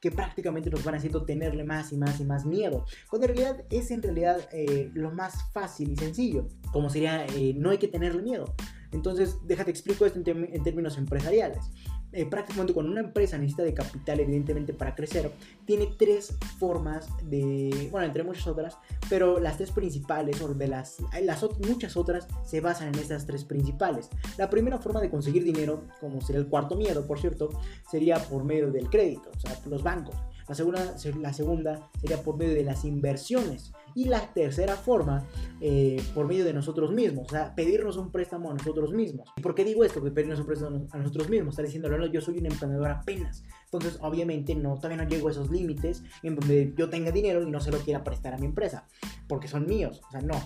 que 0.00 0.10
prácticamente 0.10 0.68
nos 0.68 0.84
van 0.84 0.96
haciendo 0.96 1.24
tenerle 1.24 1.64
más 1.64 1.92
y 1.92 1.96
más 1.96 2.20
y 2.20 2.24
más 2.24 2.44
miedo. 2.44 2.84
Cuando 3.08 3.28
en 3.28 3.36
realidad 3.36 3.64
es 3.70 3.90
en 3.90 4.02
realidad 4.02 4.48
eh, 4.52 4.90
lo 4.94 5.10
más 5.10 5.50
fácil 5.52 5.90
y 5.90 5.96
sencillo, 5.96 6.48
como 6.72 6.90
sería 6.90 7.26
eh, 7.26 7.54
no 7.56 7.70
hay 7.70 7.78
que 7.78 7.88
tenerle 7.88 8.22
miedo. 8.22 8.54
Entonces, 8.92 9.36
déjate 9.44 9.70
explico 9.70 10.06
esto 10.06 10.18
en, 10.18 10.62
términos 10.62 10.96
empresariales. 10.96 11.70
Eh, 12.12 12.24
prácticamente 12.24 12.72
cuando 12.72 12.90
una 12.90 13.02
empresa 13.02 13.36
necesita 13.36 13.62
de 13.62 13.74
capital, 13.74 14.18
evidentemente 14.20 14.72
para 14.72 14.94
crecer, 14.94 15.30
tiene 15.66 15.88
tres 15.98 16.38
formas 16.58 17.06
de, 17.28 17.88
bueno, 17.92 18.06
entre 18.06 18.24
muchas 18.24 18.46
otras, 18.46 18.78
pero 19.10 19.38
las 19.38 19.58
tres 19.58 19.72
principales, 19.72 20.40
o 20.40 20.54
de 20.54 20.68
las, 20.68 20.96
las 21.22 21.44
muchas 21.66 21.98
otras, 21.98 22.26
se 22.46 22.62
basan 22.62 22.88
en 22.88 22.94
estas 22.94 23.26
tres 23.26 23.44
principales. 23.44 24.08
La 24.38 24.48
primera 24.48 24.78
forma 24.78 25.02
de 25.02 25.10
conseguir 25.10 25.44
dinero, 25.44 25.84
como 26.00 26.22
sería 26.22 26.40
el 26.40 26.48
cuarto 26.48 26.76
miedo, 26.76 27.06
por 27.06 27.20
cierto, 27.20 27.50
sería 27.90 28.16
por 28.18 28.42
medio 28.42 28.70
del 28.70 28.88
crédito, 28.88 29.30
o 29.36 29.40
sea, 29.40 29.58
los 29.66 29.82
bancos. 29.82 30.16
La 30.48 30.54
segunda, 30.54 30.94
la 31.20 31.32
segunda 31.32 31.90
sería 32.00 32.22
por 32.22 32.36
medio 32.36 32.54
de 32.54 32.64
las 32.64 32.84
inversiones. 32.84 33.72
Y 33.94 34.04
la 34.04 34.32
tercera 34.32 34.76
forma, 34.76 35.24
eh, 35.60 36.02
por 36.14 36.26
medio 36.26 36.44
de 36.44 36.52
nosotros 36.52 36.92
mismos, 36.92 37.26
o 37.26 37.30
sea, 37.30 37.54
pedirnos 37.54 37.96
un 37.96 38.10
préstamo 38.10 38.50
a 38.50 38.54
nosotros 38.54 38.92
mismos. 38.92 39.28
¿Y 39.36 39.40
por 39.40 39.54
qué 39.54 39.64
digo 39.64 39.84
esto? 39.84 40.02
Que 40.02 40.10
pedirnos 40.10 40.40
un 40.40 40.46
préstamo 40.46 40.86
a 40.90 40.98
nosotros 40.98 41.28
mismos. 41.28 41.54
Está 41.54 41.62
diciendo, 41.62 41.88
no, 41.88 42.06
yo 42.06 42.20
soy 42.20 42.38
un 42.38 42.46
emprendedor 42.46 42.90
apenas. 42.90 43.44
Entonces, 43.64 43.98
obviamente, 44.00 44.54
no, 44.54 44.76
todavía 44.76 45.02
no 45.02 45.08
llego 45.08 45.28
a 45.28 45.32
esos 45.32 45.50
límites 45.50 46.02
en 46.22 46.36
donde 46.36 46.72
yo 46.76 46.88
tenga 46.88 47.10
dinero 47.10 47.42
y 47.42 47.50
no 47.50 47.60
se 47.60 47.70
lo 47.70 47.78
quiera 47.78 48.02
prestar 48.02 48.34
a 48.34 48.38
mi 48.38 48.46
empresa, 48.46 48.86
porque 49.26 49.48
son 49.48 49.66
míos. 49.66 50.00
O 50.08 50.10
sea, 50.10 50.20
no. 50.22 50.36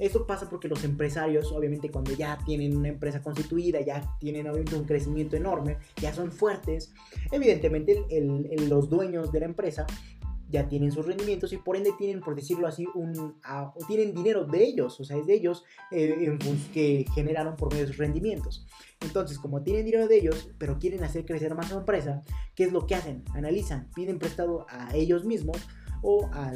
Esto 0.00 0.26
pasa 0.26 0.48
porque 0.48 0.66
los 0.66 0.82
empresarios, 0.82 1.52
obviamente, 1.52 1.90
cuando 1.90 2.12
ya 2.14 2.38
tienen 2.44 2.74
una 2.74 2.88
empresa 2.88 3.22
constituida, 3.22 3.82
ya 3.82 4.16
tienen 4.18 4.48
obviamente 4.48 4.74
un 4.74 4.84
crecimiento 4.84 5.36
enorme, 5.36 5.76
ya 6.00 6.14
son 6.14 6.32
fuertes, 6.32 6.92
evidentemente 7.30 8.06
los 8.68 8.88
dueños 8.88 9.30
de 9.30 9.40
la 9.40 9.46
empresa 9.46 9.86
ya 10.50 10.68
tienen 10.68 10.90
sus 10.90 11.06
rendimientos 11.06 11.52
y 11.52 11.58
por 11.58 11.76
ende 11.76 11.92
tienen, 11.96 12.20
por 12.20 12.34
decirlo 12.34 12.66
así, 12.66 12.86
un, 12.94 13.36
tienen 13.86 14.14
dinero 14.14 14.44
de 14.46 14.64
ellos, 14.64 14.98
o 14.98 15.04
sea, 15.04 15.16
es 15.16 15.26
de 15.26 15.34
ellos 15.34 15.64
eh, 15.92 16.36
que 16.72 17.04
generaron 17.14 17.56
por 17.56 17.70
medio 17.70 17.86
de 17.86 17.92
sus 17.92 17.98
rendimientos. 17.98 18.66
Entonces, 19.00 19.38
como 19.38 19.62
tienen 19.62 19.84
dinero 19.84 20.08
de 20.08 20.16
ellos, 20.16 20.50
pero 20.58 20.78
quieren 20.78 21.04
hacer 21.04 21.24
crecer 21.24 21.54
más 21.54 21.68
su 21.68 21.78
empresa, 21.78 22.22
¿qué 22.54 22.64
es 22.64 22.72
lo 22.72 22.86
que 22.86 22.96
hacen? 22.96 23.22
Analizan, 23.32 23.90
piden 23.94 24.18
prestado 24.18 24.66
a 24.68 24.94
ellos 24.96 25.24
mismos 25.24 25.58
o 26.02 26.28
a 26.32 26.52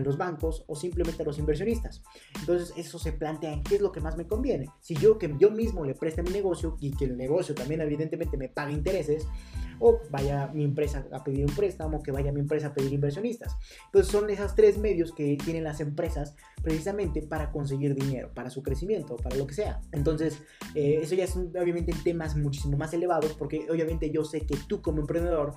los 0.00 0.16
bancos 0.16 0.64
o 0.66 0.74
simplemente 0.74 1.22
a 1.22 1.26
los 1.26 1.38
inversionistas. 1.38 2.02
Entonces 2.40 2.72
eso 2.76 2.98
se 2.98 3.12
plantea 3.12 3.52
en 3.52 3.62
qué 3.62 3.76
es 3.76 3.80
lo 3.80 3.92
que 3.92 4.00
más 4.00 4.16
me 4.16 4.26
conviene. 4.26 4.68
Si 4.80 4.94
yo 4.94 5.18
que 5.18 5.34
yo 5.38 5.50
mismo 5.50 5.84
le 5.84 5.94
preste 5.94 6.22
mi 6.22 6.30
negocio 6.30 6.76
y 6.80 6.92
que 6.92 7.04
el 7.04 7.16
negocio 7.16 7.54
también 7.54 7.80
evidentemente 7.80 8.36
me 8.36 8.48
pague 8.48 8.72
intereses, 8.72 9.26
o 9.80 9.98
vaya 10.10 10.48
mi 10.52 10.62
empresa 10.62 11.06
a 11.10 11.24
pedir 11.24 11.46
un 11.46 11.54
préstamo, 11.54 12.02
que 12.02 12.12
vaya 12.12 12.30
mi 12.32 12.40
empresa 12.40 12.68
a 12.68 12.74
pedir 12.74 12.92
inversionistas. 12.92 13.56
Entonces 13.86 14.12
son 14.12 14.28
esos 14.30 14.54
tres 14.54 14.78
medios 14.78 15.12
que 15.12 15.36
tienen 15.42 15.64
las 15.64 15.80
empresas 15.80 16.36
precisamente 16.62 17.22
para 17.22 17.50
conseguir 17.50 17.94
dinero, 17.94 18.30
para 18.34 18.50
su 18.50 18.62
crecimiento, 18.62 19.16
para 19.16 19.36
lo 19.36 19.46
que 19.46 19.54
sea. 19.54 19.80
Entonces, 19.92 20.42
eh, 20.74 21.00
eso 21.02 21.14
ya 21.14 21.24
es 21.24 21.34
obviamente 21.34 21.94
temas 22.04 22.36
muchísimo 22.36 22.76
más 22.76 22.92
elevados 22.92 23.32
porque 23.32 23.66
obviamente 23.70 24.10
yo 24.10 24.22
sé 24.22 24.42
que 24.42 24.56
tú 24.68 24.82
como 24.82 25.00
emprendedor 25.00 25.54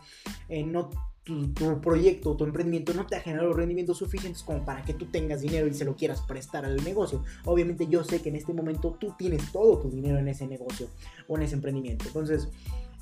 eh, 0.48 0.64
no 0.64 0.90
tu, 1.24 1.54
tu, 1.54 1.80
proyecto, 1.80 2.36
tu 2.36 2.44
emprendimiento 2.44 2.94
no 2.94 3.06
te 3.06 3.16
ha 3.16 3.22
generado 3.22 3.50
los 3.50 3.58
rendimientos 3.58 3.98
suficientes 3.98 4.44
como 4.44 4.66
para 4.66 4.84
que 4.84 4.94
tú 4.94 5.06
tengas 5.06 5.42
dinero 5.42 5.68
y 5.68 5.74
se 5.74 5.86
lo 5.86 5.96
quieras 5.96 6.22
prestar 6.22 6.66
al 6.66 6.84
negocio. 6.84 7.24
Obviamente 7.46 7.88
yo 7.88 8.04
sé 8.04 8.22
que 8.22 8.30
en 8.30 8.36
este 8.36 8.54
momento 8.54 8.98
tú 9.00 9.14
tienes 9.18 9.52
todo 9.52 9.80
tu 9.80 9.90
dinero 9.90 10.20
en 10.20 10.28
ese 10.28 10.48
negocio 10.48 10.88
o 11.28 11.38
en 11.38 11.44
ese 11.44 11.56
emprendimiento. 11.56 12.06
Entonces, 12.08 12.50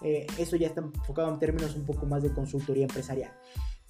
eh, 0.04 0.28
eso 0.38 0.56
ya 0.56 0.68
está 0.68 0.82
enfocado 0.82 1.32
en 1.34 1.40
términos 1.40 1.76
un 1.76 1.86
poco 1.86 2.06
más 2.06 2.24
de 2.24 2.34
consultoría 2.34 2.84
empresarial. 2.84 3.32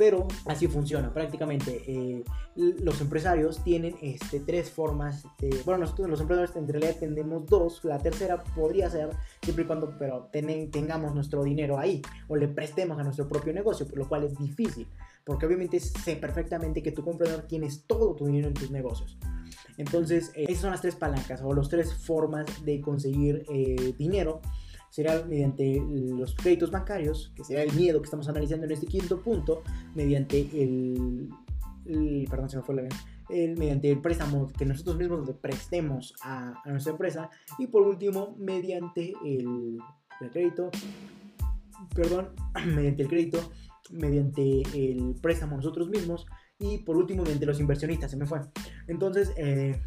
Pero 0.01 0.27
así 0.47 0.65
funciona 0.65 1.13
prácticamente. 1.13 1.83
Eh, 1.85 2.23
los 2.55 2.99
empresarios 3.01 3.63
tienen 3.63 3.95
este, 4.01 4.39
tres 4.39 4.71
formas. 4.71 5.25
De, 5.37 5.61
bueno, 5.63 5.81
nosotros 5.81 6.09
los 6.09 6.21
empresarios 6.21 6.55
en 6.55 6.67
realidad 6.67 6.95
tenemos 6.99 7.45
dos. 7.45 7.85
La 7.85 7.99
tercera 7.99 8.43
podría 8.55 8.89
ser 8.89 9.11
siempre 9.43 9.63
y 9.63 9.67
cuando 9.67 9.95
pero 9.99 10.27
tengamos 10.71 11.13
nuestro 11.13 11.43
dinero 11.43 11.77
ahí 11.77 12.01
o 12.29 12.35
le 12.35 12.47
prestemos 12.47 12.97
a 12.97 13.03
nuestro 13.03 13.29
propio 13.29 13.53
negocio, 13.53 13.87
por 13.87 13.99
lo 13.99 14.09
cual 14.09 14.23
es 14.23 14.35
difícil. 14.39 14.87
Porque 15.23 15.45
obviamente 15.45 15.79
sé 15.79 16.15
perfectamente 16.15 16.81
que 16.81 16.91
tu 16.91 17.03
comprador 17.03 17.43
tienes 17.43 17.83
todo 17.85 18.15
tu 18.15 18.25
dinero 18.25 18.47
en 18.47 18.55
tus 18.55 18.71
negocios. 18.71 19.19
Entonces, 19.77 20.31
eh, 20.33 20.45
esas 20.49 20.61
son 20.61 20.71
las 20.71 20.81
tres 20.81 20.95
palancas 20.95 21.43
o 21.43 21.53
las 21.53 21.69
tres 21.69 21.93
formas 21.93 22.65
de 22.65 22.81
conseguir 22.81 23.45
eh, 23.53 23.93
dinero 23.99 24.41
será 24.91 25.23
mediante 25.25 25.81
los 25.87 26.35
créditos 26.35 26.69
bancarios, 26.69 27.31
que 27.33 27.45
será 27.45 27.63
el 27.63 27.71
miedo 27.73 28.01
que 28.01 28.05
estamos 28.05 28.27
analizando 28.27 28.65
en 28.65 28.73
este 28.73 28.87
quinto 28.87 29.21
punto, 29.21 29.63
mediante 29.95 30.41
el, 30.61 31.29
perdón, 32.29 32.49
se 32.49 32.57
me 32.57 32.63
fue 32.63 32.75
la 32.75 32.89
el, 33.29 33.57
mediante 33.57 33.89
el 33.89 34.01
préstamo 34.01 34.51
que 34.51 34.65
nosotros 34.65 34.97
mismos 34.97 35.25
le 35.25 35.33
prestemos 35.33 36.13
a, 36.21 36.61
nuestra 36.65 36.91
empresa 36.91 37.29
y 37.57 37.67
por 37.67 37.87
último 37.87 38.35
mediante 38.37 39.13
el, 39.23 39.79
el, 40.19 40.29
crédito, 40.29 40.69
perdón, 41.95 42.31
mediante 42.75 43.03
el 43.03 43.07
crédito, 43.07 43.51
mediante 43.91 44.61
el 44.73 45.15
préstamo 45.21 45.55
nosotros 45.55 45.87
mismos 45.87 46.25
y 46.59 46.79
por 46.79 46.97
último 46.97 47.23
mediante 47.23 47.45
los 47.45 47.61
inversionistas, 47.61 48.11
se 48.11 48.17
me 48.17 48.25
fue. 48.25 48.41
Entonces, 48.87 49.31
eh, 49.37 49.81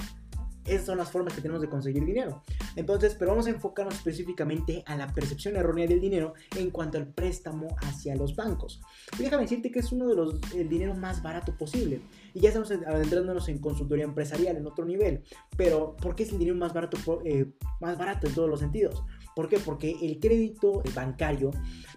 esas 0.67 0.87
son 0.87 0.99
las 0.99 1.11
formas 1.11 1.35
que 1.35 1.41
tenemos 1.41 1.61
de 1.61 1.69
conseguir 1.69 2.05
dinero. 2.05 2.43
Entonces, 2.77 3.15
pero 3.19 3.33
vamos 3.33 3.47
a 3.47 3.51
enfocarnos 3.51 3.95
específicamente 3.95 4.83
a 4.87 4.97
la 4.97 5.13
percepción 5.13 5.57
errónea 5.57 5.87
del 5.87 6.01
dinero 6.01 6.35
en 6.57 6.71
cuanto 6.71 6.99
al 6.99 7.07
préstamo 7.07 7.77
hacia 7.83 8.17
los 8.17 8.35
bancos. 8.35 8.81
Y 9.19 9.23
déjame 9.23 9.43
decirte 9.43 9.71
que 9.71 9.81
es 9.81 9.93
uno 9.93 10.09
de 10.09 10.17
los 10.17 10.41
el 10.55 10.69
dinero 10.69 10.95
más 10.95 11.23
barato 11.23 11.57
posible. 11.57 12.01
Y 12.33 12.41
ya 12.41 12.49
estamos 12.49 12.71
adentrándonos 12.71 13.49
en 13.49 13.59
consultoría 13.59 14.05
empresarial 14.05 14.57
en 14.57 14.67
otro 14.67 14.85
nivel. 14.85 15.25
Pero, 15.57 15.97
¿por 15.97 16.15
qué 16.15 16.25
es 16.25 16.33
el 16.33 16.39
dinero 16.39 16.57
más 16.57 16.73
barato, 16.73 17.23
eh, 17.25 17.53
más 17.81 17.99
barato 17.99 18.27
en 18.27 18.35
todos 18.35 18.49
los 18.49 18.61
sentidos? 18.61 19.03
¿Por 19.35 19.49
qué? 19.49 19.59
Porque 19.59 19.97
el 20.01 20.21
crédito 20.21 20.83
bancario 20.95 21.51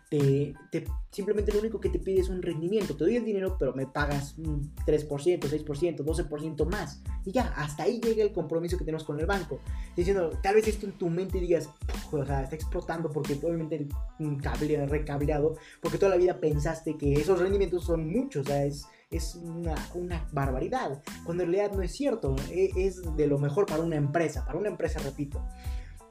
te, 0.09 0.55
simplemente 1.11 1.51
lo 1.51 1.59
único 1.59 1.79
que 1.79 1.89
te 1.89 1.99
pide 1.99 2.21
es 2.21 2.29
un 2.29 2.41
rendimiento. 2.41 2.95
Te 2.95 3.03
doy 3.03 3.17
el 3.17 3.25
dinero, 3.25 3.57
pero 3.59 3.73
me 3.73 3.85
pagas 3.85 4.37
un 4.37 4.73
3%, 4.85 5.07
6%, 5.07 5.97
12% 5.97 6.69
más. 6.69 7.01
Y 7.25 7.31
ya, 7.31 7.53
hasta 7.55 7.83
ahí 7.83 7.99
llega 7.99 8.23
el 8.23 8.31
compromiso 8.31 8.77
que 8.77 8.85
tenemos 8.85 9.03
con 9.03 9.19
el 9.19 9.25
banco. 9.25 9.59
Diciendo, 9.95 10.31
tal 10.41 10.55
vez 10.55 10.67
esto 10.67 10.85
en 10.85 10.93
tu 10.93 11.09
mente 11.09 11.39
digas, 11.39 11.69
o 12.11 12.25
sea, 12.25 12.43
está 12.43 12.55
explotando 12.55 13.09
porque 13.11 13.33
obviamente 13.33 13.87
un 14.19 14.37
cable 14.37 14.85
recableado, 14.85 15.55
porque 15.81 15.97
toda 15.97 16.11
la 16.11 16.17
vida 16.17 16.39
pensaste 16.39 16.97
que 16.97 17.13
esos 17.13 17.39
rendimientos 17.39 17.83
son 17.83 18.09
muchos, 18.09 18.45
o 18.45 18.49
sea, 18.49 18.63
es, 18.63 18.85
es 19.11 19.35
una, 19.35 19.75
una, 19.93 20.25
barbaridad. 20.31 21.01
Cuando 21.25 21.43
en 21.43 21.51
realidad 21.51 21.75
no 21.75 21.81
es 21.81 21.91
cierto, 21.91 22.35
e, 22.49 22.71
es 22.77 23.01
de 23.17 23.27
lo 23.27 23.39
mejor 23.39 23.65
para 23.65 23.83
una 23.83 23.97
empresa, 23.97 24.45
para 24.45 24.57
una 24.57 24.69
empresa, 24.69 24.99
repito 24.99 25.43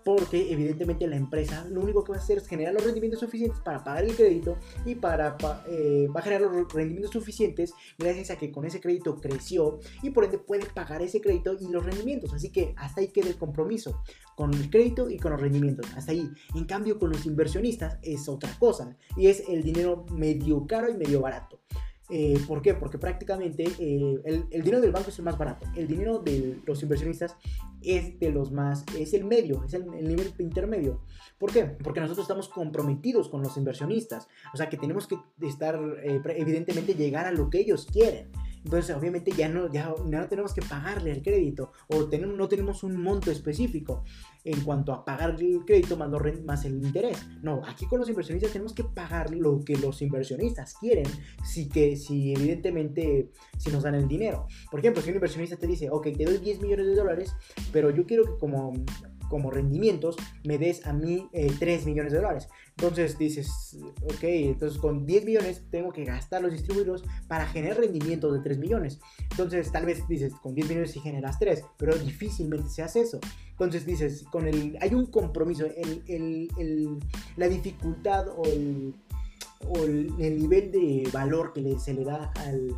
porque 0.06 0.52
evidentemente 0.52 1.04
la 1.08 1.16
empresa 1.16 1.66
lo 1.68 1.80
único 1.80 2.04
que 2.04 2.12
va 2.12 2.18
a 2.18 2.20
hacer 2.20 2.38
es 2.38 2.46
generar 2.46 2.72
los 2.72 2.84
rendimientos 2.84 3.18
suficientes 3.18 3.58
para 3.58 3.82
pagar 3.82 4.04
el 4.04 4.14
crédito 4.14 4.56
y 4.84 4.94
para 4.94 5.36
eh, 5.68 6.06
va 6.14 6.20
a 6.20 6.22
generar 6.22 6.42
los 6.42 6.72
rendimientos 6.72 7.10
suficientes 7.10 7.74
gracias 7.98 8.30
a 8.30 8.36
que 8.36 8.52
con 8.52 8.64
ese 8.64 8.80
crédito 8.80 9.16
creció 9.16 9.80
y 10.04 10.10
por 10.10 10.24
ende 10.24 10.38
puede 10.38 10.64
pagar 10.66 11.02
ese 11.02 11.20
crédito 11.20 11.56
y 11.58 11.66
los 11.72 11.84
rendimientos. 11.84 12.32
Así 12.32 12.52
que 12.52 12.72
hasta 12.76 13.00
ahí 13.00 13.08
queda 13.08 13.26
el 13.26 13.36
compromiso 13.36 14.00
con 14.36 14.54
el 14.54 14.70
crédito 14.70 15.10
y 15.10 15.18
con 15.18 15.32
los 15.32 15.40
rendimientos. 15.40 15.86
Hasta 15.96 16.12
ahí. 16.12 16.30
En 16.54 16.66
cambio 16.66 17.00
con 17.00 17.10
los 17.10 17.26
inversionistas 17.26 17.98
es 18.02 18.28
otra 18.28 18.56
cosa 18.60 18.96
y 19.16 19.26
es 19.26 19.42
el 19.48 19.64
dinero 19.64 20.06
medio 20.12 20.68
caro 20.68 20.88
y 20.88 20.94
medio 20.94 21.20
barato. 21.20 21.58
Eh, 22.08 22.38
¿Por 22.46 22.62
qué? 22.62 22.74
Porque 22.74 22.98
prácticamente 22.98 23.64
eh, 23.78 24.20
el, 24.24 24.62
dinero 24.62 24.80
del 24.80 24.92
banco 24.92 25.10
es 25.10 25.18
el 25.18 25.24
más 25.24 25.36
barato. 25.36 25.66
El 25.74 25.88
dinero 25.88 26.20
de 26.20 26.60
los 26.64 26.82
inversionistas 26.82 27.36
es 27.82 28.18
de 28.20 28.30
los 28.30 28.52
más, 28.52 28.84
es 28.96 29.12
el 29.12 29.24
medio, 29.24 29.64
es 29.64 29.74
el, 29.74 29.86
nivel 29.86 30.32
intermedio. 30.38 31.00
¿Por 31.38 31.52
qué? 31.52 31.64
Porque 31.64 32.00
nosotros 32.00 32.24
estamos 32.24 32.48
comprometidos 32.48 33.28
con 33.28 33.42
los 33.42 33.56
inversionistas. 33.56 34.28
O 34.54 34.56
sea 34.56 34.68
que 34.68 34.76
tenemos 34.76 35.08
que 35.08 35.18
estar, 35.42 35.78
eh, 36.02 36.20
evidentemente, 36.36 36.94
llegar 36.94 37.26
a 37.26 37.32
lo 37.32 37.50
que 37.50 37.60
ellos 37.60 37.86
quieren. 37.92 38.30
Entonces, 38.64 38.96
obviamente, 38.96 39.30
ya 39.30 39.48
no, 39.48 39.72
ya, 39.72 39.94
no 40.04 40.28
tenemos 40.28 40.52
que 40.52 40.60
pagarle 40.60 41.12
el 41.12 41.22
crédito 41.22 41.70
o 41.88 42.06
tenemos, 42.06 42.36
no 42.36 42.48
tenemos 42.48 42.82
un 42.82 43.00
monto 43.00 43.30
específico 43.30 44.02
en 44.46 44.60
cuanto 44.60 44.92
a 44.92 45.04
pagar 45.04 45.36
el 45.40 45.64
crédito 45.66 45.96
más, 45.96 46.08
más 46.44 46.64
el 46.64 46.74
interés. 46.74 47.26
No, 47.42 47.62
aquí 47.66 47.84
con 47.86 47.98
los 47.98 48.08
inversionistas 48.08 48.52
tenemos 48.52 48.72
que 48.72 48.84
pagar 48.84 49.34
lo 49.34 49.60
que 49.60 49.76
los 49.76 50.00
inversionistas 50.00 50.74
quieren, 50.74 51.06
si, 51.44 51.68
que, 51.68 51.96
si 51.96 52.32
evidentemente 52.32 53.30
si 53.58 53.70
nos 53.70 53.82
dan 53.82 53.96
el 53.96 54.06
dinero. 54.06 54.46
Por 54.70 54.80
ejemplo, 54.80 55.02
si 55.02 55.10
un 55.10 55.16
inversionista 55.16 55.56
te 55.56 55.66
dice, 55.66 55.90
ok, 55.90 56.08
te 56.16 56.24
doy 56.24 56.38
10 56.38 56.60
millones 56.60 56.86
de 56.86 56.94
dólares, 56.94 57.34
pero 57.72 57.90
yo 57.90 58.06
quiero 58.06 58.24
que 58.24 58.38
como 58.38 58.72
como 59.28 59.50
rendimientos 59.50 60.16
me 60.44 60.58
des 60.58 60.86
a 60.86 60.92
mí 60.92 61.28
3 61.32 61.62
eh, 61.62 61.86
millones 61.86 62.12
de 62.12 62.18
dólares. 62.18 62.48
Entonces 62.76 63.16
dices, 63.16 63.76
ok, 64.04 64.22
entonces 64.22 64.78
con 64.78 65.06
10 65.06 65.24
millones 65.24 65.62
tengo 65.70 65.92
que 65.92 66.04
gastar 66.04 66.42
los 66.42 66.52
distribuidores 66.52 67.02
para 67.26 67.46
generar 67.46 67.78
rendimientos 67.78 68.32
de 68.32 68.40
3 68.40 68.58
millones. 68.58 68.98
Entonces 69.30 69.72
tal 69.72 69.86
vez 69.86 70.06
dices, 70.08 70.34
con 70.34 70.54
10 70.54 70.68
millones 70.68 70.90
si 70.90 71.00
generas 71.00 71.38
3, 71.38 71.64
pero 71.76 71.96
difícilmente 71.96 72.68
se 72.68 72.82
hace 72.82 73.00
eso. 73.00 73.18
Entonces 73.52 73.86
dices, 73.86 74.24
con 74.30 74.46
el, 74.46 74.76
hay 74.80 74.94
un 74.94 75.06
compromiso, 75.06 75.64
el, 75.64 76.02
el, 76.06 76.48
el, 76.58 76.98
la 77.36 77.48
dificultad 77.48 78.28
o 78.28 78.44
el, 78.44 78.94
o 79.60 79.78
el, 79.84 80.38
nivel 80.38 80.70
de 80.70 81.08
valor 81.12 81.52
que 81.52 81.78
se 81.78 81.94
le 81.94 82.04
da 82.04 82.32
al 82.36 82.74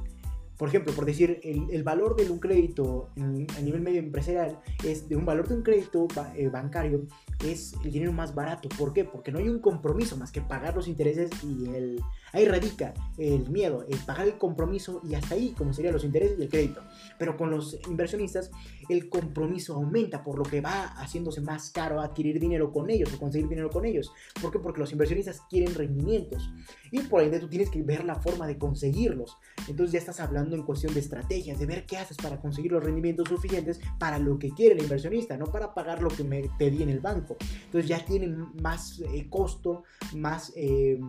por 0.59 0.69
ejemplo, 0.69 0.93
por 0.93 1.07
decir, 1.07 1.41
el, 1.43 1.83
valor 1.85 2.17
de 2.17 2.29
un 2.29 2.41
crédito 2.41 3.11
a 3.17 3.61
nivel 3.61 3.81
medio 3.81 4.01
empresarial 4.01 4.59
es 4.85 5.09
de 5.09 5.17
un 5.17 5.25
valor 5.25 5.47
de 5.47 5.55
un 5.55 5.63
crédito 5.63 6.09
eh, 6.37 6.49
bancario 6.49 7.07
es 7.45 7.75
el 7.85 7.93
dinero 7.93 8.13
más 8.13 8.35
barato. 8.35 8.69
¿Por 8.71 8.93
qué? 8.93 9.05
Porque 9.05 9.31
no 9.31 9.39
hay 9.39 9.49
un 9.49 9.61
compromiso 9.61 10.17
más 10.17 10.33
que 10.33 10.41
pagar 10.41 10.75
los 10.75 10.89
intereses 10.89 11.31
y 11.45 11.69
el, 11.75 12.03
ahí 12.33 12.45
radica 12.47 12.95
el 13.17 13.49
miedo, 13.49 13.85
el 13.89 13.99
pagar 13.99 14.27
el 14.27 14.39
compromiso 14.39 15.01
y 15.09 15.15
hasta 15.15 15.35
ahí, 15.35 15.55
como 15.57 15.73
serían 15.73 15.95
los 15.95 16.05
intereses 16.05 16.39
y 16.39 16.43
el 16.43 16.49
crédito. 16.49 16.83
Pero 17.19 17.37
con 17.37 17.51
los 17.51 17.79
inversionistas, 17.89 18.51
el 18.89 19.09
compromiso 19.09 19.75
aumenta, 19.75 20.23
por 20.23 20.39
lo 20.39 20.45
que 20.45 20.61
va 20.61 20.87
haciéndose 20.97 21.41
más 21.41 21.71
caro 21.71 22.01
adquirir 22.01 22.39
dinero 22.39 22.73
con 22.73 22.91
ellos 22.91 23.13
o 23.13 23.19
conseguir 23.19 23.49
dinero 23.49 23.71
con 23.71 23.85
ellos. 23.85 24.13
¿Por 24.41 24.53
qué? 24.53 24.59
Porque 24.59 24.81
los 24.81 24.93
inversionistas 24.93 25.43
quieren 25.49 25.75
rendimientos 25.75 26.53
y 26.91 27.01
por 27.01 27.23
ende 27.23 27.41
tú 27.41 27.49
tienes 27.49 27.71
que 27.71 27.83
ver 27.83 28.05
la 28.05 28.17
forma 28.17 28.47
de 28.47 28.59
conseguirlos. 28.59 29.37
Entonces 29.69 29.93
ya 29.93 29.99
estás 29.99 30.21
hablando 30.21 30.57
en 30.57 30.63
cuestión 30.63 30.95
de 30.95 31.01
estrategias, 31.01 31.59
de 31.59 31.67
ver 31.67 31.87
qué 31.87 31.99
haces 31.99 32.17
para 32.17 32.41
conseguir 32.41 32.73
los 32.73 32.83
rendimientos 32.83 33.29
suficientes 33.29 33.81
para 33.99 34.19
lo 34.19 34.39
que 34.39 34.51
quiere 34.51 34.75
el 34.75 34.83
inversionista, 34.83 35.37
no 35.37 35.47
para 35.47 35.75
pagar 35.75 36.03
lo 36.03 36.09
que 36.09 36.25
me 36.25 36.49
pedí 36.59 36.83
en 36.83 36.89
el 36.89 37.01
banco. 37.01 37.37
Entonces 37.65 37.89
ya 37.89 38.05
tienen 38.05 38.47
más 38.63 39.01
eh, 39.01 39.27
costo, 39.29 39.85
más, 40.15 40.53
eh, 40.57 41.01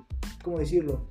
¿cómo 0.44 0.60
decirlo? 0.60 1.10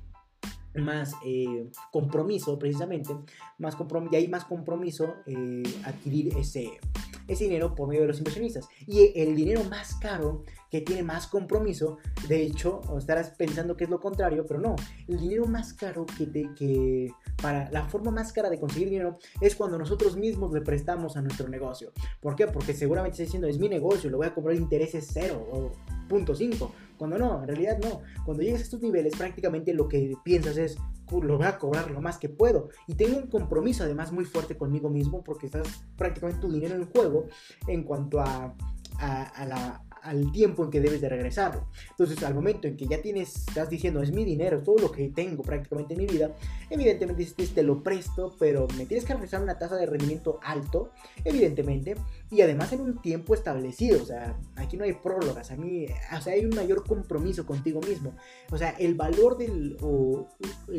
más 0.75 1.13
eh, 1.25 1.69
compromiso 1.91 2.57
precisamente, 2.59 3.15
más 3.57 3.75
y 4.11 4.15
hay 4.15 4.27
más 4.27 4.45
compromiso 4.45 5.15
eh, 5.25 5.63
adquirir 5.83 6.37
ese, 6.37 6.79
ese 7.27 7.45
dinero 7.45 7.75
por 7.75 7.87
medio 7.87 8.01
de 8.01 8.07
los 8.07 8.19
inversionistas. 8.19 8.67
Y 8.85 9.11
el 9.19 9.35
dinero 9.35 9.63
más 9.63 9.95
caro, 9.95 10.43
que 10.69 10.81
tiene 10.81 11.03
más 11.03 11.27
compromiso, 11.27 11.97
de 12.27 12.43
hecho, 12.43 12.81
estarás 12.97 13.31
pensando 13.31 13.75
que 13.75 13.85
es 13.85 13.89
lo 13.89 13.99
contrario, 13.99 14.45
pero 14.47 14.59
no, 14.59 14.75
el 15.07 15.19
dinero 15.19 15.47
más 15.47 15.73
caro 15.73 16.05
que, 16.05 16.27
te, 16.27 16.53
que 16.53 17.11
para 17.41 17.69
la 17.71 17.89
forma 17.89 18.11
más 18.11 18.31
cara 18.31 18.49
de 18.49 18.59
conseguir 18.59 18.89
dinero 18.89 19.17
es 19.41 19.55
cuando 19.55 19.77
nosotros 19.77 20.15
mismos 20.15 20.53
le 20.53 20.61
prestamos 20.61 21.17
a 21.17 21.21
nuestro 21.21 21.49
negocio. 21.49 21.91
¿Por 22.21 22.35
qué? 22.35 22.47
Porque 22.47 22.73
seguramente 22.73 23.15
estás 23.15 23.27
diciendo, 23.27 23.47
es 23.47 23.57
mi 23.57 23.69
negocio, 23.69 24.09
le 24.09 24.17
voy 24.17 24.27
a 24.27 24.33
cobrar 24.33 24.55
intereses 24.55 25.09
cero 25.11 25.47
o 25.51 25.71
punto 26.07 26.35
cinco 26.35 26.71
cuando 26.99 27.17
no, 27.17 27.41
en 27.41 27.47
realidad 27.47 27.79
no. 27.81 28.01
Cuando 28.25 28.43
llegas 28.43 28.59
a 28.59 28.63
estos 28.65 28.81
niveles, 28.81 29.15
prácticamente 29.15 29.73
lo 29.73 29.87
que 29.87 30.13
piensas 30.23 30.57
es, 30.57 30.77
lo 31.09 31.37
voy 31.37 31.47
a 31.47 31.57
cobrar 31.57 31.89
lo 31.89 32.01
más 32.01 32.17
que 32.17 32.27
puedo. 32.29 32.69
Y 32.87 32.93
tengo 32.93 33.17
un 33.17 33.27
compromiso 33.27 33.83
además 33.85 34.11
muy 34.11 34.25
fuerte 34.25 34.57
conmigo 34.57 34.89
mismo 34.89 35.23
porque 35.23 35.47
estás 35.47 35.85
prácticamente 35.97 36.41
tu 36.41 36.51
dinero 36.51 36.75
en 36.75 36.85
juego 36.85 37.25
en 37.67 37.83
cuanto 37.83 38.19
a, 38.19 38.53
a, 38.99 39.45
la, 39.45 39.83
al 40.09 40.31
tiempo 40.31 40.63
en 40.63 40.71
que 40.71 40.81
debes 40.81 41.01
de 41.01 41.09
regresarlo. 41.09 41.67
Entonces, 41.91 42.23
al 42.23 42.33
momento 42.33 42.67
en 42.67 42.75
que 42.75 42.87
ya 42.87 43.01
tienes, 43.01 43.47
estás 43.47 43.69
diciendo, 43.69 44.01
es 44.01 44.11
mi 44.11 44.25
dinero, 44.25 44.61
todo 44.63 44.77
lo 44.77 44.91
que 44.91 45.09
tengo 45.09 45.43
prácticamente 45.43 45.93
en 45.93 45.99
mi 45.99 46.07
vida, 46.07 46.31
evidentemente 46.69 47.23
dices, 47.23 47.53
te 47.53 47.61
lo 47.61 47.83
presto, 47.83 48.35
pero 48.39 48.67
me 48.75 48.85
tienes 48.85 49.05
que 49.05 49.13
regresar 49.13 49.43
una 49.43 49.59
tasa 49.59 49.75
de 49.75 49.85
rendimiento 49.85 50.39
alto, 50.43 50.91
evidentemente, 51.23 51.95
y 52.31 52.41
además 52.41 52.73
en 52.73 52.81
un 52.81 53.01
tiempo 53.01 53.35
establecido, 53.35 54.01
o 54.01 54.05
sea, 54.05 54.35
aquí 54.55 54.77
no 54.77 54.83
hay 54.83 54.93
prólogas, 54.93 55.51
a 55.51 55.55
mí, 55.55 55.85
o 56.17 56.21
sea, 56.21 56.33
hay 56.33 56.45
un 56.45 56.55
mayor 56.55 56.83
compromiso 56.85 57.45
contigo 57.45 57.79
mismo. 57.81 58.15
O 58.51 58.57
sea, 58.57 58.71
el 58.71 58.95
valor 58.95 59.37
del, 59.37 59.77
o 59.81 60.27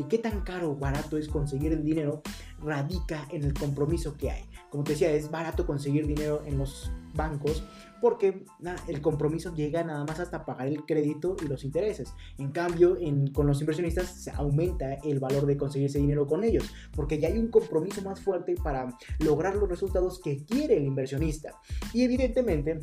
qué 0.09 0.19
tan 0.19 0.41
caro 0.41 0.73
o 0.73 0.77
barato 0.77 1.17
es 1.17 1.29
conseguir 1.29 1.73
el 1.73 1.85
dinero, 1.85 2.23
radica 2.63 3.29
en 3.31 3.45
el 3.45 3.55
compromiso 3.55 4.17
que 4.17 4.31
hay. 4.31 4.45
Como 4.71 4.85
te 4.85 4.93
decía, 4.93 5.11
es 5.11 5.31
barato 5.31 5.67
conseguir 5.67 6.07
dinero 6.07 6.43
en 6.47 6.59
los 6.59 6.91
bancos 7.15 7.65
porque 8.01 8.45
el 8.89 9.01
compromiso 9.03 9.55
llega 9.55 9.85
nada 9.85 10.05
más 10.05 10.21
hasta 10.21 10.45
pagar 10.45 10.69
el 10.69 10.85
crédito 10.87 11.37
y 11.43 11.49
los 11.49 11.65
intereses. 11.65 12.15
En 12.39 12.51
cambio, 12.51 12.97
con 13.33 13.47
los 13.47 13.61
inversionistas 13.61 14.09
se 14.09 14.31
aumenta 14.31 14.95
el 14.95 15.21
valor 15.21 15.47
de 15.47 15.57
conseguir 15.57 15.89
ese 15.89 15.99
dinero 15.99 16.27
con 16.27 16.45
ellos, 16.45 16.65
porque 16.95 17.19
ya 17.19 17.29
hay 17.29 17.39
un 17.39 17.49
compromiso 17.49 18.03
más 18.03 18.21
fuerte 18.21 18.55
para 18.63 18.97
lograr 19.19 19.57
los 19.57 19.69
resultados 19.69 20.21
que 20.21 20.45
quiere 20.45 20.77
el 20.77 20.85
inversionista. 20.85 21.61
Y 21.93 22.03
evidentemente, 22.03 22.81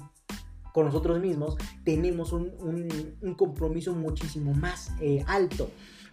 con 0.73 0.85
nosotros 0.85 1.19
mismos 1.19 1.57
tenemos 1.83 2.31
un, 2.33 3.15
compromiso 3.35 3.95
muchísimo 3.95 4.53
más 4.53 4.91
eh, 5.01 5.23
alto 5.25 5.71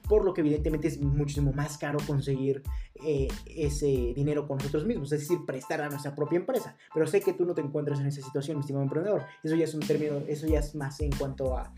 por 0.09 0.25
lo 0.25 0.35
que 0.35 0.43
evidentemente 0.43 0.89
es 0.89 1.01
muchísimo 1.01 1.53
más 1.53 1.79
caro 1.79 1.99
conseguir 2.07 2.63
eh, 3.05 3.29
ese 3.47 4.13
dinero 4.15 4.47
con 4.47 4.59
nosotros 4.59 4.85
mismos, 4.85 5.13
es 5.13 5.21
decir, 5.21 5.39
prestar 5.47 5.81
a 5.81 5.89
nuestra 5.89 6.15
propia 6.15 6.39
empresa. 6.39 6.77
Pero 6.93 7.07
sé 7.07 7.21
que 7.21 7.33
tú 7.33 7.45
no 7.45 7.55
te 7.55 7.63
encuentras 7.63 8.01
en 8.01 8.07
esa 8.07 8.23
situación, 8.23 8.57
mi 8.57 8.61
estimado 8.61 8.85
emprendedor. 8.85 9.23
Eso 9.43 9.55
ya 9.57 9.65
es 9.65 9.75
un 9.75 9.81
término, 9.81 10.19
eso 10.29 10.47
ya 10.47 10.61
es 10.61 10.75
más 10.75 11.01
en 11.01 11.11
cuanto 11.13 11.57
a, 11.57 11.73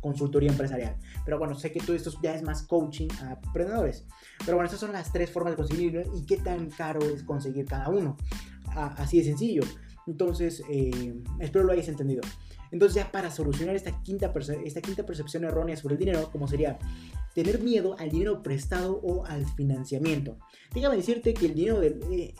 consultoría 0.00 0.50
empresarial. 0.50 0.96
Pero 1.24 1.38
bueno, 1.38 1.54
sé 1.54 1.70
que 1.72 1.80
todo 1.80 1.94
esto 1.94 2.10
ya 2.22 2.34
es 2.34 2.42
más 2.42 2.62
coaching 2.62 3.08
a 3.22 3.38
emprendedores. 3.44 4.06
Pero 4.38 4.56
bueno, 4.56 4.66
estas 4.66 4.80
son 4.80 4.92
las 4.92 5.12
tres 5.12 5.30
formas 5.30 5.52
de 5.52 5.56
conseguirlo 5.56 6.02
y 6.16 6.24
qué 6.24 6.38
tan 6.38 6.70
caro 6.70 7.00
es 7.00 7.22
conseguir 7.22 7.66
cada 7.66 7.88
uno. 7.88 8.16
así 8.74 9.18
de 9.18 9.24
sencillo. 9.24 9.62
Entonces, 10.06 10.62
eh, 10.68 11.22
espero 11.38 11.64
lo 11.64 11.72
hayas 11.72 11.88
entendido. 11.88 12.22
Entonces 12.72 12.96
ya 12.96 13.10
para 13.10 13.30
solucionar 13.30 13.76
esta 13.76 14.02
quinta, 14.02 14.32
esta 14.64 14.80
quinta 14.80 15.04
percepción 15.04 15.44
errónea 15.44 15.76
sobre 15.76 15.94
el 15.94 15.98
dinero, 15.98 16.30
como 16.30 16.48
sería 16.48 16.78
tener 17.34 17.60
miedo 17.60 17.96
al 17.98 18.10
dinero 18.10 18.42
prestado 18.42 19.00
o 19.02 19.24
al 19.24 19.46
financiamiento. 19.46 20.38
Déjame 20.74 20.96
decirte 20.96 21.34
que 21.34 21.46
el 21.46 21.54
dinero. 21.54 21.82
Eh, 21.82 22.34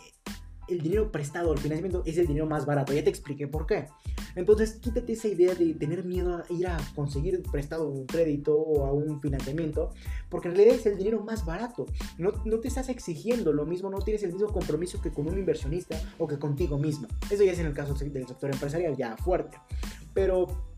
el 0.70 0.80
dinero 0.80 1.10
prestado, 1.10 1.52
el 1.52 1.58
financiamiento, 1.58 2.02
es 2.06 2.18
el 2.18 2.26
dinero 2.26 2.46
más 2.46 2.66
barato. 2.66 2.92
Ya 2.92 3.04
te 3.04 3.10
expliqué 3.10 3.46
por 3.48 3.66
qué. 3.66 3.86
Entonces, 4.34 4.74
quítate 4.74 5.12
esa 5.12 5.28
idea 5.28 5.54
de 5.54 5.74
tener 5.74 6.04
miedo 6.04 6.36
a 6.36 6.44
ir 6.52 6.66
a 6.66 6.78
conseguir 6.94 7.42
prestado 7.50 7.88
un 7.88 8.06
crédito 8.06 8.56
o 8.56 8.86
a 8.86 8.92
un 8.92 9.20
financiamiento, 9.20 9.90
porque 10.28 10.48
en 10.48 10.54
realidad 10.54 10.76
es 10.76 10.86
el 10.86 10.96
dinero 10.96 11.22
más 11.24 11.44
barato. 11.44 11.86
No, 12.18 12.32
no 12.44 12.60
te 12.60 12.68
estás 12.68 12.88
exigiendo 12.88 13.52
lo 13.52 13.66
mismo, 13.66 13.90
no 13.90 13.98
tienes 13.98 14.22
el 14.22 14.32
mismo 14.32 14.48
compromiso 14.48 15.00
que 15.00 15.10
con 15.10 15.28
un 15.28 15.38
inversionista 15.38 16.00
o 16.18 16.26
que 16.26 16.38
contigo 16.38 16.78
mismo. 16.78 17.08
Eso 17.30 17.42
ya 17.44 17.52
es 17.52 17.58
en 17.58 17.66
el 17.66 17.74
caso 17.74 17.94
del 17.94 18.26
sector 18.26 18.50
empresarial, 18.52 18.96
ya 18.96 19.16
fuerte. 19.16 19.58
Pero 20.14 20.69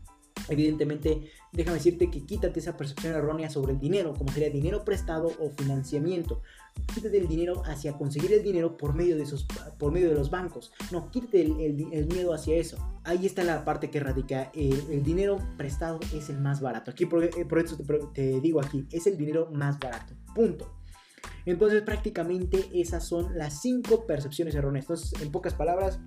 Evidentemente, 0.49 1.31
déjame 1.51 1.77
decirte 1.77 2.09
que 2.09 2.25
quítate 2.25 2.59
esa 2.59 2.75
percepción 2.75 3.13
errónea 3.13 3.49
sobre 3.49 3.73
el 3.73 3.79
dinero, 3.79 4.13
como 4.13 4.31
sería 4.31 4.49
dinero 4.49 4.83
prestado 4.83 5.31
o 5.39 5.49
financiamiento 5.49 6.41
quítate 6.93 7.17
el 7.17 7.27
dinero 7.27 7.63
hacia 7.65 7.93
conseguir 7.93 8.33
el 8.33 8.43
dinero 8.43 8.77
por 8.77 8.93
medio 8.93 9.15
de, 9.15 9.23
esos, 9.23 9.45
por 9.77 9.91
medio 9.91 10.09
de 10.09 10.15
los 10.15 10.29
bancos. 10.29 10.71
No, 10.91 11.09
quítate 11.09 11.41
el, 11.41 12.07
miedo 12.07 12.33
hacia 12.33 12.55
eso. 12.55 12.77
Ahí 13.03 13.25
está 13.25 13.43
la 13.43 13.65
parte 13.65 13.89
que 13.89 13.99
radica. 13.99 14.51
El, 14.53 15.03
dinero 15.03 15.37
prestado 15.57 15.99
es 16.13 16.29
el 16.29 16.39
más 16.39 16.61
barato. 16.61 16.91
Aquí 16.91 17.05
por, 17.05 17.23
eh, 17.23 17.31
eso 17.63 17.77
te, 18.13 18.39
digo 18.41 18.61
aquí, 18.61 18.87
es 18.91 19.07
el 19.07 19.17
dinero 19.17 19.49
más 19.51 19.79
barato. 19.79 20.13
Punto. 20.35 20.73
Entonces 21.45 21.81
prácticamente 21.81 22.69
esas 22.73 23.05
son 23.05 23.37
las 23.37 23.61
cinco 23.61 24.05
percepciones 24.05 24.55
erróneas. 24.55 24.85
Entonces, 24.85 25.21
en 25.21 25.31
pocas 25.31 25.53
palabras, 25.53 25.99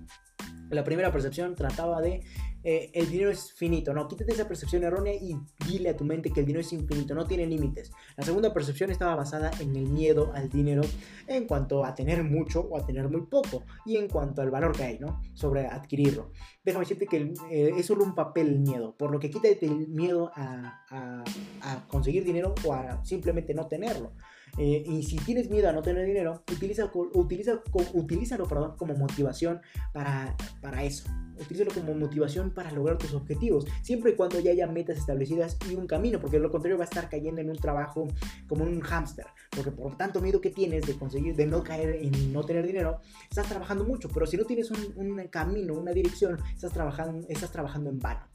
la 0.69 0.83
primera 0.83 1.11
percepción 1.11 1.55
trataba 1.55 2.01
de 2.01 2.23
eh, 2.69 2.91
el 2.93 3.09
dinero 3.09 3.31
es 3.31 3.53
finito, 3.53 3.93
no, 3.93 4.09
quítate 4.09 4.33
esa 4.33 4.45
percepción 4.45 4.83
errónea 4.83 5.13
y 5.13 5.39
dile 5.65 5.87
a 5.87 5.95
tu 5.95 6.03
mente 6.03 6.31
que 6.31 6.41
el 6.41 6.45
dinero 6.45 6.59
es 6.59 6.73
infinito, 6.73 7.15
no 7.15 7.25
tiene 7.25 7.45
límites. 7.45 7.93
La 8.17 8.25
segunda 8.25 8.53
percepción 8.53 8.91
estaba 8.91 9.15
basada 9.15 9.51
en 9.61 9.73
el 9.73 9.87
miedo 9.87 10.33
al 10.33 10.49
dinero 10.49 10.81
en 11.27 11.47
cuanto 11.47 11.85
a 11.85 11.95
tener 11.95 12.25
mucho 12.25 12.59
o 12.59 12.77
a 12.77 12.85
tener 12.85 13.07
muy 13.07 13.21
poco 13.21 13.63
y 13.85 13.95
en 13.95 14.09
cuanto 14.09 14.41
al 14.41 14.51
valor 14.51 14.75
que 14.75 14.83
hay, 14.83 14.99
¿no? 14.99 15.21
Sobre 15.33 15.65
adquirirlo. 15.65 16.33
Déjame 16.61 16.83
decirte 16.83 17.07
que 17.07 17.33
es 17.49 17.85
solo 17.85 18.03
un 18.03 18.13
papel 18.13 18.47
el 18.49 18.59
miedo, 18.59 18.97
por 18.97 19.11
lo 19.11 19.19
que 19.19 19.29
quítate 19.29 19.65
el 19.65 19.87
miedo 19.87 20.29
a, 20.35 21.23
a 21.61 21.87
conseguir 21.87 22.25
dinero 22.25 22.53
o 22.65 22.73
a 22.73 23.01
simplemente 23.05 23.53
no 23.53 23.67
tenerlo. 23.67 24.11
Eh, 24.57 24.83
y 24.85 25.03
si 25.03 25.17
tienes 25.17 25.49
miedo 25.49 25.69
a 25.69 25.71
no 25.71 25.81
tener 25.81 26.05
dinero, 26.05 26.43
utiliza, 26.51 26.89
utiliza, 27.13 27.61
utilízalo 27.93 28.47
perdón, 28.47 28.75
como 28.77 28.95
motivación 28.95 29.61
para, 29.93 30.35
para 30.61 30.83
eso. 30.83 31.07
Utilízalo 31.39 31.71
como 31.71 31.93
motivación 31.93 32.49
para 32.49 32.71
lograr 32.71 32.97
tus 32.97 33.13
objetivos, 33.13 33.65
siempre 33.83 34.11
y 34.11 34.15
cuando 34.15 34.39
ya 34.39 34.51
haya 34.51 34.65
metas 34.65 34.97
establecidas 34.97 35.57
y 35.69 35.75
un 35.75 35.85
camino, 35.85 36.19
porque 36.19 36.39
lo 36.39 36.49
contrario 36.49 36.79
va 36.79 36.85
a 36.85 36.89
estar 36.89 37.09
cayendo 37.09 37.41
en 37.41 37.51
un 37.51 37.57
trabajo 37.57 38.07
como 38.47 38.63
un 38.63 38.81
hámster, 38.81 39.27
porque 39.51 39.69
por 39.69 39.95
tanto 39.97 40.19
miedo 40.19 40.41
que 40.41 40.49
tienes 40.49 40.87
de 40.87 40.97
conseguir, 40.97 41.35
de 41.35 41.45
no 41.45 41.63
caer 41.63 41.99
en 42.01 42.33
no 42.33 42.43
tener 42.43 42.65
dinero, 42.65 43.01
estás 43.29 43.47
trabajando 43.47 43.83
mucho, 43.83 44.09
pero 44.09 44.25
si 44.25 44.35
no 44.35 44.45
tienes 44.45 44.71
un, 44.71 44.93
un 44.95 45.27
camino, 45.27 45.75
una 45.75 45.91
dirección, 45.91 46.39
estás 46.51 46.73
trabajando, 46.73 47.27
estás 47.29 47.51
trabajando 47.51 47.91
en 47.91 47.99
vano. 47.99 48.27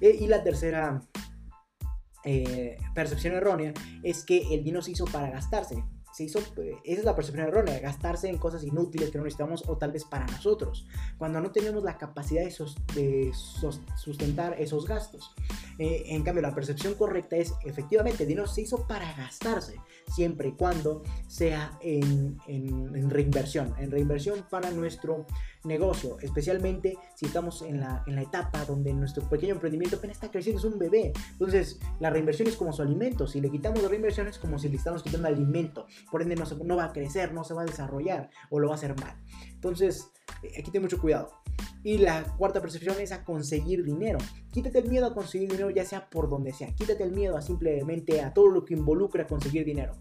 Eh, 0.00 0.16
y 0.20 0.26
la 0.26 0.42
tercera 0.42 1.02
eh, 2.26 2.76
percepción 2.92 3.34
errónea 3.34 3.72
es 4.02 4.24
que 4.24 4.52
el 4.52 4.64
dinero 4.64 4.82
se 4.82 4.90
hizo 4.90 5.04
para 5.06 5.30
gastarse. 5.30 5.82
Se 6.12 6.24
hizo, 6.24 6.38
eh, 6.38 6.74
esa 6.84 7.00
es 7.00 7.04
la 7.04 7.14
percepción 7.14 7.46
errónea, 7.46 7.78
gastarse 7.78 8.28
en 8.28 8.38
cosas 8.38 8.64
inútiles 8.64 9.10
que 9.10 9.18
no 9.18 9.24
necesitamos 9.24 9.64
o 9.68 9.76
tal 9.76 9.92
vez 9.92 10.04
para 10.04 10.26
nosotros, 10.26 10.88
cuando 11.18 11.40
no 11.40 11.52
tenemos 11.52 11.84
la 11.84 11.98
capacidad 11.98 12.42
de, 12.42 13.32
sustentar 13.96 14.56
esos 14.58 14.86
gastos. 14.86 15.34
Eh, 15.78 16.04
en 16.06 16.22
cambio, 16.22 16.42
la 16.42 16.54
percepción 16.54 16.94
correcta 16.94 17.36
es, 17.36 17.52
efectivamente, 17.64 18.22
el 18.22 18.30
dinero 18.30 18.46
se 18.46 18.62
hizo 18.62 18.86
para 18.88 19.12
gastarse, 19.12 19.76
siempre 20.06 20.48
y 20.48 20.52
cuando 20.52 21.02
sea 21.26 21.78
en, 21.80 22.38
en 22.46 23.10
reinversión, 23.10 23.74
en 23.78 23.90
reinversión 23.90 24.44
para 24.50 24.70
nuestro 24.70 25.26
negocio, 25.66 26.16
especialmente 26.20 26.96
si 27.14 27.26
estamos 27.26 27.62
en 27.62 27.80
la, 27.80 28.02
en 28.06 28.14
la 28.14 28.22
etapa 28.22 28.64
donde 28.64 28.92
nuestro 28.94 29.28
pequeño 29.28 29.54
emprendimiento 29.54 29.96
apenas 29.96 30.16
está 30.16 30.30
creciendo, 30.30 30.60
es 30.60 30.64
un 30.64 30.78
bebé. 30.78 31.12
Entonces, 31.32 31.78
la 32.00 32.10
reinversión 32.10 32.48
es 32.48 32.56
como 32.56 32.72
su 32.72 32.82
alimento. 32.82 33.26
Si 33.26 33.40
le 33.40 33.50
quitamos 33.50 33.82
la 33.82 33.88
reinversión 33.88 34.28
es 34.28 34.38
como 34.38 34.58
si 34.58 34.68
le 34.68 34.76
estamos 34.76 35.02
quitando 35.02 35.28
alimento. 35.28 35.86
Por 36.10 36.22
ende, 36.22 36.36
no, 36.36 36.44
no 36.64 36.76
va 36.76 36.84
a 36.84 36.92
crecer, 36.92 37.32
no 37.32 37.44
se 37.44 37.54
va 37.54 37.62
a 37.62 37.66
desarrollar 37.66 38.30
o 38.50 38.60
lo 38.60 38.68
va 38.68 38.74
a 38.74 38.76
hacer 38.76 38.98
mal. 39.00 39.16
Entonces, 39.68 40.10
eh, 40.42 40.52
aquí 40.58 40.70
ten 40.70 40.82
mucho 40.82 41.00
cuidado. 41.00 41.30
Y 41.82 41.98
la 41.98 42.24
cuarta 42.36 42.60
percepción 42.60 42.96
es 43.00 43.12
a 43.12 43.24
conseguir 43.24 43.84
dinero. 43.84 44.18
Quítate 44.50 44.80
el 44.80 44.88
miedo 44.88 45.06
a 45.06 45.14
conseguir 45.14 45.50
dinero, 45.50 45.70
ya 45.70 45.84
sea 45.84 46.08
por 46.10 46.28
donde 46.28 46.52
sea. 46.52 46.74
Quítate 46.74 47.04
el 47.04 47.12
miedo 47.12 47.36
a 47.36 47.42
simplemente 47.42 48.20
a 48.20 48.34
todo 48.34 48.48
lo 48.48 48.64
que 48.64 48.74
involucra 48.74 49.26
conseguir 49.26 49.64
dinero. 49.64 49.92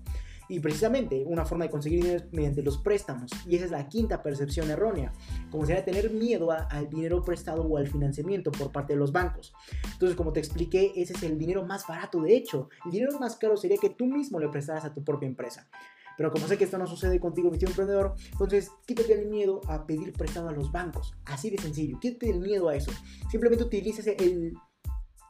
Y 0.47 0.59
precisamente 0.59 1.23
una 1.25 1.45
forma 1.45 1.65
de 1.65 1.71
conseguir 1.71 2.01
dinero 2.01 2.23
es 2.23 2.33
mediante 2.33 2.61
los 2.61 2.77
préstamos. 2.77 3.31
Y 3.47 3.55
esa 3.55 3.65
es 3.65 3.71
la 3.71 3.87
quinta 3.87 4.21
percepción 4.21 4.69
errónea, 4.69 5.11
como 5.49 5.65
sería 5.65 5.83
tener 5.83 6.11
miedo 6.11 6.51
al 6.51 6.89
dinero 6.89 7.23
prestado 7.23 7.63
o 7.63 7.77
al 7.77 7.87
financiamiento 7.87 8.51
por 8.51 8.71
parte 8.71 8.93
de 8.93 8.99
los 8.99 9.11
bancos. 9.11 9.53
Entonces, 9.93 10.15
como 10.15 10.33
te 10.33 10.39
expliqué, 10.39 10.91
ese 10.95 11.13
es 11.13 11.23
el 11.23 11.37
dinero 11.37 11.65
más 11.65 11.87
barato. 11.87 12.21
De 12.21 12.35
hecho, 12.35 12.69
el 12.85 12.91
dinero 12.91 13.19
más 13.19 13.35
caro 13.37 13.57
sería 13.57 13.77
que 13.77 13.89
tú 13.89 14.05
mismo 14.05 14.39
le 14.39 14.49
prestaras 14.49 14.85
a 14.85 14.93
tu 14.93 15.03
propia 15.03 15.27
empresa. 15.27 15.67
Pero 16.17 16.31
como 16.31 16.47
sé 16.47 16.57
que 16.57 16.63
esto 16.63 16.77
no 16.77 16.87
sucede 16.87 17.19
contigo, 17.19 17.51
mi 17.51 17.57
emprendedor, 17.61 18.15
entonces 18.31 18.71
quítate 18.85 19.13
el 19.13 19.27
miedo 19.27 19.61
a 19.67 19.85
pedir 19.85 20.13
prestado 20.13 20.49
a 20.49 20.53
los 20.53 20.71
bancos. 20.71 21.13
Así 21.25 21.49
de 21.49 21.57
sencillo, 21.57 21.99
quítate 21.99 22.29
el 22.29 22.39
miedo 22.39 22.69
a 22.69 22.75
eso. 22.75 22.91
Simplemente 23.29 23.63
utilices 23.63 24.07
el 24.07 24.53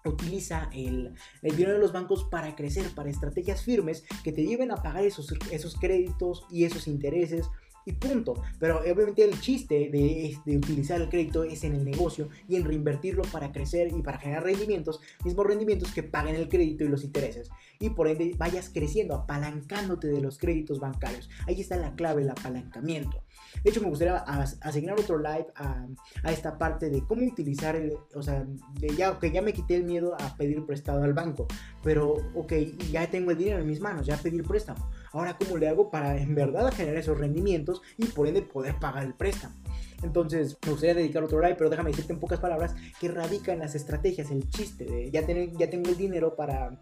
utiliza 0.09 0.69
el, 0.73 1.13
dinero 1.41 1.73
de 1.73 1.79
los 1.79 1.91
bancos 1.91 2.25
para 2.25 2.55
crecer, 2.55 2.85
para 2.93 3.09
estrategias 3.09 3.63
firmes 3.63 4.03
que 4.23 4.31
te 4.31 4.45
lleven 4.45 4.71
a 4.71 4.75
pagar 4.75 5.03
esos, 5.03 5.33
esos 5.51 5.75
créditos 5.75 6.45
y 6.49 6.65
esos 6.65 6.87
intereses 6.87 7.49
y 7.85 7.93
punto. 7.93 8.33
Pero 8.59 8.79
obviamente 8.79 9.23
el 9.23 9.39
chiste 9.39 9.89
de, 9.91 10.37
de, 10.45 10.57
utilizar 10.57 10.99
el 11.01 11.09
crédito 11.09 11.43
es 11.43 11.63
en 11.63 11.75
el 11.75 11.85
negocio 11.85 12.29
y 12.47 12.55
en 12.55 12.65
reinvertirlo 12.65 13.23
para 13.23 13.51
crecer 13.51 13.89
y 13.95 14.01
para 14.01 14.17
generar 14.17 14.43
rendimientos, 14.43 14.99
mismos 15.23 15.45
rendimientos 15.45 15.93
que 15.93 16.03
paguen 16.03 16.35
el 16.35 16.49
crédito 16.49 16.83
y 16.83 16.87
los 16.87 17.03
intereses. 17.03 17.49
Y 17.79 17.91
por 17.91 18.07
ende 18.07 18.33
vayas 18.37 18.69
creciendo, 18.69 19.15
apalancándote 19.15 20.07
de 20.07 20.21
los 20.21 20.37
créditos 20.37 20.79
bancarios. 20.79 21.29
Ahí 21.47 21.61
está 21.61 21.77
la 21.77 21.95
clave, 21.95 22.23
el 22.23 22.29
apalancamiento. 22.29 23.23
De 23.63 23.69
hecho, 23.69 23.81
me 23.81 23.89
gustaría 23.89 24.15
asignar 24.17 24.99
otro 24.99 25.17
live 25.17 25.47
a, 25.55 25.87
esta 26.31 26.57
parte 26.57 26.89
de 26.89 27.03
cómo 27.05 27.25
utilizar, 27.25 27.75
el, 27.75 27.93
o 28.13 28.21
sea, 28.21 28.45
ya, 28.97 29.11
ok, 29.11 29.25
ya 29.25 29.41
me 29.41 29.53
quité 29.53 29.75
el 29.75 29.83
miedo 29.83 30.15
a 30.19 30.35
pedir 30.35 30.65
prestado 30.65 31.03
al 31.03 31.13
banco, 31.13 31.47
pero 31.83 32.15
ok, 32.35 32.53
ya 32.91 33.09
tengo 33.09 33.31
el 33.31 33.37
dinero 33.37 33.59
en 33.59 33.67
mis 33.67 33.79
manos, 33.79 34.05
ya 34.05 34.17
pedir 34.17 34.43
préstamo. 34.43 34.89
Ahora, 35.15 35.37
¿cómo 35.37 35.55
le 35.55 35.69
hago 35.69 35.89
para 35.89 36.17
en 36.17 36.35
verdad 36.35 36.73
generar 36.73 36.97
esos 36.97 37.17
rendimientos 37.17 37.81
y 37.97 38.05
por 38.05 38.27
ende 38.27 38.41
poder 38.41 38.77
pagar 38.79 39.05
el 39.05 39.13
préstamo? 39.13 39.55
Entonces, 40.03 40.57
me 40.65 40.71
gustaría 40.71 40.93
dedicar 40.93 41.23
otro 41.23 41.39
live, 41.39 41.55
pero 41.55 41.69
déjame 41.69 41.91
decirte 41.91 42.11
en 42.11 42.19
pocas 42.19 42.39
palabras 42.41 42.75
que 42.99 43.07
radica 43.07 43.53
en 43.53 43.59
las 43.59 43.75
estrategias, 43.75 44.29
el 44.29 44.49
chiste 44.49 44.83
de 44.83 45.09
ya, 45.11 45.25
tengo 45.25 45.89
el 45.89 45.97
dinero 45.97 46.35
para 46.35 46.81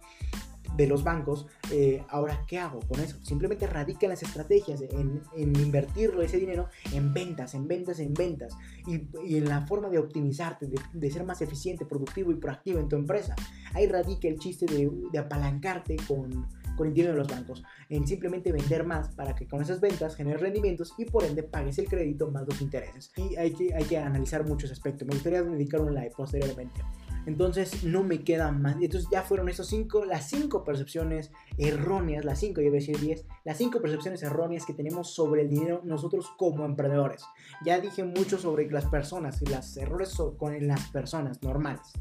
de 0.75 0.87
los 0.87 1.03
bancos, 1.03 1.45
eh, 1.71 2.03
ahora 2.09 2.43
¿qué 2.47 2.57
hago 2.57 2.79
con 2.87 2.99
eso? 2.99 3.23
Simplemente 3.23 3.67
radica 3.67 4.07
en 4.07 4.09
las 4.09 4.23
estrategias, 4.23 4.81
en, 4.81 5.21
invertirlo 5.35 6.23
ese 6.23 6.37
dinero 6.37 6.69
en 6.91 7.13
ventas, 7.13 7.53
en 7.53 7.67
ventas, 7.67 7.99
en 7.99 8.15
ventas 8.15 8.57
y, 8.87 9.37
en 9.37 9.45
la 9.47 9.67
forma 9.67 9.89
de 9.89 9.99
optimizarte, 9.99 10.67
de, 10.91 11.11
ser 11.11 11.23
más 11.25 11.43
eficiente, 11.43 11.85
productivo 11.85 12.31
y 12.31 12.35
proactivo 12.35 12.79
en 12.79 12.89
tu 12.89 12.95
empresa. 12.95 13.35
Ahí 13.75 13.85
radica 13.85 14.27
el 14.27 14.39
chiste 14.39 14.65
de, 14.65 15.19
apalancarte 15.19 15.97
con, 16.07 16.47
con 16.75 16.87
el 16.87 16.93
dinero 16.93 17.13
de 17.13 17.19
los 17.19 17.27
bancos, 17.27 17.63
en 17.89 18.07
simplemente 18.07 18.51
vender 18.51 18.85
más 18.85 19.09
para 19.09 19.35
que 19.35 19.47
con 19.47 19.61
esas 19.61 19.79
ventas 19.81 20.15
generes 20.15 20.41
rendimientos 20.41 20.93
y 20.97 21.05
por 21.05 21.23
ende 21.23 21.43
pagues 21.43 21.77
el 21.79 21.87
crédito 21.87 22.29
más 22.31 22.45
los 22.47 22.61
intereses. 22.61 23.11
Y 23.17 23.35
hay 23.35 23.53
que, 23.53 23.73
hay 23.73 23.83
que 23.83 23.97
analizar 23.97 24.45
muchos 24.45 24.71
aspectos. 24.71 25.07
Me 25.07 25.13
gustaría 25.13 25.43
dedicar 25.43 25.81
un 25.81 25.93
live 25.93 26.11
posteriormente. 26.15 26.81
Entonces 27.25 27.83
no 27.83 28.03
me 28.03 28.23
queda 28.23 28.51
más. 28.51 28.75
Entonces 28.81 29.09
ya 29.11 29.21
fueron 29.21 29.49
esos 29.49 29.67
cinco, 29.67 30.05
las 30.05 30.29
cinco 30.29 30.63
percepciones 30.63 31.31
erróneas, 31.57 32.25
las 32.25 32.39
cinco, 32.39 32.61
yo 32.61 32.67
voy 32.67 32.77
a 32.77 32.79
decir 32.81 32.99
diez, 32.99 33.25
las 33.45 33.57
cinco 33.57 33.81
percepciones 33.81 34.23
erróneas 34.23 34.65
que 34.65 34.73
tenemos 34.73 35.13
sobre 35.13 35.43
el 35.43 35.49
dinero 35.49 35.81
nosotros 35.83 36.31
como 36.37 36.65
emprendedores. 36.65 37.23
Ya 37.65 37.79
dije 37.79 38.03
mucho 38.03 38.37
sobre 38.37 38.69
las 38.69 38.85
personas 38.85 39.41
y 39.41 39.45
los 39.45 39.77
errores 39.77 40.15
con 40.37 40.67
las 40.67 40.89
personas 40.89 41.41
normales. 41.41 41.93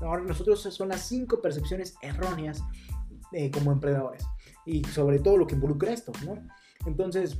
Ahora 0.00 0.22
nosotros 0.22 0.60
son 0.60 0.90
las 0.90 1.08
cinco 1.08 1.40
percepciones 1.40 1.96
erróneas 2.02 2.62
eh, 3.32 3.50
como 3.50 3.72
emprendedores 3.72 4.24
y 4.64 4.84
sobre 4.84 5.18
todo 5.18 5.36
lo 5.36 5.46
que 5.46 5.54
involucra 5.54 5.92
esto, 5.92 6.12
¿no? 6.24 6.36
Entonces, 6.86 7.38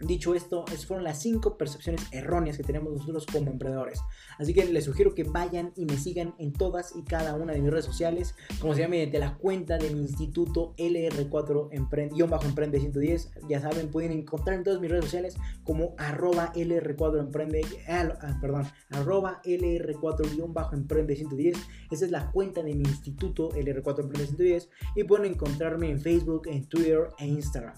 Dicho 0.00 0.34
esto, 0.34 0.64
esas 0.68 0.86
fueron 0.86 1.04
las 1.04 1.20
cinco 1.20 1.58
percepciones 1.58 2.06
erróneas 2.10 2.56
que 2.56 2.62
tenemos 2.62 2.92
nosotros 2.92 3.26
como 3.26 3.50
emprendedores. 3.50 4.00
Así 4.38 4.54
que 4.54 4.64
les 4.64 4.84
sugiero 4.84 5.14
que 5.14 5.24
vayan 5.24 5.72
y 5.76 5.84
me 5.84 5.98
sigan 5.98 6.34
en 6.38 6.54
todas 6.54 6.96
y 6.96 7.02
cada 7.02 7.34
una 7.34 7.52
de 7.52 7.60
mis 7.60 7.70
redes 7.70 7.84
sociales, 7.84 8.34
como 8.60 8.74
se 8.74 8.80
llama 8.80 8.92
mediante 8.92 9.18
la 9.18 9.36
cuenta 9.36 9.76
de 9.76 9.90
mi 9.90 10.00
instituto 10.00 10.74
LR4 10.78 11.68
Emprende, 11.72 12.22
bajo 12.24 12.46
Emprende 12.46 12.80
110. 12.80 13.30
Ya 13.48 13.60
saben, 13.60 13.90
pueden 13.90 14.12
encontrar 14.12 14.56
en 14.56 14.64
todas 14.64 14.80
mis 14.80 14.90
redes 14.90 15.04
sociales 15.04 15.36
como 15.64 15.94
arroba 15.98 16.52
LR4 16.54 17.20
Emprende, 17.20 17.60
ah, 17.86 18.08
ah, 18.22 18.38
perdón, 18.40 18.64
arroba 18.90 19.42
LR4 19.44 20.52
bajo 20.52 20.74
Emprende 20.74 21.14
110. 21.14 21.58
Esa 21.90 22.04
es 22.06 22.10
la 22.10 22.30
cuenta 22.30 22.62
de 22.62 22.74
mi 22.74 22.84
instituto 22.84 23.50
LR4 23.50 24.00
Emprende 24.00 24.26
110 24.26 24.70
y 24.96 25.04
pueden 25.04 25.32
encontrarme 25.32 25.90
en 25.90 26.00
Facebook, 26.00 26.48
en 26.48 26.66
Twitter 26.66 27.08
e 27.18 27.26
Instagram. 27.26 27.74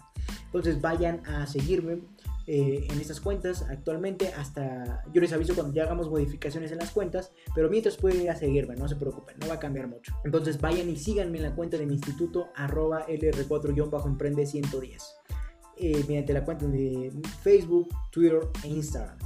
Entonces 0.53 0.83
vayan 0.83 1.25
a 1.27 1.47
seguirme 1.47 2.03
eh, 2.47 2.87
en 2.91 3.01
estas 3.01 3.21
cuentas. 3.21 3.65
Actualmente 3.71 4.29
hasta 4.37 5.03
yo 5.13 5.21
les 5.21 5.33
aviso 5.33 5.55
cuando 5.55 5.73
ya 5.73 5.85
hagamos 5.85 6.11
modificaciones 6.11 6.73
en 6.73 6.79
las 6.79 6.91
cuentas 6.91 7.33
pero 7.55 7.71
mientras 7.71 7.97
pueden 7.97 8.21
ir 8.21 8.31
a 8.31 8.37
seguirme 8.37 8.75
no 8.77 8.89
se 8.89 8.97
preocupen 8.97 9.37
no 9.41 9.49
va 9.49 9.55
a 9.55 9.59
cambiar 9.59 9.87
mucho. 9.89 10.13
Entonces 10.25 10.61
vayan 10.61 10.91
y 10.91 10.97
síganme 10.97 11.39
en 11.39 11.45
la 11.45 11.55
cuenta 11.55 11.79
de 11.79 11.87
mi 11.87 11.95
instituto 11.95 12.49
arroba 12.55 13.07
lr4-emprende 13.07 14.45
110 14.45 15.15
eh, 15.79 16.05
mediante 16.07 16.33
la 16.33 16.45
cuenta 16.45 16.67
de 16.67 17.11
Facebook 17.43 17.89
Twitter 18.11 18.41
e 18.65 18.69
Instagram. 18.69 19.17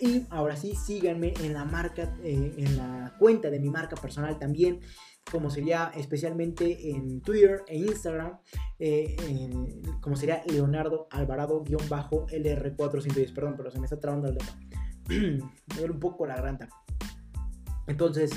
Y 0.00 0.26
ahora 0.30 0.56
sí 0.56 0.74
síganme 0.74 1.34
en 1.42 1.52
la 1.52 1.64
marca 1.64 2.16
eh, 2.22 2.54
en 2.56 2.76
la 2.76 3.14
cuenta 3.18 3.50
de 3.50 3.60
mi 3.60 3.68
marca 3.68 3.96
personal 3.96 4.38
también 4.38 4.80
como 5.30 5.50
sería 5.50 5.92
especialmente 5.96 6.90
en 6.90 7.20
Twitter 7.20 7.64
e 7.66 7.78
Instagram, 7.78 8.38
eh, 8.78 9.16
como 10.00 10.16
sería 10.16 10.42
Leonardo 10.46 11.08
Alvarado-LR410. 11.10 13.34
Perdón, 13.34 13.54
pero 13.56 13.70
se 13.70 13.78
me 13.78 13.84
está 13.84 13.98
trabando 13.98 14.28
el 14.28 14.34
dedo. 14.34 14.52
me 15.08 15.76
duele 15.76 15.94
un 15.94 16.00
poco 16.00 16.26
la 16.26 16.36
garganta. 16.36 16.68
Entonces, 17.86 18.30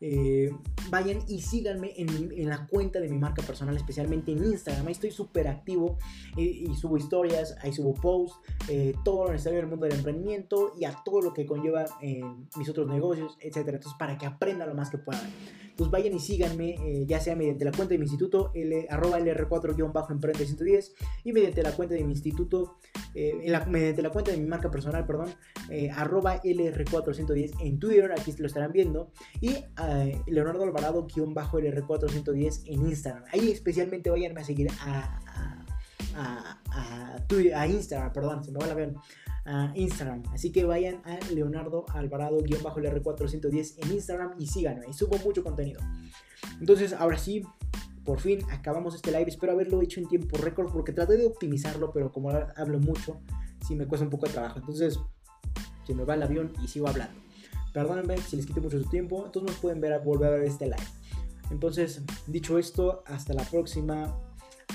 eh, 0.00 0.50
vayan 0.90 1.18
y 1.26 1.42
síganme 1.42 1.92
en, 1.96 2.48
la 2.48 2.66
cuenta 2.66 3.00
de 3.00 3.08
mi 3.08 3.18
marca 3.18 3.42
personal, 3.42 3.76
especialmente 3.76 4.32
en 4.32 4.44
Instagram. 4.44 4.86
Ahí 4.86 4.92
estoy 4.92 5.10
súper 5.10 5.48
activo 5.48 5.98
y, 6.36 6.72
subo 6.76 6.96
historias, 6.96 7.56
ahí 7.62 7.72
subo 7.72 7.94
posts, 7.94 8.38
eh, 8.68 8.94
todo 9.04 9.26
lo 9.26 9.32
necesario 9.32 9.58
del 9.58 9.68
mundo 9.68 9.86
del 9.86 9.96
emprendimiento 9.96 10.72
y 10.78 10.84
a 10.84 10.96
todo 11.04 11.20
lo 11.20 11.34
que 11.34 11.44
conlleva 11.44 11.84
mis 12.56 12.68
otros 12.68 12.86
negocios, 12.86 13.36
etc. 13.40 13.56
Entonces, 13.56 13.94
para 13.98 14.16
que 14.16 14.26
aprendan 14.26 14.68
lo 14.68 14.74
más 14.74 14.88
que 14.88 14.98
puedan 14.98 15.28
pues 15.78 15.90
vayan 15.92 16.12
y 16.12 16.18
síganme, 16.18 16.70
eh, 16.70 17.06
ya 17.06 17.20
sea 17.20 17.36
mediante 17.36 17.64
la 17.64 17.70
cuenta 17.70 17.94
de 17.94 17.98
mi 17.98 18.04
instituto, 18.04 18.50
L, 18.52 18.88
arroba 18.90 19.20
LR4-Emprende 19.20 20.44
110, 20.44 20.94
y 21.22 21.32
mediante 21.32 21.62
la 21.62 21.70
cuenta 21.70 21.94
de 21.94 22.02
mi 22.02 22.10
instituto, 22.10 22.78
eh, 23.14 23.34
mediante 23.68 24.02
la 24.02 24.10
cuenta 24.10 24.32
de 24.32 24.38
mi 24.38 24.46
marca 24.46 24.72
personal, 24.72 25.06
perdón, 25.06 25.28
eh, 25.70 25.88
arroba 25.92 26.42
LR410 26.42 27.52
en 27.60 27.78
Twitter, 27.78 28.10
aquí 28.10 28.34
lo 28.38 28.48
estarán 28.48 28.72
viendo, 28.72 29.12
y 29.40 29.54
Leonardo 30.26 30.64
Alvarado-LR410 30.64 32.62
en 32.66 32.88
Instagram. 32.88 33.22
Ahí 33.32 33.52
especialmente 33.52 34.10
vayan 34.10 34.36
a 34.36 34.42
seguir 34.42 34.68
a, 34.80 35.57
a, 36.18 36.60
a, 36.70 37.66
Instagram, 37.66 38.12
perdón, 38.12 38.44
se 38.44 38.52
me 38.52 38.58
va 38.58 38.66
la 38.66 38.74
ver 38.74 38.94
Instagram. 39.74 40.22
Así 40.32 40.52
que 40.52 40.64
vayan 40.64 41.00
a 41.04 41.18
Leonardo 41.32 41.86
Alvarado-LR410 41.88 43.84
en 43.84 43.92
Instagram 43.92 44.34
y 44.38 44.46
síganme. 44.46 44.86
Y 44.88 44.92
subo 44.92 45.16
mucho 45.24 45.42
contenido. 45.42 45.80
Entonces, 46.60 46.92
ahora 46.92 47.18
sí, 47.18 47.42
por 48.04 48.20
fin 48.20 48.40
acabamos 48.50 48.94
este 48.94 49.10
live. 49.10 49.28
Espero 49.28 49.52
haberlo 49.52 49.80
hecho 49.80 50.00
en 50.00 50.08
tiempo 50.08 50.36
récord 50.38 50.70
porque 50.72 50.92
traté 50.92 51.16
de 51.16 51.26
optimizarlo, 51.26 51.92
pero 51.92 52.12
como 52.12 52.30
hablo 52.30 52.78
mucho, 52.78 53.20
sí 53.66 53.74
me 53.74 53.86
cuesta 53.86 54.04
un 54.04 54.10
poco 54.10 54.26
de 54.26 54.32
trabajo. 54.32 54.58
Entonces, 54.58 54.98
se 55.86 55.94
me 55.94 56.04
va 56.04 56.14
el 56.14 56.22
avión 56.22 56.52
y 56.62 56.68
sigo 56.68 56.88
hablando. 56.88 57.18
Perdónenme 57.72 58.18
si 58.18 58.36
les 58.36 58.46
quito 58.46 58.60
mucho 58.60 58.78
su 58.78 58.88
tiempo. 58.88 59.24
Entonces 59.24 59.52
nos 59.52 59.60
pueden 59.60 59.80
ver, 59.80 59.98
volver 60.02 60.28
a 60.28 60.36
ver 60.36 60.44
este 60.44 60.66
live. 60.66 60.76
Entonces, 61.50 62.02
dicho 62.26 62.58
esto, 62.58 63.02
hasta 63.06 63.32
la 63.32 63.44
próxima, 63.44 64.14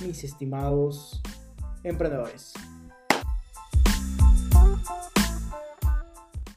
mis 0.01 0.23
estimados 0.23 1.21
emprendedores. 1.83 2.53